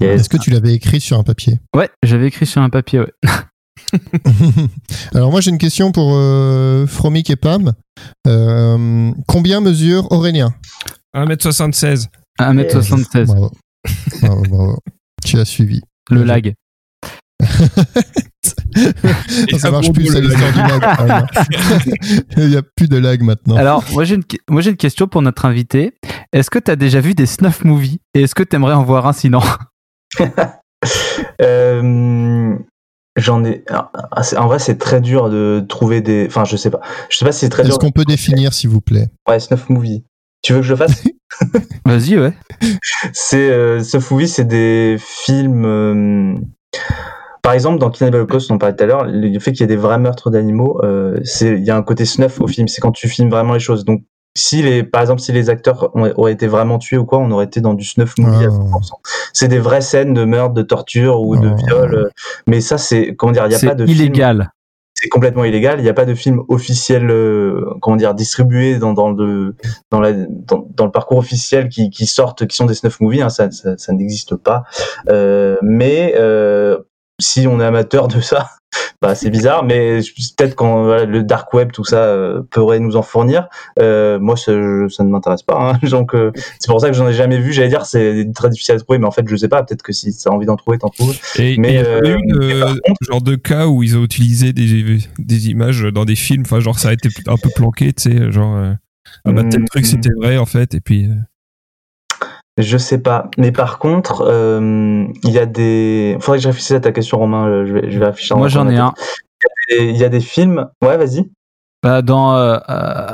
Yes. 0.00 0.20
Est-ce 0.20 0.28
que 0.28 0.36
tu 0.36 0.50
l'avais 0.50 0.74
écrit 0.74 1.00
sur 1.00 1.18
un 1.18 1.22
papier? 1.22 1.60
Ouais, 1.74 1.88
j'avais 2.02 2.26
écrit 2.26 2.44
sur 2.44 2.60
un 2.60 2.68
papier, 2.68 3.00
ouais. 3.00 3.12
Alors 5.14 5.30
moi 5.30 5.40
j'ai 5.40 5.50
une 5.50 5.58
question 5.58 5.92
pour 5.92 6.12
euh, 6.14 6.86
Fromic 6.86 7.30
et 7.30 7.36
Pam. 7.36 7.72
Euh, 8.26 9.10
combien 9.26 9.60
mesure 9.60 10.10
Aurélien? 10.12 10.54
1m76. 11.14 12.06
1m76, 12.40 13.26
Bravo. 13.26 13.50
Bravo, 14.22 14.42
bravo. 14.42 14.78
Tu 15.24 15.38
as 15.38 15.44
suivi. 15.44 15.80
le 16.10 16.24
lag. 16.24 16.54
Non, 19.52 19.58
ça 19.58 19.70
marche 19.70 19.90
plus, 19.92 20.02
l'histoire 20.04 20.52
du 20.52 20.58
lag. 20.58 20.80
Ah. 20.82 21.26
Il 22.36 22.48
n'y 22.48 22.56
a 22.56 22.62
plus 22.62 22.86
de 22.88 22.96
lag 22.96 23.20
maintenant. 23.22 23.56
Alors, 23.56 23.82
moi 23.92 24.04
j'ai, 24.04 24.14
une, 24.16 24.22
moi 24.48 24.60
j'ai 24.62 24.70
une 24.70 24.76
question 24.76 25.08
pour 25.08 25.20
notre 25.22 25.44
invité. 25.46 25.94
Est-ce 26.32 26.50
que 26.50 26.58
t'as 26.58 26.76
déjà 26.76 27.00
vu 27.00 27.14
des 27.14 27.26
snuff 27.26 27.64
movies? 27.64 27.98
Et 28.14 28.22
est-ce 28.22 28.34
que 28.34 28.42
t'aimerais 28.44 28.74
en 28.74 28.84
voir 28.84 29.06
un 29.06 29.12
sinon? 29.12 29.40
Euh, 31.42 32.56
J'en 33.16 33.44
ai. 33.44 33.64
ah, 33.70 34.22
c'est- 34.22 34.36
En 34.36 34.46
vrai, 34.46 34.58
c'est 34.60 34.78
très 34.78 35.00
dur 35.00 35.28
de 35.28 35.64
trouver 35.68 36.00
des. 36.00 36.26
Enfin, 36.28 36.44
je 36.44 36.56
sais 36.56 36.70
pas. 36.70 36.80
Je 37.10 37.18
sais 37.18 37.24
pas 37.24 37.32
si 37.32 37.40
c'est 37.40 37.48
très 37.48 37.64
dur. 37.64 37.72
Est-ce 37.72 37.78
qu'on 37.80 37.90
peut 37.90 38.04
définir 38.04 38.52
s'il 38.52 38.70
vous 38.70 38.80
plaît? 38.80 39.08
Ouais, 39.28 39.40
snuff 39.40 39.68
movie. 39.68 40.04
Tu 40.42 40.52
veux 40.52 40.60
que 40.60 40.66
je 40.66 40.70
le 40.72 40.76
fasse? 40.76 41.02
Vas-y, 41.84 42.18
ouais. 42.18 42.32
C'est 43.12 43.50
euh, 43.50 43.80
Stuff 43.82 44.10
Movie, 44.10 44.28
c'est 44.28 44.44
des 44.46 44.96
films. 44.98 45.64
euh, 45.64 46.34
par 47.42 47.52
exemple, 47.54 47.78
dans 47.78 47.90
Cannibal 47.90 48.20
Holocaust, 48.20 48.50
on 48.50 48.58
parlait 48.58 48.76
tout 48.76 48.84
à 48.84 48.86
l'heure, 48.86 49.04
le 49.06 49.38
fait 49.38 49.52
qu'il 49.52 49.60
y 49.60 49.64
ait 49.64 49.66
des 49.68 49.76
vrais 49.76 49.98
meurtres 49.98 50.30
d'animaux, 50.30 50.80
euh, 50.84 51.18
c'est 51.24 51.52
il 51.58 51.64
y 51.64 51.70
a 51.70 51.76
un 51.76 51.82
côté 51.82 52.04
snuff 52.04 52.40
au 52.40 52.46
film. 52.46 52.68
C'est 52.68 52.80
quand 52.80 52.92
tu 52.92 53.08
filmes 53.08 53.30
vraiment 53.30 53.54
les 53.54 53.60
choses. 53.60 53.84
Donc, 53.84 54.02
si 54.36 54.62
les, 54.62 54.82
par 54.84 55.00
exemple, 55.00 55.20
si 55.20 55.32
les 55.32 55.50
acteurs 55.50 55.90
ont- 55.94 56.12
auraient 56.16 56.32
été 56.32 56.46
vraiment 56.46 56.78
tués 56.78 56.98
ou 56.98 57.04
quoi, 57.04 57.18
on 57.18 57.30
aurait 57.30 57.46
été 57.46 57.60
dans 57.60 57.74
du 57.74 57.84
snuff 57.84 58.16
movie 58.18 58.44
à 58.44 58.48
Ah. 58.48 58.50
100%. 58.50 58.92
C'est 59.32 59.48
des 59.48 59.58
vraies 59.58 59.80
scènes 59.80 60.14
de 60.14 60.24
meurtre, 60.24 60.54
de 60.54 60.62
torture 60.62 61.20
ou 61.22 61.36
de 61.36 61.48
Ah. 61.48 61.54
viol. 61.66 61.94
euh, 61.94 62.08
Mais 62.46 62.60
ça, 62.60 62.78
c'est 62.78 63.14
comment 63.16 63.32
dire, 63.32 63.46
il 63.46 63.52
y 63.52 63.54
a 63.54 63.58
C'est 63.58 63.66
pas 63.68 63.74
de 63.74 63.86
film- 63.86 63.96
illégal. 63.98 64.50
C'est 65.00 65.08
complètement 65.08 65.44
illégal. 65.44 65.78
Il 65.78 65.84
n'y 65.84 65.88
a 65.88 65.94
pas 65.94 66.04
de 66.04 66.14
film 66.14 66.42
officiel, 66.48 67.08
euh, 67.10 67.72
comment 67.80 67.96
dire, 67.96 68.14
distribué 68.14 68.78
dans, 68.78 68.94
dans 68.94 69.10
le 69.10 69.54
dans, 69.92 70.00
la, 70.00 70.12
dans, 70.12 70.84
le 70.84 70.90
parcours 70.90 71.18
officiel 71.18 71.68
qui, 71.68 71.90
qui 71.90 72.06
sortent, 72.06 72.46
qui 72.46 72.56
sont 72.56 72.66
des 72.66 72.74
snuff 72.74 72.98
movies. 73.00 73.22
Hein, 73.22 73.28
ça, 73.28 73.48
ça, 73.52 73.76
ça 73.78 73.92
n'existe 73.92 74.34
pas. 74.34 74.64
Euh, 75.08 75.56
mais 75.62 76.14
euh, 76.16 76.78
si 77.20 77.46
on 77.46 77.60
est 77.60 77.64
amateur 77.64 78.08
de 78.08 78.20
ça, 78.20 78.48
bah, 79.02 79.14
c'est 79.14 79.30
bizarre. 79.30 79.64
Mais 79.64 80.00
peut-être 80.36 80.54
quand 80.54 80.84
voilà, 80.84 81.04
le 81.04 81.22
dark 81.22 81.52
web, 81.54 81.72
tout 81.72 81.84
ça, 81.84 82.04
euh, 82.04 82.42
pourrait 82.50 82.80
nous 82.80 82.96
en 82.96 83.02
fournir. 83.02 83.48
Euh, 83.78 84.18
moi, 84.18 84.36
ça, 84.36 84.52
je- 84.52 84.88
ça 84.88 85.04
ne 85.04 85.08
m'intéresse 85.10 85.42
pas. 85.42 85.58
Hein. 85.58 85.78
Donc, 85.90 86.14
euh, 86.14 86.32
c'est 86.58 86.68
pour 86.68 86.80
ça 86.80 86.88
que 86.90 86.96
j'en 86.96 87.08
ai 87.08 87.12
jamais 87.12 87.38
vu. 87.38 87.52
J'allais 87.52 87.68
dire, 87.68 87.86
c'est 87.86 88.26
très 88.34 88.50
difficile 88.50 88.74
à 88.74 88.78
trouver, 88.78 88.98
mais 88.98 89.06
en 89.06 89.10
fait, 89.10 89.26
je 89.28 89.36
sais 89.36 89.48
pas. 89.48 89.62
Peut-être 89.62 89.82
que 89.82 89.92
si 89.92 90.16
tu 90.16 90.28
as 90.28 90.32
envie 90.32 90.46
d'en 90.46 90.56
trouver, 90.56 90.78
t'en 90.78 90.88
trouves. 90.88 91.16
Et 91.38 91.56
Mais, 91.58 91.68
et 91.68 91.72
il 91.72 91.76
y 91.76 91.78
a 91.78 91.84
euh, 91.86 92.16
eu 92.74 92.80
contre- 92.86 92.98
genre 93.10 93.22
de 93.22 93.34
cas 93.36 93.66
où 93.66 93.82
ils 93.82 93.96
ont 93.96 94.04
utilisé 94.04 94.52
des, 94.52 94.98
des 95.18 95.48
images 95.50 95.82
dans 95.82 96.04
des 96.04 96.16
films, 96.16 96.42
enfin 96.44 96.60
genre 96.60 96.78
ça 96.78 96.88
a 96.90 96.92
été 96.92 97.08
un 97.26 97.36
peu 97.36 97.50
planqué, 97.54 97.92
tu 97.92 98.02
sais, 98.10 98.30
genre 98.32 98.56
euh, 98.56 98.72
ah 99.24 99.32
bah 99.32 99.42
tel 99.50 99.62
Mm. 99.62 99.64
truc 99.66 99.86
c'était 99.86 100.10
vrai 100.20 100.36
en 100.38 100.46
fait, 100.46 100.74
et 100.74 100.80
puis 100.80 101.08
Je 102.58 102.76
sais 102.76 102.98
pas. 102.98 103.30
Mais 103.38 103.52
par 103.52 103.78
contre, 103.78 104.24
euh, 104.28 105.06
il 105.22 105.30
y 105.30 105.38
a 105.38 105.46
des. 105.46 106.16
Faudrait 106.20 106.38
que 106.38 106.42
je 106.42 106.48
réfléchisse 106.48 106.72
à 106.72 106.80
ta 106.80 106.92
question, 106.92 107.18
Romain. 107.18 107.64
Je 107.64 107.72
vais, 107.72 107.90
je 107.90 107.98
vais 107.98 108.06
réfléchir. 108.06 108.36
Moi, 108.36 108.48
j'en 108.48 108.68
ai 108.68 108.76
un. 108.76 108.92
Il 109.70 109.96
y 109.96 110.04
a 110.04 110.08
des 110.08 110.20
films. 110.20 110.68
Ouais, 110.82 110.96
vas-y. 110.96 111.30
Bah, 111.84 112.02
dans, 112.02 112.34
euh, 112.34 112.58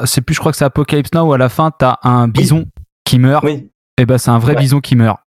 c'est 0.07 0.23
plus, 0.23 0.35
je 0.35 0.41
crois 0.41 0.51
que 0.51 0.57
c'est 0.57 0.65
Apocalypse 0.65 1.11
Now 1.15 1.23
où 1.29 1.33
à 1.35 1.39
la 1.39 1.51
fin, 1.51 1.71
t'as 1.71 1.97
un 2.03 2.29
bison 2.29 2.65
qui 3.05 3.19
meurt. 3.19 3.45
Oui, 3.45 3.71
Et 3.99 4.07
bah, 4.07 4.17
c'est 4.17 4.31
un 4.31 4.39
vrai 4.39 4.55
Ouais. 4.55 4.61
bison 4.61 4.81
qui 4.81 4.97
meurt. 4.97 5.19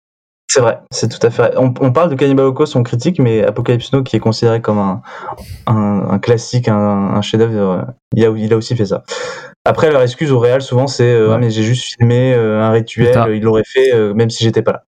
c'est 0.50 0.62
vrai. 0.62 0.80
C'est 0.90 1.08
tout 1.10 1.24
à 1.26 1.30
fait 1.30 1.44
vrai. 1.44 1.54
On, 1.58 1.72
on 1.82 1.92
parle 1.92 2.10
de 2.10 2.16
Cannibal 2.16 2.46
Holocaust, 2.46 2.76
on 2.76 2.82
critique, 2.82 3.20
mais 3.20 3.44
Apocalypse 3.44 3.94
Now, 3.94 4.02
qui 4.02 4.16
est 4.16 4.20
considéré 4.20 4.60
comme 4.62 4.80
un, 4.80 5.02
un, 5.68 6.08
un 6.10 6.18
classique, 6.20 6.68
un, 6.68 6.76
un 6.76 7.22
chef-d'œuvre, 7.22 7.56
euh, 7.60 7.82
il 8.16 8.26
a, 8.26 8.30
il 8.36 8.52
a 8.54 8.58
aussi 8.58 8.76
fait 8.76 8.88
ça. 8.88 9.04
Après, 9.68 9.92
leur 9.92 10.02
excuse 10.02 10.32
au 10.32 10.40
réel, 10.40 10.62
souvent, 10.62 10.88
c'est 10.88 11.04
euh, 11.04 11.28
Ouais. 11.28 11.34
Ah, 11.36 11.38
mais 11.40 11.50
j'ai 11.50 11.64
juste 11.64 11.96
filmé 11.98 12.34
euh, 12.34 12.62
un 12.62 12.72
rituel, 12.72 13.14
ça. 13.14 13.30
il 13.30 13.42
l'aurait 13.42 13.66
fait 13.66 13.94
euh, 13.94 14.14
même 14.14 14.30
si 14.30 14.46
j'étais 14.46 14.62
pas 14.62 14.72
là. 14.72 14.84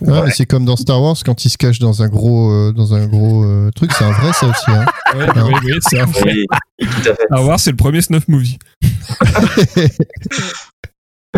Ouais, 0.00 0.22
mais 0.24 0.30
c'est 0.30 0.46
comme 0.46 0.64
dans 0.64 0.76
Star 0.76 1.02
Wars 1.02 1.16
quand 1.24 1.44
il 1.44 1.50
se 1.50 1.58
cache 1.58 1.78
dans 1.78 2.02
un 2.02 2.08
gros, 2.08 2.50
euh, 2.50 2.72
dans 2.72 2.94
un 2.94 3.06
gros 3.06 3.44
euh, 3.44 3.70
truc. 3.74 3.92
C'est 3.92 4.04
un 4.04 4.12
vrai, 4.12 4.32
ça 4.32 4.46
aussi. 4.46 4.70
Hein. 4.70 4.86
ouais, 5.14 5.26
oui, 5.36 5.52
oui, 5.64 5.72
c'est 5.80 6.00
un. 6.00 6.06
Oui, 6.24 6.46
fait. 6.80 7.26
À 7.30 7.40
voir, 7.40 7.60
c'est 7.60 7.70
le 7.70 7.76
premier 7.76 8.00
snuff 8.00 8.28
movie. 8.28 8.58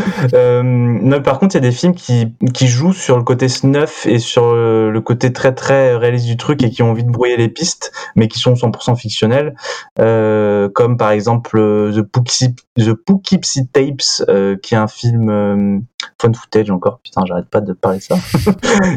Euh, 0.35 0.63
non, 0.63 1.21
par 1.23 1.39
contre, 1.39 1.55
il 1.55 1.59
y 1.59 1.67
a 1.67 1.69
des 1.69 1.75
films 1.75 1.95
qui, 1.95 2.35
qui 2.55 2.69
jouent 2.69 2.93
sur 2.93 3.17
le 3.17 3.25
côté 3.25 3.49
snuff 3.49 4.07
et 4.07 4.19
sur 4.19 4.45
euh, 4.45 4.91
le 4.91 5.01
côté 5.01 5.33
très 5.33 5.55
très 5.55 5.97
réaliste 5.97 6.27
du 6.27 6.37
truc 6.37 6.63
et 6.63 6.71
qui 6.71 6.83
ont 6.83 6.91
envie 6.91 7.05
de 7.05 7.11
brouiller 7.11 7.37
les 7.37 7.49
pistes, 7.49 7.93
mais 8.17 8.29
qui 8.29 8.39
sont 8.39 8.55
100% 8.55 8.97
fictionnels, 8.97 9.55
euh, 9.99 10.69
comme 10.69 10.97
par 10.97 11.11
exemple 11.11 11.59
euh, 11.59 11.93
The, 11.93 12.03
Poughkeepsie, 12.03 12.55
The 12.77 12.93
Poughkeepsie 12.93 13.67
Tapes, 13.69 14.25
euh, 14.29 14.57
qui 14.57 14.75
est 14.75 14.79
un 14.79 14.89
film 14.89 15.31
euh, 15.31 15.79
fun 16.21 16.33
footage 16.33 16.71
encore. 16.71 17.01
Putain, 17.03 17.23
j'arrête 17.27 17.49
pas 17.49 17.61
de 17.61 17.73
parler 17.73 17.99
de 17.99 18.03
ça. 18.03 18.17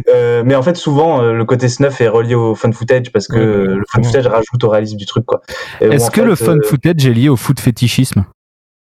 Euh, 0.10 0.44
mais 0.46 0.56
en 0.56 0.62
fait, 0.62 0.76
souvent, 0.76 1.22
le 1.22 1.46
côté 1.46 1.68
snuff 1.68 2.00
est 2.02 2.08
relié 2.08 2.36
au 2.36 2.56
fun 2.56 2.72
footage 2.72 3.12
parce 3.12 3.28
que 3.28 3.38
le 3.38 3.84
fun 3.90 4.04
footage 4.04 4.28
rajoute 4.28 4.64
au 4.64 4.70
réalisme 4.70 4.98
du 4.98 5.06
truc, 5.06 5.26
quoi. 5.26 5.42
Est-ce 5.80 6.12
que 6.12 6.22
fait, 6.22 6.28
le 6.28 6.36
fun 6.36 6.58
footage 6.64 7.06
est 7.06 7.14
lié 7.14 7.30
au 7.30 7.36
foot 7.36 7.60
fétichisme? 7.60 8.26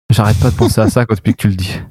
J'arrête 0.09 0.39
pas 0.39 0.49
de 0.49 0.55
penser 0.55 0.81
à 0.81 0.89
ça 0.89 1.05
quand 1.05 1.15
depuis 1.15 1.33
que 1.33 1.41
tu 1.41 1.47
le 1.49 1.55
dis. 1.55 1.81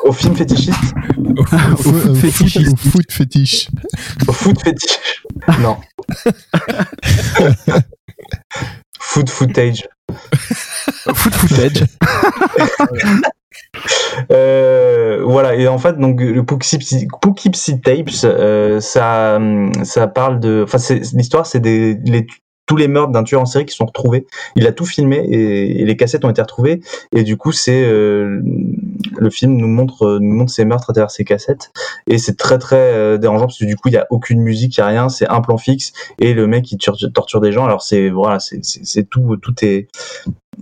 Au 0.00 0.12
film 0.12 0.34
fétichiste, 0.36 0.94
Au 1.16 1.42
Au 1.42 1.76
foot 1.76 2.16
foot- 2.30 2.72
au 2.72 2.76
foot 2.76 3.12
fétiche. 3.12 3.68
au 4.28 4.32
foot 4.32 4.56
fétiche, 4.62 4.98
non. 5.60 5.76
Food 9.00 9.28
footage. 9.30 9.88
Foot 11.14 11.34
footage. 11.34 11.84
Euh, 14.32 15.20
voilà 15.24 15.54
et 15.54 15.68
en 15.68 15.78
fait 15.78 15.98
donc 15.98 16.20
le 16.20 16.44
Poughkeepsie, 16.44 17.06
Poughkeepsie 17.20 17.80
Tapes 17.80 18.08
euh, 18.24 18.80
ça 18.80 19.38
ça 19.82 20.06
parle 20.08 20.40
de 20.40 20.64
enfin 20.66 20.78
l'histoire 21.14 21.46
c'est 21.46 21.60
des 21.60 21.98
les 22.04 22.26
tous 22.66 22.76
les 22.76 22.88
meurtres 22.88 23.12
d'un 23.12 23.22
tueur 23.22 23.40
en 23.40 23.46
série 23.46 23.64
qui 23.64 23.74
sont 23.74 23.86
retrouvés. 23.86 24.26
Il 24.56 24.66
a 24.66 24.72
tout 24.72 24.84
filmé 24.84 25.18
et, 25.30 25.84
les 25.84 25.96
cassettes 25.96 26.24
ont 26.24 26.30
été 26.30 26.42
retrouvées. 26.42 26.80
Et 27.12 27.22
du 27.22 27.36
coup 27.36 27.52
c'est 27.52 27.84
euh, 27.84 28.40
le 29.16 29.30
film 29.30 29.56
nous 29.56 29.68
montre 29.68 30.18
nous 30.20 30.34
montre 30.34 30.52
ces 30.52 30.64
meurtres 30.64 30.90
à 30.90 30.92
travers 30.92 31.10
ces 31.10 31.24
cassettes. 31.24 31.70
Et 32.08 32.18
c'est 32.18 32.36
très 32.36 32.58
très 32.58 32.76
euh, 32.76 33.18
dérangeant 33.18 33.46
parce 33.46 33.58
que 33.58 33.64
du 33.64 33.76
coup 33.76 33.88
il 33.88 33.94
y 33.94 33.98
a 33.98 34.06
aucune 34.10 34.40
musique, 34.40 34.76
il 34.76 34.80
y 34.80 34.82
a 34.82 34.86
rien, 34.86 35.08
c'est 35.08 35.28
un 35.28 35.40
plan 35.40 35.58
fixe 35.58 35.92
et 36.18 36.34
le 36.34 36.46
mec 36.46 36.70
il 36.70 36.78
torture, 36.78 37.40
des 37.40 37.52
gens. 37.52 37.64
Alors 37.64 37.82
c'est 37.82 38.10
voilà 38.10 38.38
c'est 38.40 39.08
tout 39.08 39.36
tout 39.36 39.54
est 39.64 39.88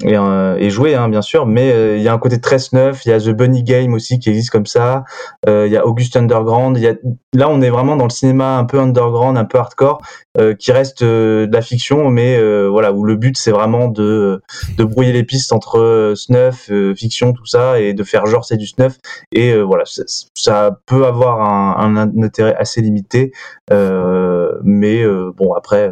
et, 0.02 0.16
euh, 0.16 0.96
hein, 0.98 1.08
bien 1.08 1.22
sûr. 1.22 1.46
Mais 1.46 1.72
euh, 1.72 1.96
il 1.96 2.02
y 2.02 2.08
a 2.08 2.12
un 2.12 2.18
côté 2.18 2.40
très 2.40 2.58
snuff. 2.58 3.04
Il 3.06 3.10
y 3.10 3.12
a 3.12 3.20
The 3.20 3.30
Bunny 3.30 3.62
Game 3.62 3.94
aussi 3.94 4.18
qui 4.18 4.30
existe 4.30 4.50
comme 4.50 4.66
ça. 4.66 5.04
Euh, 5.48 5.66
il 5.66 5.72
y 5.72 5.76
a 5.76 5.86
August 5.86 6.16
Underground. 6.16 6.78
Y 6.78 6.88
a 6.88 6.94
là 7.34 7.48
on 7.48 7.60
est 7.60 7.70
vraiment 7.70 7.96
dans 7.96 8.04
le 8.04 8.10
cinéma 8.10 8.56
un 8.56 8.64
peu 8.64 8.78
underground 8.80 9.36
un 9.36 9.44
peu 9.44 9.58
hardcore 9.58 10.00
euh, 10.38 10.54
qui 10.54 10.72
reste 10.72 11.02
euh, 11.02 11.46
de 11.46 11.52
la 11.52 11.62
fiction 11.62 11.93
mais 12.10 12.36
euh, 12.38 12.68
voilà 12.68 12.92
où 12.92 13.04
le 13.04 13.16
but 13.16 13.36
c'est 13.36 13.50
vraiment 13.50 13.88
de 13.88 14.42
de 14.76 14.84
brouiller 14.84 15.12
les 15.12 15.24
pistes 15.24 15.52
entre 15.52 15.78
euh, 15.78 16.14
snuff 16.14 16.68
euh, 16.70 16.94
fiction 16.94 17.32
tout 17.32 17.46
ça 17.46 17.80
et 17.80 17.94
de 17.94 18.04
faire 18.04 18.26
genre 18.26 18.44
c'est 18.44 18.56
du 18.56 18.66
snuff 18.66 18.96
et 19.32 19.52
euh, 19.52 19.62
voilà 19.62 19.84
ça, 19.86 20.78
peut 20.86 21.06
avoir 21.06 21.40
un, 21.40 21.96
un 21.96 22.22
intérêt 22.22 22.54
assez 22.56 22.80
limité 22.80 23.32
mais 23.70 25.04
bon 25.36 25.52
après 25.54 25.90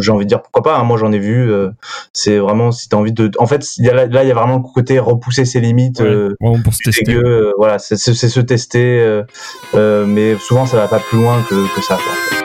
j'ai 0.00 0.10
envie 0.10 0.24
de 0.24 0.28
dire 0.28 0.40
pourquoi 0.42 0.62
pas 0.62 0.78
hein, 0.78 0.84
moi 0.84 0.96
j'en 0.96 1.12
ai 1.12 1.18
vu 1.18 1.50
euh, 1.50 1.70
c'est 2.12 2.38
vraiment 2.38 2.72
si 2.72 2.88
t'as 2.88 2.96
envie 2.96 3.12
de 3.12 3.30
en 3.38 3.46
fait 3.46 3.64
il 3.76 3.84
y 3.84 3.90
a 3.90 4.06
là, 4.06 4.24
il 4.24 4.28
y 4.28 4.30
a 4.30 4.34
vraiment 4.34 4.56
le 4.56 4.62
côté 4.62 4.98
repousser 4.98 5.44
ses 5.44 5.60
limites 5.60 6.00
Ouais, 6.00 6.28
vraiment 6.40 6.62
pour 6.62 6.72
se 6.72 6.82
tester. 6.84 7.04
dégueu, 7.04 7.22
euh, 7.24 7.52
voilà 7.58 7.78
c'est 7.78 7.96
se 7.96 8.40
tester 8.40 9.22
mais 9.74 10.36
souvent 10.38 10.66
ça 10.66 10.76
va 10.76 10.88
pas 10.88 11.00
plus 11.00 11.18
loin 11.18 11.42
que, 11.48 11.74
que 11.74 11.82
ça 11.82 11.96
quoi. 11.96 12.37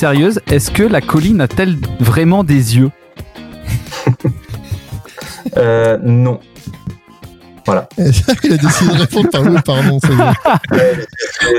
Sérieuse. 0.00 0.40
Est-ce 0.46 0.70
que 0.70 0.82
la 0.82 1.02
colline 1.02 1.42
a-t-elle 1.42 1.76
vraiment 2.00 2.42
des 2.42 2.78
yeux 2.78 2.90
Euh, 5.56 5.98
non 6.02 6.38
Il 7.98 8.52
a 8.52 8.56
décidé 8.56 8.94
de 8.94 9.00
répondre 9.00 9.30
par 9.30 9.42
oui, 9.42 9.56
pardon. 9.64 9.98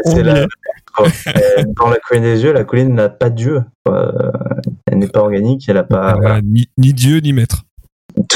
c'est 0.05 0.23
la-. 0.23 0.45
Euh, 0.99 1.63
dans 1.77 1.89
la 1.89 1.97
colline 1.97 2.23
des 2.23 2.43
yeux 2.43 2.51
la 2.51 2.63
colline 2.65 2.93
n'a 2.93 3.09
pas 3.09 3.29
d'yeux. 3.29 3.63
Euh, 3.87 4.11
elle 4.87 4.97
n'est 4.99 5.07
pas 5.07 5.21
organique 5.21 5.67
elle 5.69 5.77
a 5.77 5.83
pas 5.83 6.13
Euh, 6.13 6.17
voilà, 6.19 6.41
ni, 6.41 6.67
ni 6.77 6.93
Dieu 6.93 7.19
ni 7.19 7.31
maître. 7.33 7.63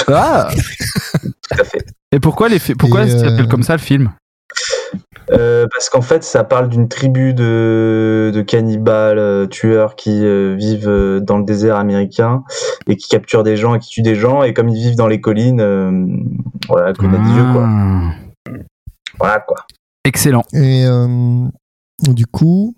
Ah 0.07 0.49
tout 1.21 1.59
à 1.59 1.63
fait 1.63 1.85
Et 2.11 2.19
pourquoi, 2.19 2.47
les 2.47 2.59
pourquoi 2.59 3.07
ça 3.07 3.19
s'appelle 3.19 3.45
euh, 3.45 3.47
comme 3.47 3.63
ça 3.63 3.73
le 3.73 3.79
film 3.79 4.11
Euh, 5.31 5.67
parce 5.73 5.89
qu'en 5.89 6.01
fait, 6.01 6.23
ça 6.23 6.43
parle 6.43 6.69
d'une 6.69 6.87
tribu 6.87 7.33
de, 7.33 8.31
de 8.33 8.41
cannibales, 8.41 9.17
euh, 9.17 9.47
tueurs 9.47 9.95
qui 9.95 10.23
euh, 10.23 10.55
vivent 10.55 11.21
dans 11.21 11.37
le 11.37 11.43
désert 11.43 11.77
américain 11.77 12.43
et 12.87 12.95
qui 12.95 13.09
capturent 13.09 13.43
des 13.43 13.57
gens 13.57 13.75
et 13.75 13.79
qui 13.79 13.89
tuent 13.89 14.01
des 14.01 14.15
gens. 14.15 14.43
Et 14.43 14.53
comme 14.53 14.69
ils 14.69 14.81
vivent 14.81 14.95
dans 14.95 15.07
les 15.07 15.21
collines, 15.21 15.61
euh, 15.61 16.05
voilà, 16.67 16.87
la 16.87 16.93
colline 16.93 17.15
a 17.15 17.17
des 17.17 17.35
yeux, 17.35 17.53
quoi. 17.53 17.65
Ah. 17.67 18.11
Voilà, 19.19 19.39
quoi. 19.39 19.57
Excellent. 20.03 20.43
Et 20.53 20.85
euh, 20.85 21.47
du 22.07 22.27
coup, 22.27 22.75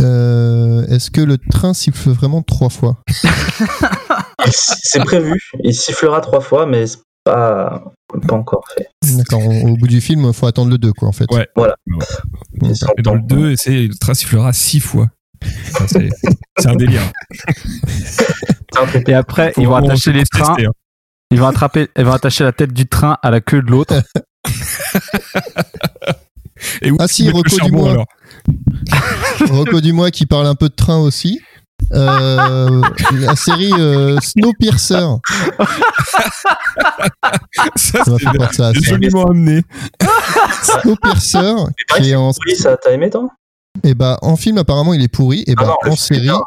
euh, 0.00 0.86
est-ce 0.86 1.10
que 1.10 1.20
le 1.20 1.36
train 1.38 1.74
siffle 1.74 2.10
vraiment 2.10 2.42
trois 2.42 2.70
fois? 2.70 2.96
C'est 4.50 5.04
prévu. 5.04 5.50
Il 5.62 5.74
sifflera 5.74 6.20
trois 6.20 6.40
fois, 6.40 6.66
mais 6.66 6.86
c'est 6.86 7.00
pas, 7.24 7.84
pas 8.26 8.34
encore 8.34 8.64
fait. 8.76 8.88
D'accord, 9.16 9.46
au 9.46 9.76
bout 9.76 9.86
du 9.86 10.00
film, 10.00 10.24
il 10.26 10.32
faut 10.32 10.46
attendre 10.46 10.70
le 10.70 10.78
2, 10.78 10.92
quoi, 10.92 11.08
en 11.08 11.12
fait. 11.12 11.30
Ouais. 11.32 11.48
Voilà. 11.56 11.76
Et 12.98 13.02
dans 13.02 13.14
le 13.14 13.22
2, 13.22 13.56
c'est 13.56 13.86
le 13.88 13.94
train 13.94 14.14
sifflera 14.14 14.52
six 14.52 14.80
fois. 14.80 15.08
Enfin, 15.72 15.86
c'est 15.86 16.68
un 16.68 16.76
délire. 16.76 17.02
Et 19.06 19.14
après, 19.14 19.52
ils 19.56 19.66
vont 19.66 19.76
attacher 19.76 20.12
les 20.12 20.24
trains. 20.24 20.54
tester, 20.54 20.66
hein. 20.66 20.72
Ils 21.30 21.38
vont 21.38 21.46
attraper, 21.46 21.88
ils 21.96 22.04
vont 22.04 22.12
attacher 22.12 22.44
la 22.44 22.52
tête 22.52 22.72
du 22.72 22.86
train 22.86 23.16
à 23.22 23.30
la 23.30 23.40
queue 23.40 23.62
de 23.62 23.70
l'autre. 23.70 23.94
Et 26.82 26.90
où 26.90 26.96
Ah 26.98 27.08
si, 27.08 27.30
Rocco 27.30 27.48
charbon, 27.56 27.68
Dumois. 27.68 27.90
alors 27.92 28.06
Rocco 29.48 29.80
Dumois 29.80 30.10
qui 30.10 30.26
parle 30.26 30.46
un 30.46 30.54
peu 30.54 30.68
de 30.68 30.74
train 30.74 30.98
aussi. 30.98 31.40
Euh, 31.92 32.82
la 33.12 33.36
série 33.36 33.72
euh, 33.78 34.18
Snowpiercer. 34.20 35.06
Ça, 37.76 38.04
Ça 38.04 38.10
m'a 38.10 38.18
c'est 38.18 38.30
fait 38.30 38.38
penser 38.38 38.62
à 38.62 38.72
ça. 38.72 38.80
joliment 38.80 39.24
amené. 39.26 39.62
Snowpiercer, 40.62 41.54
qui 41.96 42.10
est 42.10 42.14
en, 42.14 42.32
ça 42.32 42.76
t'a 42.76 42.92
aimé, 42.92 43.10
toi? 43.10 43.28
Et 43.84 43.94
bah, 43.94 44.18
en 44.22 44.36
film, 44.36 44.58
apparemment, 44.58 44.94
il 44.94 45.02
est 45.02 45.08
pourri. 45.08 45.42
Et 45.46 45.54
Ah 45.56 45.62
bah, 45.62 45.66
non, 45.68 45.74
le 45.84 45.90
en 45.92 45.96
série, 45.96 46.20
bien. 46.22 46.40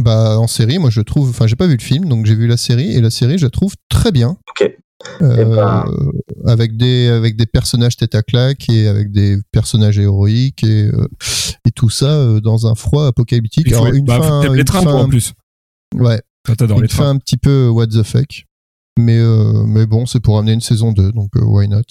bah, 0.00 0.38
en 0.38 0.46
série, 0.46 0.78
moi, 0.78 0.90
je 0.90 1.00
trouve, 1.00 1.30
enfin, 1.30 1.46
j'ai 1.46 1.56
pas 1.56 1.66
vu 1.66 1.76
le 1.76 1.82
film, 1.82 2.06
donc 2.08 2.26
j'ai 2.26 2.34
vu 2.34 2.46
la 2.46 2.56
série, 2.56 2.94
et 2.94 3.00
la 3.00 3.10
série, 3.10 3.38
je 3.38 3.46
la 3.46 3.50
trouve 3.50 3.74
très 3.88 4.12
bien. 4.12 4.36
Ok. 4.50 4.70
Euh, 5.22 5.44
ben. 5.44 5.84
avec 6.46 6.76
des 6.76 7.06
avec 7.08 7.36
des 7.36 7.46
personnages 7.46 7.96
tête 7.96 8.16
à 8.16 8.22
claque 8.22 8.68
et 8.68 8.88
avec 8.88 9.12
des 9.12 9.38
personnages 9.52 9.96
héroïques 9.98 10.64
et 10.64 10.86
euh, 10.92 11.06
et 11.64 11.70
tout 11.70 11.88
ça 11.88 12.06
euh, 12.06 12.40
dans 12.40 12.66
un 12.66 12.74
froid 12.74 13.06
apocalyptique. 13.06 13.64
Il 13.68 13.74
faut, 13.74 13.84
Alors, 13.84 13.94
une 13.94 14.04
bah, 14.04 14.20
fin, 14.20 14.52
une 14.52 14.64
trains, 14.64 14.80
fin- 14.82 14.90
toi, 14.90 15.00
en 15.02 15.08
plus. 15.08 15.34
ouais, 15.94 16.20
t'adores 16.56 16.78
les 16.78 16.84
une 16.84 16.88
fin 16.90 16.96
trains. 17.04 17.10
un 17.10 17.18
petit 17.18 17.36
peu 17.36 17.68
what 17.68 17.86
the 17.86 18.02
fuck. 18.02 18.44
Mais 18.98 19.18
euh, 19.18 19.62
mais 19.64 19.86
bon, 19.86 20.06
c'est 20.06 20.18
pour 20.18 20.36
amener 20.38 20.54
une 20.54 20.60
saison 20.60 20.90
2, 20.90 21.12
donc 21.12 21.30
euh, 21.36 21.44
why 21.44 21.68
not? 21.68 21.82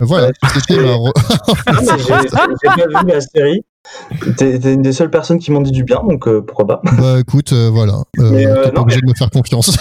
Voilà, 0.00 0.30
c'était 0.52 0.76
ma 0.82 0.92
Ah, 1.66 1.80
j'ai 1.96 2.68
pas 2.68 3.02
vu 3.02 3.08
la 3.08 3.20
série. 3.22 3.62
T'es 4.36 4.56
une 4.72 4.82
des 4.82 4.92
seules 4.92 5.10
personnes 5.10 5.38
qui 5.38 5.50
m'ont 5.50 5.60
dit 5.60 5.72
du 5.72 5.84
bien, 5.84 6.02
donc 6.02 6.28
euh, 6.28 6.40
pourquoi 6.42 6.66
pas. 6.66 6.80
Bah 6.98 7.18
écoute, 7.18 7.52
euh, 7.52 7.70
voilà. 7.70 8.02
Euh, 8.18 8.32
euh, 8.32 8.64
T'es 8.64 8.70
pas 8.70 8.76
non, 8.76 8.82
obligé 8.82 9.00
de 9.00 9.06
me 9.06 9.14
faire 9.14 9.30
confiance. 9.30 9.76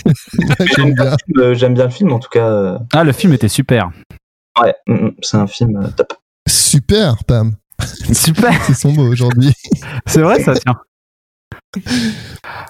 J'aime 0.76 0.94
bien. 0.94 1.16
J'aime 1.54 1.74
bien 1.74 1.84
le 1.84 1.90
film, 1.90 2.12
en 2.12 2.18
tout 2.18 2.28
cas. 2.30 2.78
Ah, 2.92 3.04
le 3.04 3.12
film 3.12 3.32
était 3.32 3.48
super. 3.48 3.90
Ouais, 4.60 4.74
mm, 4.86 4.94
mm, 4.94 5.12
c'est 5.22 5.36
un 5.36 5.46
film 5.46 5.92
top. 5.96 6.14
Super, 6.48 7.24
Pam. 7.24 7.54
Super. 8.12 8.52
C'est 8.66 8.74
son 8.74 8.92
mot 8.92 9.08
aujourd'hui. 9.08 9.52
C'est 10.06 10.22
vrai, 10.22 10.42
ça 10.42 10.54
tient. 10.54 10.76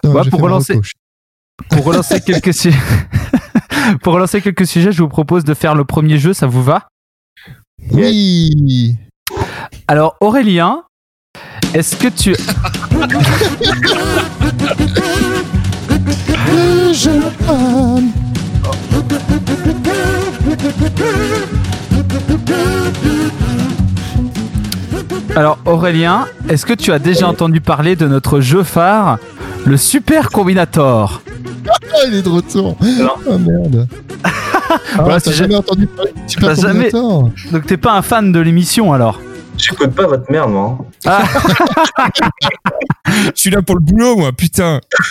Non, 0.04 0.12
Bah, 0.12 0.22
pour 0.30 0.40
relancer-. 0.40 0.78
Pour 1.70 1.84
relancer 1.84 2.20
quelques 2.26 2.54
sujets, 2.54 2.78
pour 4.02 4.14
relancer 4.14 4.40
quelques 4.40 4.66
sujets, 4.66 4.92
je 4.92 5.02
vous 5.02 5.08
propose 5.08 5.44
de 5.44 5.54
faire 5.54 5.74
le 5.74 5.84
premier 5.84 6.18
jeu. 6.18 6.32
Ça 6.32 6.46
vous 6.46 6.62
va? 6.62 6.88
Oui. 7.92 8.96
Alors, 9.88 10.16
Aurélien, 10.20 10.82
est-ce 11.74 11.96
que 11.96 12.08
tu. 12.08 12.34
Alors, 25.36 25.58
Aurélien, 25.64 26.26
est-ce 26.48 26.66
que 26.66 26.74
tu 26.74 26.92
as 26.92 26.98
déjà 26.98 27.28
entendu 27.28 27.60
parler 27.60 27.96
de 27.96 28.06
notre 28.06 28.40
jeu 28.40 28.62
phare, 28.62 29.18
le 29.64 29.76
Super 29.76 30.30
Combinator 30.30 31.22
Ah, 31.68 31.96
il 32.08 32.14
est 32.16 32.22
de 32.22 32.28
retour. 32.28 32.76
Non. 32.82 33.10
Oh 33.28 33.38
merde. 33.38 33.86
Ah, 34.72 35.02
Voilà, 35.02 35.20
t'as 35.20 35.32
si 35.32 35.36
jamais 35.36 35.56
entendu 35.56 35.86
parler 35.88 36.12
de 36.12 36.30
Super 36.30 36.48
T'as 36.54 36.54
jamais- 36.62 36.90
Combinator 36.90 37.30
Donc, 37.50 37.66
t'es 37.66 37.76
pas 37.76 37.94
un 37.94 38.02
fan 38.02 38.30
de 38.30 38.38
l'émission 38.38 38.92
alors 38.92 39.20
J'écoute 39.60 39.94
pas 39.94 40.06
votre 40.06 40.30
merde, 40.30 40.50
moi. 40.50 40.78
hein. 41.06 41.22
Je 43.06 43.30
suis 43.34 43.50
là 43.50 43.60
pour 43.62 43.74
le 43.76 43.80
boulot, 43.80 44.16
moi, 44.16 44.32
putain. 44.32 44.80
Je 44.96 45.04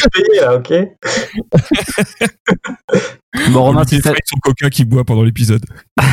suis 0.00 0.08
payé, 0.12 0.40
là, 0.40 0.56
ok 0.56 0.72
Bon, 3.52 3.62
Romain, 3.62 3.84
si 3.84 4.00
ça... 4.00 4.12
Son 4.26 4.38
coca 4.40 4.68
qui 4.70 4.84
boit 4.84 5.04
pendant 5.04 5.22
l'épisode. 5.22 5.64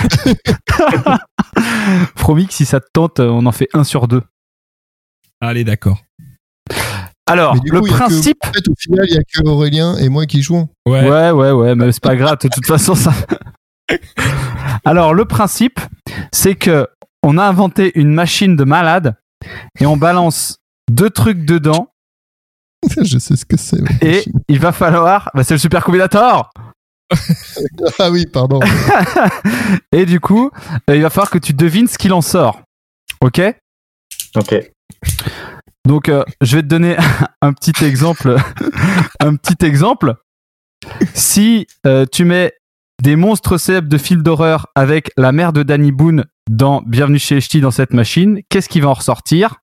promis 2.16 2.48
que 2.48 2.54
si 2.54 2.66
ça 2.66 2.80
te 2.80 2.88
tente, 2.94 3.20
on 3.20 3.46
en 3.46 3.52
fait 3.52 3.68
un 3.74 3.84
sur 3.84 4.08
deux. 4.08 4.22
Allez, 5.42 5.64
d'accord. 5.64 5.98
Alors, 7.26 7.56
le 7.64 7.82
que- 7.82 7.90
principe. 7.90 8.38
En 8.46 8.54
fait, 8.54 8.68
au 8.70 8.74
final, 8.78 9.06
il 9.10 9.16
y 9.16 9.18
a 9.18 9.22
que 9.22 9.48
Aurélien 9.48 9.98
et 9.98 10.10
moi 10.10 10.26
qui 10.26 10.42
jouons. 10.42 10.70
Ouais. 10.88 11.08
Ouais, 11.10 11.32
ouais, 11.32 11.52
ouais, 11.52 11.76
mais 11.76 11.92
c'est 11.92 12.02
pas 12.04 12.16
grave, 12.16 12.38
de 12.42 12.48
toute 12.48 12.66
façon, 12.66 12.96
ça. 12.96 13.14
Alors, 14.86 15.14
le 15.14 15.26
principe, 15.26 15.80
c'est 16.32 16.56
que 16.56 16.88
on 17.24 17.38
a 17.38 17.44
inventé 17.44 17.98
une 18.00 18.14
machine 18.14 18.56
de 18.56 18.64
malade 18.64 19.16
et 19.80 19.86
on 19.86 19.98
balance 19.98 20.58
deux 20.90 21.10
trucs 21.10 21.46
dedans 21.46 21.90
Je 23.02 23.18
sais 23.18 23.36
ce 23.36 23.46
que 23.46 23.58
c'est. 23.58 23.78
et 24.02 24.12
machine. 24.18 24.34
il 24.48 24.60
va 24.60 24.72
falloir. 24.72 25.30
Bah, 25.34 25.44
c'est 25.44 25.54
le 25.56 25.60
super 25.60 25.84
combinator! 25.84 26.50
Ah 28.00 28.12
oui, 28.12 28.26
pardon. 28.26 28.60
Et 29.94 30.06
du 30.06 30.20
coup, 30.20 30.52
euh, 30.90 30.96
il 30.98 31.02
va 31.02 31.10
falloir 31.10 31.30
que 31.30 31.38
tu 31.38 31.54
devines 31.54 31.88
ce 31.88 31.98
qu'il 31.98 32.12
en 32.12 32.22
sort. 32.22 32.62
Ok? 33.22 33.42
Ok. 34.36 34.56
Donc, 35.86 36.10
euh, 36.10 36.24
je 36.42 36.58
vais 36.58 36.64
te 36.64 36.68
donner 36.68 36.98
un 37.42 37.54
petit 37.54 37.86
exemple. 37.86 38.36
un 39.22 39.36
petit 39.38 39.66
exemple. 39.66 40.16
Si 41.14 41.66
euh, 41.86 42.06
tu 42.12 42.26
mets 42.26 42.54
des 43.02 43.16
monstres 43.16 43.58
célèbres 43.58 43.88
de 43.90 43.98
films 43.98 44.22
d'horreur 44.22 44.68
avec 44.76 45.12
la 45.18 45.32
mère 45.32 45.54
de 45.54 45.64
Danny 45.64 45.92
Boone 45.94 46.26
dans 46.50 46.82
Bienvenue 46.82 47.20
chez 47.20 47.36
les 47.36 47.42
Ch'tis 47.42 47.62
dans 47.62 47.72
cette 47.72 47.94
machine, 47.94 48.42
qu'est-ce 48.50 48.70
qui 48.70 48.80
va 48.80 48.90
en 48.90 48.94
ressortir? 48.94 49.62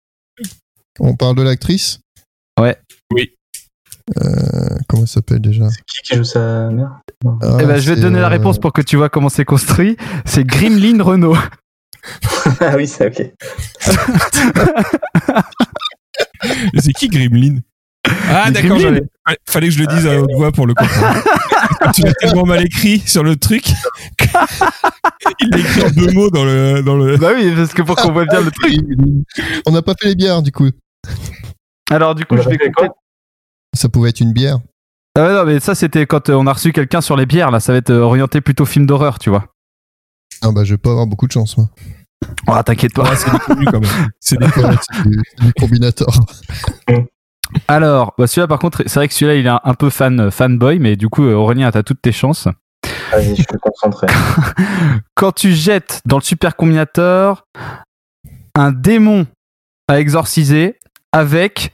On 1.00 1.16
parle 1.16 1.36
de 1.36 1.42
l'actrice? 1.42 2.00
Ouais. 2.60 2.76
Oui. 3.12 3.34
Euh, 4.22 4.78
comment 4.88 5.02
elle 5.02 5.08
s'appelle 5.08 5.40
déjà? 5.40 5.68
Qui 5.86 6.02
qui 6.02 6.16
joue 6.16 6.24
sa 6.24 6.70
mère? 6.70 7.00
Ah, 7.42 7.58
Eh 7.60 7.64
ben, 7.64 7.76
je 7.78 7.88
vais 7.90 7.96
te 7.96 8.00
donner 8.02 8.20
la 8.20 8.26
euh, 8.26 8.30
réponse 8.30 8.58
pour 8.58 8.72
que 8.72 8.82
tu 8.82 8.96
vois 8.96 9.08
comment 9.08 9.28
c'est 9.30 9.44
construit. 9.46 9.96
C'est 10.26 10.44
Grimlin 10.44 11.02
Renault. 11.02 11.36
Ah 12.60 12.76
oui, 12.76 12.86
c'est 12.86 13.06
ok. 13.06 13.32
C'est 16.78 16.92
qui 16.92 17.08
Grimlin? 17.08 17.60
Ah, 18.28 18.50
d'accord, 18.50 18.78
Ouais, 18.78 19.38
Fallait 19.48 19.68
que 19.68 19.72
je 19.72 19.78
le 19.80 19.86
dise 19.86 20.06
à 20.06 20.20
haute 20.20 20.30
voix 20.36 20.52
pour 20.52 20.66
le 20.66 20.74
comprendre. 20.74 21.22
tu 21.94 22.02
l'as 22.02 22.12
tellement 22.14 22.44
mal 22.44 22.62
écrit 22.64 22.98
sur 23.00 23.22
le 23.22 23.36
truc. 23.36 23.64
Il 25.40 25.48
l'a 25.48 25.58
écrit 25.58 25.82
en 25.82 25.90
deux 25.90 26.12
mots 26.12 26.30
dans 26.30 26.44
le. 26.44 26.82
Dans 26.82 26.96
le... 26.96 27.16
bah 27.16 27.30
oui, 27.34 27.52
parce 27.56 27.72
que 27.72 27.82
pour 27.82 27.96
qu'on 27.96 28.12
voit 28.12 28.26
bien 28.26 28.42
le 28.42 28.50
truc. 28.50 28.74
On 29.66 29.72
n'a 29.72 29.80
pas 29.80 29.94
fait 29.98 30.08
les 30.08 30.14
bières 30.14 30.42
du 30.42 30.52
coup. 30.52 30.68
Alors 31.90 32.14
du 32.14 32.26
coup, 32.26 32.34
On 32.34 32.42
je 32.42 32.48
vais. 32.50 32.58
Ça 33.74 33.88
pouvait 33.88 34.10
être 34.10 34.20
une 34.20 34.32
bière. 34.32 34.58
Ah 35.16 35.22
ouais, 35.22 35.32
non, 35.32 35.44
mais 35.44 35.60
ça 35.60 35.74
c'était 35.74 36.06
quand 36.06 36.28
euh, 36.28 36.34
on 36.34 36.46
a 36.46 36.52
reçu 36.52 36.72
quelqu'un 36.72 37.00
sur 37.00 37.16
les 37.16 37.24
bières. 37.24 37.50
Là, 37.50 37.60
ça 37.60 37.72
va 37.72 37.78
être 37.78 37.90
euh, 37.90 38.00
orienté 38.00 38.40
plutôt 38.40 38.66
film 38.66 38.84
d'horreur, 38.84 39.18
tu 39.18 39.30
vois. 39.30 39.46
Ah 40.42 40.50
bah 40.52 40.64
je 40.64 40.74
vais 40.74 40.78
pas 40.78 40.90
avoir 40.90 41.06
beaucoup 41.06 41.26
de 41.26 41.32
chance 41.32 41.56
moi. 41.56 41.70
Oh, 42.48 42.62
t'inquiète 42.64 42.92
pas. 42.94 43.04
Ouais, 43.04 43.16
c'est 43.16 43.30
déconnu 43.30 43.64
quand 43.66 43.80
même. 43.80 44.08
C'est 44.20 44.38
des 44.38 44.46
Ouais, 44.46 44.50
c'est 44.92 45.02
du, 45.02 45.22
c'est 45.38 45.46
du 45.46 45.52
combinator. 45.54 46.14
Alors, 47.68 48.14
bah 48.18 48.26
celui-là 48.26 48.46
par 48.48 48.58
contre, 48.58 48.82
c'est 48.86 48.94
vrai 48.98 49.08
que 49.08 49.14
celui-là 49.14 49.36
il 49.38 49.46
est 49.46 49.50
un, 49.50 49.60
un 49.64 49.74
peu 49.74 49.90
fan 49.90 50.18
euh, 50.20 50.30
fanboy, 50.30 50.78
mais 50.78 50.96
du 50.96 51.08
coup 51.08 51.24
euh, 51.24 51.34
Aurélien, 51.34 51.70
t'as 51.70 51.82
toutes 51.82 52.02
tes 52.02 52.12
chances. 52.12 52.48
Vas-y, 53.12 53.30
je 53.36 53.42
suis 53.42 53.46
concentré. 53.60 54.06
Quand 55.14 55.32
tu 55.32 55.52
jettes 55.52 56.00
dans 56.04 56.16
le 56.18 56.22
super 56.22 56.56
combinator 56.56 57.46
un 58.56 58.72
démon 58.72 59.26
à 59.88 60.00
exorciser 60.00 60.78
avec 61.12 61.72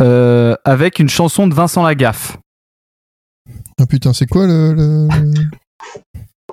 euh, 0.00 0.54
avec 0.64 0.98
une 0.98 1.08
chanson 1.08 1.46
de 1.48 1.54
Vincent 1.54 1.82
Lagaffe. 1.82 2.36
Ah 3.80 3.86
putain, 3.86 4.12
c'est 4.12 4.26
quoi 4.26 4.46
le. 4.46 5.08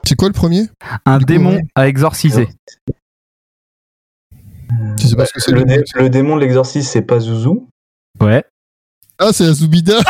C'est 0.04 0.16
quoi 0.16 0.28
le 0.28 0.34
premier? 0.34 0.64
Un 1.06 1.18
Du 1.20 1.26
coup, 1.26 1.32
démon 1.32 1.52
ouais. 1.56 1.62
à 1.76 1.88
exorciser. 1.88 2.48
Je 4.98 5.08
sais 5.08 5.16
pas 5.16 5.26
ce 5.26 5.34
que 5.34 5.40
c'est. 5.40 5.52
Le, 5.52 5.60
le 5.60 5.66
dé- 5.66 5.78
nom. 5.78 5.84
le 5.96 6.10
démon 6.10 6.36
de 6.36 6.42
l'exorcisme, 6.42 6.90
c'est 6.92 7.02
pas 7.02 7.20
Zouzou? 7.20 7.68
Ouais. 8.22 8.44
Ah, 9.20 9.30
c'est 9.34 9.46
Azubida 9.46 10.00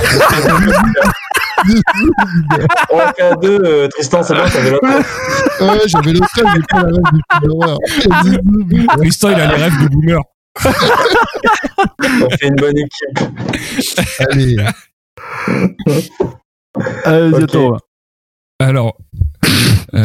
En 2.92 3.12
cas 3.12 3.36
2, 3.36 3.62
euh, 3.64 3.88
Tristan, 3.90 4.24
c'est 4.24 4.34
bon, 4.34 4.50
t'avais 4.50 4.72
l'autre. 4.72 4.88
Ouais, 5.62 5.88
j'avais 5.88 6.14
le 6.14 6.20
seul, 6.36 6.46
mais 6.46 6.62
pas 6.70 6.84
la 6.84 6.90
rêve 6.90 7.12
du 7.12 7.22
film. 7.34 7.52
Azubida. 8.12 8.96
Tristan, 8.98 9.30
il 9.30 9.40
a 9.40 9.48
les 9.48 9.64
rêves 9.64 9.84
de 9.84 9.88
boomer. 9.90 10.22
On 10.66 12.30
fait 12.30 12.48
une 12.48 12.56
bonne 12.56 12.78
équipe. 12.78 13.20
Allez, 14.30 14.56
Allez, 17.06 17.34
Ok. 17.34 17.44
attends. 17.44 17.78
Alors, 18.60 18.98
euh, 19.96 20.04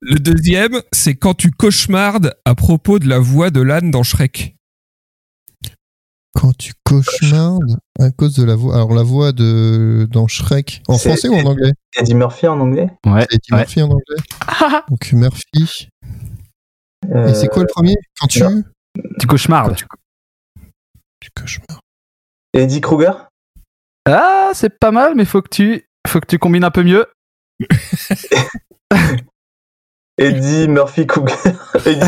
le 0.00 0.16
deuxième, 0.18 0.80
c'est 0.92 1.14
quand 1.14 1.34
tu 1.34 1.50
cauchemardes 1.50 2.34
à 2.44 2.54
propos 2.54 2.98
de 2.98 3.08
la 3.08 3.18
voix 3.18 3.50
de 3.50 3.60
l'âne 3.60 3.90
dans 3.90 4.02
Shrek. 4.02 4.53
Quand 6.34 6.52
tu 6.56 6.72
cauchemardes 6.84 7.78
à 8.00 8.10
cause 8.10 8.34
de 8.34 8.44
la 8.44 8.56
voix. 8.56 8.74
Alors, 8.74 8.92
la 8.92 9.02
voix 9.02 9.32
de 9.32 10.08
dans 10.10 10.26
Shrek. 10.26 10.82
En 10.88 10.98
français 10.98 11.28
ou 11.28 11.34
en 11.34 11.44
anglais? 11.44 11.72
Eddie 11.96 12.14
Murphy 12.14 12.48
en 12.48 12.58
anglais? 12.60 12.90
Ouais. 13.06 13.24
Eddie 13.30 13.52
ouais. 13.52 13.58
Murphy 13.58 13.82
en 13.82 13.90
anglais? 13.90 14.16
Donc, 14.90 15.12
Murphy. 15.12 15.88
Euh, 17.12 17.28
Et 17.28 17.34
c'est 17.34 17.48
quoi 17.48 17.62
le 17.62 17.68
premier? 17.68 17.94
Quand 18.18 18.26
tu. 18.26 18.42
non. 18.42 18.64
Tu 19.20 19.26
cauchemardes. 19.26 19.76
Tu 21.20 21.30
cauchemardes. 21.36 21.80
Eddie 22.52 22.80
Kruger 22.80 23.12
Ah, 24.06 24.50
c'est 24.54 24.78
pas 24.78 24.90
mal, 24.90 25.14
mais 25.14 25.24
faut 25.24 25.42
que 25.42 25.48
tu, 25.48 25.88
faut 26.06 26.20
que 26.20 26.26
tu 26.26 26.38
combines 26.38 26.64
un 26.64 26.70
peu 26.70 26.82
mieux. 26.82 27.06
Eddie 30.24 30.68
Murphy 30.68 31.06
Kruger. 31.06 31.34
Eddie- 31.86 32.00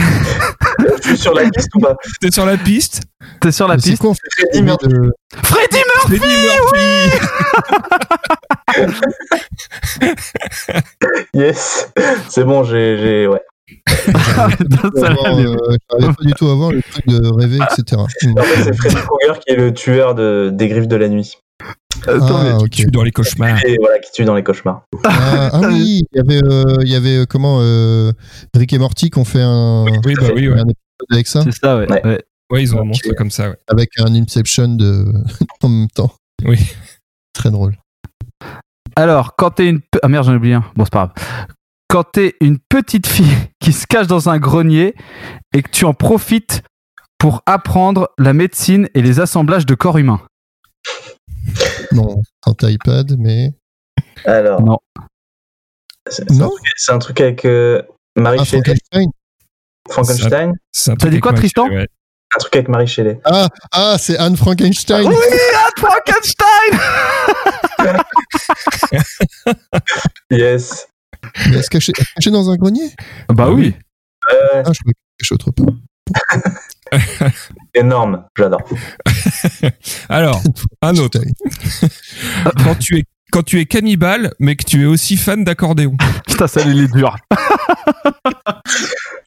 Je 1.02 1.08
suis 1.08 1.18
sur 1.18 1.34
la 1.34 1.44
liste 1.44 1.68
ou 1.74 1.80
pas? 1.80 1.96
T'es 2.20 2.30
sur 2.30 2.46
la 2.46 2.56
piste? 2.56 3.02
T'es 3.40 3.52
sur 3.52 3.66
la 3.68 3.76
piste? 3.76 4.02
le 4.02 4.62
Murphy. 4.62 4.86
Freddy 5.42 5.78
Freddie 6.06 6.24
Murphy 6.46 7.10
Yes. 11.34 11.90
C'est 12.28 12.44
bon, 12.44 12.64
j'ai, 12.64 12.98
j'ai, 12.98 13.26
ouais. 13.26 13.40
Avoir, 14.06 15.38
euh, 15.38 15.56
J'arrivais 15.90 16.12
pas 16.14 16.22
du 16.24 16.32
tout 16.34 16.48
à 16.48 16.54
voir 16.54 16.70
le 16.72 16.82
truc 16.82 17.06
de 17.06 17.20
rêver, 17.34 17.56
etc. 17.56 18.00
En 18.00 18.06
fait, 18.42 18.62
c'est 18.64 18.76
Freddy 18.76 18.94
Krueger 18.96 19.40
qui 19.40 19.52
est 19.52 19.56
le 19.56 19.74
tueur 19.74 20.14
de, 20.14 20.50
des 20.52 20.68
griffes 20.68 20.88
de 20.88 20.96
la 20.96 21.08
nuit. 21.08 21.36
Mais- 22.06 22.12
Ah, 22.20 22.58
ok. 22.58 22.70
Tu 22.70 22.86
dans 22.86 23.02
les 23.02 23.10
cauchemars. 23.12 23.64
Et 23.64 23.76
voilà, 23.80 23.98
qui 23.98 24.10
tue 24.12 24.24
dans 24.24 24.34
les 24.34 24.42
cauchemars. 24.42 24.82
Ah, 25.04 25.50
ah 25.52 25.60
oui, 25.68 26.02
il 26.12 26.16
y 26.16 26.20
avait, 26.20 26.42
euh, 26.44 26.76
il 26.82 26.88
y 26.88 26.94
avait 26.94 27.18
euh, 27.18 27.24
comment 27.28 27.58
euh, 27.60 28.12
Rick 28.54 28.72
et 28.72 28.78
Morty 28.78 29.10
qui 29.10 29.18
ont 29.18 29.24
fait 29.24 29.42
un, 29.42 29.84
Oui, 30.04 30.14
bah 30.14 30.28
oui, 30.34 30.48
ouais. 30.48 30.54
un 30.58 30.64
épisode 30.68 31.10
avec 31.10 31.26
ça, 31.26 31.42
C'est 31.42 31.52
ça, 31.52 31.76
ouais. 31.78 31.90
Ouais. 31.90 32.06
ouais. 32.06 32.24
Ouais, 32.50 32.62
ils 32.62 32.74
ont 32.74 32.78
un 32.78 32.82
Ok. 32.82 32.86
monstre 32.88 33.08
comme 33.16 33.30
ça, 33.30 33.50
ouais. 33.50 33.56
avec 33.66 33.90
un 33.98 34.14
Inception 34.14 34.68
de 34.68 35.04
en 35.62 35.68
même 35.68 35.88
temps. 35.88 36.12
Oui. 36.44 36.58
Très 37.32 37.50
drôle. 37.50 37.76
Alors, 38.94 39.34
quand 39.36 39.50
t'es 39.50 39.68
une... 39.68 39.80
Ah 40.02 40.08
merde, 40.08 40.24
j'en 40.24 40.32
ai 40.32 40.36
oublié 40.36 40.54
un. 40.54 40.64
Bon, 40.76 40.84
c'est 40.84 40.92
pas 40.92 41.12
grave. 41.12 41.26
Quand 41.88 42.04
t'es 42.04 42.34
une 42.40 42.58
petite 42.68 43.06
fille 43.06 43.36
qui 43.60 43.72
se 43.72 43.86
cache 43.86 44.06
dans 44.06 44.28
un 44.28 44.38
grenier 44.38 44.94
et 45.54 45.62
que 45.62 45.70
tu 45.70 45.84
en 45.84 45.92
profites 45.94 46.62
pour 47.18 47.42
apprendre 47.46 48.10
la 48.18 48.32
médecine 48.32 48.88
et 48.94 49.02
les 49.02 49.20
assemblages 49.20 49.66
de 49.66 49.74
corps 49.74 49.98
humains. 49.98 50.20
Non, 51.92 52.22
sans 52.44 52.54
iPad, 52.68 53.16
mais 53.18 53.52
Alors. 54.24 54.62
Non. 54.62 54.78
C'est, 56.08 56.24
c'est 56.28 56.34
un 56.34 56.38
Non. 56.38 56.48
truc, 56.50 56.62
c'est 56.76 56.92
un 56.92 56.98
truc 56.98 57.20
avec 57.20 57.44
euh, 57.44 57.82
Marie 58.16 58.38
ah, 58.40 58.44
Shelley. 58.44 58.62
Frankenstein. 58.62 59.10
Frankenstein. 59.90 60.52
C'est 60.72 60.90
un 60.92 60.96
T'as 60.96 61.08
dit 61.08 61.20
quoi, 61.20 61.32
Tristan 61.32 61.68
ouais. 61.68 61.86
Un 62.34 62.38
truc 62.38 62.56
avec 62.56 62.68
Marie 62.68 62.86
Shelley. 62.86 63.20
Ah, 63.24 63.48
ah, 63.72 63.96
c'est 63.98 64.16
Anne 64.18 64.36
Frankenstein. 64.36 65.06
Oui, 65.08 65.14
Anne 65.14 65.76
Frankenstein 65.78 66.80
Yes. 70.30 70.86
Mais 71.48 71.56
elle 71.56 71.64
se 71.64 71.70
cachait 71.70 71.92
dans 72.30 72.50
un 72.50 72.56
grenier? 72.56 72.90
Bah 73.28 73.50
oui. 73.50 73.74
Euh, 74.32 74.62
Ah, 74.64 74.72
je 74.72 74.78
se 74.78 74.82
cachait 75.18 75.34
autre 75.34 75.50
part. 75.52 75.66
énorme. 77.74 78.24
J'adore. 78.36 78.62
Alors, 80.08 80.40
un 80.82 80.96
autre. 80.96 81.20
Quand 82.64 82.74
tu 82.78 82.98
es 82.98 83.04
quand 83.32 83.42
tu 83.42 83.58
es 83.60 83.66
cannibale, 83.66 84.32
mais 84.38 84.54
que 84.56 84.64
tu 84.64 84.82
es 84.84 84.86
aussi 84.86 85.16
fan 85.16 85.42
d'accordéon. 85.44 85.96
Putain, 86.26 86.46
ça, 86.46 86.60
il 86.62 86.80
est 86.80 86.92
dur. 86.92 87.16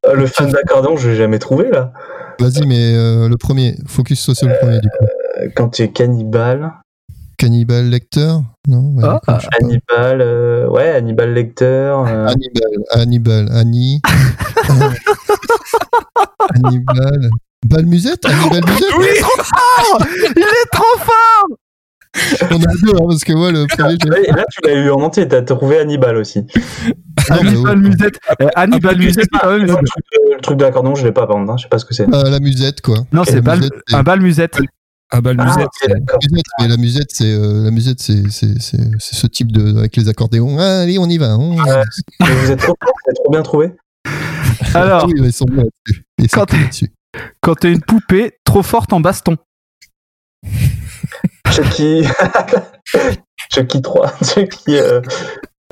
Euh, 0.08 0.14
le 0.16 0.26
fan 0.26 0.50
d'accordéon, 0.50 0.96
je 0.98 1.10
l'ai 1.10 1.16
jamais 1.18 1.38
trouvé 1.38 1.70
là. 1.70 1.92
Vas-y, 2.40 2.66
mais 2.66 2.94
euh, 2.96 3.28
le 3.28 3.36
premier, 3.38 3.76
focus 3.88 4.32
sur 4.34 4.48
le 4.48 4.58
premier 4.60 4.80
du 4.80 4.88
coup. 4.90 5.06
Euh, 5.42 5.50
Quand 5.56 5.70
tu 5.70 5.84
es 5.84 5.90
cannibale. 5.92 6.72
Cannibal 7.38 7.90
Lecter 7.90 8.34
Non 8.68 8.96
ouais, 8.96 9.04
Ah. 9.28 9.40
Hannibal. 9.60 10.22
euh, 10.22 10.68
ouais, 10.70 10.90
Hannibal 10.92 11.34
Lecter. 11.34 11.66
euh, 11.66 12.28
Hannibal, 12.28 12.72
Hannibal, 12.92 13.50
Annie. 13.52 14.02
Hannibal. 16.56 17.30
Balmusette 17.66 18.26
Hannibal 18.26 18.62
Musette 18.68 18.90
Il 19.00 19.06
est 19.06 19.20
trop 19.22 19.44
fort 19.44 20.08
Il 20.36 20.42
est 20.42 20.70
trop 20.72 20.98
fort 21.00 21.48
On 22.52 22.56
a 22.56 22.74
deux, 22.82 22.96
hein, 22.96 23.06
parce 23.08 23.24
que 23.24 23.34
moi, 23.34 23.52
le 23.52 23.68
premier, 23.68 23.98
là, 24.36 24.44
tu 24.52 24.62
l'as 24.68 24.74
eu 24.74 24.90
en 24.90 25.02
entier. 25.02 25.28
T'as 25.28 25.42
trouvé 25.44 25.80
Hannibal 25.80 26.18
aussi. 26.18 26.46
Hannibal 27.30 27.80
ouais. 27.82 27.90
Musette. 27.90 28.20
Eh, 28.40 28.46
Hannibal 28.56 28.98
Musette, 28.98 29.28
quand 29.40 29.52
même. 29.52 29.66
Le 29.68 30.42
truc 30.42 30.58
de, 30.58 30.64
l'accordéon, 30.64 30.96
je 30.96 31.06
l'ai 31.06 31.12
pas, 31.12 31.28
par 31.28 31.36
contre. 31.36 31.52
hein, 31.52 31.58
Je 31.58 31.64
sais 31.64 31.70
pas 31.70 31.78
ce 31.78 31.86
que 31.86 31.94
c'est. 31.94 32.08
Ah, 32.12 32.24
la 32.30 32.40
musette, 32.40 32.82
quoi. 32.82 32.98
Non, 33.12 33.24
c'est 33.26 33.42
bal- 33.42 33.58
musette, 33.60 33.74
c'est- 33.88 33.96
un 33.96 34.04
bal 34.04 34.22
musette. 34.22 34.58
Ah 35.12 35.22
bah 35.22 35.32
Ah, 35.38 35.44
musette, 35.44 35.68
musette, 36.32 36.46
mais 36.60 36.68
la 36.68 36.78
musette, 36.78 37.10
c'est 37.12 37.34
euh, 37.34 37.64
la 37.64 37.72
musette, 37.72 38.00
c'est 38.00 38.30
c'est 38.30 38.62
c'est 38.62 38.78
c'est 39.00 39.16
ce 39.16 39.26
type 39.26 39.52
de 39.52 39.80
avec 39.80 39.96
les 39.98 40.08
accordéons. 40.08 40.58
Ah, 40.60 40.82
allez, 40.82 41.00
on 41.00 41.08
y 41.10 41.18
va. 41.18 41.36
on- 41.38 41.56
vous 41.56 42.52
êtes 42.52 42.60
trop 42.60 42.76
fort, 42.80 42.94
vous 43.06 43.12
êtes 43.12 43.16
trop 43.16 43.32
bien 43.32 43.42
trouvé. 43.42 43.72
Alors, 44.76 45.06
Oui, 45.08 45.14
ils 45.18 45.34
sont 45.34 45.46
bons 45.46 45.64
là-dessus. 45.64 46.04
Ils 46.20 46.30
sont 46.30 46.46
Quand. 46.46 46.56
Quand 47.42 47.56
t'es 47.56 47.72
une 47.72 47.82
poupée 47.82 48.38
trop 48.44 48.64
forte 48.64 48.94
en 48.94 49.00
baston. 49.00 49.38
Chucky. 51.52 52.04
Chucky 53.52 53.82
3. 53.82 54.14
Chucky. 54.24 54.78
euh, 54.78 55.02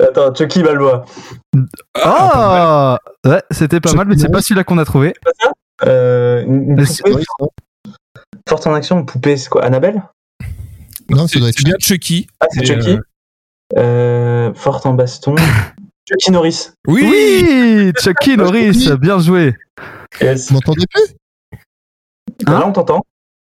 Attends, 0.00 0.34
Chucky 0.34 0.62
Balboa. 0.62 1.04
Ah, 2.02 2.98
Ouais, 3.24 3.42
c'était 3.50 3.80
pas 3.80 3.92
mal, 3.94 4.06
mais 4.08 4.16
c'est 4.16 4.30
pas 4.30 4.40
celui-là 4.40 4.64
qu'on 4.64 4.78
a 4.78 4.84
trouvé. 4.84 5.12
Euh, 5.86 6.42
une 6.44 6.72
une 6.72 6.80
Euh, 6.80 6.84
poupée 6.86 7.14
Oui, 7.14 7.24
non, 7.40 7.48
forte 8.48 8.66
en 8.66 8.74
action, 8.74 8.98
une 9.00 9.06
poupée, 9.06 9.36
c'est 9.36 9.48
quoi 9.48 9.64
Annabelle? 9.64 10.02
Non, 11.10 11.26
ça 11.26 11.28
c'est 11.34 11.38
doit 11.40 11.48
être 11.48 11.58
c'est 11.58 11.64
bien 11.64 11.74
Chucky. 11.80 12.26
Ah, 12.40 12.46
c'est 12.50 12.64
Chucky. 12.64 12.90
euh, 12.90 13.00
Euh, 13.76 14.54
forte 14.54 14.86
en 14.86 14.94
baston. 14.94 15.34
Chucky 16.08 16.30
Norris. 16.30 16.70
Oui, 16.86 17.02
Oui, 17.10 17.92
Chucky 17.98 18.36
Norris, 18.36 18.88
bien 19.00 19.18
joué. 19.18 19.54
Yes. 20.20 20.48
Vous 20.48 20.54
m'entendez 20.54 20.84
plus? 20.92 21.14
Hein 22.46 22.52
Là, 22.60 22.66
on 22.68 22.72
t'entend. 22.72 23.02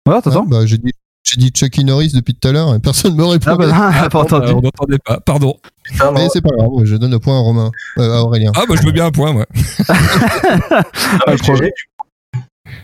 Ouais, 0.07 0.21
t'entends 0.21 0.43
Ah, 0.45 0.49
bah, 0.49 0.65
J'ai 0.65 0.77
dit, 0.77 0.91
j'ai 1.23 1.37
dit 1.39 1.51
Chucky 1.55 1.83
Norris 1.85 2.11
depuis 2.13 2.33
tout 2.35 2.47
à 2.47 2.51
l'heure 2.51 2.73
et 2.75 2.79
personne 2.79 3.13
ne 3.13 3.17
me 3.17 3.25
répond. 3.25 3.51
Ah 3.51 3.55
bah 3.55 3.67
non, 3.67 3.73
Ah, 3.75 4.09
pas 4.09 4.23
bon, 4.23 4.29
bah, 4.29 4.37
entendu. 4.37 4.53
on 4.53 4.61
n'entendait 4.61 4.97
pas. 4.99 5.19
Pardon. 5.19 5.57
Putain, 5.83 6.11
Mais 6.11 6.23
non. 6.23 6.29
c'est 6.33 6.41
pas 6.41 6.49
grave, 6.57 6.69
je 6.83 6.95
donne 6.95 7.11
le 7.11 7.19
point 7.19 7.37
à 7.37 7.41
Romain, 7.41 7.71
euh, 7.99 8.13
à 8.17 8.21
Aurélien. 8.23 8.51
Ah 8.55 8.63
bah 8.67 8.75
je 8.79 8.85
veux 8.85 8.91
bien 8.91 9.05
un 9.05 9.11
point 9.11 9.33
moi. 9.33 9.45
Ah. 9.87 11.35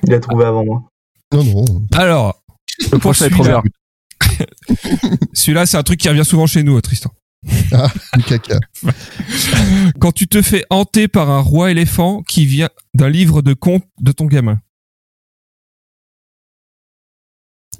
Il 0.06 0.14
a 0.14 0.20
trouvé 0.20 0.46
avant 0.46 0.66
moi. 0.66 0.84
Non, 1.34 1.44
non. 1.44 1.66
Alors, 1.94 2.36
Le 2.92 2.98
prochain 3.00 3.26
est 3.26 3.30
trop 3.30 3.44
celui-là, 3.44 3.62
bien. 3.62 4.46
celui-là 5.34 5.66
c'est 5.66 5.78
un 5.78 5.84
truc 5.84 6.00
qui 6.00 6.10
revient 6.10 6.26
souvent 6.26 6.46
chez 6.48 6.64
nous, 6.64 6.80
Tristan. 6.82 7.12
Du 7.44 8.24
caca. 8.24 8.60
Quand 10.00 10.12
tu 10.12 10.28
te 10.28 10.42
fais 10.42 10.64
hanter 10.70 11.08
par 11.08 11.30
un 11.30 11.40
roi 11.40 11.72
éléphant 11.72 12.22
qui 12.24 12.46
vient 12.46 12.70
d'un 12.94 13.10
livre 13.10 13.42
de 13.42 13.54
contes 13.54 13.84
de 14.00 14.12
ton 14.12 14.26
gamin. 14.26 14.60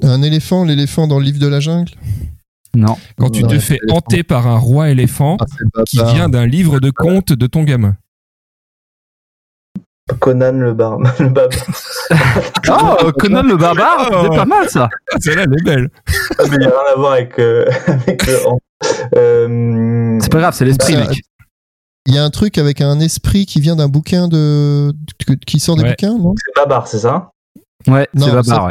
Un 0.04 0.22
éléphant, 0.22 0.64
l'éléphant 0.64 1.08
dans 1.08 1.20
le 1.20 1.26
livre 1.26 1.40
de 1.40 1.48
la 1.48 1.60
jungle? 1.60 1.92
Non. 2.76 2.96
Quand 3.18 3.30
tu 3.32 3.44
Ouais, 3.44 3.50
te 3.56 3.60
fais 3.60 3.80
hanter 3.90 4.24
par 4.24 4.46
un 4.48 4.58
roi 4.58 4.90
éléphant 4.90 5.38
Ah, 5.40 5.82
qui 5.88 5.98
vient 5.98 6.30
d'un 6.30 6.46
livre 6.46 6.80
de 6.80 6.92
contes 6.92 7.34
de 7.34 7.48
ton 7.48 7.64
gamin. 7.64 7.96
Conan 10.20 10.54
le 10.54 10.74
bar. 10.74 10.98
le 11.20 11.30
bab. 11.30 11.52
Oh, 12.70 13.12
Conan 13.20 13.44
le 13.44 13.58
barbare, 13.58 14.10
Oh. 14.12 14.20
c'est 14.24 14.38
pas 14.38 14.46
mal 14.46 14.70
ça. 14.70 14.90
Celle-là, 15.20 15.44
elle 15.44 15.54
est 15.60 15.64
belle. 15.64 15.90
Ah, 16.40 16.44
mais 16.50 16.56
il 16.56 16.60
n'y 16.60 16.66
a 16.66 16.70
rien 16.70 16.94
à 16.94 16.98
voir 16.98 17.12
avec. 17.14 17.38
euh, 17.40 17.66
avec. 17.88 18.30
Euh, 19.16 20.18
C'est 20.22 20.32
pas 20.32 20.40
grave, 20.40 20.54
c'est 20.54 20.66
l'esprit, 20.66 20.94
Ça- 20.94 21.00
mec. 21.08 21.22
Il 22.06 22.16
y 22.16 22.18
a 22.18 22.24
un 22.24 22.30
truc 22.30 22.58
avec 22.58 22.80
un 22.80 23.02
esprit 23.02 23.46
qui 23.46 23.60
vient 23.60 23.76
d'un 23.76 23.90
bouquin 23.90 24.30
de. 24.30 24.94
qui 25.46 25.60
sort 25.60 25.76
des 25.76 25.84
Ouais. 25.84 25.90
bouquins, 25.90 26.18
non? 26.18 26.34
C'est 26.38 26.56
Babar, 26.56 26.88
c'est 26.88 27.00
ça? 27.00 27.32
Ouais, 27.86 28.08
c'est 28.16 28.28
Babar, 28.32 28.46
ça, 28.46 28.70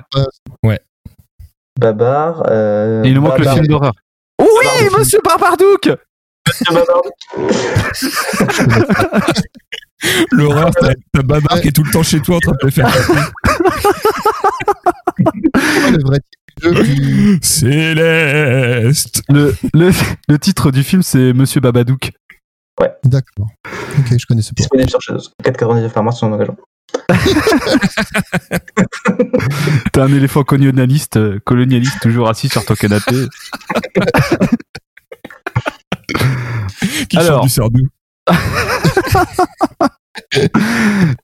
ouais. 0.62 0.80
Babar. 1.78 2.42
Euh, 2.50 3.02
Et 3.04 3.08
il 3.08 3.14
nous 3.14 3.20
manque 3.22 3.38
le 3.38 3.48
film 3.48 3.66
d'horreur. 3.66 3.92
Oui, 4.40 4.46
Babar. 4.84 4.98
monsieur 4.98 5.18
Barbardouk 5.24 5.90
Monsieur 6.48 6.74
Babar. 6.74 7.02
L'horreur, 10.32 10.70
t'as 10.78 11.22
Babar 11.22 11.60
qui 11.60 11.68
est 11.68 11.72
tout 11.72 11.82
le 11.84 11.90
temps 11.90 12.02
chez 12.02 12.20
toi 12.20 12.36
en 12.36 12.40
train 12.40 12.52
de 12.52 12.58
te 12.58 12.70
faire 12.70 12.86
le 15.18 16.02
vrai 16.04 16.18
du 16.62 17.38
Céleste. 17.42 19.22
le, 19.28 19.54
le, 19.74 19.90
le 20.28 20.38
titre 20.38 20.70
du 20.70 20.82
film, 20.82 21.02
c'est 21.02 21.32
Monsieur 21.32 21.60
Babadook. 21.60 22.12
D'accord. 23.04 23.48
Ok, 23.98 24.14
je 24.18 24.26
connaissais 24.26 24.50
pas. 24.50 24.60
Disponible 24.62 24.90
sur 24.90 25.00
Shadows. 25.00 25.20
4,99 25.42 25.90
par 25.90 26.02
mois 26.02 26.12
sur 26.12 26.20
son 26.20 26.32
engagement. 26.32 26.56
T'es 29.92 30.00
un 30.00 30.12
éléphant 30.12 30.42
colonialiste, 30.42 31.16
euh, 31.16 31.38
colonialiste 31.44 32.00
toujours 32.00 32.28
assis 32.28 32.48
sur 32.48 32.64
ton 32.64 32.74
canapé. 32.74 33.14
Qui 37.08 37.18
Alors. 37.18 37.42
du 37.42 37.48
Sardou. 37.48 37.86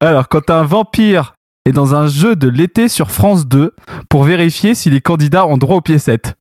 Alors, 0.01 0.29
quand 0.29 0.51
un 0.51 0.65
vampire 0.65 1.35
est 1.65 1.73
dans 1.73 1.95
un 1.95 2.09
jeu 2.09 2.37
de 2.37 2.49
l'été 2.49 2.89
sur 2.89 3.11
France 3.11 3.47
2 3.47 3.75
pour 4.09 4.25
vérifier 4.25 4.75
si 4.75 4.91
les 4.91 5.01
candidats 5.01 5.47
ont 5.47 5.57
droit 5.57 5.77
aux 5.77 5.81
piécettes 5.81 6.35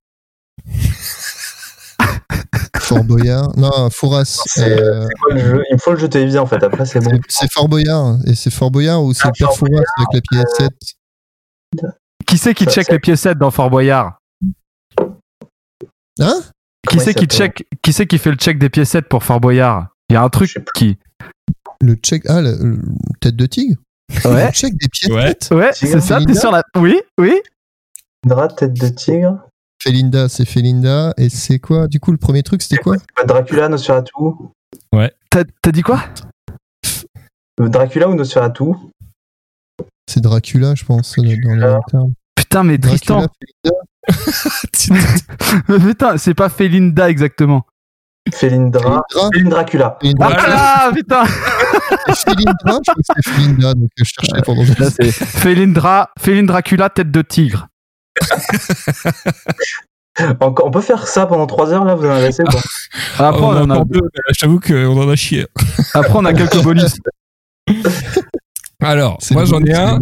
Fort 2.95 3.03
Boyard. 3.03 3.57
Non, 3.57 3.89
Fouras. 3.89 4.23
C'est 4.45 4.79
euh, 4.81 5.07
quoi 5.21 5.33
le 5.33 5.39
jeu 5.39 5.63
Il 5.69 5.73
me 5.73 5.79
faut 5.79 5.91
le 5.91 5.97
jeu 5.97 6.09
télévisé 6.09 6.39
en 6.39 6.45
fait, 6.45 6.61
après 6.63 6.85
c'est 6.85 6.99
bon. 6.99 7.11
c'est- 7.27 7.51
Fort 7.51 7.67
Boyard. 7.69 8.17
Et 8.27 8.35
c'est 8.35 8.49
Fort 8.51 8.71
Boyard 8.71 9.03
ou 9.03 9.13
c'est 9.13 9.21
Ah, 9.27 9.31
Pierre 9.31 9.49
Fort 9.49 9.57
Fouras 9.69 9.83
avec 9.97 10.09
la 10.13 10.21
pièce 10.21 10.55
7 10.57 10.73
Qui 12.27 12.37
c'est 12.37 12.53
qui 12.53 12.65
check 12.65 12.89
les 12.91 12.99
piécettes 12.99 13.37
dans 13.37 13.51
Fort 13.51 13.69
Boyard? 13.69 14.17
Hein? 16.19 16.41
Qui 16.89 16.99
c'est 16.99 17.13
qui 17.13 17.25
check 17.27 17.65
Qui 17.81 17.93
c'est 17.93 18.05
qui 18.07 18.17
fait 18.17 18.31
le 18.31 18.35
check 18.37 18.59
des 18.59 18.69
piécettes 18.69 19.07
pour 19.07 19.23
Fort 19.23 19.39
Boyard? 19.39 19.87
Il 20.09 20.13
y 20.13 20.15
a 20.17 20.23
un 20.23 20.29
truc 20.29 20.53
qui. 20.75 20.97
Le 21.79 21.95
check. 21.95 22.23
Ah, 22.27 22.41
le, 22.41 22.51
le- 22.61 22.81
tête 23.21 23.35
de 23.35 23.45
tigre 23.45 23.77
Ouais. 24.25 24.47
Le 24.47 24.51
check 24.51 24.73
des 24.77 24.87
pieds 24.89 25.11
Ouais. 25.13 25.35
Ouais, 25.51 25.71
c'est 25.73 25.99
ça. 26.01 26.19
T'es 26.25 26.33
sur 26.35 26.51
la. 26.51 26.63
Oui, 26.77 26.99
oui. 27.17 27.39
Indra, 28.25 28.49
tête 28.49 28.73
de 28.73 28.87
tigre. 28.89 29.39
Félinda, 29.81 30.29
c'est 30.29 30.45
Félinda. 30.45 31.13
Et 31.17 31.29
c'est 31.29 31.59
quoi 31.59 31.87
Du 31.87 31.99
coup, 31.99 32.11
le 32.11 32.17
premier 32.17 32.43
truc, 32.43 32.61
c'était 32.61 32.77
quoi? 32.77 32.97
Dracula, 33.25 33.67
Nosferatu. 33.67 34.13
T'as 35.29 35.43
t'as 35.61 35.71
dit 35.71 35.81
quoi? 35.81 36.01
Dracula 37.57 38.09
ou 38.09 38.15
Nosferatu? 38.15 38.73
C'est 40.07 40.21
Dracula, 40.21 40.75
je 40.75 40.85
pense, 40.85 41.15
dans 41.15 41.23
le 41.23 41.79
terme. 41.89 42.13
Putain, 42.35 42.63
mais 42.63 42.77
Tristan. 42.77 43.27
Mais 45.69 45.79
Putain, 45.79 46.17
c'est 46.17 46.33
pas 46.33 46.49
Félinda 46.49 47.09
exactement. 47.09 47.65
Féline 48.33 48.69
Dracula. 48.71 49.97
Félindra, 50.01 50.29
Ah 50.37 50.47
là, 50.47 50.91
putain 50.93 51.23
c'est 52.13 52.29
Félindra, 52.29 52.55
je 52.65 52.91
crois 52.91 52.95
que 52.95 53.01
c'est 53.03 53.29
Félinda, 53.31 53.73
donc 53.73 53.89
je 53.95 54.03
cherchais 54.03 54.41
pendant 54.43 54.63
Là, 54.63 54.89
c'est 54.89 55.11
Félindra, 55.11 56.09
Féline 56.19 56.45
Dracula, 56.45 56.89
tête 56.89 57.11
de 57.11 57.21
tigre. 57.21 57.67
On 60.39 60.71
peut 60.71 60.81
faire 60.81 61.07
ça 61.07 61.25
pendant 61.25 61.47
3 61.47 61.73
heures 61.73 61.85
là, 61.85 61.95
vous 61.95 62.05
en 62.05 62.11
avez 62.11 62.27
assez 62.27 62.43
ou 62.43 62.45
pas 62.45 62.59
Après, 63.27 63.41
on 63.41 63.49
on, 63.49 63.69
en 63.69 63.81
a, 63.81 63.85
deux, 63.85 64.01
je 64.33 64.39
t'avoue 64.39 64.59
qu'on 64.59 65.01
en 65.01 65.09
a 65.09 65.15
chié. 65.15 65.47
après, 65.93 66.13
on 66.15 66.25
a 66.25 66.33
quelques 66.33 66.61
bonus. 66.61 66.97
Alors, 68.81 69.17
C'est 69.21 69.33
moi 69.35 69.45
j'en 69.45 69.63
ai 69.63 69.73
un 69.73 69.99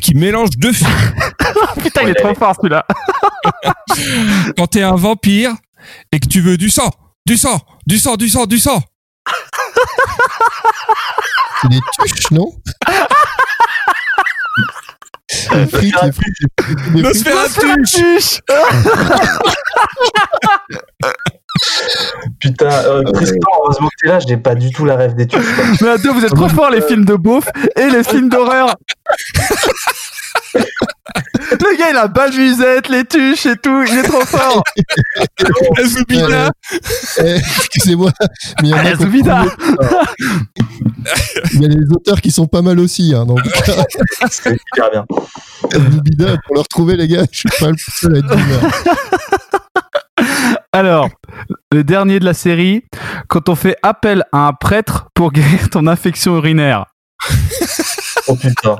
qui 0.00 0.14
mélange 0.14 0.50
deux 0.56 0.72
films. 0.72 0.90
Putain, 1.78 2.02
il 2.02 2.10
est 2.10 2.14
trop 2.14 2.34
fort 2.34 2.54
celui-là. 2.56 2.86
Quand 4.56 4.66
t'es 4.66 4.82
un 4.82 4.96
vampire 4.96 5.52
et 6.12 6.20
que 6.20 6.26
tu 6.26 6.40
veux 6.40 6.56
du 6.56 6.70
sang, 6.70 6.90
du 7.26 7.36
sang, 7.36 7.60
du 7.86 7.98
sang, 7.98 8.16
du 8.16 8.28
sang, 8.28 8.46
du 8.46 8.58
sang. 8.58 8.82
C'est 11.62 11.68
des 11.68 11.80
tuches, 11.98 12.30
non? 12.30 12.52
Les 15.30 17.14
frites, 17.14 18.42
Putain, 22.40 22.68
euh, 22.68 23.02
Tristan, 23.12 23.48
heureusement 23.62 23.88
que 23.88 23.94
t'es 24.02 24.08
là, 24.08 24.18
je 24.18 24.26
n'ai 24.26 24.36
pas 24.36 24.54
du 24.54 24.70
tout 24.70 24.84
la 24.84 24.96
rêve 24.96 25.14
des 25.14 25.26
tuches. 25.26 25.54
quoi. 25.56 25.64
Mais 25.80 25.88
à 25.90 25.98
deux, 25.98 26.10
vous 26.12 26.24
êtes 26.24 26.34
trop 26.34 26.48
forts, 26.48 26.70
les 26.70 26.82
films 26.82 27.04
de 27.04 27.14
beauf 27.14 27.46
et 27.76 27.88
les 27.90 28.02
films 28.04 28.28
d'horreur. 28.28 28.74
Le 31.50 31.78
gars, 31.78 31.90
il 31.90 31.96
a 31.96 32.08
bas 32.08 32.28
musette, 32.30 32.88
les 32.88 33.04
tuches 33.04 33.46
et 33.46 33.56
tout. 33.56 33.84
Il 33.86 33.98
est 33.98 34.02
trop 34.02 34.24
fort. 34.24 34.62
La 35.78 35.84
Zoubida. 35.86 36.50
Eh, 37.18 37.36
Excusez-moi, 37.36 38.10
mais 38.62 38.68
il 38.68 38.70
y 38.70 38.74
en 38.74 38.78
a 38.78 38.80
Ah, 38.84 38.92
ont 38.92 38.96
Zoubida. 38.96 39.44
Il 41.52 41.62
y 41.62 41.64
a 41.66 41.68
les 41.68 41.92
auteurs 41.94 42.20
qui 42.20 42.30
sont 42.30 42.46
pas 42.46 42.62
mal 42.62 42.80
aussi. 42.80 43.14
Hein, 43.14 43.26
donc, 43.26 43.40
C'est 44.30 44.56
hyper 44.72 44.90
bien. 44.90 45.06
Zoubida, 45.72 46.36
pour 46.46 46.54
le 46.56 46.60
retrouver, 46.60 46.96
les 46.96 47.08
gars, 47.08 47.24
je 47.30 47.38
suis 47.40 47.48
pas 47.60 47.70
le 47.70 47.76
seul 47.78 48.16
à 48.16 48.18
être 48.18 48.36
d'humeur. 48.36 48.62
Alors, 50.74 51.08
le 51.72 51.84
dernier 51.84 52.18
de 52.18 52.24
la 52.24 52.34
série, 52.34 52.84
quand 53.28 53.48
on 53.48 53.54
fait 53.54 53.76
appel 53.84 54.24
à 54.32 54.48
un 54.48 54.52
prêtre 54.52 55.06
pour 55.14 55.30
guérir 55.32 55.70
ton 55.70 55.86
infection 55.86 56.36
urinaire. 56.36 56.86
Oh 58.26 58.36
putain. 58.36 58.76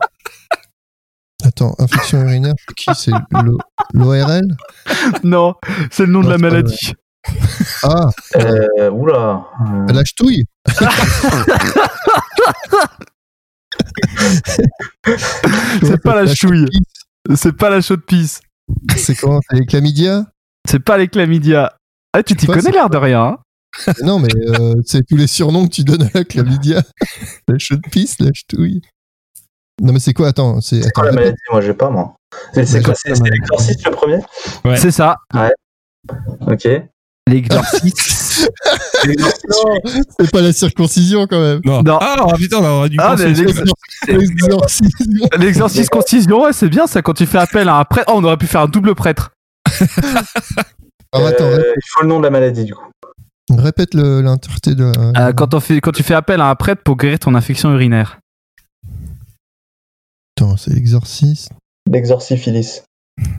Attends, 1.45 1.75
infection 1.79 2.23
urinaire, 2.23 2.55
c'est 2.67 2.75
qui 2.75 2.91
C'est 2.95 3.11
l'O- 3.43 3.59
l'ORL 3.93 4.41
Non, 5.23 5.55
c'est 5.91 6.07
le 6.07 6.13
nom 6.13 6.23
de 6.23 6.31
la 6.31 6.39
maladie. 6.39 6.95
Ah, 7.83 8.09
Euh, 8.37 8.91
oula. 8.91 9.45
Euh, 9.61 9.93
la 9.93 10.03
ch'touille 10.03 10.47
C'est 15.83 16.03
pas 16.03 16.15
la 16.23 16.27
chouille. 16.35 16.65
ch'touille. 16.67 17.37
C'est 17.37 17.53
pas 17.57 17.69
la 17.71 17.81
chaude 17.83 18.03
pisse. 18.07 18.41
C'est 18.97 19.15
comment 19.15 19.41
C'est 19.51 19.57
les 19.59 19.67
chlamydia? 19.67 20.25
C'est 20.69 20.81
pas 20.81 20.97
les 20.97 21.09
chlamydia. 21.09 21.75
Ah, 22.17 22.23
tu 22.23 22.35
t'y 22.37 22.47
connais 22.47 22.61
c'est 22.63 22.71
l'air 22.71 22.89
de 22.89 22.97
rien. 22.97 23.23
hein 23.23 23.93
Non, 24.03 24.19
mais 24.19 24.29
euh, 24.37 24.75
c'est 24.87 25.03
tous 25.07 25.17
les 25.17 25.27
surnoms 25.27 25.67
que 25.67 25.75
tu 25.75 25.85
donnes 25.85 26.05
à 26.05 26.09
la 26.15 26.25
chlamydia. 26.25 26.81
la 27.49 27.59
chaude 27.59 27.83
pisse, 27.91 28.17
la 28.21 28.31
ch'touille. 28.33 28.81
Non, 29.83 29.93
mais 29.93 29.99
c'est 29.99 30.13
quoi? 30.15 30.29
Attends, 30.29 30.61
c'est. 30.61 30.81
Quoi 30.93 31.07
la 31.07 31.13
maladie? 31.13 31.37
Moi, 31.51 31.61
j'ai 31.61 31.75
pas, 31.75 31.91
moi. 31.91 32.15
C'est 32.53 32.83
quoi 32.83 32.95
C'est 32.95 33.13
l'exorciste 33.29 33.85
le 33.85 33.91
premier? 33.91 34.19
Ouais. 34.65 34.77
C'est 34.77 34.93
ça. 34.93 35.17
Ok. 36.47 36.69
L'exorciste. 37.29 38.11
Non, 39.07 39.93
c'est 40.19 40.31
pas 40.31 40.41
la 40.41 40.53
circoncision 40.53 41.27
quand 41.27 41.41
même. 41.41 41.61
Non. 41.65 41.83
Non. 41.83 41.99
Ah 42.01 42.17
putain, 42.37 42.59
on 42.59 42.65
aurait 42.65 42.89
dû 42.89 42.97
Ah, 42.99 43.11
penser 43.11 43.27
mais 43.27 43.31
aussi. 43.33 43.45
l'ex- 43.45 43.73
L'exorcisme. 44.09 44.89
L'exorcisme 45.39 45.89
concision, 45.91 46.43
ouais, 46.43 46.53
c'est 46.53 46.69
bien 46.69 46.87
ça 46.87 47.01
quand 47.03 47.13
tu 47.15 47.27
fais 47.27 47.39
appel 47.39 47.69
à 47.69 47.77
un 47.77 47.85
prêtre. 47.85 48.11
Oh, 48.13 48.15
on 48.17 48.25
aurait 48.25 48.37
pu 48.39 48.47
faire 48.47 48.63
un 48.63 48.67
double 48.67 48.95
prêtre. 48.95 49.31
Alors 51.15 51.29
attends, 51.29 51.45
Euh, 51.45 51.73
il 51.77 51.83
faut 51.93 52.03
le 52.03 52.09
nom 52.09 52.19
de 52.19 52.25
la 52.25 52.31
maladie, 52.31 52.65
du 52.65 52.75
coup. 52.75 52.85
répète 53.51 53.95
le- 53.95 54.21
l'interté 54.21 54.75
de. 54.75 54.85
Euh, 55.19 55.33
quand, 55.33 55.55
on 55.55 55.61
fait, 55.61 55.81
quand 55.81 55.93
tu 55.93 56.03
fais 56.03 56.15
appel 56.15 56.41
à 56.41 56.49
un 56.51 56.55
prêtre 56.55 56.83
pour 56.83 56.97
guérir 56.97 57.19
ton 57.19 57.35
infection 57.35 57.73
urinaire. 57.73 58.19
Attends, 60.37 60.57
c'est 60.57 60.73
l'exorcisme. 60.73 61.55
L'exorciphilis. 61.91 62.83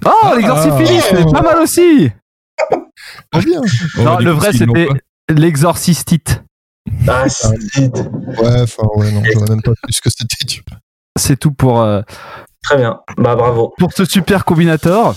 Oh, 0.06 0.10
Ah. 0.24 0.34
l'exorciphilis, 0.36 1.02
c'est 1.02 1.24
pas 1.32 1.42
mal 1.42 1.58
aussi. 1.58 2.12
Pas 3.32 3.40
bien. 3.42 3.62
Non, 3.98 4.18
du 4.18 4.26
le 4.26 4.34
coup, 4.34 4.40
vrai, 4.40 4.54
c'était 4.54 4.88
l'exorcistite. 5.30 6.42
Ah. 7.08 7.26
Ouais, 7.26 8.62
enfin, 8.62 8.84
ouais, 8.96 9.12
non, 9.12 9.22
j'aurais 9.34 9.50
même 9.50 9.62
pas 9.62 9.72
plus 9.82 9.94
ce 9.94 10.02
que 10.02 10.10
c'était. 10.10 10.62
C'est 11.18 11.38
tout 11.38 11.52
pour, 11.52 11.82
euh, 11.82 12.02
Très 12.64 12.78
bien. 12.78 13.02
Bah, 13.18 13.36
bravo. 13.36 13.74
pour 13.78 13.92
ce 13.94 14.06
super 14.06 14.46
combinator. 14.46 15.16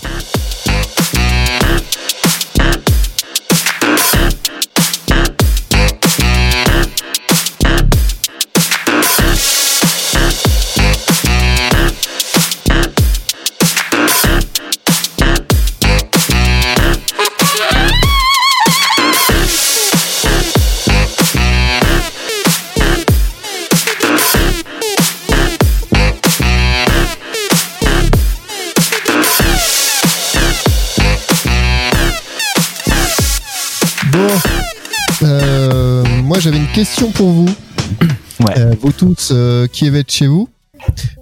Euh, 39.31 39.67
qui 39.67 39.87
êtes 39.87 40.11
chez 40.11 40.27
vous. 40.27 40.49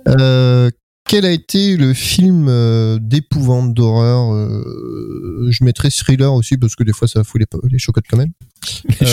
Euh, 0.08 0.70
quel 1.08 1.26
a 1.26 1.32
été 1.32 1.78
le 1.78 1.94
film 1.94 2.48
euh, 2.50 3.00
d'épouvante 3.02 3.74
d'horreur 3.74 4.34
Je 5.50 5.64
mettrais 5.64 5.90
thriller 5.90 6.34
aussi 6.34 6.58
parce 6.58 6.76
que 6.76 6.84
des 6.84 6.94
fois 6.94 7.08
ça 7.08 7.24
fout 7.24 7.42
les, 7.42 7.70
les 7.72 7.80
chocottes 7.80 8.06
quand 8.10 8.18
même. 8.18 8.34
Qui 8.62 9.06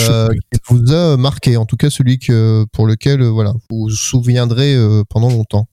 vous 0.67 0.91
a 0.91 1.15
marqué, 1.17 1.57
en 1.57 1.65
tout 1.65 1.77
cas 1.77 1.89
celui 1.89 2.19
que 2.19 2.65
pour 2.73 2.85
lequel 2.85 3.23
voilà 3.23 3.53
vous 3.69 3.83
vous 3.83 3.89
souviendrez 3.89 4.77
pendant 5.09 5.29
longtemps. 5.29 5.67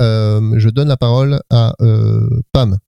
Euh, 0.00 0.58
je 0.58 0.68
donne 0.68 0.88
la 0.88 0.96
parole 0.96 1.40
à 1.50 1.74
euh, 1.80 2.28
Pam. 2.52 2.78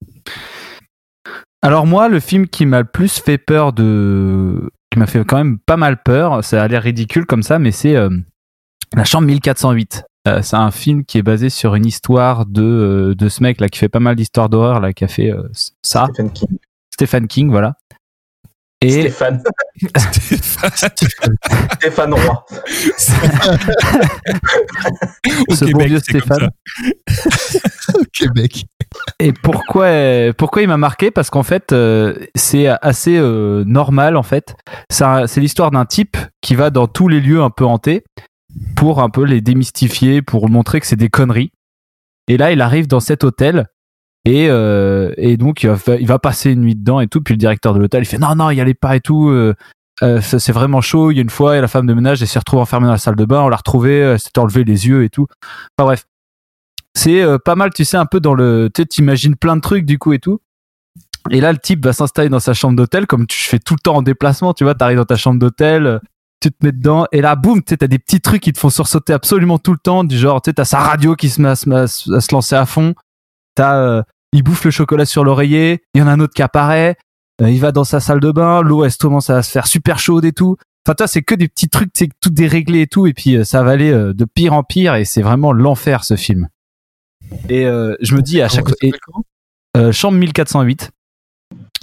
Alors 1.63 1.87
moi, 1.87 2.09
le 2.09 2.21
film 2.21 2.47
qui 2.47 2.67
m'a 2.67 2.81
le 2.81 2.87
plus 2.87 3.19
fait 3.19 3.39
peur 3.39 3.73
de... 3.73 4.71
qui 4.91 4.99
m'a 4.99 5.07
fait 5.07 5.25
quand 5.25 5.37
même 5.37 5.59
pas 5.59 5.77
mal 5.77 6.03
peur, 6.03 6.45
ça 6.45 6.63
a 6.63 6.69
l'air 6.69 6.83
ridicule 6.83 7.27
comme 7.27 7.43
ça, 7.43 7.59
mais 7.59 7.73
c'est 7.73 7.97
euh, 7.97 8.11
La 8.99 9.05
Chambre 9.05 9.29
1408. 9.29 10.03
Euh, 10.27 10.43
c'est 10.43 10.57
un 10.57 10.73
film 10.73 11.05
qui 11.05 11.19
est 11.19 11.23
basé 11.23 11.51
sur 11.51 11.77
une 11.77 11.87
histoire 11.87 12.47
de, 12.47 12.63
euh, 12.63 13.15
de 13.15 13.29
ce 13.29 13.45
mec 13.45 13.61
là 13.61 13.69
qui 13.69 13.79
fait 13.79 13.89
pas 13.89 14.01
mal 14.01 14.17
d'histoires 14.17 14.49
d'horreur 14.49 14.81
là, 14.81 14.93
qui 14.93 15.05
a 15.05 15.09
fait 15.09 15.31
euh, 15.31 15.49
ça, 15.83 16.09
Stephen 16.13 16.33
King. 16.33 16.59
Stephen 16.93 17.29
King, 17.29 17.49
voilà. 17.49 17.77
Et 18.81 18.91
Stéphane. 18.91 19.41
Stéphane 21.75 22.13
Roy. 22.13 22.45
Au 25.49 25.55
ce 25.55 25.65
bon 25.67 25.85
vieux 25.87 26.01
Stéphane. 26.01 26.51
Au 27.95 28.03
Québec. 28.13 28.67
Et 29.21 29.33
pourquoi, 29.33 30.33
pourquoi 30.37 30.63
il 30.63 30.69
m'a 30.69 30.77
marqué? 30.77 31.13
Parce 31.13 31.31
qu'en 31.31 31.45
fait, 31.45 31.71
euh, 31.71 32.19
c'est 32.35 32.67
assez 32.67 33.17
euh, 33.17 33.63
normal 33.65 34.17
en 34.17 34.25
fait. 34.25 34.57
C'est 34.91 35.37
l'histoire 35.37 35.71
d'un 35.71 35.85
type 35.85 36.17
qui 36.41 36.57
va 36.57 36.71
dans 36.71 36.89
tous 36.89 37.07
les 37.07 37.21
lieux 37.21 37.43
un 37.43 37.51
peu 37.51 37.65
hantés 37.65 38.03
pour 38.77 39.01
un 39.01 39.11
peu 39.11 39.25
les 39.25 39.41
démystifier, 39.41 40.23
pour 40.23 40.49
montrer 40.49 40.81
que 40.81 40.87
c'est 40.87 40.97
des 40.97 41.09
conneries. 41.09 41.53
Et 42.29 42.37
là, 42.37 42.53
il 42.53 42.61
arrive 42.61 42.87
dans 42.87 43.01
cet 43.01 43.25
hôtel 43.25 43.67
et, 44.25 44.49
euh, 44.51 45.13
et 45.17 45.37
donc 45.37 45.63
il 45.63 45.71
va, 45.71 45.97
il 45.97 46.07
va 46.07 46.19
passer 46.19 46.53
une 46.53 46.61
nuit 46.61 46.75
dedans 46.75 47.01
et 47.01 47.09
tout. 47.09 47.23
Puis 47.23 47.35
le 47.35 47.39
directeur 47.39 47.75
de 47.75 47.79
l'hôtel, 47.79 48.03
il 48.03 48.07
fait 48.07 48.19
non, 48.19 48.35
non, 48.35 48.51
y 48.51 48.61
allez 48.61 48.75
pas 48.75 48.97
et 48.97 49.01
tout. 49.01 49.31
euh, 49.31 49.55
euh, 50.03 50.21
c'est 50.21 50.53
vraiment 50.53 50.81
chaud. 50.81 51.11
Il 51.11 51.17
y 51.17 51.19
a 51.19 51.23
une 51.23 51.31
fois, 51.31 51.57
et 51.57 51.61
la 51.61 51.69
femme 51.69 51.87
de 51.87 51.95
ménage, 51.95 52.23
elle 52.23 52.29
s'est 52.29 52.39
retrouvée 52.39 52.63
enfermée 52.63 52.87
dans 52.87 52.93
la 52.93 52.99
salle 52.99 53.17
de 53.17 53.25
bain. 53.25 53.41
On 53.43 53.49
l'a 53.49 53.57
retrouvée, 53.57 53.99
elle 53.99 54.21
s'est 54.21 54.39
enlevé 54.39 54.63
les 54.65 54.87
yeux 54.87 55.03
et 55.03 55.09
tout. 55.09 55.27
Enfin 55.77 55.87
bref, 55.87 56.05
c'est 56.95 57.25
pas 57.45 57.57
mal, 57.57 57.71
tu 57.75 57.85
sais, 57.85 57.97
un 57.97 58.07
peu 58.07 58.21
dans 58.21 58.35
le. 58.35 58.71
Tu 58.73 58.83
sais, 58.83 58.87
t'imagines 58.87 59.35
plein 59.35 59.57
de 59.57 59.61
trucs 59.61 59.85
du 59.85 59.99
coup 59.99 60.13
et 60.13 60.19
tout. 60.19 60.41
Et 61.31 61.41
là, 61.41 61.53
le 61.53 61.59
type 61.59 61.85
va 61.85 61.93
s'installer 61.93 62.29
dans 62.29 62.41
sa 62.41 62.55
chambre 62.55 62.77
d'hôtel, 62.77 63.07
comme 63.07 63.27
tu 63.27 63.39
fais 63.39 63.59
tout 63.59 63.75
le 63.75 63.81
temps 63.81 63.97
en 63.97 64.03
déplacement, 64.03 64.55
tu 64.55 64.65
vois, 64.65 64.75
t'arrives 64.75 64.99
dans 64.99 65.05
ta 65.05 65.17
chambre 65.17 65.39
d'hôtel, 65.39 66.01
tu 66.41 66.51
te 66.51 66.57
mets 66.65 66.73
dedans, 66.73 67.07
et 67.13 67.21
là, 67.21 67.35
boum, 67.37 67.63
tu 67.63 67.77
t'as 67.77 67.87
des 67.87 67.99
petits 67.99 68.21
trucs 68.21 68.43
qui 68.43 68.53
te 68.53 68.59
font 68.59 68.71
sursauter 68.71 69.13
absolument 69.13 69.59
tout 69.59 69.73
le 69.73 69.79
temps, 69.79 70.05
du 70.05 70.17
genre, 70.17 70.41
tu 70.43 70.53
t'as 70.55 70.65
sa 70.65 70.79
radio 70.81 71.15
qui 71.17 71.29
se 71.31 71.41
met 71.43 71.49
à, 71.49 71.57
se- 71.57 71.71
à 71.71 71.87
se 71.87 72.13
à 72.13 72.21
se 72.21 72.33
lancer 72.33 72.55
à 72.57 72.65
fond, 72.67 72.95
t'as, 73.55 73.77
euh, 73.77 74.03
il 74.33 74.43
bouffe 74.43 74.65
le 74.65 74.71
chocolat 74.71 75.05
sur 75.07 75.25
l'oreiller, 75.25 75.83
il 75.95 76.01
y 76.01 76.03
en 76.03 76.07
a 76.07 76.13
un 76.13 76.21
autre 76.21 76.35
qui 76.35 76.43
apparaît, 76.43 76.97
euh, 77.43 77.51
il 77.51 77.61
va 77.61 77.73
dans 77.73 77.85
sa 77.85 77.99
salle 78.01 78.21
de 78.21 78.31
bain, 78.31 78.63
l'eau, 78.63 78.85
elle 78.85 78.93
se 78.93 78.99
commence 78.99 79.31
à 79.31 79.43
se 79.43 79.51
faire 79.51 79.67
super 79.67 79.99
chaude 79.99 80.25
et 80.25 80.33
tout. 80.33 80.57
Enfin, 80.87 80.95
toi, 80.95 81.07
c'est 81.07 81.23
que 81.23 81.35
des 81.35 81.49
petits 81.49 81.69
trucs, 81.69 81.91
c'est 81.95 82.09
tout 82.21 82.31
déréglé 82.31 82.83
et 82.83 82.87
tout, 82.87 83.07
et 83.07 83.13
puis 83.15 83.37
euh, 83.37 83.45
ça 83.45 83.63
va 83.63 83.73
aller 83.73 83.91
euh, 83.91 84.15
de 84.15 84.25
pire 84.25 84.53
en 84.55 84.63
pire, 84.63 84.95
et 84.95 85.05
c'est 85.05 85.23
vraiment 85.23 85.53
l'enfer, 85.53 86.05
ce 86.05 86.17
film. 86.17 86.49
Et 87.49 87.67
euh, 87.67 87.95
je 88.01 88.15
me 88.15 88.23
dis 88.23 88.41
à 88.41 88.49
chaque 88.49 88.65
euh, 89.77 89.93
Chambre 89.93 90.17
1408. 90.19 90.91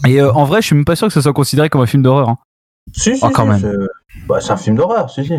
Et 0.08 0.20
euh, 0.22 0.32
en 0.34 0.46
vrai, 0.46 0.62
je 0.62 0.68
suis 0.68 0.76
même 0.76 0.86
pas 0.86 0.96
sûr 0.96 1.08
que 1.08 1.14
ce 1.14 1.22
soit 1.22 1.34
considéré 1.34 1.70
comme 1.70 1.82
un 1.82 1.86
film 1.86 2.04
d'horreur. 2.04 2.30
hein. 2.30 2.38
Si, 2.94 3.16
si, 3.18 3.24
Oh, 3.24 3.30
quand 3.30 3.44
si, 3.58 3.64
même. 3.66 3.88
C'est- 4.26 4.28
bah, 4.28 4.42
c'est 4.42 4.52
un 4.52 4.58
film 4.58 4.76
d'horreur, 4.76 5.10
si, 5.10 5.26
si. 5.26 5.34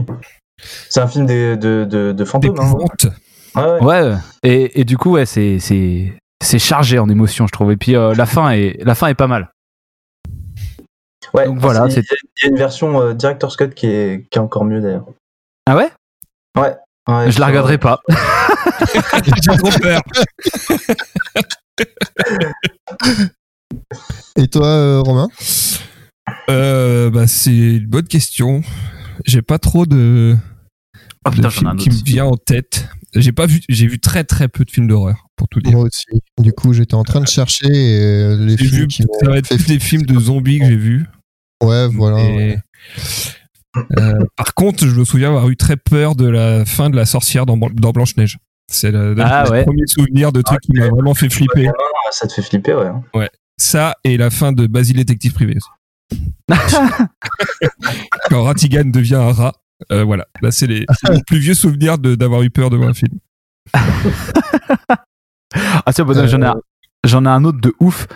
C'est 0.89 1.01
un 1.01 1.07
film 1.09 1.27
des- 1.27 1.57
de, 1.57 1.85
de, 1.89 2.13
de 2.13 2.25
fantômes. 2.25 2.59
Hein. 2.59 3.79
Ouais, 3.81 4.03
ouais. 4.03 4.15
Et, 4.43 4.81
et 4.81 4.85
du 4.85 4.97
coup, 4.99 5.13
ouais, 5.13 5.27
c'est 5.27 5.59
c'est 5.59 6.13
c'est 6.43 6.59
chargé 6.59 6.99
en 6.99 7.09
émotion, 7.09 7.47
je 7.47 7.53
trouve. 7.53 7.73
Et 7.73 7.77
puis 7.77 7.95
euh, 7.97 8.15
la 8.15 8.27
fin 8.27 8.51
est 8.51 8.77
la 8.85 8.95
fin 8.95 9.09
est 9.09 9.15
pas 9.15 9.27
mal. 9.27 9.51
Ouais, 11.35 11.47
Donc 11.47 11.59
voilà, 11.59 11.87
il 11.87 11.91
y 11.91 11.93
a- 11.93 11.95
c'est- 12.03 12.17
il 12.43 12.45
y 12.45 12.47
a 12.47 12.51
une 12.51 12.57
version 12.59 13.01
euh, 13.01 13.15
Director's 13.15 13.57
Cut 13.57 13.71
qui 13.71 13.87
est, 13.87 14.27
qui 14.31 14.39
est 14.39 14.41
encore 14.41 14.65
mieux 14.65 14.81
d'ailleurs. 14.81 15.07
Ah 15.67 15.77
ouais? 15.77 15.91
Ouais. 16.57 16.75
ouais 17.09 17.31
Je 17.31 17.41
la 17.41 17.47
regarderai 17.47 17.79
pas. 17.79 18.01
J'ai 19.25 19.57
trop 19.59 19.71
peur. 19.81 20.01
Et 24.37 24.49
toi, 24.49 24.67
euh, 24.67 25.01
Romain? 25.01 25.29
Euh, 26.49 27.11
bah, 27.11 27.27
c'est 27.27 27.77
une 27.77 27.87
bonne 27.87 28.07
question. 28.07 28.63
J'ai 29.25 29.43
pas 29.43 29.59
trop 29.59 29.87
de, 29.87 30.37
Oh 31.27 31.31
de 31.31 31.35
putain, 31.35 31.77
qui 31.77 31.91
me 31.91 32.05
vient 32.05 32.27
en 32.27 32.37
tête. 32.37 32.89
J'ai 33.15 33.33
pas 33.33 33.47
vu, 33.47 33.61
j'ai 33.69 33.87
vu 33.87 33.99
très 33.99 34.25
très 34.25 34.49
peu 34.49 34.65
de 34.65 34.71
films 34.71 34.89
d'horreur, 34.89 35.27
pour 35.37 35.49
tout 35.49 35.61
dire. 35.61 35.73
Moi 35.73 35.85
aussi. 35.87 36.23
Du 36.39 36.53
coup, 36.53 36.73
j'étais 36.73 36.95
en 36.95 37.03
train 37.03 37.21
de 37.21 37.27
chercher 37.27 37.67
euh, 37.67 38.37
les 38.45 38.57
J'ai 38.57 38.69
films 38.69 38.81
vu, 38.83 38.87
qui 38.87 39.03
ça 39.03 39.31
va 39.31 39.39
être 39.39 39.47
fait 39.47 39.57
tous 39.57 39.67
des 39.67 39.81
films 39.81 40.03
de 40.03 40.19
zombies 40.21 40.59
que 40.59 40.67
j'ai 40.67 40.77
vus. 40.77 41.07
Ouais, 41.63 41.89
voilà. 41.89 42.21
Et, 42.21 42.59
euh, 43.99 44.25
par 44.37 44.55
contre, 44.55 44.87
je 44.87 44.95
me 44.95 45.05
souviens 45.05 45.29
avoir 45.29 45.49
eu 45.49 45.57
très 45.57 45.77
peur 45.77 46.15
de 46.15 46.29
la 46.29 46.65
fin 46.65 46.91
de 46.91 46.97
la 46.97 47.07
sorcière 47.07 47.47
dans, 47.47 47.57
dans 47.57 47.91
Blanche-Neige. 47.91 48.39
C'est 48.71 48.91
le, 48.91 49.15
Ah 49.21 49.51
ouais. 49.51 49.65
premier 49.65 49.87
souvenir 49.87 50.33
de 50.33 50.43
truc 50.43 50.61
qui 50.61 50.73
m'a 50.73 50.89
vraiment 50.89 51.15
fait 51.15 51.31
flipper. 51.31 51.69
Ouais, 51.69 51.73
ça 52.11 52.27
te 52.27 52.33
fait 52.33 52.43
flipper, 52.43 52.75
ouais. 53.15 53.31
Ça 53.59 53.95
et 54.05 54.17
la 54.17 54.31
fin 54.31 54.53
de 54.53 54.67
Basile 54.67 54.97
détective 54.97 55.33
privé. 55.33 55.57
Quand 58.31 58.43
Ratigan 58.45 58.85
devient 58.87 59.17
un 59.17 59.33
rat. 59.33 59.53
Euh, 59.93 60.05
voilà, 60.05 60.27
là 60.41 60.51
c'est 60.51 60.67
les, 60.67 60.87
plus 61.27 61.39
vieux 61.39 61.53
souvenirs 61.55 61.99
de- 61.99 62.15
d'avoir 62.15 62.41
eu 62.43 62.51
peur 62.51 62.71
de 62.71 62.77
voir 62.77 62.89
un 62.89 62.95
film. 62.95 63.19
Ah 65.87 65.93
tiens, 65.93 66.05
bon, 66.05 66.17
Euh, 66.17 66.27
j'en 66.27 66.43
ai 66.43 66.47
un- 66.47 66.61
j'en 67.05 67.25
ai 67.25 67.29
un 67.29 67.45
autre 67.45 67.61
de 67.61 67.73
ouf. 67.81 68.07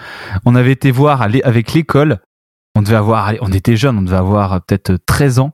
On 0.44 0.54
avait 0.56 0.72
été 0.72 0.90
voir 0.90 1.22
avec 1.22 1.72
l'école. 1.72 2.18
On 2.74 2.82
devait 2.82 2.96
avoir, 2.96 3.32
on 3.40 3.52
était 3.52 3.76
jeunes, 3.76 3.98
on 3.98 4.02
devait 4.02 4.16
avoir 4.16 4.52
euh, 4.54 4.58
peut-être 4.66 4.96
13 5.06 5.38
ans. 5.38 5.52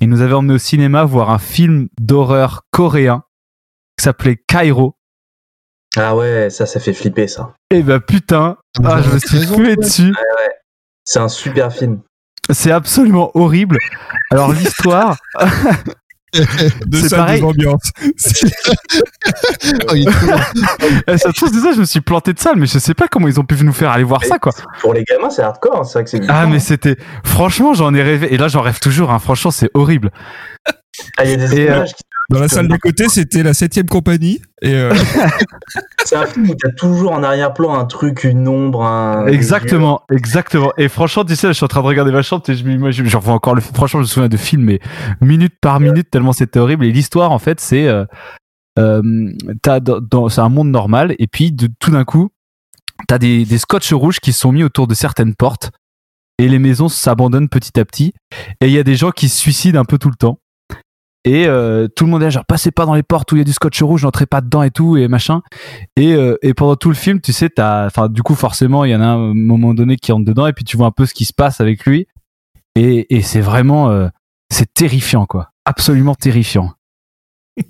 Ils 0.00 0.08
nous 0.08 0.22
avaient 0.22 0.32
emmené 0.34 0.54
au 0.54 0.58
cinéma 0.58 1.04
voir 1.04 1.30
un 1.30 1.38
film 1.38 1.88
d'horreur 2.00 2.62
coréen 2.70 3.22
qui 3.98 4.04
s'appelait 4.04 4.36
Cairo. 4.48 4.96
Ah 5.96 6.16
ouais, 6.16 6.48
ça, 6.50 6.66
ça 6.66 6.80
fait 6.80 6.92
flipper, 6.94 7.28
ça. 7.28 7.54
Et 7.70 7.82
bah 7.82 8.00
putain, 8.00 8.56
ah, 8.82 9.02
je 9.02 9.10
me 9.10 9.18
suis 9.18 9.46
ouais. 9.62 9.76
dessus. 9.76 10.14
C'est 11.04 11.18
un 11.20 11.28
super 11.28 11.72
film. 11.72 12.00
C'est 12.50 12.70
absolument 12.72 13.30
horrible. 13.34 13.78
Alors 14.30 14.52
l'histoire, 14.52 15.16
De 16.86 16.96
C'est 16.96 17.14
pareil. 17.14 17.40
des 17.40 17.46
ambiances. 17.46 17.92
Oh, 19.88 19.94
eh, 19.94 21.16
ça 21.18 21.28
se 21.30 21.34
trouve, 21.34 21.50
c'est 21.52 21.60
ça, 21.60 21.72
je 21.72 21.80
me 21.80 21.84
suis 21.84 22.00
planté 22.00 22.32
de 22.32 22.38
salle, 22.38 22.56
mais 22.56 22.66
je 22.66 22.78
sais 22.78 22.94
pas 22.94 23.06
comment 23.08 23.28
ils 23.28 23.38
ont 23.40 23.44
pu 23.44 23.54
nous 23.64 23.72
faire 23.72 23.90
aller 23.90 24.04
voir 24.04 24.22
ça, 24.24 24.38
quoi. 24.38 24.52
Pour 24.80 24.94
les 24.94 25.04
gamins, 25.04 25.30
c'est 25.30 25.42
hardcore, 25.42 25.78
hein, 25.80 25.84
c'est 25.84 25.92
vrai 25.94 26.04
que 26.04 26.10
c'est 26.10 26.20
Ah, 26.28 26.46
mais 26.46 26.58
c'était, 26.60 26.96
franchement, 27.24 27.72
j'en 27.74 27.94
ai 27.94 28.02
rêvé. 28.02 28.32
Et 28.34 28.36
là, 28.36 28.48
j'en 28.48 28.60
rêve 28.62 28.80
toujours, 28.80 29.10
hein. 29.10 29.18
Franchement, 29.18 29.50
c'est 29.50 29.70
horrible. 29.74 30.10
Ah, 31.16 31.24
il 31.24 31.30
y 31.30 31.34
a 31.34 31.36
des 31.36 31.54
Et, 31.60 31.70
euh, 31.70 31.76
images 31.76 31.94
qui- 31.94 32.02
Dans 32.30 32.40
la 32.40 32.48
salle 32.48 32.68
d'à 32.68 32.78
côté, 32.78 33.08
c'était 33.08 33.42
la 33.42 33.52
septième 33.54 33.86
compagnie. 33.86 34.40
Et 34.62 34.74
euh, 34.74 34.94
C'est 36.04 36.16
un 36.16 36.26
film 36.26 36.50
où 36.50 36.54
t'as 36.54 36.70
toujours 36.70 37.12
en 37.12 37.22
arrière-plan 37.22 37.74
un 37.74 37.84
truc, 37.84 38.24
une 38.24 38.48
ombre, 38.48 38.82
un. 38.84 39.26
Exactement, 39.26 40.02
exactement. 40.10 40.72
Et 40.78 40.88
franchement, 40.88 41.24
tu 41.24 41.36
sais, 41.36 41.48
je 41.48 41.52
suis 41.52 41.64
en 41.64 41.68
train 41.68 41.82
de 41.82 41.86
regarder 41.86 42.12
ma 42.12 42.22
chambre, 42.22 42.42
et 42.48 42.54
je 42.54 42.64
m'imagine, 42.64 43.06
j'en 43.06 43.20
vois 43.20 43.34
encore 43.34 43.54
le, 43.54 43.60
franchement, 43.60 44.00
je 44.00 44.04
me 44.04 44.08
souviens 44.08 44.28
de 44.28 44.36
films, 44.36 44.64
mais 44.64 44.80
minute 45.20 45.54
par 45.60 45.80
minute, 45.80 46.10
tellement 46.10 46.32
c'était 46.32 46.58
horrible. 46.58 46.84
Et 46.86 46.92
l'histoire, 46.92 47.30
en 47.30 47.38
fait, 47.38 47.60
c'est, 47.60 47.86
euh, 47.88 48.04
euh, 48.78 49.30
t'as 49.62 49.80
dans, 49.80 50.00
dans- 50.00 50.28
c'est 50.28 50.40
un 50.40 50.48
monde 50.48 50.70
normal, 50.70 51.14
et 51.18 51.26
puis 51.26 51.52
de, 51.52 51.68
tout 51.78 51.90
d'un 51.90 52.04
coup, 52.04 52.30
t'as 53.06 53.18
des, 53.18 53.44
des 53.44 53.58
scotch 53.58 53.92
rouges 53.92 54.20
qui 54.20 54.32
se 54.32 54.40
sont 54.40 54.52
mis 54.52 54.62
autour 54.64 54.86
de 54.86 54.94
certaines 54.94 55.34
portes, 55.34 55.70
et 56.38 56.48
les 56.48 56.58
maisons 56.58 56.88
s'abandonnent 56.88 57.48
petit 57.48 57.78
à 57.78 57.84
petit, 57.84 58.12
et 58.60 58.66
il 58.66 58.72
y 58.72 58.78
a 58.78 58.82
des 58.82 58.96
gens 58.96 59.10
qui 59.10 59.28
se 59.28 59.36
suicident 59.38 59.78
un 59.80 59.84
peu 59.84 59.98
tout 59.98 60.08
le 60.08 60.16
temps. 60.16 60.38
Et 61.24 61.46
euh, 61.46 61.88
tout 61.88 62.04
le 62.04 62.10
monde 62.10 62.22
est 62.22 62.26
là, 62.26 62.30
genre 62.30 62.44
passez 62.44 62.70
pas 62.70 62.84
dans 62.84 62.94
les 62.94 63.02
portes 63.02 63.32
où 63.32 63.36
il 63.36 63.38
y 63.38 63.40
a 63.40 63.44
du 63.44 63.52
scotch 63.52 63.82
rouge, 63.82 64.02
n'entrez 64.02 64.26
pas 64.26 64.42
dedans 64.42 64.62
et 64.62 64.70
tout 64.70 64.96
et 64.96 65.08
machin. 65.08 65.40
Et, 65.96 66.12
euh, 66.12 66.36
et 66.42 66.52
pendant 66.52 66.76
tout 66.76 66.90
le 66.90 66.94
film, 66.94 67.20
tu 67.20 67.32
sais, 67.32 67.48
t'as, 67.48 67.86
enfin, 67.86 68.08
du 68.08 68.22
coup, 68.22 68.34
forcément, 68.34 68.84
il 68.84 68.90
y 68.90 68.94
en 68.94 69.00
a 69.00 69.06
un 69.06 69.34
moment 69.34 69.72
donné 69.72 69.96
qui 69.96 70.12
rentre 70.12 70.26
dedans 70.26 70.46
et 70.46 70.52
puis 70.52 70.64
tu 70.64 70.76
vois 70.76 70.86
un 70.86 70.90
peu 70.90 71.06
ce 71.06 71.14
qui 71.14 71.24
se 71.24 71.32
passe 71.32 71.60
avec 71.60 71.86
lui. 71.86 72.06
Et, 72.76 73.14
et 73.16 73.22
c'est 73.22 73.40
vraiment, 73.40 73.90
euh, 73.90 74.08
c'est 74.52 74.72
terrifiant, 74.74 75.24
quoi. 75.24 75.50
Absolument 75.64 76.14
terrifiant. 76.14 76.72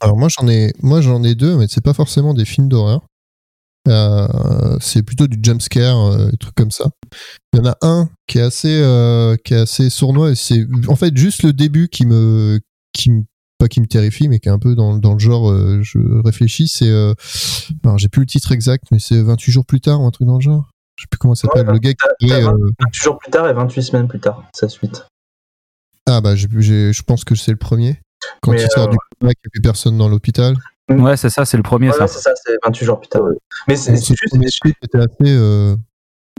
Alors 0.00 0.16
moi 0.16 0.28
j'en 0.28 0.48
ai, 0.48 0.72
moi 0.80 1.00
j'en 1.00 1.22
ai 1.22 1.34
deux, 1.34 1.56
mais 1.56 1.66
c'est 1.68 1.84
pas 1.84 1.94
forcément 1.94 2.32
des 2.32 2.44
films 2.44 2.68
d'horreur. 2.68 3.02
C'est 4.80 5.02
plutôt 5.02 5.26
du 5.26 5.38
jump 5.42 5.60
scare, 5.60 5.98
euh, 5.98 6.30
des 6.30 6.36
trucs 6.36 6.54
comme 6.54 6.70
ça. 6.70 6.90
Il 7.52 7.58
y 7.58 7.62
en 7.62 7.70
a 7.70 7.76
un 7.82 8.08
qui 8.26 8.38
est 8.38 8.42
assez, 8.42 8.80
euh, 8.82 9.36
qui 9.44 9.54
est 9.54 9.58
assez 9.58 9.90
sournois. 9.90 10.34
C'est 10.34 10.66
en 10.88 10.96
fait 10.96 11.16
juste 11.16 11.42
le 11.42 11.52
début 11.52 11.88
qui 11.88 12.06
me, 12.06 12.60
qui 12.92 13.10
me, 13.10 13.22
pas 13.58 13.68
qui 13.68 13.80
me 13.80 13.86
terrifie, 13.86 14.28
mais 14.28 14.38
qui 14.40 14.48
est 14.48 14.52
un 14.52 14.58
peu 14.58 14.74
dans, 14.74 14.96
dans 14.96 15.12
le 15.14 15.18
genre. 15.18 15.50
euh, 15.50 15.80
je 15.82 15.98
réfléchis. 16.24 16.68
C'est, 16.68 16.88
euh, 16.90 17.14
alors 17.84 17.98
j'ai 17.98 18.08
plus 18.08 18.20
le 18.20 18.26
titre 18.26 18.52
exact, 18.52 18.84
mais 18.90 18.98
c'est 18.98 19.20
28 19.22 19.52
jours 19.52 19.66
plus 19.66 19.80
tard 19.80 20.00
ou 20.00 20.06
un 20.06 20.10
truc 20.10 20.26
dans 20.26 20.36
le 20.36 20.40
genre. 20.42 20.70
Je 20.96 21.02
sais 21.04 21.08
plus 21.10 21.18
comment 21.18 21.34
ça 21.34 21.48
s'appelle. 21.48 21.66
Ouais, 21.68 21.72
le 21.74 21.78
gars 21.78 21.92
qui 21.94 21.96
t'as- 22.28 22.38
est, 22.38 22.42
t'as 22.42 22.50
euh, 22.52 22.70
28 22.80 23.02
jours 23.02 23.18
plus 23.18 23.30
tard 23.30 23.48
et 23.48 23.52
28 23.54 23.82
semaines 23.82 24.08
plus 24.08 24.20
tard, 24.20 24.44
sa 24.54 24.68
suite. 24.68 25.06
ah 26.06 26.20
bah 26.20 26.34
j'ai, 26.36 26.48
j'ai- 26.58 26.92
je 26.92 27.02
pense 27.02 27.24
que 27.24 27.34
c'est 27.34 27.50
le 27.52 27.56
premier. 27.56 27.98
Quand 28.40 28.52
Mais, 28.52 28.62
il 28.62 28.70
sort 28.70 28.84
euh, 28.88 28.90
du 28.90 28.96
coma, 29.20 29.32
qu'il 29.32 29.40
n'y 29.44 29.48
a 29.48 29.50
plus 29.52 29.62
personne 29.62 29.96
dans 29.98 30.08
l'hôpital. 30.08 30.56
Ouais, 30.90 31.16
c'est 31.16 31.30
ça, 31.30 31.44
c'est 31.44 31.56
le 31.56 31.62
premier, 31.62 31.88
Ouais, 31.90 31.96
ça. 31.96 32.06
c'est 32.06 32.20
ça, 32.20 32.32
c'est 32.36 32.56
28 32.64 32.84
jours 32.84 33.00
plus 33.00 33.08
tard. 33.08 33.22
ouais. 33.22 33.34
Mais 33.68 33.76
c'est 33.76 33.96
c'est 33.96 34.02
ce 34.02 34.14
juste. 34.14 34.30
premier 34.30 34.46
truc 34.60 34.76
était 34.82 34.98
assez 34.98 35.08
euh, 35.22 35.76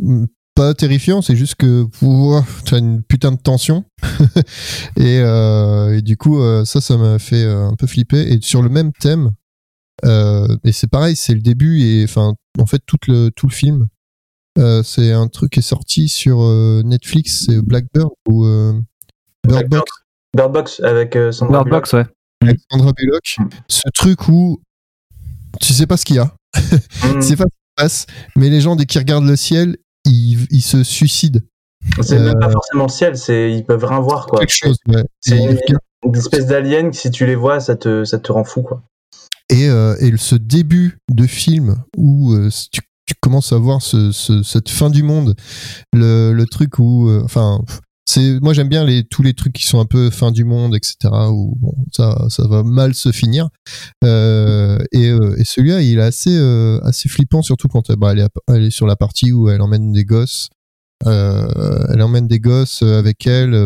mm, 0.01 0.25
pas 0.55 0.73
terrifiant, 0.73 1.21
c'est 1.21 1.35
juste 1.35 1.55
que 1.55 1.85
tu 2.65 2.75
as 2.75 2.77
une 2.77 3.01
putain 3.03 3.31
de 3.31 3.37
tension 3.41 3.85
et, 4.97 5.19
euh, 5.19 5.97
et 5.97 6.01
du 6.01 6.17
coup 6.17 6.39
euh, 6.41 6.65
ça 6.65 6.81
ça 6.81 6.97
m'a 6.97 7.19
fait 7.19 7.43
euh, 7.43 7.67
un 7.67 7.75
peu 7.75 7.87
flipper 7.87 8.21
et 8.31 8.39
sur 8.41 8.61
le 8.61 8.69
même 8.69 8.91
thème 8.93 9.31
euh, 10.05 10.47
et 10.63 10.71
c'est 10.71 10.87
pareil 10.87 11.15
c'est 11.15 11.33
le 11.33 11.41
début 11.41 11.81
et 11.81 12.03
enfin 12.03 12.33
en 12.59 12.65
fait 12.65 12.81
tout 12.85 12.97
le 13.07 13.29
tout 13.29 13.47
le 13.47 13.53
film 13.53 13.87
euh, 14.59 14.83
c'est 14.83 15.11
un 15.11 15.27
truc 15.27 15.53
qui 15.53 15.59
est 15.59 15.63
sorti 15.63 16.07
sur 16.09 16.41
euh, 16.41 16.81
Netflix 16.83 17.45
c'est 17.47 17.61
Blackbird 17.61 18.09
ou 18.27 18.45
euh, 18.45 18.73
Bird 19.47 19.67
Box 19.69 19.91
Bird 20.35 20.51
Box 20.51 20.79
avec 20.81 21.15
euh, 21.15 21.31
Sandra 21.31 21.63
Bird 21.63 21.65
Bullock. 21.65 21.81
Box, 21.81 21.93
ouais. 21.93 22.05
avec 22.41 22.59
Sandra 22.71 22.91
Bullock 22.93 23.37
ce 23.67 23.89
truc 23.93 24.27
où 24.27 24.61
tu 25.61 25.73
sais 25.73 25.87
pas 25.87 25.97
ce 25.97 26.05
qu'il 26.05 26.17
y 26.17 26.19
a 26.19 26.35
Mhm. 27.03 27.21
c'est 27.21 27.35
pas 27.35 27.45
ce 27.45 27.49
qui 27.49 27.65
se 27.69 27.73
passe, 27.75 28.05
mais 28.35 28.49
les 28.49 28.61
gens, 28.61 28.75
dès 28.75 28.85
qu'ils 28.85 28.99
regardent 28.99 29.25
le 29.25 29.35
ciel, 29.35 29.77
ils, 30.05 30.45
ils 30.51 30.61
se 30.61 30.83
suicident. 30.83 31.39
C'est 32.01 32.19
même 32.19 32.39
pas 32.39 32.47
Euh, 32.47 32.51
forcément 32.51 32.83
le 32.85 32.89
ciel, 32.89 33.17
c'est 33.17 33.51
ils 33.51 33.65
peuvent 33.65 33.83
rien 33.83 33.99
voir 33.99 34.27
quoi. 34.27 34.39
quelque 34.39 34.53
chose. 34.53 34.77
ouais. 34.87 35.03
C'est 35.19 35.37
une, 35.37 35.57
une 36.05 36.15
espèce 36.15 36.45
d'alien 36.47 36.91
que 36.91 36.95
si 36.97 37.11
tu 37.11 37.25
les 37.25 37.35
vois, 37.35 37.59
ça 37.59 37.75
te, 37.75 38.05
ça 38.05 38.19
te 38.19 38.31
rend 38.31 38.43
fou 38.43 38.61
quoi. 38.61 38.83
Et, 39.49 39.67
euh, 39.69 39.95
et 39.99 40.15
ce 40.17 40.35
début 40.35 40.97
de 41.11 41.27
film 41.27 41.75
où 41.97 42.33
euh, 42.33 42.49
tu, 42.71 42.81
tu 43.05 43.13
commences 43.19 43.51
à 43.51 43.57
voir 43.57 43.81
ce, 43.81 44.11
ce- 44.13 44.41
cette 44.43 44.69
fin 44.69 44.89
du 44.89 45.03
monde, 45.03 45.35
le, 45.93 46.31
le 46.31 46.45
truc 46.45 46.79
où, 46.79 47.09
euh, 47.09 47.21
enfin, 47.25 47.59
c'est 48.13 48.39
moi 48.41 48.53
j'aime 48.53 48.69
bien 48.69 48.83
les 48.83 49.03
tous 49.03 49.23
les 49.23 49.33
trucs 49.33 49.53
qui 49.53 49.65
sont 49.65 49.79
un 49.79 49.85
peu 49.85 50.11
fin 50.11 50.31
du 50.31 50.43
monde, 50.43 50.75
etc. 50.75 50.95
Où 51.31 51.57
ça 51.91 52.15
va 52.47 52.63
mal 52.63 52.93
se 52.93 53.11
finir. 53.11 53.49
Euh, 54.03 54.77
et, 54.91 55.09
euh, 55.09 55.35
et 55.39 55.43
celui-là, 55.43 55.81
il 55.81 55.97
est 55.97 56.01
assez 56.01 56.35
euh, 56.35 56.79
flippant, 57.07 57.41
surtout 57.41 57.67
quand 57.67 57.91
bah, 57.93 58.13
elle, 58.47 58.63
est, 58.63 58.69
sur 58.69 58.85
la 58.85 58.95
partie 58.95 59.31
où 59.31 59.49
elle 59.49 59.61
emmène 59.61 59.91
des 59.91 60.05
gosses. 60.05 60.49
Elle 61.05 62.01
emmène 62.01 62.27
des 62.27 62.39
gosses 62.39 62.83
avec 62.83 63.25
elle 63.25 63.59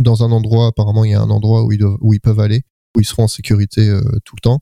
dans 0.00 0.24
un 0.24 0.32
endroit. 0.32 0.68
Apparemment, 0.68 1.04
il 1.04 1.10
y 1.10 1.14
a 1.14 1.20
un 1.20 1.30
endroit 1.30 1.64
où 1.64 2.14
ils 2.14 2.20
peuvent 2.20 2.40
aller 2.40 2.62
où 2.96 3.00
ils 3.00 3.04
seront 3.04 3.24
en 3.24 3.28
sécurité 3.28 3.94
tout 4.24 4.36
le 4.36 4.40
temps 4.40 4.60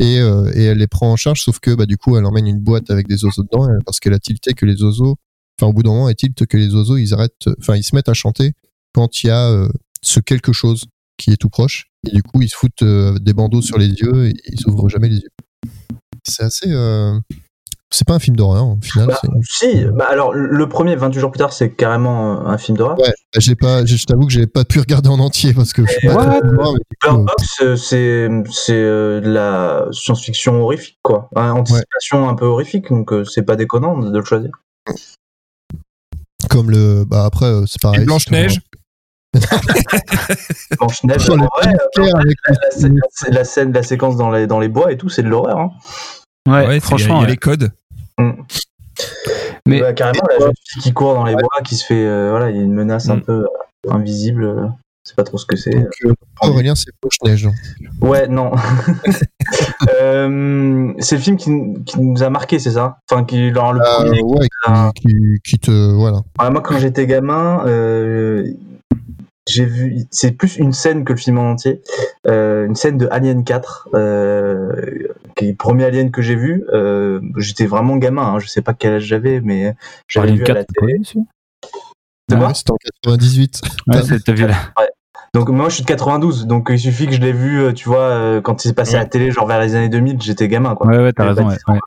et, 0.00 0.16
elle 0.16 0.78
les 0.78 0.88
prend 0.88 1.12
en 1.12 1.14
charge 1.14 1.42
sauf 1.42 1.60
que 1.60 1.72
bah 1.72 1.86
du 1.86 1.96
coup 1.96 2.16
elle 2.16 2.26
emmène 2.26 2.48
une 2.48 2.58
boîte 2.58 2.90
avec 2.90 3.06
des 3.06 3.24
oiseaux 3.24 3.44
dedans 3.44 3.68
parce 3.84 4.00
qu'elle 4.00 4.12
a 4.12 4.18
tilté 4.18 4.54
que 4.54 4.66
les 4.66 4.82
oiseaux 4.82 5.18
enfin 5.58 5.70
au 5.70 5.72
bout 5.72 5.82
d'un 5.82 5.90
moment 5.90 6.12
tilte 6.12 6.46
que 6.46 6.56
les 6.56 6.74
oiseaux 6.74 6.96
ils 6.96 7.14
arrêtent 7.14 7.48
enfin 7.58 7.76
ils 7.76 7.84
se 7.84 7.94
mettent 7.94 8.08
à 8.08 8.14
chanter 8.14 8.52
quand 8.96 9.22
il 9.22 9.26
y 9.26 9.30
a 9.30 9.50
euh, 9.50 9.68
ce 10.00 10.20
quelque 10.20 10.54
chose 10.54 10.86
qui 11.18 11.30
est 11.30 11.36
tout 11.36 11.50
proche. 11.50 11.86
Et 12.08 12.14
du 12.14 12.22
coup 12.22 12.40
ils 12.40 12.48
se 12.48 12.56
foutent 12.56 12.82
euh, 12.82 13.18
des 13.18 13.34
bandeaux 13.34 13.60
sur 13.60 13.78
les 13.78 13.88
yeux 13.88 14.28
et 14.28 14.34
ils 14.46 14.66
ouvrent 14.66 14.88
jamais 14.88 15.10
les 15.10 15.16
yeux. 15.16 15.30
C'est 16.24 16.44
assez 16.44 16.72
euh, 16.72 17.18
c'est 17.90 18.06
pas 18.06 18.14
un 18.14 18.18
film 18.18 18.36
d'horreur 18.36 18.66
au 18.66 18.78
final 18.80 19.06
Bah, 19.06 19.20
si, 19.42 19.84
bah 19.92 20.06
alors 20.08 20.32
le 20.32 20.68
premier 20.68 20.96
28 20.96 21.20
jours 21.20 21.30
plus 21.30 21.38
tard, 21.38 21.52
c'est 21.52 21.70
carrément 21.70 22.46
un 22.46 22.56
film 22.56 22.78
d'horreur. 22.78 22.98
ouais 22.98 23.12
j'ai 23.36 23.54
pas 23.54 23.84
je 23.84 24.02
t'avoue 24.04 24.26
que 24.26 24.32
j'ai 24.32 24.46
pas 24.46 24.64
pu 24.64 24.80
regarder 24.80 25.10
en 25.10 25.18
entier 25.18 25.52
parce 25.52 25.74
que 25.74 25.84
je 25.86 25.92
suis 25.92 26.08
pas 26.08 26.40
Box, 27.12 27.76
c'est 27.76 28.28
c'est 28.50 28.82
de 28.82 29.20
la 29.28 29.88
science-fiction 29.92 30.62
horrifique 30.62 30.98
quoi, 31.02 31.28
Hein, 31.36 31.52
anticipation 31.52 32.28
un 32.30 32.34
peu 32.34 32.46
horrifique, 32.46 32.88
donc 32.88 33.12
c'est 33.28 33.44
pas 33.44 33.56
déconnant 33.56 33.98
de 33.98 34.18
le 34.18 34.24
choisir. 34.24 34.50
Comme 36.50 36.70
le 36.70 37.04
bah 37.04 37.24
après 37.24 37.46
euh, 37.46 37.64
c'est 37.66 37.80
pareil 37.80 38.04
Blanche 38.06 38.30
Neige. 38.30 38.60
Blanche 40.78 41.04
Neige, 41.04 41.28
le 41.28 41.34
en 41.34 41.36
vrai, 41.58 41.68
euh, 41.74 41.76
Pierre 41.94 42.16
avec 42.16 42.36
la, 42.48 42.70
scène- 42.70 43.00
la 43.28 43.44
scène, 43.44 43.72
la 43.72 43.82
séquence 43.82 44.16
dans 44.16 44.30
les 44.30 44.46
dans 44.46 44.60
les 44.60 44.68
bois 44.68 44.92
et 44.92 44.96
tout, 44.96 45.08
c'est 45.08 45.22
de 45.22 45.28
l'horreur. 45.28 45.58
Hein. 45.58 45.70
Ouais, 46.48 46.66
Ouais, 46.66 46.80
franchement. 46.80 47.16
il 47.16 47.18
y 47.18 47.20
a 47.20 47.26
ouais. 47.26 47.30
les 47.32 47.36
codes. 47.36 47.72
Mais- 49.66 49.82
Ouais, 49.82 49.94
carrément, 49.94 50.22
la 50.30 50.38
jeune 50.38 50.52
fille 50.64 50.82
qui 50.82 50.92
court 50.92 51.14
dans 51.14 51.24
les 51.24 51.34
bois, 51.34 51.48
qui 51.64 51.74
se 51.76 51.84
fait, 51.84 52.06
euh, 52.06 52.30
voilà, 52.30 52.50
il 52.50 52.56
y 52.56 52.60
a 52.60 52.62
une 52.62 52.72
menace 52.72 53.08
un 53.08 53.16
Mm. 53.16 53.22
peu 53.22 53.44
euh, 53.44 53.90
invisible. 53.92 54.72
C'est 55.06 55.14
pas 55.14 55.22
trop 55.22 55.38
ce 55.38 55.46
que 55.46 55.56
c'est. 55.56 55.74
euh, 55.76 56.12
Aurélien 56.42 56.74
c'est 56.74 56.90
Blanche 57.00 57.16
Neige 57.24 57.48
Ouais, 58.00 58.26
non. 58.28 58.50
Euh, 60.02 60.92
c'est 60.98 61.16
le 61.16 61.22
film 61.22 61.36
qui, 61.36 61.50
qui 61.84 62.00
nous 62.00 62.22
a 62.22 62.30
marqué, 62.30 62.58
c'est 62.58 62.72
ça? 62.72 62.98
Enfin, 63.10 63.24
qui, 63.24 63.52
genre, 63.52 63.72
le 63.72 63.80
Euh, 63.80 64.04
premier. 64.04 64.22
ouais, 64.22 64.46
Ah. 64.66 64.90
qui, 64.94 65.06
qui- 65.06 65.40
qui 65.44 65.58
te 65.58 65.70
voilà. 65.94 66.18
Ouais, 66.40 66.50
moi, 66.50 66.60
quand 66.62 66.78
j'étais 66.78 67.06
gamin, 67.06 67.64
euh, 67.66 68.44
j'ai 69.48 69.64
vu. 69.64 69.98
C'est 70.10 70.32
plus 70.32 70.56
une 70.56 70.72
scène 70.72 71.04
que 71.04 71.12
le 71.12 71.18
film 71.18 71.38
en 71.38 71.52
entier. 71.52 71.80
Euh, 72.26 72.66
une 72.66 72.74
scène 72.74 72.98
de 72.98 73.06
Alien 73.10 73.44
4, 73.44 73.88
euh, 73.94 74.72
qui 75.36 75.44
est 75.46 75.50
le 75.50 75.56
premier 75.56 75.84
Alien 75.84 76.10
que 76.10 76.22
j'ai 76.22 76.34
vu. 76.36 76.64
Euh, 76.72 77.20
j'étais 77.36 77.66
vraiment 77.66 77.96
gamin. 77.96 78.22
Hein, 78.34 78.38
je 78.40 78.48
sais 78.48 78.62
pas 78.62 78.74
quel 78.74 78.94
âge 78.94 79.04
j'avais, 79.04 79.40
mais 79.40 79.74
j'avais 80.08 80.28
Alien 80.28 80.38
vu 80.44 80.50
à 80.50 80.54
la 80.54 80.64
4, 80.64 80.72
télé. 80.80 80.94
Ouais, 82.32 82.54
C'était 82.54 82.72
en 82.72 82.76
98. 83.04 83.60
Ouais, 83.86 84.00
t'as 84.24 84.32
vu 84.32 84.46
là. 84.48 84.56
Donc 85.36 85.50
moi 85.50 85.68
je 85.68 85.74
suis 85.74 85.82
de 85.82 85.88
92, 85.88 86.46
donc 86.46 86.68
il 86.70 86.78
suffit 86.78 87.06
que 87.06 87.12
je 87.12 87.20
l'ai 87.20 87.30
vu, 87.32 87.60
euh, 87.60 87.72
tu 87.74 87.90
vois, 87.90 88.04
euh, 88.08 88.40
quand 88.40 88.64
il 88.64 88.68
s'est 88.68 88.74
passé 88.74 88.94
à 88.96 89.00
la 89.00 89.04
télé, 89.04 89.30
genre 89.30 89.46
vers 89.46 89.60
les 89.60 89.74
années 89.74 89.90
2000, 89.90 90.16
j'étais 90.22 90.48
gamin 90.48 90.74
quoi. 90.74 90.86
Ouais, 90.86 90.96
ouais, 90.96 91.12
t'as 91.12 91.24
raison. 91.26 91.42
pas 91.42 91.48
Ouais, 91.50 91.56
10 91.56 91.62
ans. 91.68 91.74
ouais. 91.74 91.80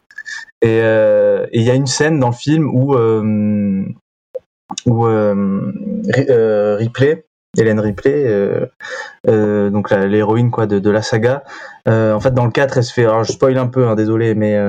Et 0.62 0.80
euh, 0.84 1.48
et 1.52 1.58
il 1.60 1.64
y 1.66 1.72
a 1.72 1.74
une 1.74 1.88
scène 1.88 2.20
dans 2.20 2.28
le 2.30 2.36
film 2.36 2.70
où 2.72 2.94
euh, 2.94 3.84
où 4.86 5.08
euh, 5.08 5.72
Ri- 6.14 6.28
Ripley, 6.78 7.26
Hélène 7.58 7.80
Ripley, 7.80 8.70
donc 9.28 9.90
l'héroïne 9.90 10.52
quoi 10.52 10.68
de, 10.68 10.78
de 10.78 10.90
la 10.92 11.02
saga, 11.02 11.44
en 11.88 12.20
fait 12.20 12.36
dans 12.36 12.46
le 12.46 12.52
4 12.52 12.78
elle 12.78 12.84
se 12.84 12.94
fait, 12.94 13.06
alors 13.06 13.24
je 13.24 13.32
spoil 13.32 13.58
un 13.58 13.66
peu, 13.66 13.88
hein, 13.88 13.96
désolé, 13.96 14.36
mais 14.36 14.60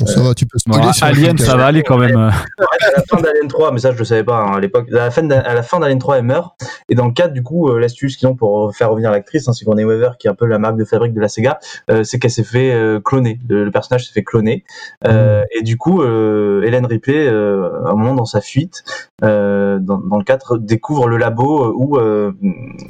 Bon, 0.00 0.06
ça 0.06 0.20
va, 0.22 0.34
tu 0.34 0.46
peux 0.46 0.58
spoiler 0.58 0.86
Alien, 1.06 1.36
ça 1.38 1.56
va 1.56 1.66
aller 1.66 1.82
quand 1.82 1.98
même. 1.98 2.16
euh. 2.16 2.30
à 2.30 2.90
la 2.96 3.02
fin 3.02 3.20
d'Alien 3.20 3.48
3, 3.48 3.72
mais 3.72 3.78
ça 3.80 3.92
je 3.92 3.98
le 3.98 4.04
savais 4.04 4.24
pas 4.24 4.36
hein, 4.38 4.54
à 4.56 4.60
l'époque. 4.60 4.88
À 4.92 5.54
la 5.54 5.62
fin 5.62 5.78
d'Alien 5.80 5.98
3, 5.98 6.18
elle 6.18 6.24
meurt. 6.24 6.54
Et 6.88 6.94
dans 6.94 7.06
le 7.06 7.12
4, 7.12 7.32
du 7.32 7.42
coup, 7.42 7.68
euh, 7.68 7.78
l'astuce 7.78 8.16
qu'ils 8.16 8.28
ont 8.28 8.34
pour 8.34 8.74
faire 8.74 8.90
revenir 8.90 9.10
l'actrice, 9.10 9.46
hein, 9.48 9.52
c'est 9.52 9.64
qu'on 9.64 9.76
est 9.78 9.84
Weaver, 9.84 10.10
qui 10.18 10.26
est 10.26 10.30
un 10.30 10.34
peu 10.34 10.46
la 10.46 10.58
marque 10.58 10.76
de 10.76 10.84
fabrique 10.84 11.12
de 11.14 11.20
la 11.20 11.28
Sega, 11.28 11.58
euh, 11.90 12.02
c'est 12.04 12.18
qu'elle 12.18 12.30
s'est 12.30 12.44
fait 12.44 12.72
euh, 12.72 13.00
cloner. 13.00 13.38
Le, 13.48 13.64
le 13.64 13.70
personnage 13.70 14.06
s'est 14.06 14.12
fait 14.12 14.24
cloner. 14.24 14.64
Euh, 15.06 15.44
Et 15.56 15.62
du 15.62 15.76
coup, 15.76 16.02
euh, 16.02 16.62
Hélène 16.62 16.86
Ripley, 16.86 17.26
euh, 17.28 17.68
à 17.86 17.90
un 17.90 17.94
moment 17.94 18.14
dans 18.14 18.24
sa 18.24 18.40
fuite, 18.40 18.82
euh, 19.22 19.78
dans, 19.80 19.98
dans 19.98 20.16
le 20.16 20.24
4, 20.24 20.58
découvre 20.58 21.08
le 21.08 21.16
labo 21.18 21.64
euh, 21.64 21.72
où 21.76 21.96
euh, 21.98 22.32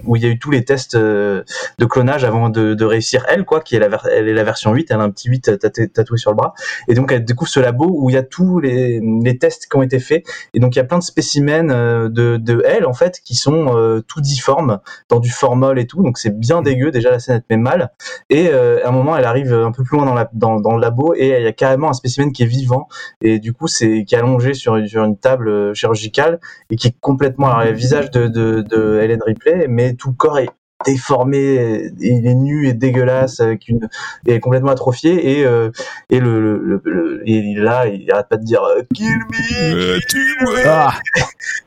où 0.05 0.17
il 0.17 0.23
y 0.23 0.27
a 0.27 0.29
eu 0.29 0.39
tous 0.39 0.51
les 0.51 0.65
tests 0.65 0.95
euh, 0.95 1.43
de 1.79 1.85
clonage 1.87 2.25
avant 2.25 2.49
de, 2.51 2.75
de 2.75 2.85
réussir 2.85 3.25
elle, 3.29 3.45
quoi, 3.45 3.61
qui 3.61 3.75
est 3.77 3.79
la, 3.81 3.89
ver- 3.89 4.07
elle 4.13 4.29
est 4.29 4.35
la 4.35 4.45
version 4.45 4.73
8, 4.73 4.89
elle 4.91 5.01
a 5.01 5.03
un 5.03 5.11
petit 5.11 5.29
8 5.29 5.49
taté- 5.59 5.89
tatoué 5.91 6.19
sur 6.19 6.31
le 6.31 6.37
bras. 6.37 6.55
Et 6.89 6.95
donc 6.95 7.00
elle 7.13 7.25
découvre 7.25 7.51
ce 7.51 7.61
labo 7.61 7.89
où 7.91 8.11
il 8.11 8.15
y 8.15 8.17
a 8.17 8.23
tous 8.23 8.61
les, 8.61 9.01
les 9.01 9.39
tests 9.39 9.67
qui 9.71 9.77
ont 9.77 9.83
été 9.83 9.99
faits. 9.99 10.25
Et 10.55 10.61
donc 10.61 10.75
il 10.75 10.79
y 10.79 10.81
a 10.81 10.85
plein 10.85 10.99
de 10.99 11.03
spécimens 11.03 11.71
euh, 11.71 12.09
de, 12.09 12.37
de 12.37 12.63
elle 12.67 12.87
en 12.87 12.93
fait 12.95 13.21
qui 13.25 13.35
sont 13.35 13.77
euh, 13.77 14.01
tout 14.07 14.21
difformes 14.21 14.81
dans 15.09 15.21
du 15.21 15.31
formol 15.31 15.79
et 15.79 15.87
tout. 15.87 16.03
Donc 16.03 16.19
c'est 16.19 16.39
bien 16.39 16.63
dégueu. 16.63 16.91
Déjà 16.91 17.11
la 17.11 17.19
scène 17.19 17.37
elle 17.37 17.43
te 17.43 17.47
met 17.51 17.57
mal. 17.63 17.91
Et 18.29 18.49
euh, 18.49 18.85
à 18.85 18.89
un 18.89 18.93
moment 18.93 19.17
elle 19.17 19.25
arrive 19.25 19.53
un 19.53 19.73
peu 19.73 19.83
plus 19.85 19.97
loin 19.97 20.07
dans, 20.07 20.15
la, 20.15 20.29
dans, 20.33 20.61
dans 20.61 20.75
le 20.75 20.81
labo 20.81 21.15
et 21.17 21.29
il 21.39 21.43
y 21.43 21.47
a 21.47 21.53
carrément 21.53 21.89
un 21.91 21.95
spécimen 21.95 22.33
qui 22.33 22.43
est 22.43 22.47
vivant 22.47 22.89
et 23.23 23.39
du 23.39 23.53
coup 23.53 23.69
c'est 23.69 24.05
qui 24.05 24.15
est 24.15 24.19
allongé 24.19 24.55
sur, 24.55 24.77
une- 24.77 24.87
sur 24.87 25.05
une 25.05 25.17
table 25.17 25.49
euh, 25.49 25.75
chirurgicale 25.75 26.41
et 26.71 26.77
qui 26.77 26.89
est 26.89 26.95
complètement 27.01 27.49
alors, 27.49 27.63
il 27.63 27.67
y 27.67 27.69
a 27.69 27.73
le 27.73 27.77
visage 27.77 28.11
de, 28.11 28.29
de, 28.29 28.63
de 28.63 28.99
Helen 29.01 29.21
Ripley 29.25 29.67
mais 29.69 29.95
tout 29.95 30.09
le 30.11 30.15
corps 30.15 30.39
est 30.39 30.49
déformé, 30.87 31.91
il 32.01 32.27
est 32.27 32.35
nu 32.35 32.67
et 32.69 32.73
dégueulasse, 32.73 33.41
avec 33.41 33.69
une, 33.69 33.89
et 34.27 34.41
complètement 34.41 34.71
atrophié, 34.73 35.39
et, 35.41 35.45
euh, 35.47 35.71
et 36.11 36.21
le, 36.21 36.41
le, 36.41 36.59
le- 36.63 36.83
le- 36.85 37.23
et 37.29 37.33
il 37.39 37.59
est 37.59 37.63
là, 37.63 37.87
il 37.87 38.11
arrête 38.11 38.29
pas 38.29 38.37
de 38.37 38.45
dire 38.45 38.63
euh, 38.65 38.83
Kill 38.95 39.07
me, 39.09 39.95
Euh, 39.97 39.99
tue-moi. 40.09 40.59
Ah, 40.67 40.93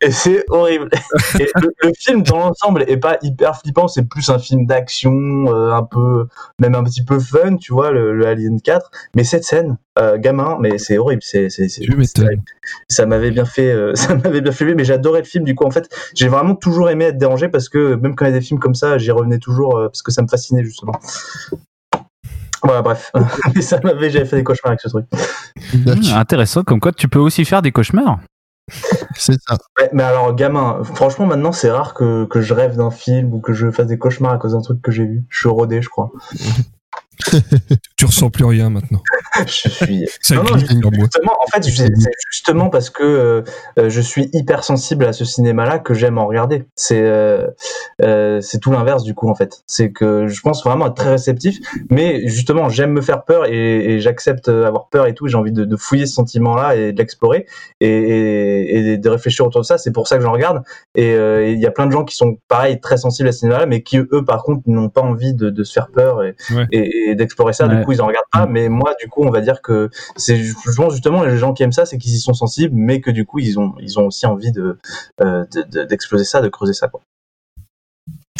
et 0.01 0.11
c'est 0.11 0.43
horrible. 0.49 0.89
Et 1.39 1.47
le, 1.61 1.73
le 1.81 1.91
film 1.97 2.23
dans 2.23 2.37
l'ensemble 2.37 2.83
est 2.87 2.97
pas 2.97 3.17
hyper 3.21 3.57
flippant, 3.59 3.87
c'est 3.87 4.07
plus 4.07 4.29
un 4.29 4.39
film 4.39 4.65
d'action, 4.65 5.11
euh, 5.47 5.71
un 5.71 5.83
peu, 5.83 6.27
même 6.59 6.75
un 6.75 6.83
petit 6.83 7.03
peu 7.03 7.19
fun, 7.19 7.57
tu 7.57 7.71
vois, 7.73 7.91
le, 7.91 8.13
le 8.13 8.25
Alien 8.27 8.61
4. 8.61 8.91
Mais 9.15 9.23
cette 9.23 9.43
scène, 9.43 9.77
euh, 9.99 10.17
gamin, 10.17 10.57
mais 10.59 10.79
c'est 10.79 10.97
horrible, 10.97 11.21
c'est, 11.23 11.49
c'est, 11.49 11.69
c'est, 11.69 11.81
Tu 11.81 11.95
m'étonnes. 11.95 12.41
ça 12.89 13.05
m'avait 13.05 13.29
bien 13.29 13.45
fait, 13.45 13.71
euh, 13.71 13.93
ça 13.95 14.15
m'avait 14.15 14.41
bien 14.41 14.51
fait, 14.51 14.73
mais 14.73 14.85
j'adorais 14.85 15.19
le 15.19 15.25
film. 15.25 15.43
Du 15.43 15.53
coup, 15.53 15.65
en 15.65 15.71
fait, 15.71 15.87
j'ai 16.15 16.27
vraiment 16.27 16.55
toujours 16.55 16.89
aimé 16.89 17.05
être 17.05 17.17
dérangé 17.17 17.47
parce 17.47 17.69
que 17.69 17.95
même 17.95 18.15
quand 18.15 18.25
il 18.25 18.29
y 18.29 18.31
a 18.35 18.39
des 18.39 18.45
films 18.45 18.59
comme 18.59 18.75
ça, 18.75 18.97
j'y 18.97 19.11
revenais 19.11 19.37
toujours 19.37 19.77
euh, 19.77 19.87
parce 19.87 20.01
que 20.01 20.11
ça 20.11 20.21
me 20.23 20.27
fascinait 20.27 20.63
justement. 20.63 20.93
Voilà, 22.63 22.81
bref. 22.81 23.11
Mais 23.55 23.61
ça 23.61 23.79
m'avait, 23.83 24.09
j'avais 24.09 24.25
fait 24.25 24.37
des 24.37 24.43
cauchemars 24.43 24.71
avec 24.71 24.81
ce 24.81 24.87
truc. 24.87 25.05
hmm, 25.73 26.15
intéressant. 26.15 26.63
Comme 26.63 26.79
quoi, 26.79 26.91
tu 26.91 27.07
peux 27.07 27.19
aussi 27.19 27.45
faire 27.45 27.61
des 27.61 27.71
cauchemars. 27.71 28.19
C'est 29.15 29.39
ça. 29.45 29.57
Ouais, 29.77 29.89
mais 29.91 30.03
alors, 30.03 30.33
gamin, 30.33 30.81
franchement, 30.85 31.25
maintenant, 31.25 31.51
c'est 31.51 31.69
rare 31.69 31.93
que, 31.93 32.23
que 32.25 32.39
je 32.39 32.53
rêve 32.53 32.77
d'un 32.77 32.91
film 32.91 33.33
ou 33.33 33.41
que 33.41 33.51
je 33.51 33.69
fasse 33.69 33.87
des 33.87 33.97
cauchemars 33.97 34.31
à 34.31 34.37
cause 34.37 34.53
d'un 34.53 34.61
truc 34.61 34.81
que 34.81 34.89
j'ai 34.89 35.03
vu. 35.05 35.25
Je 35.29 35.39
suis 35.39 35.49
rodé, 35.49 35.81
je 35.81 35.89
crois. 35.89 36.11
Tu 38.03 38.07
ressens 38.07 38.29
plus 38.31 38.43
rien 38.43 38.69
maintenant. 38.69 39.01
Je 39.47 39.69
suis. 39.69 40.05
Ça 40.19 40.35
Non, 40.35 40.43
non. 40.43 40.57
Justement, 40.57 41.33
en 41.41 41.47
fait, 41.47 41.63
c'est 41.63 41.89
justement 42.31 42.69
parce 42.69 42.89
que 42.89 43.01
euh, 43.03 43.41
euh, 43.79 43.89
je 43.89 44.01
suis 44.01 44.29
hyper 44.33 44.63
sensible 44.63 45.05
à 45.05 45.13
ce 45.13 45.25
cinéma-là 45.25 45.79
que 45.79 45.93
j'aime 45.93 46.17
en 46.17 46.27
regarder. 46.27 46.65
C'est 46.75 47.01
euh, 47.01 47.47
euh, 48.03 48.41
c'est 48.41 48.59
tout 48.59 48.71
l'inverse 48.71 49.03
du 49.03 49.13
coup 49.15 49.29
en 49.29 49.35
fait. 49.35 49.63
C'est 49.65 49.91
que 49.91 50.27
je 50.27 50.41
pense 50.41 50.63
vraiment 50.63 50.87
être 50.87 50.95
très 50.95 51.11
réceptif, 51.11 51.57
mais 51.89 52.27
justement 52.27 52.69
j'aime 52.69 52.91
me 52.91 53.01
faire 53.01 53.23
peur 53.23 53.45
et, 53.47 53.93
et 53.95 53.99
j'accepte 54.01 54.49
avoir 54.49 54.89
peur 54.89 55.07
et 55.07 55.13
tout. 55.15 55.27
J'ai 55.27 55.37
envie 55.37 55.51
de, 55.53 55.63
de 55.65 55.75
fouiller 55.77 56.05
ce 56.05 56.13
sentiment-là 56.13 56.75
et 56.75 56.91
de 56.91 56.97
l'explorer 56.97 57.47
et, 57.79 57.87
et, 57.87 58.77
et 58.93 58.97
de 58.97 59.09
réfléchir 59.09 59.45
autour 59.47 59.61
de 59.61 59.65
ça. 59.65 59.77
C'est 59.77 59.91
pour 59.91 60.07
ça 60.07 60.17
que 60.17 60.23
j'en 60.23 60.33
regarde. 60.33 60.61
Et 60.95 61.13
euh, 61.13 61.47
il 61.49 61.59
y 61.59 61.65
a 61.65 61.71
plein 61.71 61.85
de 61.87 61.91
gens 61.91 62.03
qui 62.03 62.15
sont 62.15 62.37
pareil 62.49 62.79
très 62.81 62.97
sensibles 62.97 63.29
à 63.29 63.31
ce 63.31 63.39
cinéma-là, 63.39 63.65
mais 63.65 63.81
qui 63.81 63.97
eux 63.97 64.25
par 64.25 64.43
contre 64.43 64.61
n'ont 64.67 64.89
pas 64.89 65.01
envie 65.01 65.33
de, 65.33 65.49
de 65.49 65.63
se 65.63 65.73
faire 65.73 65.87
peur 65.87 66.23
et, 66.23 66.35
Ouais. 66.53 66.65
et, 66.71 67.09
et 67.11 67.15
d'explorer 67.15 67.53
ça. 67.53 67.67
Ouais. 67.67 67.77
Du 67.77 67.83
coup 67.85 67.92
ils 67.93 68.01
en 68.01 68.07
regardent 68.07 68.25
pas. 68.31 68.45
Mais 68.45 68.67
moi 68.69 68.93
du 69.01 69.07
coup 69.09 69.23
on 69.23 69.29
va 69.31 69.41
dire 69.41 69.61
que 69.61 69.89
c'est 70.15 70.41
justement 70.91 71.23
les 71.23 71.37
gens 71.37 71.53
qui 71.53 71.63
aiment 71.63 71.71
ça 71.71 71.85
c'est 71.85 71.97
qu'ils 71.97 72.13
y 72.13 72.19
sont 72.19 72.33
sensibles 72.33 72.75
mais 72.75 72.99
que 73.01 73.11
du 73.11 73.25
coup 73.25 73.39
ils 73.39 73.59
ont 73.59 73.73
ils 73.79 73.99
ont 73.99 74.07
aussi 74.07 74.25
envie 74.25 74.51
de 74.51 74.77
euh, 75.21 75.45
de- 75.53 75.63
de- 75.63 75.83
d'exploser 75.85 76.25
ça 76.25 76.41
de 76.41 76.49
creuser 76.49 76.73
ça 76.73 76.87
quoi 76.87 77.01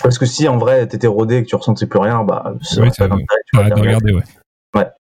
parce 0.01 0.17
que 0.17 0.25
si 0.25 0.47
en 0.47 0.57
vrai 0.57 0.87
t'étais 0.87 1.07
rodé 1.07 1.37
et 1.37 1.43
que 1.43 1.47
tu 1.47 1.55
ressentais 1.55 1.85
plus 1.85 1.99
rien 1.99 2.23
bah 2.23 2.55
ça 2.61 2.81
Oui, 2.81 2.89
ça- 2.91 3.07
d'intérêt, 3.07 3.25
tu 3.45 3.57
bien 3.57 3.75
regarder, 3.75 4.13
ouais. 4.13 4.23
voilà 4.73 4.93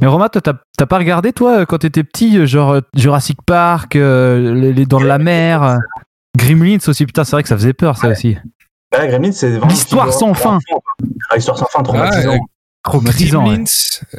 Mais 0.00 0.06
Romain, 0.06 0.28
toi, 0.28 0.40
t'as 0.42 0.54
t'as 0.76 0.86
pas 0.86 0.98
regardé, 0.98 1.32
toi, 1.32 1.60
euh, 1.60 1.64
quand 1.64 1.78
t'étais 1.78 2.04
petit, 2.04 2.36
euh, 2.38 2.46
genre 2.46 2.80
Jurassic 2.94 3.38
Park, 3.46 3.96
euh, 3.96 4.52
les, 4.54 4.72
les 4.72 4.86
Dents 4.86 5.00
de 5.00 5.06
la 5.06 5.18
Mer, 5.18 5.78
Gremlins 6.36 6.78
aussi, 6.86 7.06
putain, 7.06 7.24
c'est 7.24 7.32
vrai 7.36 7.42
que 7.42 7.48
ça 7.48 7.56
faisait 7.56 7.72
peur, 7.72 7.96
ça 7.96 8.08
aussi. 8.08 8.36
Bah, 8.92 9.06
Gremlins, 9.06 9.32
c'est. 9.32 9.58
L'histoire 9.60 10.12
sans 10.12 10.34
fin. 10.34 10.58
Ah, 11.30 11.36
L'histoire 11.36 11.58
sans 11.58 11.66
fin, 11.66 11.80
Ah, 11.80 11.82
traumatisant. 11.82 12.38
Traumatisant. 12.82 13.38
ouais. 13.48 13.54
Gremlins, 13.54 13.64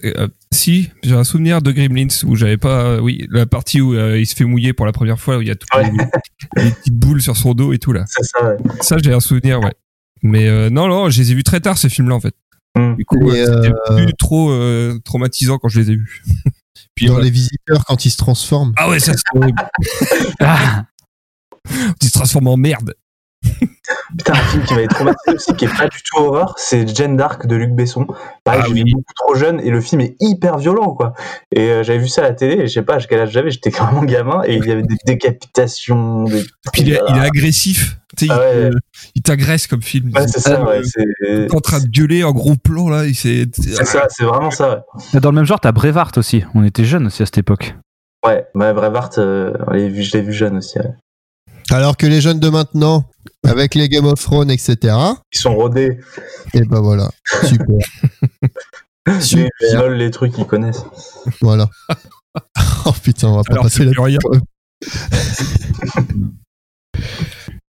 euh, 0.04 0.28
si, 0.52 0.90
j'ai 1.04 1.14
un 1.14 1.24
souvenir 1.24 1.62
de 1.62 1.72
Gremlins 1.72 2.08
où 2.26 2.36
j'avais 2.36 2.58
pas, 2.58 2.84
euh, 2.86 3.00
oui, 3.00 3.28
la 3.30 3.46
partie 3.46 3.80
où 3.80 3.94
euh, 3.96 4.20
il 4.20 4.26
se 4.26 4.36
fait 4.36 4.44
mouiller 4.46 4.74
pour 4.74 4.86
la 4.88 4.92
première 4.92 5.20
fois, 5.20 5.38
où 5.38 5.42
il 5.42 5.48
y 5.48 5.52
a 5.52 5.56
toutes 5.56 5.74
Ouais. 5.76 5.92
les, 6.56 6.64
les 6.64 6.72
petites 6.72 6.96
boules 6.96 7.22
sur 7.22 7.38
son 7.38 7.54
dos 7.54 7.74
et 7.74 7.78
tout 7.78 7.92
là. 7.94 8.06
C'est 8.08 8.24
ça, 8.24 8.44
ouais. 8.44 8.58
Ça, 8.82 8.98
j'ai 8.98 9.14
un 9.14 9.20
souvenir, 9.20 9.60
ouais. 9.60 9.74
Mais 10.24 10.48
euh, 10.48 10.70
non, 10.72 10.88
non, 10.88 11.10
je 11.12 11.22
les 11.22 11.32
ai 11.32 11.36
vus 11.36 11.44
très 11.44 11.60
tard 11.60 11.78
ces 11.78 11.90
films-là 11.90 12.16
en 12.16 12.20
fait. 12.20 12.34
Mm. 12.76 12.96
Du 12.96 13.06
coup, 13.06 13.30
c'était 13.32 13.48
euh, 13.92 13.96
plus 14.06 14.14
trop 14.18 14.50
euh, 14.50 15.00
traumatisant 15.06 15.60
quand 15.60 15.68
je 15.70 15.82
les 15.82 15.92
ai 15.92 15.96
vus. 15.98 16.24
Puis 16.96 17.06
Dans 17.08 17.20
les 17.20 17.30
visiteurs, 17.30 17.86
quand 17.86 18.06
ils 18.06 18.10
se 18.10 18.18
transforment. 18.18 18.74
ah 18.78 18.90
ouais, 18.90 19.00
ça 19.00 19.14
c'est 19.14 19.38
horrible. 19.38 19.62
Ah, 20.40 20.86
Ils 22.02 22.08
se 22.08 22.14
transforment 22.14 22.48
en 22.48 22.58
merde. 22.58 22.96
Putain, 24.18 24.34
un 24.34 24.36
film 24.36 24.64
qui 24.64 24.74
m'avait 24.76 24.88
traumatisé 24.88 25.36
aussi, 25.36 25.54
qui 25.56 25.66
est 25.66 25.78
pas 25.78 25.88
du 25.88 25.98
tout 26.04 26.22
horreur, 26.22 26.54
c'est 26.58 26.88
Jeanne 26.96 27.18
d'Arc 27.18 27.48
de 27.48 27.56
Luc 27.56 27.72
Besson. 27.72 28.06
Pareil, 28.44 28.62
Ah 28.64 28.68
je 28.68 28.74
oui. 28.74 28.84
vu 28.86 28.92
beaucoup 28.94 29.14
trop 29.16 29.36
jeune 29.36 29.60
et 29.60 29.70
le 29.72 29.82
film 29.82 30.02
est 30.02 30.16
hyper 30.20 30.58
violent, 30.58 30.94
quoi. 30.94 31.14
Et 31.52 31.70
euh, 31.72 31.84
j'avais 31.84 32.00
vu 32.00 32.08
ça 32.08 32.22
à 32.22 32.26
la 32.26 32.34
télé, 32.34 32.56
et 32.64 32.68
je 32.68 32.74
sais 32.74 32.82
pas 32.84 32.96
à 32.96 33.00
quel 33.00 33.20
âge 33.22 33.32
j'avais, 33.32 33.50
j'étais 33.52 33.70
vraiment 33.72 34.04
gamin, 34.04 34.42
et 34.46 34.56
il 34.58 34.66
y 34.66 34.72
avait 34.72 34.84
des 34.84 34.98
décapitations, 35.06 36.26
des. 36.26 36.44
Puis 36.74 36.82
il 36.84 36.94
est, 36.94 37.00
il 37.10 37.18
est 37.18 37.20
agressif. 37.22 37.98
Tu 38.18 38.28
sais, 38.28 38.32
Ah 38.34 38.40
il, 38.54 38.60
ouais. 38.66 38.70
te- 38.70 38.78
il 39.16 39.22
t'agresse 39.24 39.68
comme 39.68 39.82
film. 39.82 40.12
Ouais, 40.16 40.28
c'est 40.28 40.40
ça, 40.40 40.62
Euh, 40.62 40.66
ouais. 40.66 40.82
C'est 40.84 41.54
en 41.54 41.60
train 41.60 41.80
de 41.80 41.88
gueuler 41.88 42.24
en 42.24 42.32
gros 42.32 42.56
plan 42.56 42.88
là, 42.90 43.04
c'est 43.14 43.46
ça, 43.84 44.06
c'est 44.10 44.24
vraiment 44.24 44.52
ça, 44.52 44.84
ouais. 45.14 45.20
Dans 45.20 45.32
le 45.32 45.36
même 45.36 45.46
genre, 45.46 45.60
t'as 45.60 45.72
Brevard 45.74 46.12
aussi. 46.18 46.44
On 46.54 46.64
était 46.64 46.86
jeunes 46.86 47.08
aussi 47.08 47.24
à 47.24 47.26
cette 47.26 47.38
époque. 47.40 47.76
Ouais, 48.26 48.46
ouais 48.56 48.74
Brevart, 48.74 49.10
euh, 49.18 49.52
je 49.74 50.12
l'ai 50.18 50.22
vu 50.22 50.32
jeune 50.34 50.58
aussi. 50.58 50.80
ouais. 50.80 50.86
Alors 51.72 51.98
que 51.98 52.06
les 52.06 52.22
jeunes 52.22 52.40
de 52.40 52.50
maintenant, 52.50 53.06
avec 53.44 53.76
les 53.76 53.90
Game 53.90 54.06
of 54.06 54.22
Thrones, 54.22 54.52
etc. 54.52 54.96
Ils 55.34 55.40
sont 55.40 55.56
rodés, 55.56 56.00
Et 56.54 56.62
ben 56.62 56.80
voilà. 56.80 57.10
Super. 57.44 57.78
ils 59.08 59.22
Super. 59.22 59.50
violent 59.72 59.96
les 59.96 60.12
trucs 60.12 60.34
qu'ils 60.34 60.46
connaissent. 60.46 60.86
Voilà. 61.42 61.70
oh 62.86 62.94
putain, 63.04 63.30
on 63.30 63.38
va 63.38 63.44
pas 63.44 63.54
Alors 63.54 63.64
passer 63.64 63.86
la 63.86 63.92
rien. 64.02 64.20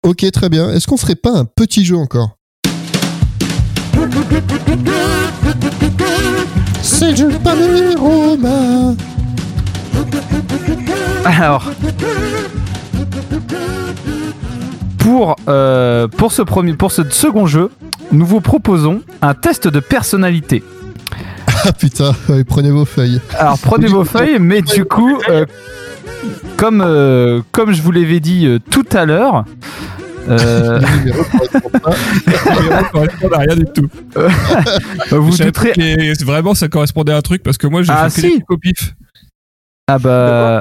Ok, 0.03 0.26
très 0.31 0.47
bien. 0.47 0.72
Est-ce 0.72 0.88
qu'on 0.88 0.95
ferait 0.95 1.15
pas 1.15 1.31
un 1.31 1.43
petit 1.43 1.84
jeu 1.84 1.97
encore? 1.97 2.38
C'est 6.81 7.11
le 7.11 7.15
jeu 7.18 7.30
pas 7.43 7.55
de 7.57 7.97
Romain. 7.97 8.95
Alors, 11.26 11.69
pour, 15.07 15.38
euh, 15.47 16.09
pour, 16.09 16.34
ce 16.34 16.41
premier, 16.41 16.73
pour 16.73 16.91
ce 16.91 17.01
second 17.09 17.45
jeu, 17.45 17.71
nous 18.11 18.25
vous 18.25 18.41
proposons 18.41 19.03
un 19.21 19.34
test 19.35 19.69
de 19.69 19.79
personnalité. 19.79 20.65
Ah 21.65 21.71
putain, 21.71 22.11
allez, 22.29 22.43
prenez 22.43 22.69
vos 22.71 22.84
feuilles. 22.85 23.19
Alors 23.39 23.57
prenez 23.57 23.88
vos 23.88 24.03
feuilles, 24.03 24.38
mais 24.39 24.61
du 24.61 24.84
coup, 24.85 25.17
euh, 25.29 25.45
comme, 26.57 26.81
euh, 26.85 27.41
comme 27.53 27.71
je 27.71 27.81
vous 27.81 27.91
l'avais 27.91 28.19
dit 28.19 28.45
euh, 28.45 28.59
tout 28.69 28.85
à 28.91 29.05
l'heure, 29.05 29.43
euh, 30.29 30.79
à 31.84 31.89
rien 33.39 33.55
du 33.55 33.65
tout. 33.73 33.88
vous 35.11 35.38
douterez. 35.38 36.13
vraiment 36.25 36.53
ça 36.53 36.67
correspondait 36.67 37.13
à 37.13 37.17
un 37.17 37.21
truc 37.21 37.41
parce 37.43 37.57
que 37.57 37.65
moi 37.67 37.81
j'ai 37.81 37.93
Ah, 37.95 38.09
fait 38.09 38.21
si. 38.21 38.27
des 38.27 38.34
trucs 38.35 38.51
au 38.51 38.57
pif. 38.57 38.93
Ah 39.88 39.97
bah. 39.99 40.59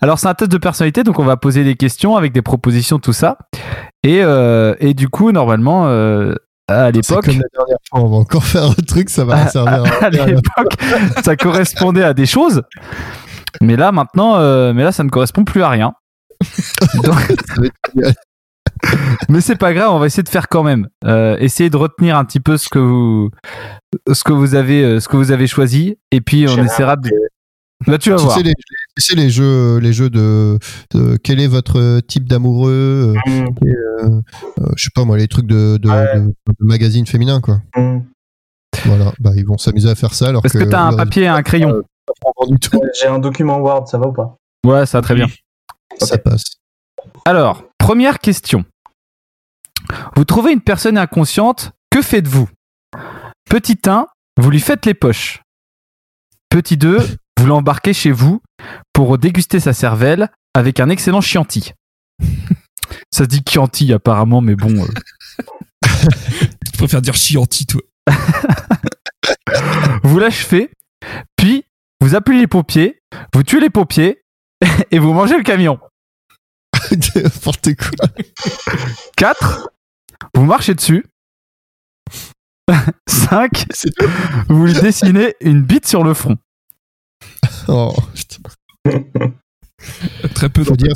Alors 0.00 0.18
c'est 0.18 0.28
un 0.28 0.34
test 0.34 0.50
de 0.50 0.58
personnalité, 0.58 1.02
donc 1.02 1.18
on 1.18 1.24
va 1.24 1.36
poser 1.36 1.64
des 1.64 1.76
questions 1.76 2.16
avec 2.16 2.32
des 2.32 2.42
propositions, 2.42 2.98
tout 2.98 3.12
ça. 3.12 3.38
Et, 4.02 4.20
euh, 4.22 4.74
et 4.80 4.94
du 4.94 5.08
coup, 5.08 5.30
normalement, 5.32 5.86
euh, 5.88 6.34
à 6.68 6.90
l'époque, 6.90 7.24
comme 7.26 7.34
la 7.38 7.48
dernière 7.52 7.76
fois, 7.90 8.00
on 8.00 8.06
va 8.08 8.16
encore 8.16 8.44
faire 8.44 8.64
un 8.64 8.74
truc, 8.86 9.10
ça 9.10 9.24
va 9.24 9.48
servir 9.48 9.84
à 10.02 10.04
à 10.06 10.10
l'époque, 10.10 10.74
ça 11.24 11.36
correspondait 11.36 12.04
à 12.04 12.14
des 12.14 12.26
choses. 12.26 12.62
Mais 13.60 13.76
là, 13.76 13.90
maintenant, 13.92 14.36
euh, 14.36 14.72
mais 14.72 14.84
là, 14.84 14.92
ça 14.92 15.02
ne 15.04 15.08
correspond 15.10 15.44
plus 15.44 15.62
à 15.62 15.68
rien. 15.68 15.92
Donc- 17.02 17.32
mais 19.28 19.40
c'est 19.40 19.56
pas 19.56 19.74
grave, 19.74 19.90
on 19.92 19.98
va 19.98 20.06
essayer 20.06 20.22
de 20.22 20.28
faire 20.28 20.48
quand 20.48 20.62
même. 20.62 20.88
Euh, 21.04 21.36
essayer 21.38 21.68
de 21.70 21.76
retenir 21.76 22.16
un 22.16 22.24
petit 22.24 22.40
peu 22.40 22.56
ce 22.56 22.68
que 22.68 22.78
vous, 22.78 23.30
ce 24.10 24.24
que 24.24 24.32
vous 24.32 24.54
avez, 24.54 25.00
ce 25.00 25.08
que 25.08 25.16
vous 25.16 25.32
avez 25.32 25.46
choisi, 25.46 25.98
et 26.10 26.20
puis 26.20 26.46
on 26.48 26.62
essaiera 26.64 26.96
de. 26.96 27.10
Bah, 27.86 27.98
tu 27.98 28.10
vas 28.10 28.16
Tu 28.16 28.22
voir. 28.24 28.36
sais, 28.36 28.42
les, 28.42 28.52
sais, 28.98 29.14
les 29.14 29.30
jeux, 29.30 29.78
les 29.78 29.92
jeux 29.92 30.10
de, 30.10 30.58
de 30.94 31.16
quel 31.16 31.40
est 31.40 31.46
votre 31.46 32.00
type 32.00 32.28
d'amoureux, 32.28 33.14
euh, 33.26 33.30
Mm, 33.30 33.46
euh, 33.64 34.20
euh, 34.60 34.66
je 34.76 34.84
sais 34.84 34.90
pas 34.94 35.04
moi, 35.04 35.16
les 35.16 35.28
trucs 35.28 35.46
de, 35.46 35.76
de, 35.80 35.88
Ouais. 35.88 36.20
de, 36.20 36.26
de 36.26 36.54
magazines 36.60 37.06
féminins 37.06 37.40
quoi. 37.40 37.60
mm. 37.76 38.00
Voilà, 38.86 39.12
bah 39.20 39.30
ils 39.36 39.44
vont 39.46 39.58
s'amuser 39.58 39.90
à 39.90 39.94
faire 39.94 40.14
ça 40.14 40.28
alors 40.28 40.44
Est-ce 40.44 40.56
que 40.58 40.64
t'as 40.64 40.82
un 40.82 40.96
papier 40.96 41.24
et 41.24 41.28
un 41.28 41.42
crayon. 41.42 41.82
J'ai 43.00 43.08
un 43.08 43.18
document 43.18 43.58
Word, 43.58 43.86
ça 43.88 43.98
va 43.98 44.06
ou 44.08 44.12
pas? 44.12 44.36
Ouais, 44.66 44.86
ça 44.86 44.98
va 44.98 45.02
très 45.02 45.14
bien. 45.14 45.26
Ça 45.98 46.16
passe. 46.18 46.44
Alors, 47.26 47.64
première 47.78 48.18
question. 48.20 48.64
Vous 50.16 50.24
trouvez 50.24 50.52
une 50.52 50.60
personne 50.60 50.96
inconsciente, 50.98 51.72
que 51.90 52.00
faites-vous? 52.00 52.48
Petit 53.50 53.78
1, 53.86 54.06
vous 54.40 54.50
lui 54.50 54.60
faites 54.60 54.86
les 54.86 54.94
poches. 54.94 55.42
Petit 56.48 56.76
2, 56.76 56.98
vous 57.38 57.46
l'embarquez 57.46 57.92
chez 57.92 58.12
vous 58.12 58.40
pour 58.92 59.18
déguster 59.18 59.60
sa 59.60 59.72
cervelle 59.72 60.28
avec 60.54 60.80
un 60.80 60.88
excellent 60.88 61.20
chianti. 61.20 61.72
Ça 63.12 63.24
se 63.24 63.28
dit 63.28 63.42
chianti 63.48 63.92
apparemment, 63.92 64.40
mais 64.40 64.56
bon. 64.56 64.84
euh, 64.84 64.88
Je 66.72 66.78
préfère 66.78 67.02
dire 67.02 67.14
chianti 67.14 67.66
toi. 67.66 67.82
vous 70.02 70.18
l'achevez, 70.18 70.70
puis 71.36 71.64
vous 72.00 72.14
appelez 72.14 72.38
les 72.38 72.46
pompiers, 72.46 73.00
vous 73.34 73.42
tuez 73.42 73.60
les 73.60 73.70
pompiers 73.70 74.22
et 74.90 74.98
vous 74.98 75.12
mangez 75.12 75.36
le 75.36 75.42
camion. 75.42 75.78
N'importe 77.14 77.68
quoi. 77.76 78.08
4, 79.16 79.68
vous 80.34 80.44
marchez 80.44 80.74
dessus. 80.74 81.04
5, 83.08 83.66
C'est 83.70 83.94
tout. 83.94 84.08
vous 84.48 84.64
lui 84.66 84.72
dessinez 84.74 85.34
une 85.40 85.62
bite 85.62 85.86
sur 85.86 86.02
le 86.04 86.14
front. 86.14 86.36
Oh, 87.68 87.94
putain. 88.14 88.38
Très 90.34 90.48
peu 90.48 90.64
Faut 90.64 90.76
dire. 90.76 90.92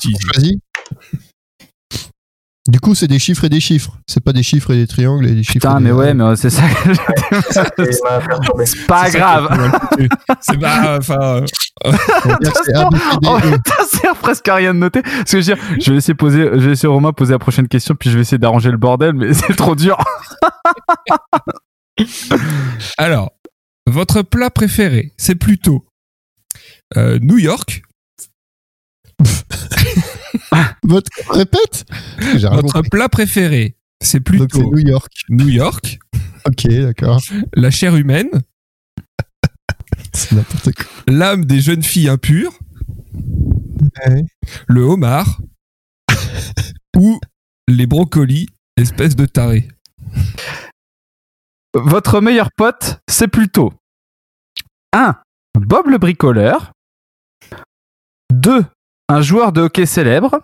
Du 2.67 2.81
coup, 2.81 2.95
c'est 2.95 3.09
des 3.09 3.19
chiffres 3.19 3.45
et 3.45 3.51
des 3.51 3.61
chiffres. 3.61 3.99
C'est 4.07 4.23
pas 4.25 4.33
des 4.33 4.43
chiffres 4.43 4.73
et 4.73 4.77
des 4.77 4.87
triangles 4.87 5.27
et 5.27 5.35
des 5.35 5.43
chiffres. 5.43 5.53
Putain, 5.69 5.77
et 5.77 5.81
des- 5.81 5.85
mais 5.85 5.93
ouais, 5.93 6.15
mais 6.15 6.35
c'est 6.37 6.49
ça. 6.49 6.63
C'est 8.65 8.87
pas 8.87 9.11
ça 9.11 9.19
grave. 9.19 9.79
C'est 10.41 10.59
pas, 10.59 10.97
enfin, 10.97 11.21
euh, 11.21 11.47
On 11.85 11.91
va 11.91 12.37
dire 12.39 12.53
que 12.53 12.59
c'est 12.65 12.75
A, 12.75 12.89
B, 12.89 12.95
C, 12.97 13.17
D, 13.21 13.29
Oh, 13.29 13.39
E. 13.45 13.59
ça 13.67 13.85
sert 13.99 14.15
presque 14.17 14.49
à 14.49 14.55
rien 14.55 14.73
de 14.73 14.79
noter. 14.79 15.03
Parce 15.03 15.25
que 15.33 15.41
je 15.43 15.51
veux 15.51 15.57
dire, 15.57 15.59
je 15.79 15.91
vais 15.91 15.95
laisser 15.97 16.15
poser, 16.15 16.39
je 16.55 16.59
vais 16.61 16.69
laisser 16.69 16.87
Romain 16.87 17.13
poser 17.13 17.33
la 17.33 17.39
prochaine 17.39 17.69
question, 17.69 17.95
puis 17.95 18.09
je 18.09 18.15
vais 18.15 18.23
essayer 18.23 18.39
d'arranger 18.39 18.71
le 18.71 18.79
bordel, 18.79 19.13
mais 19.13 19.35
c'est 19.35 19.55
trop 19.55 19.75
dur. 19.75 19.99
alors, 22.97 23.31
votre 23.87 24.23
plat 24.23 24.49
préféré, 24.51 25.13
c'est 25.19 25.35
plutôt 25.35 25.85
euh, 26.97 27.19
New 27.21 27.39
York. 27.39 27.83
Votre... 30.83 31.11
Répète 31.31 31.85
Votre 32.33 32.83
plat 32.83 33.09
préféré, 33.09 33.77
c'est 34.03 34.19
Donc 34.19 34.49
c'est 34.53 34.61
plutôt 34.61 34.71
New 34.71 34.79
York. 34.87 35.13
New 35.29 35.49
York. 35.49 35.99
Ok, 36.47 36.67
d'accord. 36.69 37.21
La 37.55 37.71
chair 37.71 37.97
humaine, 37.97 38.29
C'est 40.13 40.33
n'importe 40.33 40.73
quoi. 40.75 40.85
l'âme 41.09 41.45
des 41.45 41.61
jeunes 41.61 41.83
filles 41.83 42.09
impures, 42.09 42.53
Ouais. 44.07 44.25
le 44.67 44.83
homard 44.83 45.41
ou 46.97 47.21
les 47.69 47.87
brocolis, 47.87 48.49
espèce 48.77 49.15
de 49.17 49.25
taré. 49.27 49.69
Votre 51.75 52.21
meilleur 52.21 52.51
pote, 52.57 52.99
c'est 53.09 53.29
plutôt 53.29 53.73
1. 54.93 55.17
Bob 55.59 55.89
le 55.89 55.99
bricoleur. 55.99 56.73
2. 58.41 58.65
Un 59.09 59.23
joueur 59.23 59.53
de 59.53 59.63
hockey 59.63 59.87
célèbre. 59.87 60.41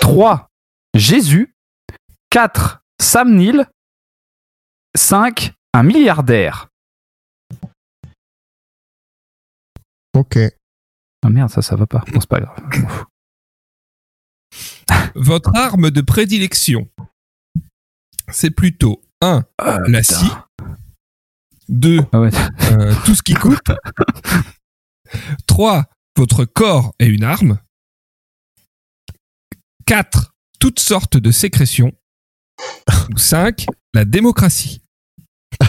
3. 0.00 0.48
Jésus. 0.94 1.54
4. 2.30 2.82
Sam 3.00 3.34
Neill. 3.34 3.66
5. 4.96 5.52
Un 5.72 5.82
milliardaire. 5.82 6.68
Ok. 10.14 10.38
Ah 11.22 11.30
merde, 11.30 11.50
ça, 11.50 11.62
ça 11.62 11.76
va 11.76 11.86
pas. 11.86 12.04
Bon, 12.12 12.20
c'est 12.20 12.28
pas 12.28 12.40
grave. 12.40 12.58
Votre 15.16 15.54
arme 15.56 15.90
de 15.90 16.00
prédilection, 16.00 16.88
c'est 18.30 18.50
plutôt 18.50 19.00
1. 19.20 19.44
Ah, 19.58 19.78
La 19.88 20.00
putain. 20.00 20.02
scie. 20.02 20.30
2. 21.68 22.00
Ah 22.12 22.20
ouais. 22.20 22.30
Euh, 22.72 22.94
tout 23.04 23.14
ce 23.14 23.22
qui 23.22 23.34
coupe. 23.34 23.72
3. 25.46 25.84
Votre 26.16 26.44
corps 26.44 26.94
est 27.00 27.06
une 27.06 27.24
arme. 27.24 27.58
4. 29.86 30.34
Toutes 30.60 30.78
sortes 30.78 31.16
de 31.16 31.30
sécrétions. 31.32 31.92
Ou 33.12 33.18
5. 33.18 33.66
La 33.94 34.04
démocratie. 34.04 34.82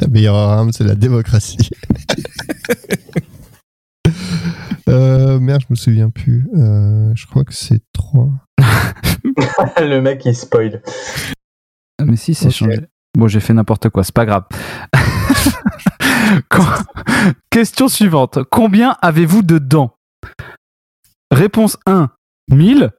La 0.00 0.08
meilleure 0.08 0.36
arme, 0.36 0.72
c'est 0.72 0.84
la 0.84 0.94
démocratie. 0.94 1.70
euh, 4.88 5.38
merde, 5.38 5.62
je 5.62 5.66
me 5.70 5.74
souviens 5.74 6.10
plus. 6.10 6.48
Euh, 6.56 7.12
je 7.14 7.26
crois 7.26 7.44
que 7.44 7.52
c'est 7.52 7.82
3. 7.92 8.30
le 9.80 10.00
mec, 10.00 10.24
il 10.24 10.34
spoil. 10.34 10.82
Ah, 11.98 12.04
Mais 12.04 12.16
si, 12.16 12.34
c'est 12.34 12.50
changé. 12.50 12.80
Bon, 13.16 13.28
j'ai 13.28 13.40
fait 13.40 13.52
n'importe 13.52 13.88
quoi, 13.90 14.04
c'est 14.04 14.14
pas 14.14 14.26
grave. 14.26 14.44
Question 17.50 17.88
suivante. 17.88 18.42
Combien 18.50 18.96
avez-vous 19.02 19.42
de 19.42 19.58
dents 19.58 19.96
Réponse 21.30 21.76
1, 21.86 22.10
1000. 22.50 22.90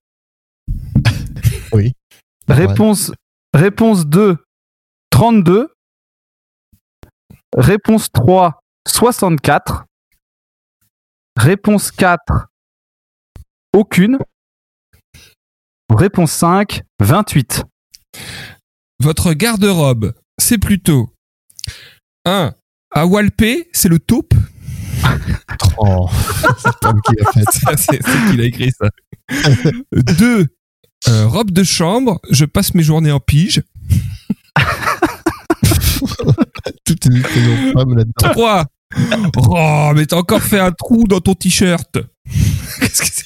Oui. 1.73 1.94
Réponse, 2.48 3.11
réponse 3.53 4.06
2, 4.06 4.38
32. 5.10 5.73
Réponse 7.57 8.11
3, 8.11 8.60
64. 8.88 9.86
Réponse 11.38 11.91
4, 11.91 12.48
aucune. 13.73 14.18
Réponse 15.90 16.32
5, 16.32 16.84
28. 16.99 17.64
Votre 18.99 19.34
garde-robe, 19.34 20.14
c'est 20.38 20.57
plutôt 20.57 21.14
1. 22.26 22.53
À 22.92 23.06
Walpé, 23.06 23.70
c'est 23.72 23.90
le 23.90 24.00
taupe. 24.00 24.34
Oh, 25.78 26.08
c'est 26.58 26.80
Tom 26.80 27.00
qui 27.02 27.16
l'a 27.16 27.32
fait. 27.32 27.44
C'est 27.78 28.02
c'est 28.04 28.30
qui 28.30 28.38
l'a 28.38 28.44
écrit 28.46 28.72
ça. 28.72 28.88
2. 29.94 30.46
robe 31.26 31.50
de 31.52 31.64
chambre, 31.64 32.20
je 32.30 32.46
passe 32.46 32.76
mes 32.76 32.84
journées 32.84 33.12
en 33.12 33.20
pige. 33.20 33.64
Tout 36.86 36.96
est 37.06 37.10
mis 37.10 37.22
prénom 37.22 37.74
femme 37.74 37.96
là-dedans. 37.98 38.32
3. 38.32 38.66
Oh, 39.38 39.92
mais 39.96 40.06
t'as 40.06 40.18
encore 40.18 40.42
fait 40.42 40.60
un 40.60 40.72
trou 40.72 41.06
dans 41.06 41.20
ton 41.20 41.34
t-shirt. 41.34 41.98
Qu'est-ce 42.80 43.02
que 43.02 43.08
c'est? 43.12 43.26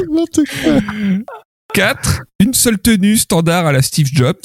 N'importe 0.00 0.40
quoi. 0.62 0.80
4. 1.72 2.22
Une 2.40 2.54
seule 2.54 2.78
tenue 2.78 3.16
standard 3.16 3.66
à 3.66 3.72
la 3.72 3.80
Steve 3.82 4.08
Jobs. 4.12 4.42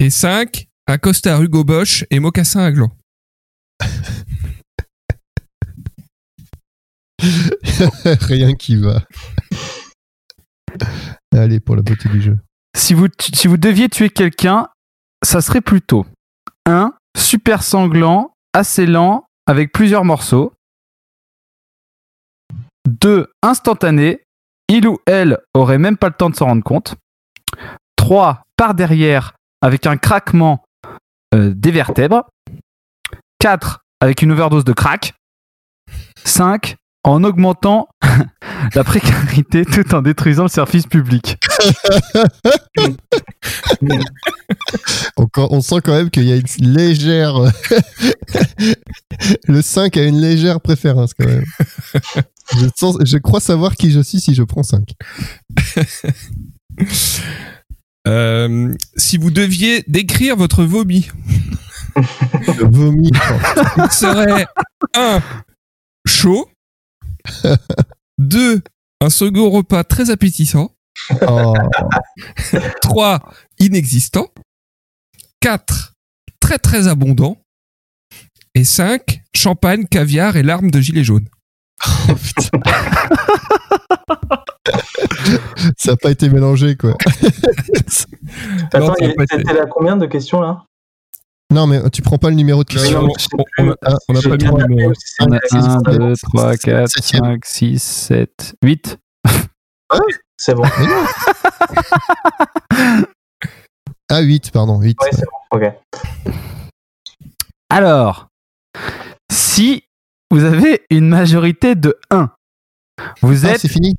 Et 0.00 0.10
5. 0.10 0.66
Un 0.86 0.98
costard 0.98 1.42
Hugo 1.42 1.64
Bosch 1.64 2.04
et 2.10 2.18
mocassin 2.20 2.60
à 2.60 2.72
gland. 2.72 2.90
Rien 8.04 8.54
qui 8.54 8.76
va. 8.76 9.02
Allez, 11.34 11.60
pour 11.60 11.76
la 11.76 11.82
beauté 11.82 12.08
du 12.08 12.20
jeu. 12.20 12.38
Si 12.76 12.94
vous, 12.94 13.08
tu- 13.08 13.32
si 13.34 13.48
vous 13.48 13.56
deviez 13.56 13.88
tuer 13.88 14.10
quelqu'un, 14.10 14.68
ça 15.24 15.40
serait 15.40 15.60
plutôt 15.60 16.04
1. 16.66 16.92
Super 17.16 17.62
sanglant, 17.62 18.34
assez 18.54 18.86
lent, 18.86 19.26
avec 19.46 19.72
plusieurs 19.72 20.04
morceaux. 20.04 20.52
2. 22.88 23.30
Instantané, 23.42 24.22
il 24.68 24.86
ou 24.88 24.98
elle 25.06 25.38
aurait 25.54 25.78
même 25.78 25.96
pas 25.96 26.08
le 26.08 26.14
temps 26.14 26.30
de 26.30 26.34
s'en 26.36 26.46
rendre 26.46 26.64
compte. 26.64 26.96
3. 27.96 28.42
Par 28.56 28.74
derrière, 28.74 29.34
avec 29.60 29.86
un 29.86 29.96
craquement 29.96 30.64
des 31.32 31.70
vertèbres. 31.70 32.24
4. 33.38 33.80
Avec 34.00 34.22
une 34.22 34.32
overdose 34.32 34.64
de 34.64 34.72
crack. 34.72 35.14
5. 36.24 36.76
En 37.04 37.24
augmentant 37.24 37.88
la 38.76 38.84
précarité 38.84 39.64
tout 39.64 39.92
en 39.92 40.02
détruisant 40.02 40.44
le 40.44 40.48
service 40.48 40.86
public. 40.86 41.36
On, 45.16 45.26
on 45.36 45.60
sent 45.60 45.80
quand 45.82 45.94
même 45.94 46.10
qu'il 46.10 46.24
y 46.24 46.32
a 46.32 46.36
une 46.36 46.72
légère. 46.74 47.34
le 49.48 49.62
5 49.62 49.96
a 49.96 50.04
une 50.04 50.20
légère 50.20 50.60
préférence 50.60 51.14
quand 51.14 51.26
même. 51.26 51.44
Je, 52.58 52.66
sens- 52.76 52.98
je 53.04 53.18
crois 53.18 53.40
savoir 53.40 53.76
qui 53.76 53.90
je 53.90 54.00
suis 54.00 54.20
si 54.20 54.34
je 54.34 54.42
prends 54.42 54.62
5. 54.62 54.82
Euh, 58.08 58.74
si 58.96 59.16
vous 59.16 59.30
deviez 59.30 59.84
décrire 59.86 60.36
votre 60.36 60.64
vomi, 60.64 61.08
Je 62.42 62.64
vomis. 62.64 63.10
il 63.76 63.90
serait 63.92 64.46
1. 64.94 65.20
Chaud. 66.06 66.48
2. 68.18 68.62
Un 69.00 69.10
second 69.10 69.50
repas 69.50 69.84
très 69.84 70.10
appétissant. 70.10 70.74
Oh, 71.26 71.54
3. 72.82 73.20
Inexistant. 73.58 74.28
4. 75.40 75.94
Très 76.40 76.58
très 76.58 76.88
abondant. 76.88 77.38
Et 78.54 78.64
5. 78.64 79.22
Champagne, 79.34 79.86
caviar 79.86 80.36
et 80.36 80.42
larmes 80.42 80.70
de 80.70 80.80
gilet 80.80 81.04
jaune. 81.04 81.28
ça 85.76 85.92
n'a 85.92 85.96
pas 85.96 86.10
été 86.10 86.28
mélangé 86.28 86.76
quoi. 86.76 86.94
Attends, 88.72 88.94
c'était 89.30 89.52
la 89.54 89.66
combien 89.66 89.96
de 89.96 90.06
questions 90.06 90.40
là? 90.40 90.64
Non, 91.52 91.66
mais 91.66 91.88
tu 91.90 92.00
prends 92.00 92.16
pas 92.18 92.30
le 92.30 92.36
numéro 92.36 92.64
de 92.64 92.68
question. 92.68 93.02
non, 93.02 93.08
on, 93.08 93.38
on- 93.38 93.44
on 93.58 93.70
a, 93.72 93.76
on 94.08 94.14
a 94.16 94.20
J'ai 94.20 94.28
pas 94.30 94.36
le 94.36 94.66
numéro. 94.68 94.92
On 95.20 95.32
a 95.32 95.38
c'est- 95.44 95.56
1, 95.58 95.78
c'est- 95.84 95.98
2, 95.98 96.14
3, 96.16 96.56
4, 96.56 96.88
Septième. 96.88 97.24
5, 97.24 97.44
6, 97.44 97.82
7, 97.82 98.54
8. 98.64 98.98
C'est 100.38 100.54
bon. 100.54 100.62
Ah, 104.10 104.20
8, 104.20 104.50
pardon, 104.50 104.80
8. 104.80 104.96
Ouais, 105.02 105.10
c'est 105.12 105.24
bon. 105.26 105.58
Ok. 105.58 105.72
Alors, 107.70 108.28
si 109.30 109.84
vous 110.30 110.44
avez 110.44 110.82
une 110.90 111.08
majorité 111.08 111.74
de 111.74 111.98
1, 112.10 112.30
vous 113.22 113.46
Ah, 113.46 113.50
êtes... 113.50 113.60
c'est 113.60 113.68
fini 113.68 113.94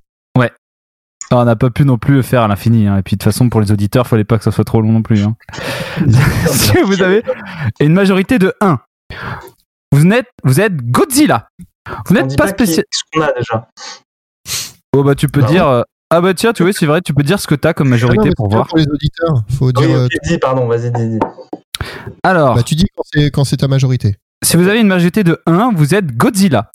Non, 1.32 1.40
on 1.40 1.46
n'a 1.46 1.56
pas 1.56 1.70
pu 1.72 1.84
non 1.86 1.98
plus 1.98 2.16
le 2.16 2.22
faire 2.22 2.42
à 2.44 2.48
l'infini. 2.48 2.86
hein. 2.88 2.98
Et 2.98 3.02
puis 3.02 3.16
de 3.16 3.18
toute 3.18 3.24
façon, 3.24 3.50
pour 3.50 3.60
les 3.62 3.72
auditeurs, 3.72 4.06
il 4.06 4.10
fallait 4.10 4.24
pas 4.24 4.38
que 4.38 4.44
ça 4.44 4.52
soit 4.52 4.66
trop 4.66 4.82
long 4.82 4.92
non 4.92 5.02
plus. 5.02 5.24
hein. 5.24 5.36
si 6.52 6.78
vous 6.84 7.02
avez 7.02 7.24
une 7.80 7.94
majorité 7.94 8.38
de 8.38 8.54
1, 8.62 8.80
vous 9.92 10.06
êtes, 10.08 10.28
vous 10.44 10.60
êtes 10.60 10.76
Godzilla. 10.92 11.48
Vous 12.08 12.14
n'êtes 12.14 12.38
pas 12.38 12.48
spécial. 12.48 12.86
ce 12.92 13.02
qu'on 13.12 13.22
a 13.22 13.32
déjà. 13.34 13.68
Oh 14.96 15.04
bah 15.04 15.16
tu 15.16 15.28
peux 15.28 15.42
Bah 15.42 15.48
dire... 15.48 15.68
euh, 15.68 15.82
Ah 16.12 16.22
bah 16.22 16.34
tiens, 16.36 16.54
tu 16.54 16.62
vois, 16.64 16.72
c'est 16.74 16.86
vrai, 16.86 17.02
tu 17.02 17.14
peux 17.14 17.24
dire 17.24 17.40
ce 17.40 17.48
que 17.48 17.56
t'as 17.56 17.74
comme 17.74 17.88
Ah 17.88 17.90
non, 17.90 17.96
majorité 17.96 18.30
mais 18.30 18.36
pour 18.36 18.48
c'est 18.50 18.56
voir. 18.56 18.68
Pour 18.68 18.78
les 18.78 18.88
auditeurs, 18.88 19.44
faut 19.58 19.72
dire. 19.72 19.88
Oui, 19.90 19.94
euh, 19.96 20.08
dis, 20.26 20.38
pardon, 20.38 20.68
vas-y, 20.68 20.92
dis, 20.92 21.08
dis. 21.10 21.20
Alors, 22.24 22.56
bah, 22.56 22.64
tu 22.64 22.76
dis 22.76 22.86
quand 22.96 23.04
c'est, 23.12 23.32
quand 23.32 23.44
c'est 23.44 23.58
ta 23.58 23.68
majorité. 23.68 24.18
si 24.44 24.56
vous 24.58 24.68
avez 24.68 24.80
une 24.82 24.88
majorité 24.88 25.24
de 25.24 25.42
1, 25.48 25.72
vous 25.74 25.96
êtes 25.96 26.16
Godzilla. 26.16 26.70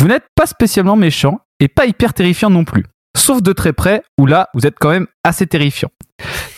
Vous 0.00 0.08
n'êtes 0.08 0.24
pas 0.34 0.46
spécialement 0.46 0.96
méchant 0.96 1.38
et 1.60 1.68
pas 1.68 1.86
hyper 1.86 2.12
terrifiant 2.14 2.50
non 2.50 2.64
plus. 2.64 2.84
Sauf 3.16 3.42
de 3.42 3.52
très 3.52 3.72
près, 3.72 4.02
où 4.18 4.26
là, 4.26 4.48
vous 4.54 4.66
êtes 4.66 4.76
quand 4.78 4.90
même 4.90 5.06
assez 5.24 5.46
terrifiant. 5.46 5.90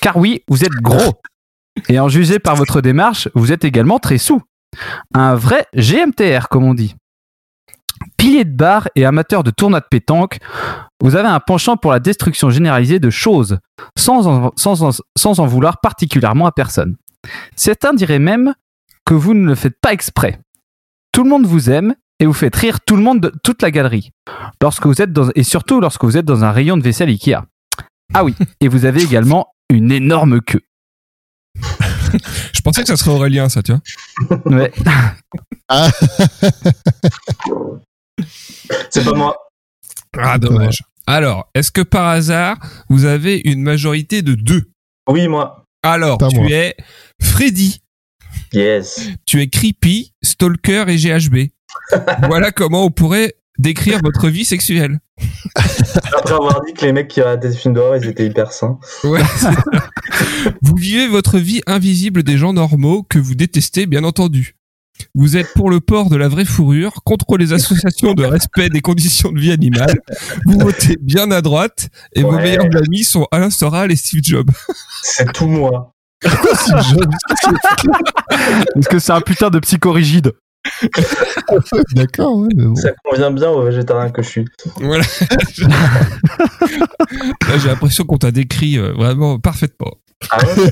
Car 0.01 0.16
oui, 0.16 0.43
vous 0.49 0.65
êtes 0.65 0.73
gros. 0.83 1.20
Et 1.89 1.99
en 1.99 2.09
juger 2.09 2.39
par 2.39 2.55
votre 2.57 2.81
démarche, 2.83 3.29
vous 3.35 3.51
êtes 3.53 3.65
également 3.65 3.99
très 3.99 4.19
sous. 4.19 4.43
Un 5.15 5.35
vrai 5.35 5.66
GMTR, 5.74 6.49
comme 6.51 6.65
on 6.65 6.74
dit. 6.74 6.95
Pilier 8.16 8.45
de 8.45 8.55
bar 8.55 8.89
et 8.97 9.05
amateur 9.05 9.43
de 9.45 9.51
tournoi 9.51 9.81
de 9.81 9.87
pétanque, 9.89 10.39
vous 11.01 11.15
avez 11.16 11.29
un 11.29 11.41
penchant 11.41 11.77
pour 11.77 11.93
la 11.93 12.01
destruction 12.01 12.51
généralisée 12.51 12.99
de 12.99 13.11
choses, 13.11 13.59
sans 13.97 14.27
en, 14.27 14.53
sans 14.57 14.83
en- 14.83 14.91
sans 15.16 15.41
en 15.41 15.47
vouloir 15.47 15.81
particulièrement 15.81 16.47
à 16.47 16.53
personne. 16.53 16.97
Certains 17.57 17.95
diraient 17.95 18.19
même 18.19 18.55
que 19.07 19.15
vous 19.15 19.35
ne 19.35 19.47
le 19.47 19.55
faites 19.55 19.77
pas 19.81 19.93
exprès. 19.93 20.41
Tout 21.12 21.23
le 21.24 21.31
monde 21.31 21.47
vous 21.47 21.70
aime 21.70 21.95
et 22.21 22.27
vous 22.27 22.33
faites 22.33 22.55
rire 22.57 22.79
tout 22.87 22.97
le 22.97 23.03
monde 23.03 23.21
de 23.21 23.33
toute 23.43 23.63
la 23.63 23.71
galerie. 23.71 24.11
Lorsque 24.61 24.87
vous 24.87 25.01
êtes 25.03 25.13
dans, 25.13 25.31
et 25.35 25.43
surtout 25.43 25.81
lorsque 25.81 26.05
vous 26.05 26.17
êtes 26.17 26.25
dans 26.25 26.45
un 26.45 26.53
rayon 26.53 26.77
de 26.77 26.83
vaisselle 26.83 27.09
Ikea. 27.09 27.43
Ah 28.15 28.25
oui, 28.25 28.35
et 28.61 28.69
vous 28.69 28.85
avez 28.85 29.03
également 29.03 29.49
une 29.71 29.91
énorme 29.91 30.41
queue. 30.41 30.61
Je 32.53 32.61
pensais 32.61 32.83
que 32.83 32.89
ça 32.89 32.97
serait 32.97 33.11
Aurélien, 33.11 33.49
ça, 33.49 33.63
tu 33.63 33.73
vois. 33.73 33.81
Ouais. 34.47 34.73
Ah, 35.69 35.91
C'est 38.91 39.05
pas 39.05 39.15
moi. 39.15 39.37
Ah, 40.19 40.39
dommage. 40.39 40.79
Alors, 41.07 41.49
est-ce 41.55 41.71
que 41.73 41.81
par 41.81 42.07
hasard, 42.09 42.59
vous 42.89 43.05
avez 43.07 43.41
une 43.45 43.63
majorité 43.63 44.23
de 44.23 44.35
2 44.35 44.71
Oui, 45.09 45.27
moi. 45.29 45.65
Alors, 45.83 46.19
Pas 46.19 46.29
tu 46.29 46.37
moi. 46.37 46.49
es 46.51 46.77
Freddy, 47.21 47.81
Yes. 48.53 49.09
tu 49.27 49.41
es 49.41 49.49
Creepy, 49.49 50.13
Stalker 50.23 50.85
et 50.89 50.97
GHB. 50.97 51.49
Voilà 52.28 52.51
comment 52.53 52.85
on 52.85 52.90
pourrait 52.90 53.35
décrire 53.59 54.01
votre 54.03 54.28
vie 54.28 54.44
sexuelle. 54.44 54.99
Après 56.12 56.35
avoir 56.35 56.62
dit 56.65 56.73
que 56.74 56.85
les 56.86 56.93
mecs 56.93 57.09
qui 57.09 57.20
regardaient 57.20 57.49
des 57.51 57.57
films 57.57 57.74
d'horreur, 57.74 57.97
ils 57.97 58.09
étaient 58.09 58.27
hyper 58.27 58.53
sains. 58.53 58.78
Ouais. 59.05 59.20
vous 60.62 60.77
vivez 60.77 61.07
votre 61.09 61.39
vie 61.39 61.61
invisible 61.66 62.23
des 62.23 62.39
gens 62.39 62.53
normaux 62.53 63.03
que 63.09 63.19
vous 63.19 63.35
détestez, 63.35 63.86
bien 63.86 64.05
entendu. 64.05 64.57
Vous 65.15 65.36
êtes 65.36 65.53
pour 65.55 65.70
le 65.70 65.81
port 65.81 66.11
de 66.11 66.16
la 66.16 66.28
vraie 66.28 66.44
fourrure, 66.44 67.03
contre 67.05 67.36
les 67.36 67.53
associations 67.53 68.15
de 68.15 68.24
respect 68.24 68.69
des 68.69 68.81
conditions 68.81 69.32
de 69.32 69.40
vie 69.40 69.53
animales. 69.53 70.01
Vous 70.47 70.59
votez 70.59 70.97
bien 71.01 71.31
à 71.31 71.40
droite 71.40 71.89
et 72.15 72.23
vos 72.23 72.36
meilleurs 72.36 72.69
amis 72.77 73.05
sont 73.05 73.27
Alain 73.31 73.51
Soral 73.51 73.90
et 73.90 73.97
Steve 73.97 74.20
Jobs. 74.23 74.51
C'est 75.03 75.32
tout 75.32 75.47
moi. 75.47 75.94
Est-ce 78.77 78.89
que 78.89 78.99
c'est 78.99 79.12
un 79.12 79.20
putain 79.20 79.51
de 79.51 79.59
psychorigide? 79.59 80.32
D'accord, 81.95 82.37
ouais, 82.37 82.49
mais 82.57 82.65
bon. 82.65 82.77
Ça 82.77 82.91
convient 83.05 83.31
bien 83.31 83.51
au 83.51 83.63
végétarien 83.63 84.11
que 84.11 84.23
je 84.23 84.29
suis. 84.29 84.45
Voilà. 84.77 85.05
Là, 87.49 87.59
j'ai 87.59 87.69
l'impression 87.69 88.05
qu'on 88.05 88.19
t'a 88.19 88.31
décrit 88.31 88.79
euh, 88.79 88.93
vraiment 88.93 89.39
parfaitement. 89.39 89.93
Ah 90.31 90.39
ouais 90.39 90.71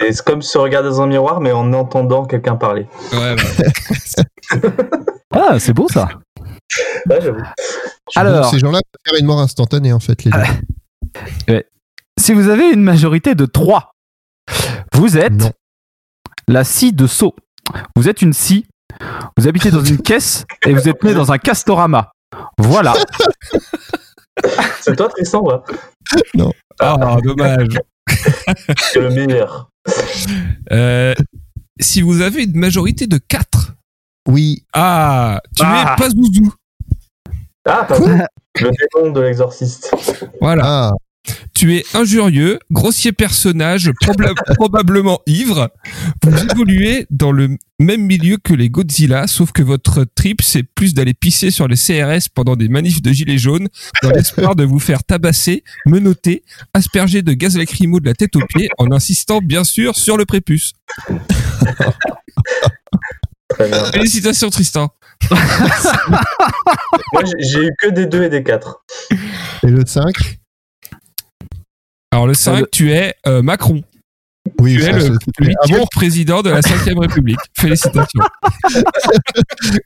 C'est- 0.00 0.22
comme 0.22 0.42
se 0.42 0.58
regarder 0.58 0.90
dans 0.90 1.00
un 1.02 1.06
miroir, 1.06 1.40
mais 1.40 1.52
en 1.52 1.72
entendant 1.72 2.26
quelqu'un 2.26 2.56
parler. 2.56 2.86
Ouais, 3.12 3.34
ouais. 3.34 4.60
Ah, 5.32 5.60
c'est 5.60 5.72
beau 5.72 5.86
ça. 5.88 6.08
Ouais, 7.08 7.20
j'avoue. 7.22 7.38
Alors- 8.16 8.50
ces 8.50 8.58
gens-là 8.58 8.80
préfèrent 8.92 9.20
une 9.20 9.26
mort 9.26 9.38
instantanée, 9.40 9.92
en 9.92 10.00
fait, 10.00 10.24
les 10.24 10.32
gens. 10.32 11.60
Si 12.18 12.32
vous 12.34 12.48
avez 12.48 12.70
une 12.72 12.82
majorité 12.82 13.34
de 13.36 13.46
3, 13.46 13.92
vous 14.94 15.16
êtes 15.16 15.32
Non. 15.32 15.52
la 16.48 16.64
scie 16.64 16.92
de 16.92 17.06
Sceaux. 17.06 17.34
Vous 17.96 18.08
êtes 18.08 18.22
une 18.22 18.32
scie, 18.32 18.66
vous 19.36 19.48
habitez 19.48 19.70
dans 19.70 19.84
une 19.84 19.98
caisse 19.98 20.44
et 20.66 20.72
vous 20.72 20.88
êtes 20.88 21.02
né 21.04 21.14
dans 21.14 21.32
un 21.32 21.38
castorama. 21.38 22.12
Voilà. 22.58 22.94
C'est 24.80 24.96
toi, 24.96 25.08
Tristan, 25.08 25.42
ouais 25.42 25.56
Ah, 26.78 27.16
dommage. 27.22 27.78
C'est 28.78 29.00
le 29.00 29.10
meilleur. 29.10 29.70
Euh, 30.72 31.14
si 31.80 32.02
vous 32.02 32.20
avez 32.20 32.44
une 32.44 32.56
majorité 32.58 33.06
de 33.06 33.18
4, 33.18 33.72
Oui, 34.28 34.64
ah, 34.74 35.40
tu 35.56 35.62
Ah. 35.66 35.94
es 35.96 36.02
pas 36.02 36.10
zouzou. 36.10 36.52
Ah, 37.66 37.84
pardon. 37.88 38.18
Le 38.60 38.70
démon 38.94 39.12
de 39.12 39.20
l'exorciste. 39.20 39.94
Voilà. 40.40 40.62
ah, 40.64 40.92
Tu 41.54 41.76
es 41.76 41.84
injurieux, 41.94 42.58
grossier 42.70 43.12
personnage, 43.12 43.90
probla- 44.02 44.32
probablement 44.54 45.20
ivre. 45.26 45.68
Vous 46.24 46.34
évoluez 46.50 47.06
dans 47.10 47.30
le 47.32 47.58
même 47.78 48.00
milieu 48.06 48.38
que 48.42 48.54
les 48.54 48.70
Godzilla, 48.70 49.26
sauf 49.26 49.52
que 49.52 49.62
votre 49.62 50.04
trip, 50.14 50.40
c'est 50.40 50.62
plus 50.62 50.94
d'aller 50.94 51.12
pisser 51.12 51.50
sur 51.50 51.68
les 51.68 51.76
CRS 51.76 52.28
pendant 52.34 52.56
des 52.56 52.68
manifs 52.68 53.02
de 53.02 53.12
gilets 53.12 53.36
jaunes, 53.36 53.68
dans 54.02 54.10
l'espoir 54.10 54.56
de 54.56 54.64
vous 54.64 54.78
faire 54.78 55.04
tabasser, 55.04 55.62
menotter, 55.86 56.42
asperger 56.72 57.20
de 57.20 57.32
gaz 57.34 57.56
lacrymo 57.58 58.00
de 58.00 58.06
la 58.06 58.14
tête 58.14 58.34
aux 58.36 58.46
pieds, 58.46 58.70
en 58.78 58.90
insistant 58.90 59.40
bien 59.42 59.64
sûr 59.64 59.96
sur 59.96 60.16
le 60.16 60.24
prépuce. 60.24 60.72
Félicitations 63.92 64.48
Tristan. 64.50 64.88
Moi, 65.30 67.22
j'ai- 67.24 67.48
j'ai 67.48 67.64
eu 67.66 67.70
que 67.78 67.88
des 67.88 68.06
2 68.06 68.22
et 68.24 68.28
des 68.30 68.42
4. 68.42 68.82
et 69.64 69.66
le 69.66 69.84
5 69.84 70.39
Alors 72.12 72.26
le 72.26 72.34
5, 72.34 72.70
tu 72.70 72.92
es 72.92 73.14
euh, 73.26 73.42
Macron. 73.42 73.82
Oui, 74.58 74.76
Tu 74.76 74.82
es 74.82 74.92
le 74.92 75.16
huitième 75.40 75.78
bon 75.78 75.86
président 75.92 76.42
de 76.42 76.50
la 76.50 76.62
5 76.62 76.80
République. 76.98 77.38
Félicitations. 77.58 78.20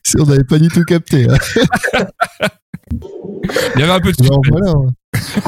Si 0.04 0.16
On 0.20 0.24
n'avait 0.26 0.44
pas 0.44 0.58
du 0.58 0.68
tout 0.68 0.84
capté. 0.84 1.26
hein. 1.28 1.36
Il 3.74 3.80
y 3.80 3.82
avait 3.82 3.92
un 3.92 4.00
peu 4.00 4.12
de 4.12 4.16
suspense. 4.16 4.38
voilà, 4.50 4.70
hein. 4.70 4.92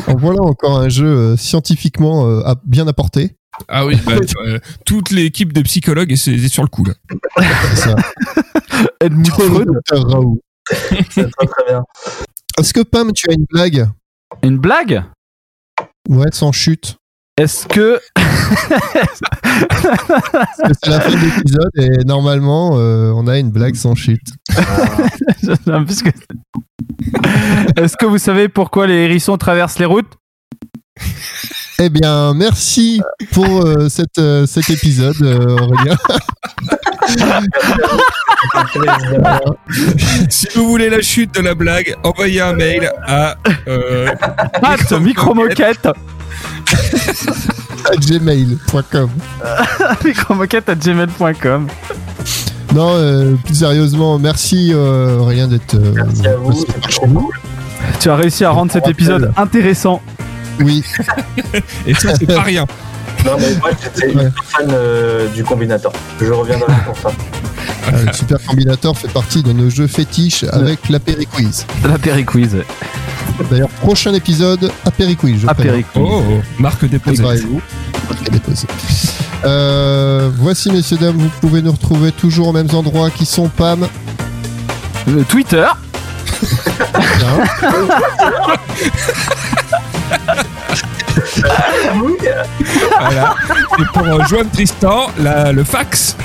en 0.08 0.16
voilà 0.16 0.42
encore 0.42 0.78
un 0.78 0.88
jeu 0.88 1.06
euh, 1.06 1.36
scientifiquement 1.36 2.26
euh, 2.26 2.54
bien 2.64 2.86
apporté. 2.88 3.36
Ah 3.68 3.86
oui, 3.86 3.96
bah, 4.04 4.14
euh, 4.46 4.58
toute 4.84 5.10
l'équipe 5.10 5.52
de 5.52 5.62
psychologues 5.62 6.12
est, 6.12 6.28
est 6.28 6.48
sur 6.48 6.62
le 6.62 6.68
coup 6.68 6.84
là. 6.84 6.94
C'est 7.70 7.76
ça. 7.76 7.96
Edmund 9.00 9.28
Freud. 9.28 9.66
docteur 9.66 10.06
Raoult. 10.08 10.40
C'est 11.10 11.30
très 11.30 11.46
très 11.46 11.64
bien. 11.68 11.82
Est-ce 12.58 12.72
que 12.74 12.80
Pam, 12.82 13.12
tu 13.12 13.30
as 13.30 13.34
une 13.34 13.46
blague? 13.48 13.88
Une 14.42 14.58
blague? 14.58 15.02
Ouais, 16.08 16.28
sans 16.32 16.52
chute. 16.52 16.96
Est-ce 17.38 17.66
que. 17.66 18.00
Parce 18.14 18.30
que 20.56 20.72
C'est 20.82 20.90
la 20.90 21.00
fin 21.00 21.10
de 21.10 21.16
l'épisode 21.16 21.70
et 21.76 22.04
normalement, 22.04 22.78
euh, 22.78 23.12
on 23.14 23.26
a 23.26 23.38
une 23.38 23.50
blague 23.50 23.74
sans 23.74 23.94
chute. 23.94 24.26
Est-ce 27.76 27.96
que 27.98 28.06
vous 28.06 28.18
savez 28.18 28.48
pourquoi 28.48 28.86
les 28.86 28.94
hérissons 28.94 29.36
traversent 29.36 29.78
les 29.78 29.84
routes? 29.84 30.14
Eh 31.78 31.90
bien, 31.90 32.32
merci 32.34 33.02
pour 33.32 33.44
euh, 33.66 33.88
cette, 33.90 34.18
euh, 34.18 34.46
cet 34.46 34.70
épisode, 34.70 35.16
euh, 35.22 35.56
Aurélien. 35.58 35.96
Si 40.28 40.46
vous 40.54 40.66
voulez 40.68 40.88
la 40.90 41.00
chute 41.00 41.34
de 41.34 41.40
la 41.40 41.54
blague, 41.54 41.94
envoyez 42.04 42.40
un 42.40 42.52
mail 42.52 42.90
à 43.06 43.36
euh, 43.68 44.08
micromoquette 45.00 45.86
à 45.86 45.92
gmail.com. 47.96 49.10
micromoquette 50.04 50.68
at 50.68 50.74
gmail.com 50.74 51.68
Non, 52.74 52.90
euh, 52.94 53.34
plus 53.44 53.54
sérieusement, 53.54 54.18
merci 54.18 54.72
euh, 54.74 55.18
Aurélien 55.18 55.48
d'être. 55.48 55.74
euh, 55.74 55.92
Merci 55.94 56.26
à 56.26 56.36
vous. 57.06 57.30
Tu 58.00 58.10
as 58.10 58.16
réussi 58.16 58.44
à 58.44 58.50
rendre 58.50 58.72
cet 58.72 58.88
épisode 58.88 59.32
intéressant. 59.36 60.02
Oui, 60.60 60.82
et 61.86 61.94
ça 61.94 62.14
c'est 62.18 62.26
pas 62.26 62.42
rien. 62.42 62.66
Non, 63.24 63.32
mais 63.38 63.54
moi, 63.56 63.70
j'étais 63.82 64.14
Ouais. 64.14 64.30
fan 64.44 64.68
euh, 64.70 65.26
du 65.28 65.42
combinator. 65.42 65.92
Je 66.20 66.26
reviendrai 66.32 66.72
pour 66.84 66.96
ça. 66.96 67.08
euh, 67.92 68.04
le 68.06 68.12
Super 68.12 68.38
Combinator 68.46 68.96
fait 68.96 69.08
partie 69.08 69.42
de 69.42 69.52
nos 69.52 69.68
jeux 69.68 69.88
fétiches 69.88 70.44
avec 70.52 70.88
la 70.88 71.00
Quiz. 71.00 71.66
La 71.84 71.98
Périquiz. 71.98 72.56
D'ailleurs, 73.50 73.68
prochain 73.80 74.14
épisode, 74.14 74.70
Apériquiz. 74.84 75.40
je 75.40 75.46
préviens. 75.46 75.72
Apériquiz. 75.72 75.92
Oh, 76.02 76.22
marque 76.58 76.84
déposée. 76.88 77.16
Préparez-vous. 77.22 77.60
Marquez 78.08 78.30
déposé. 78.30 78.66
Euh, 79.44 80.30
voici, 80.36 80.70
messieurs, 80.70 80.96
dames, 80.98 81.16
vous 81.16 81.28
pouvez 81.40 81.62
nous 81.62 81.72
retrouver 81.72 82.12
toujours 82.12 82.48
aux 82.48 82.52
mêmes 82.52 82.70
endroits 82.72 83.10
qui 83.10 83.26
sont 83.26 83.48
Pam. 83.48 83.86
Euh, 85.08 85.22
Twitter. 85.28 85.66
Voilà. 93.00 93.34
Et 93.78 93.82
pour 93.92 94.02
rejoindre 94.06 94.50
Tristan, 94.50 95.06
la- 95.18 95.52
le 95.52 95.64
fax. 95.64 96.16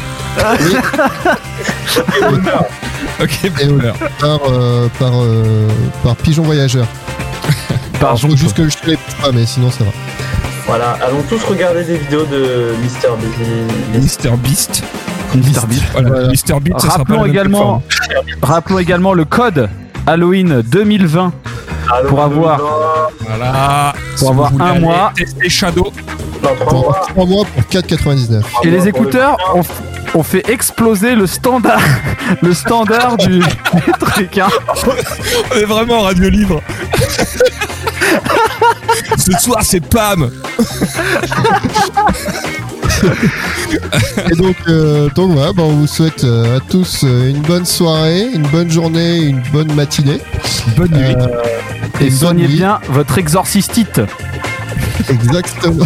Ok, 3.21 3.39
Et 3.61 3.65
bonheur. 3.67 3.95
par, 4.19 4.39
euh, 4.49 4.87
par, 4.99 5.11
euh, 5.21 5.67
par 6.03 6.15
Pigeon 6.15 6.43
Voyageur. 6.43 6.85
Par 7.99 8.17
juste 8.17 8.55
que 8.57 8.67
je 8.67 8.77
te 8.77 8.89
les 8.89 8.97
pas, 9.21 9.31
mais 9.33 9.45
sinon 9.45 9.69
ça 9.69 9.83
va. 9.83 9.91
Voilà, 10.65 10.97
allons 11.05 11.21
tous 11.29 11.43
regarder 11.43 11.83
des 11.83 11.97
vidéos 11.97 12.25
de 12.25 12.73
Mister 12.81 13.09
Busy. 13.93 14.29
Mr 14.29 14.37
Beast. 14.37 14.83
Mr. 15.35 15.41
Beast. 15.67 15.83
Voilà, 15.91 16.09
Voilà. 16.09 16.27
Mr 16.27 16.59
Beast, 16.61 16.79
ça 16.79 16.87
sera 16.87 16.89
pas 16.89 16.97
Rappelons 16.97 17.15
la 17.21 17.21
même 17.23 17.31
également, 17.31 17.83
rappelons 18.41 18.79
également 18.79 19.13
le 19.13 19.25
code 19.25 19.69
Halloween 20.07 20.61
2020 20.65 21.19
Allons, 21.19 21.31
Pour 22.07 22.21
avoir-. 22.21 23.11
Voilà. 23.27 23.93
Pour 24.17 24.29
avoir 24.29 24.51
un 24.59 24.79
mois. 24.79 25.11
Tester 25.15 25.49
Shadow. 25.49 25.91
Non, 26.43 26.49
Pour 26.55 26.73
mois. 26.73 27.01
3 27.09 27.25
mois 27.25 27.45
pour 27.45 27.63
4,99. 27.63 28.41
trois 28.41 28.63
et 28.63 28.71
les 28.71 28.87
écouteurs 28.87 29.37
on, 30.15 30.23
fait 30.23 30.49
exploser 30.49 31.13
le 31.13 31.27
standard 31.27 31.79
le 32.41 32.53
standard 32.53 33.17
du, 33.17 33.39
du 33.39 33.91
truc 33.99 34.39
hein. 34.39 34.47
On 35.51 35.55
est 35.55 35.65
vraiment 35.65 35.99
en 35.99 36.01
radio 36.01 36.29
libre. 36.29 36.61
Ce 39.17 39.31
soir, 39.33 39.59
c'est 39.61 39.79
Pam. 39.81 40.31
Et 44.31 44.35
donc, 44.35 44.55
euh, 44.67 45.09
donc 45.15 45.31
voilà, 45.31 45.53
bah, 45.53 45.63
on 45.63 45.71
vous 45.73 45.87
souhaite 45.87 46.23
euh, 46.23 46.57
à 46.57 46.59
tous 46.59 47.03
euh, 47.03 47.29
une 47.29 47.41
bonne 47.41 47.65
soirée, 47.65 48.27
une 48.33 48.47
bonne 48.47 48.69
journée, 48.69 49.17
une 49.17 49.41
bonne 49.51 49.73
matinée. 49.73 50.19
Bonne 50.77 50.91
nuit. 50.91 51.15
Euh, 51.17 51.41
et 51.99 52.05
bonne 52.05 52.11
soignez 52.11 52.47
nuit. 52.47 52.55
bien 52.55 52.79
votre 52.89 53.17
exorcistite 53.17 54.01
Exactement. 55.09 55.85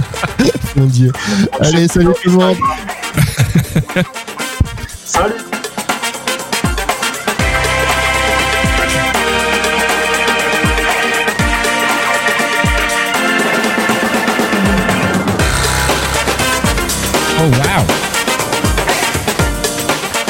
Mon 0.76 0.86
dieu. 0.86 1.12
Allez, 1.60 1.88
salut 1.88 2.08
tout 2.22 2.30
le 2.30 2.36
monde. 2.36 2.56
Salut 5.04 5.34
Oh, 17.46 17.48
wow. 17.48 17.86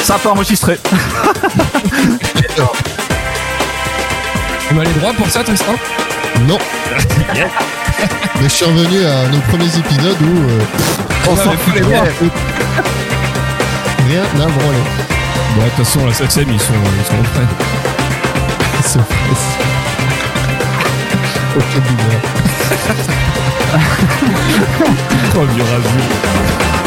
ça 0.03 0.19
peut 0.19 0.29
enregistrer 0.29 0.77
On 4.71 4.79
a 4.79 4.83
les 4.83 4.91
droits 4.91 5.13
pour 5.13 5.27
ça, 5.27 5.43
Tristan 5.43 5.73
Non. 6.41 6.59
Mais 8.39 8.43
je 8.43 8.47
suis 8.49 8.65
revenu 8.65 9.03
à 9.03 9.27
nos 9.29 9.39
premiers 9.49 9.75
épisodes 9.75 10.17
où 10.21 10.47
euh, 10.47 10.59
On 11.27 11.35
s'en 11.35 11.53
fout 11.53 11.73
les 11.73 11.81
droits. 11.81 12.03
rien 14.07 14.21
n'a 14.35 14.45
branlé. 14.45 14.77
Bon, 15.55 15.63
de 15.63 15.69
toute 15.69 15.85
façon, 15.85 16.05
la 16.05 16.13
7 16.13 16.29
ils 16.47 16.59
sont, 16.59 16.73
ils 16.99 17.05
sont 17.07 17.23
prêts. 17.33 17.47
C'est 18.83 18.99
Ok, 21.57 21.81
boomer. 21.81 22.21
Oh, 25.35 25.45
vieux 25.53 25.63
rasoir. 25.63 26.86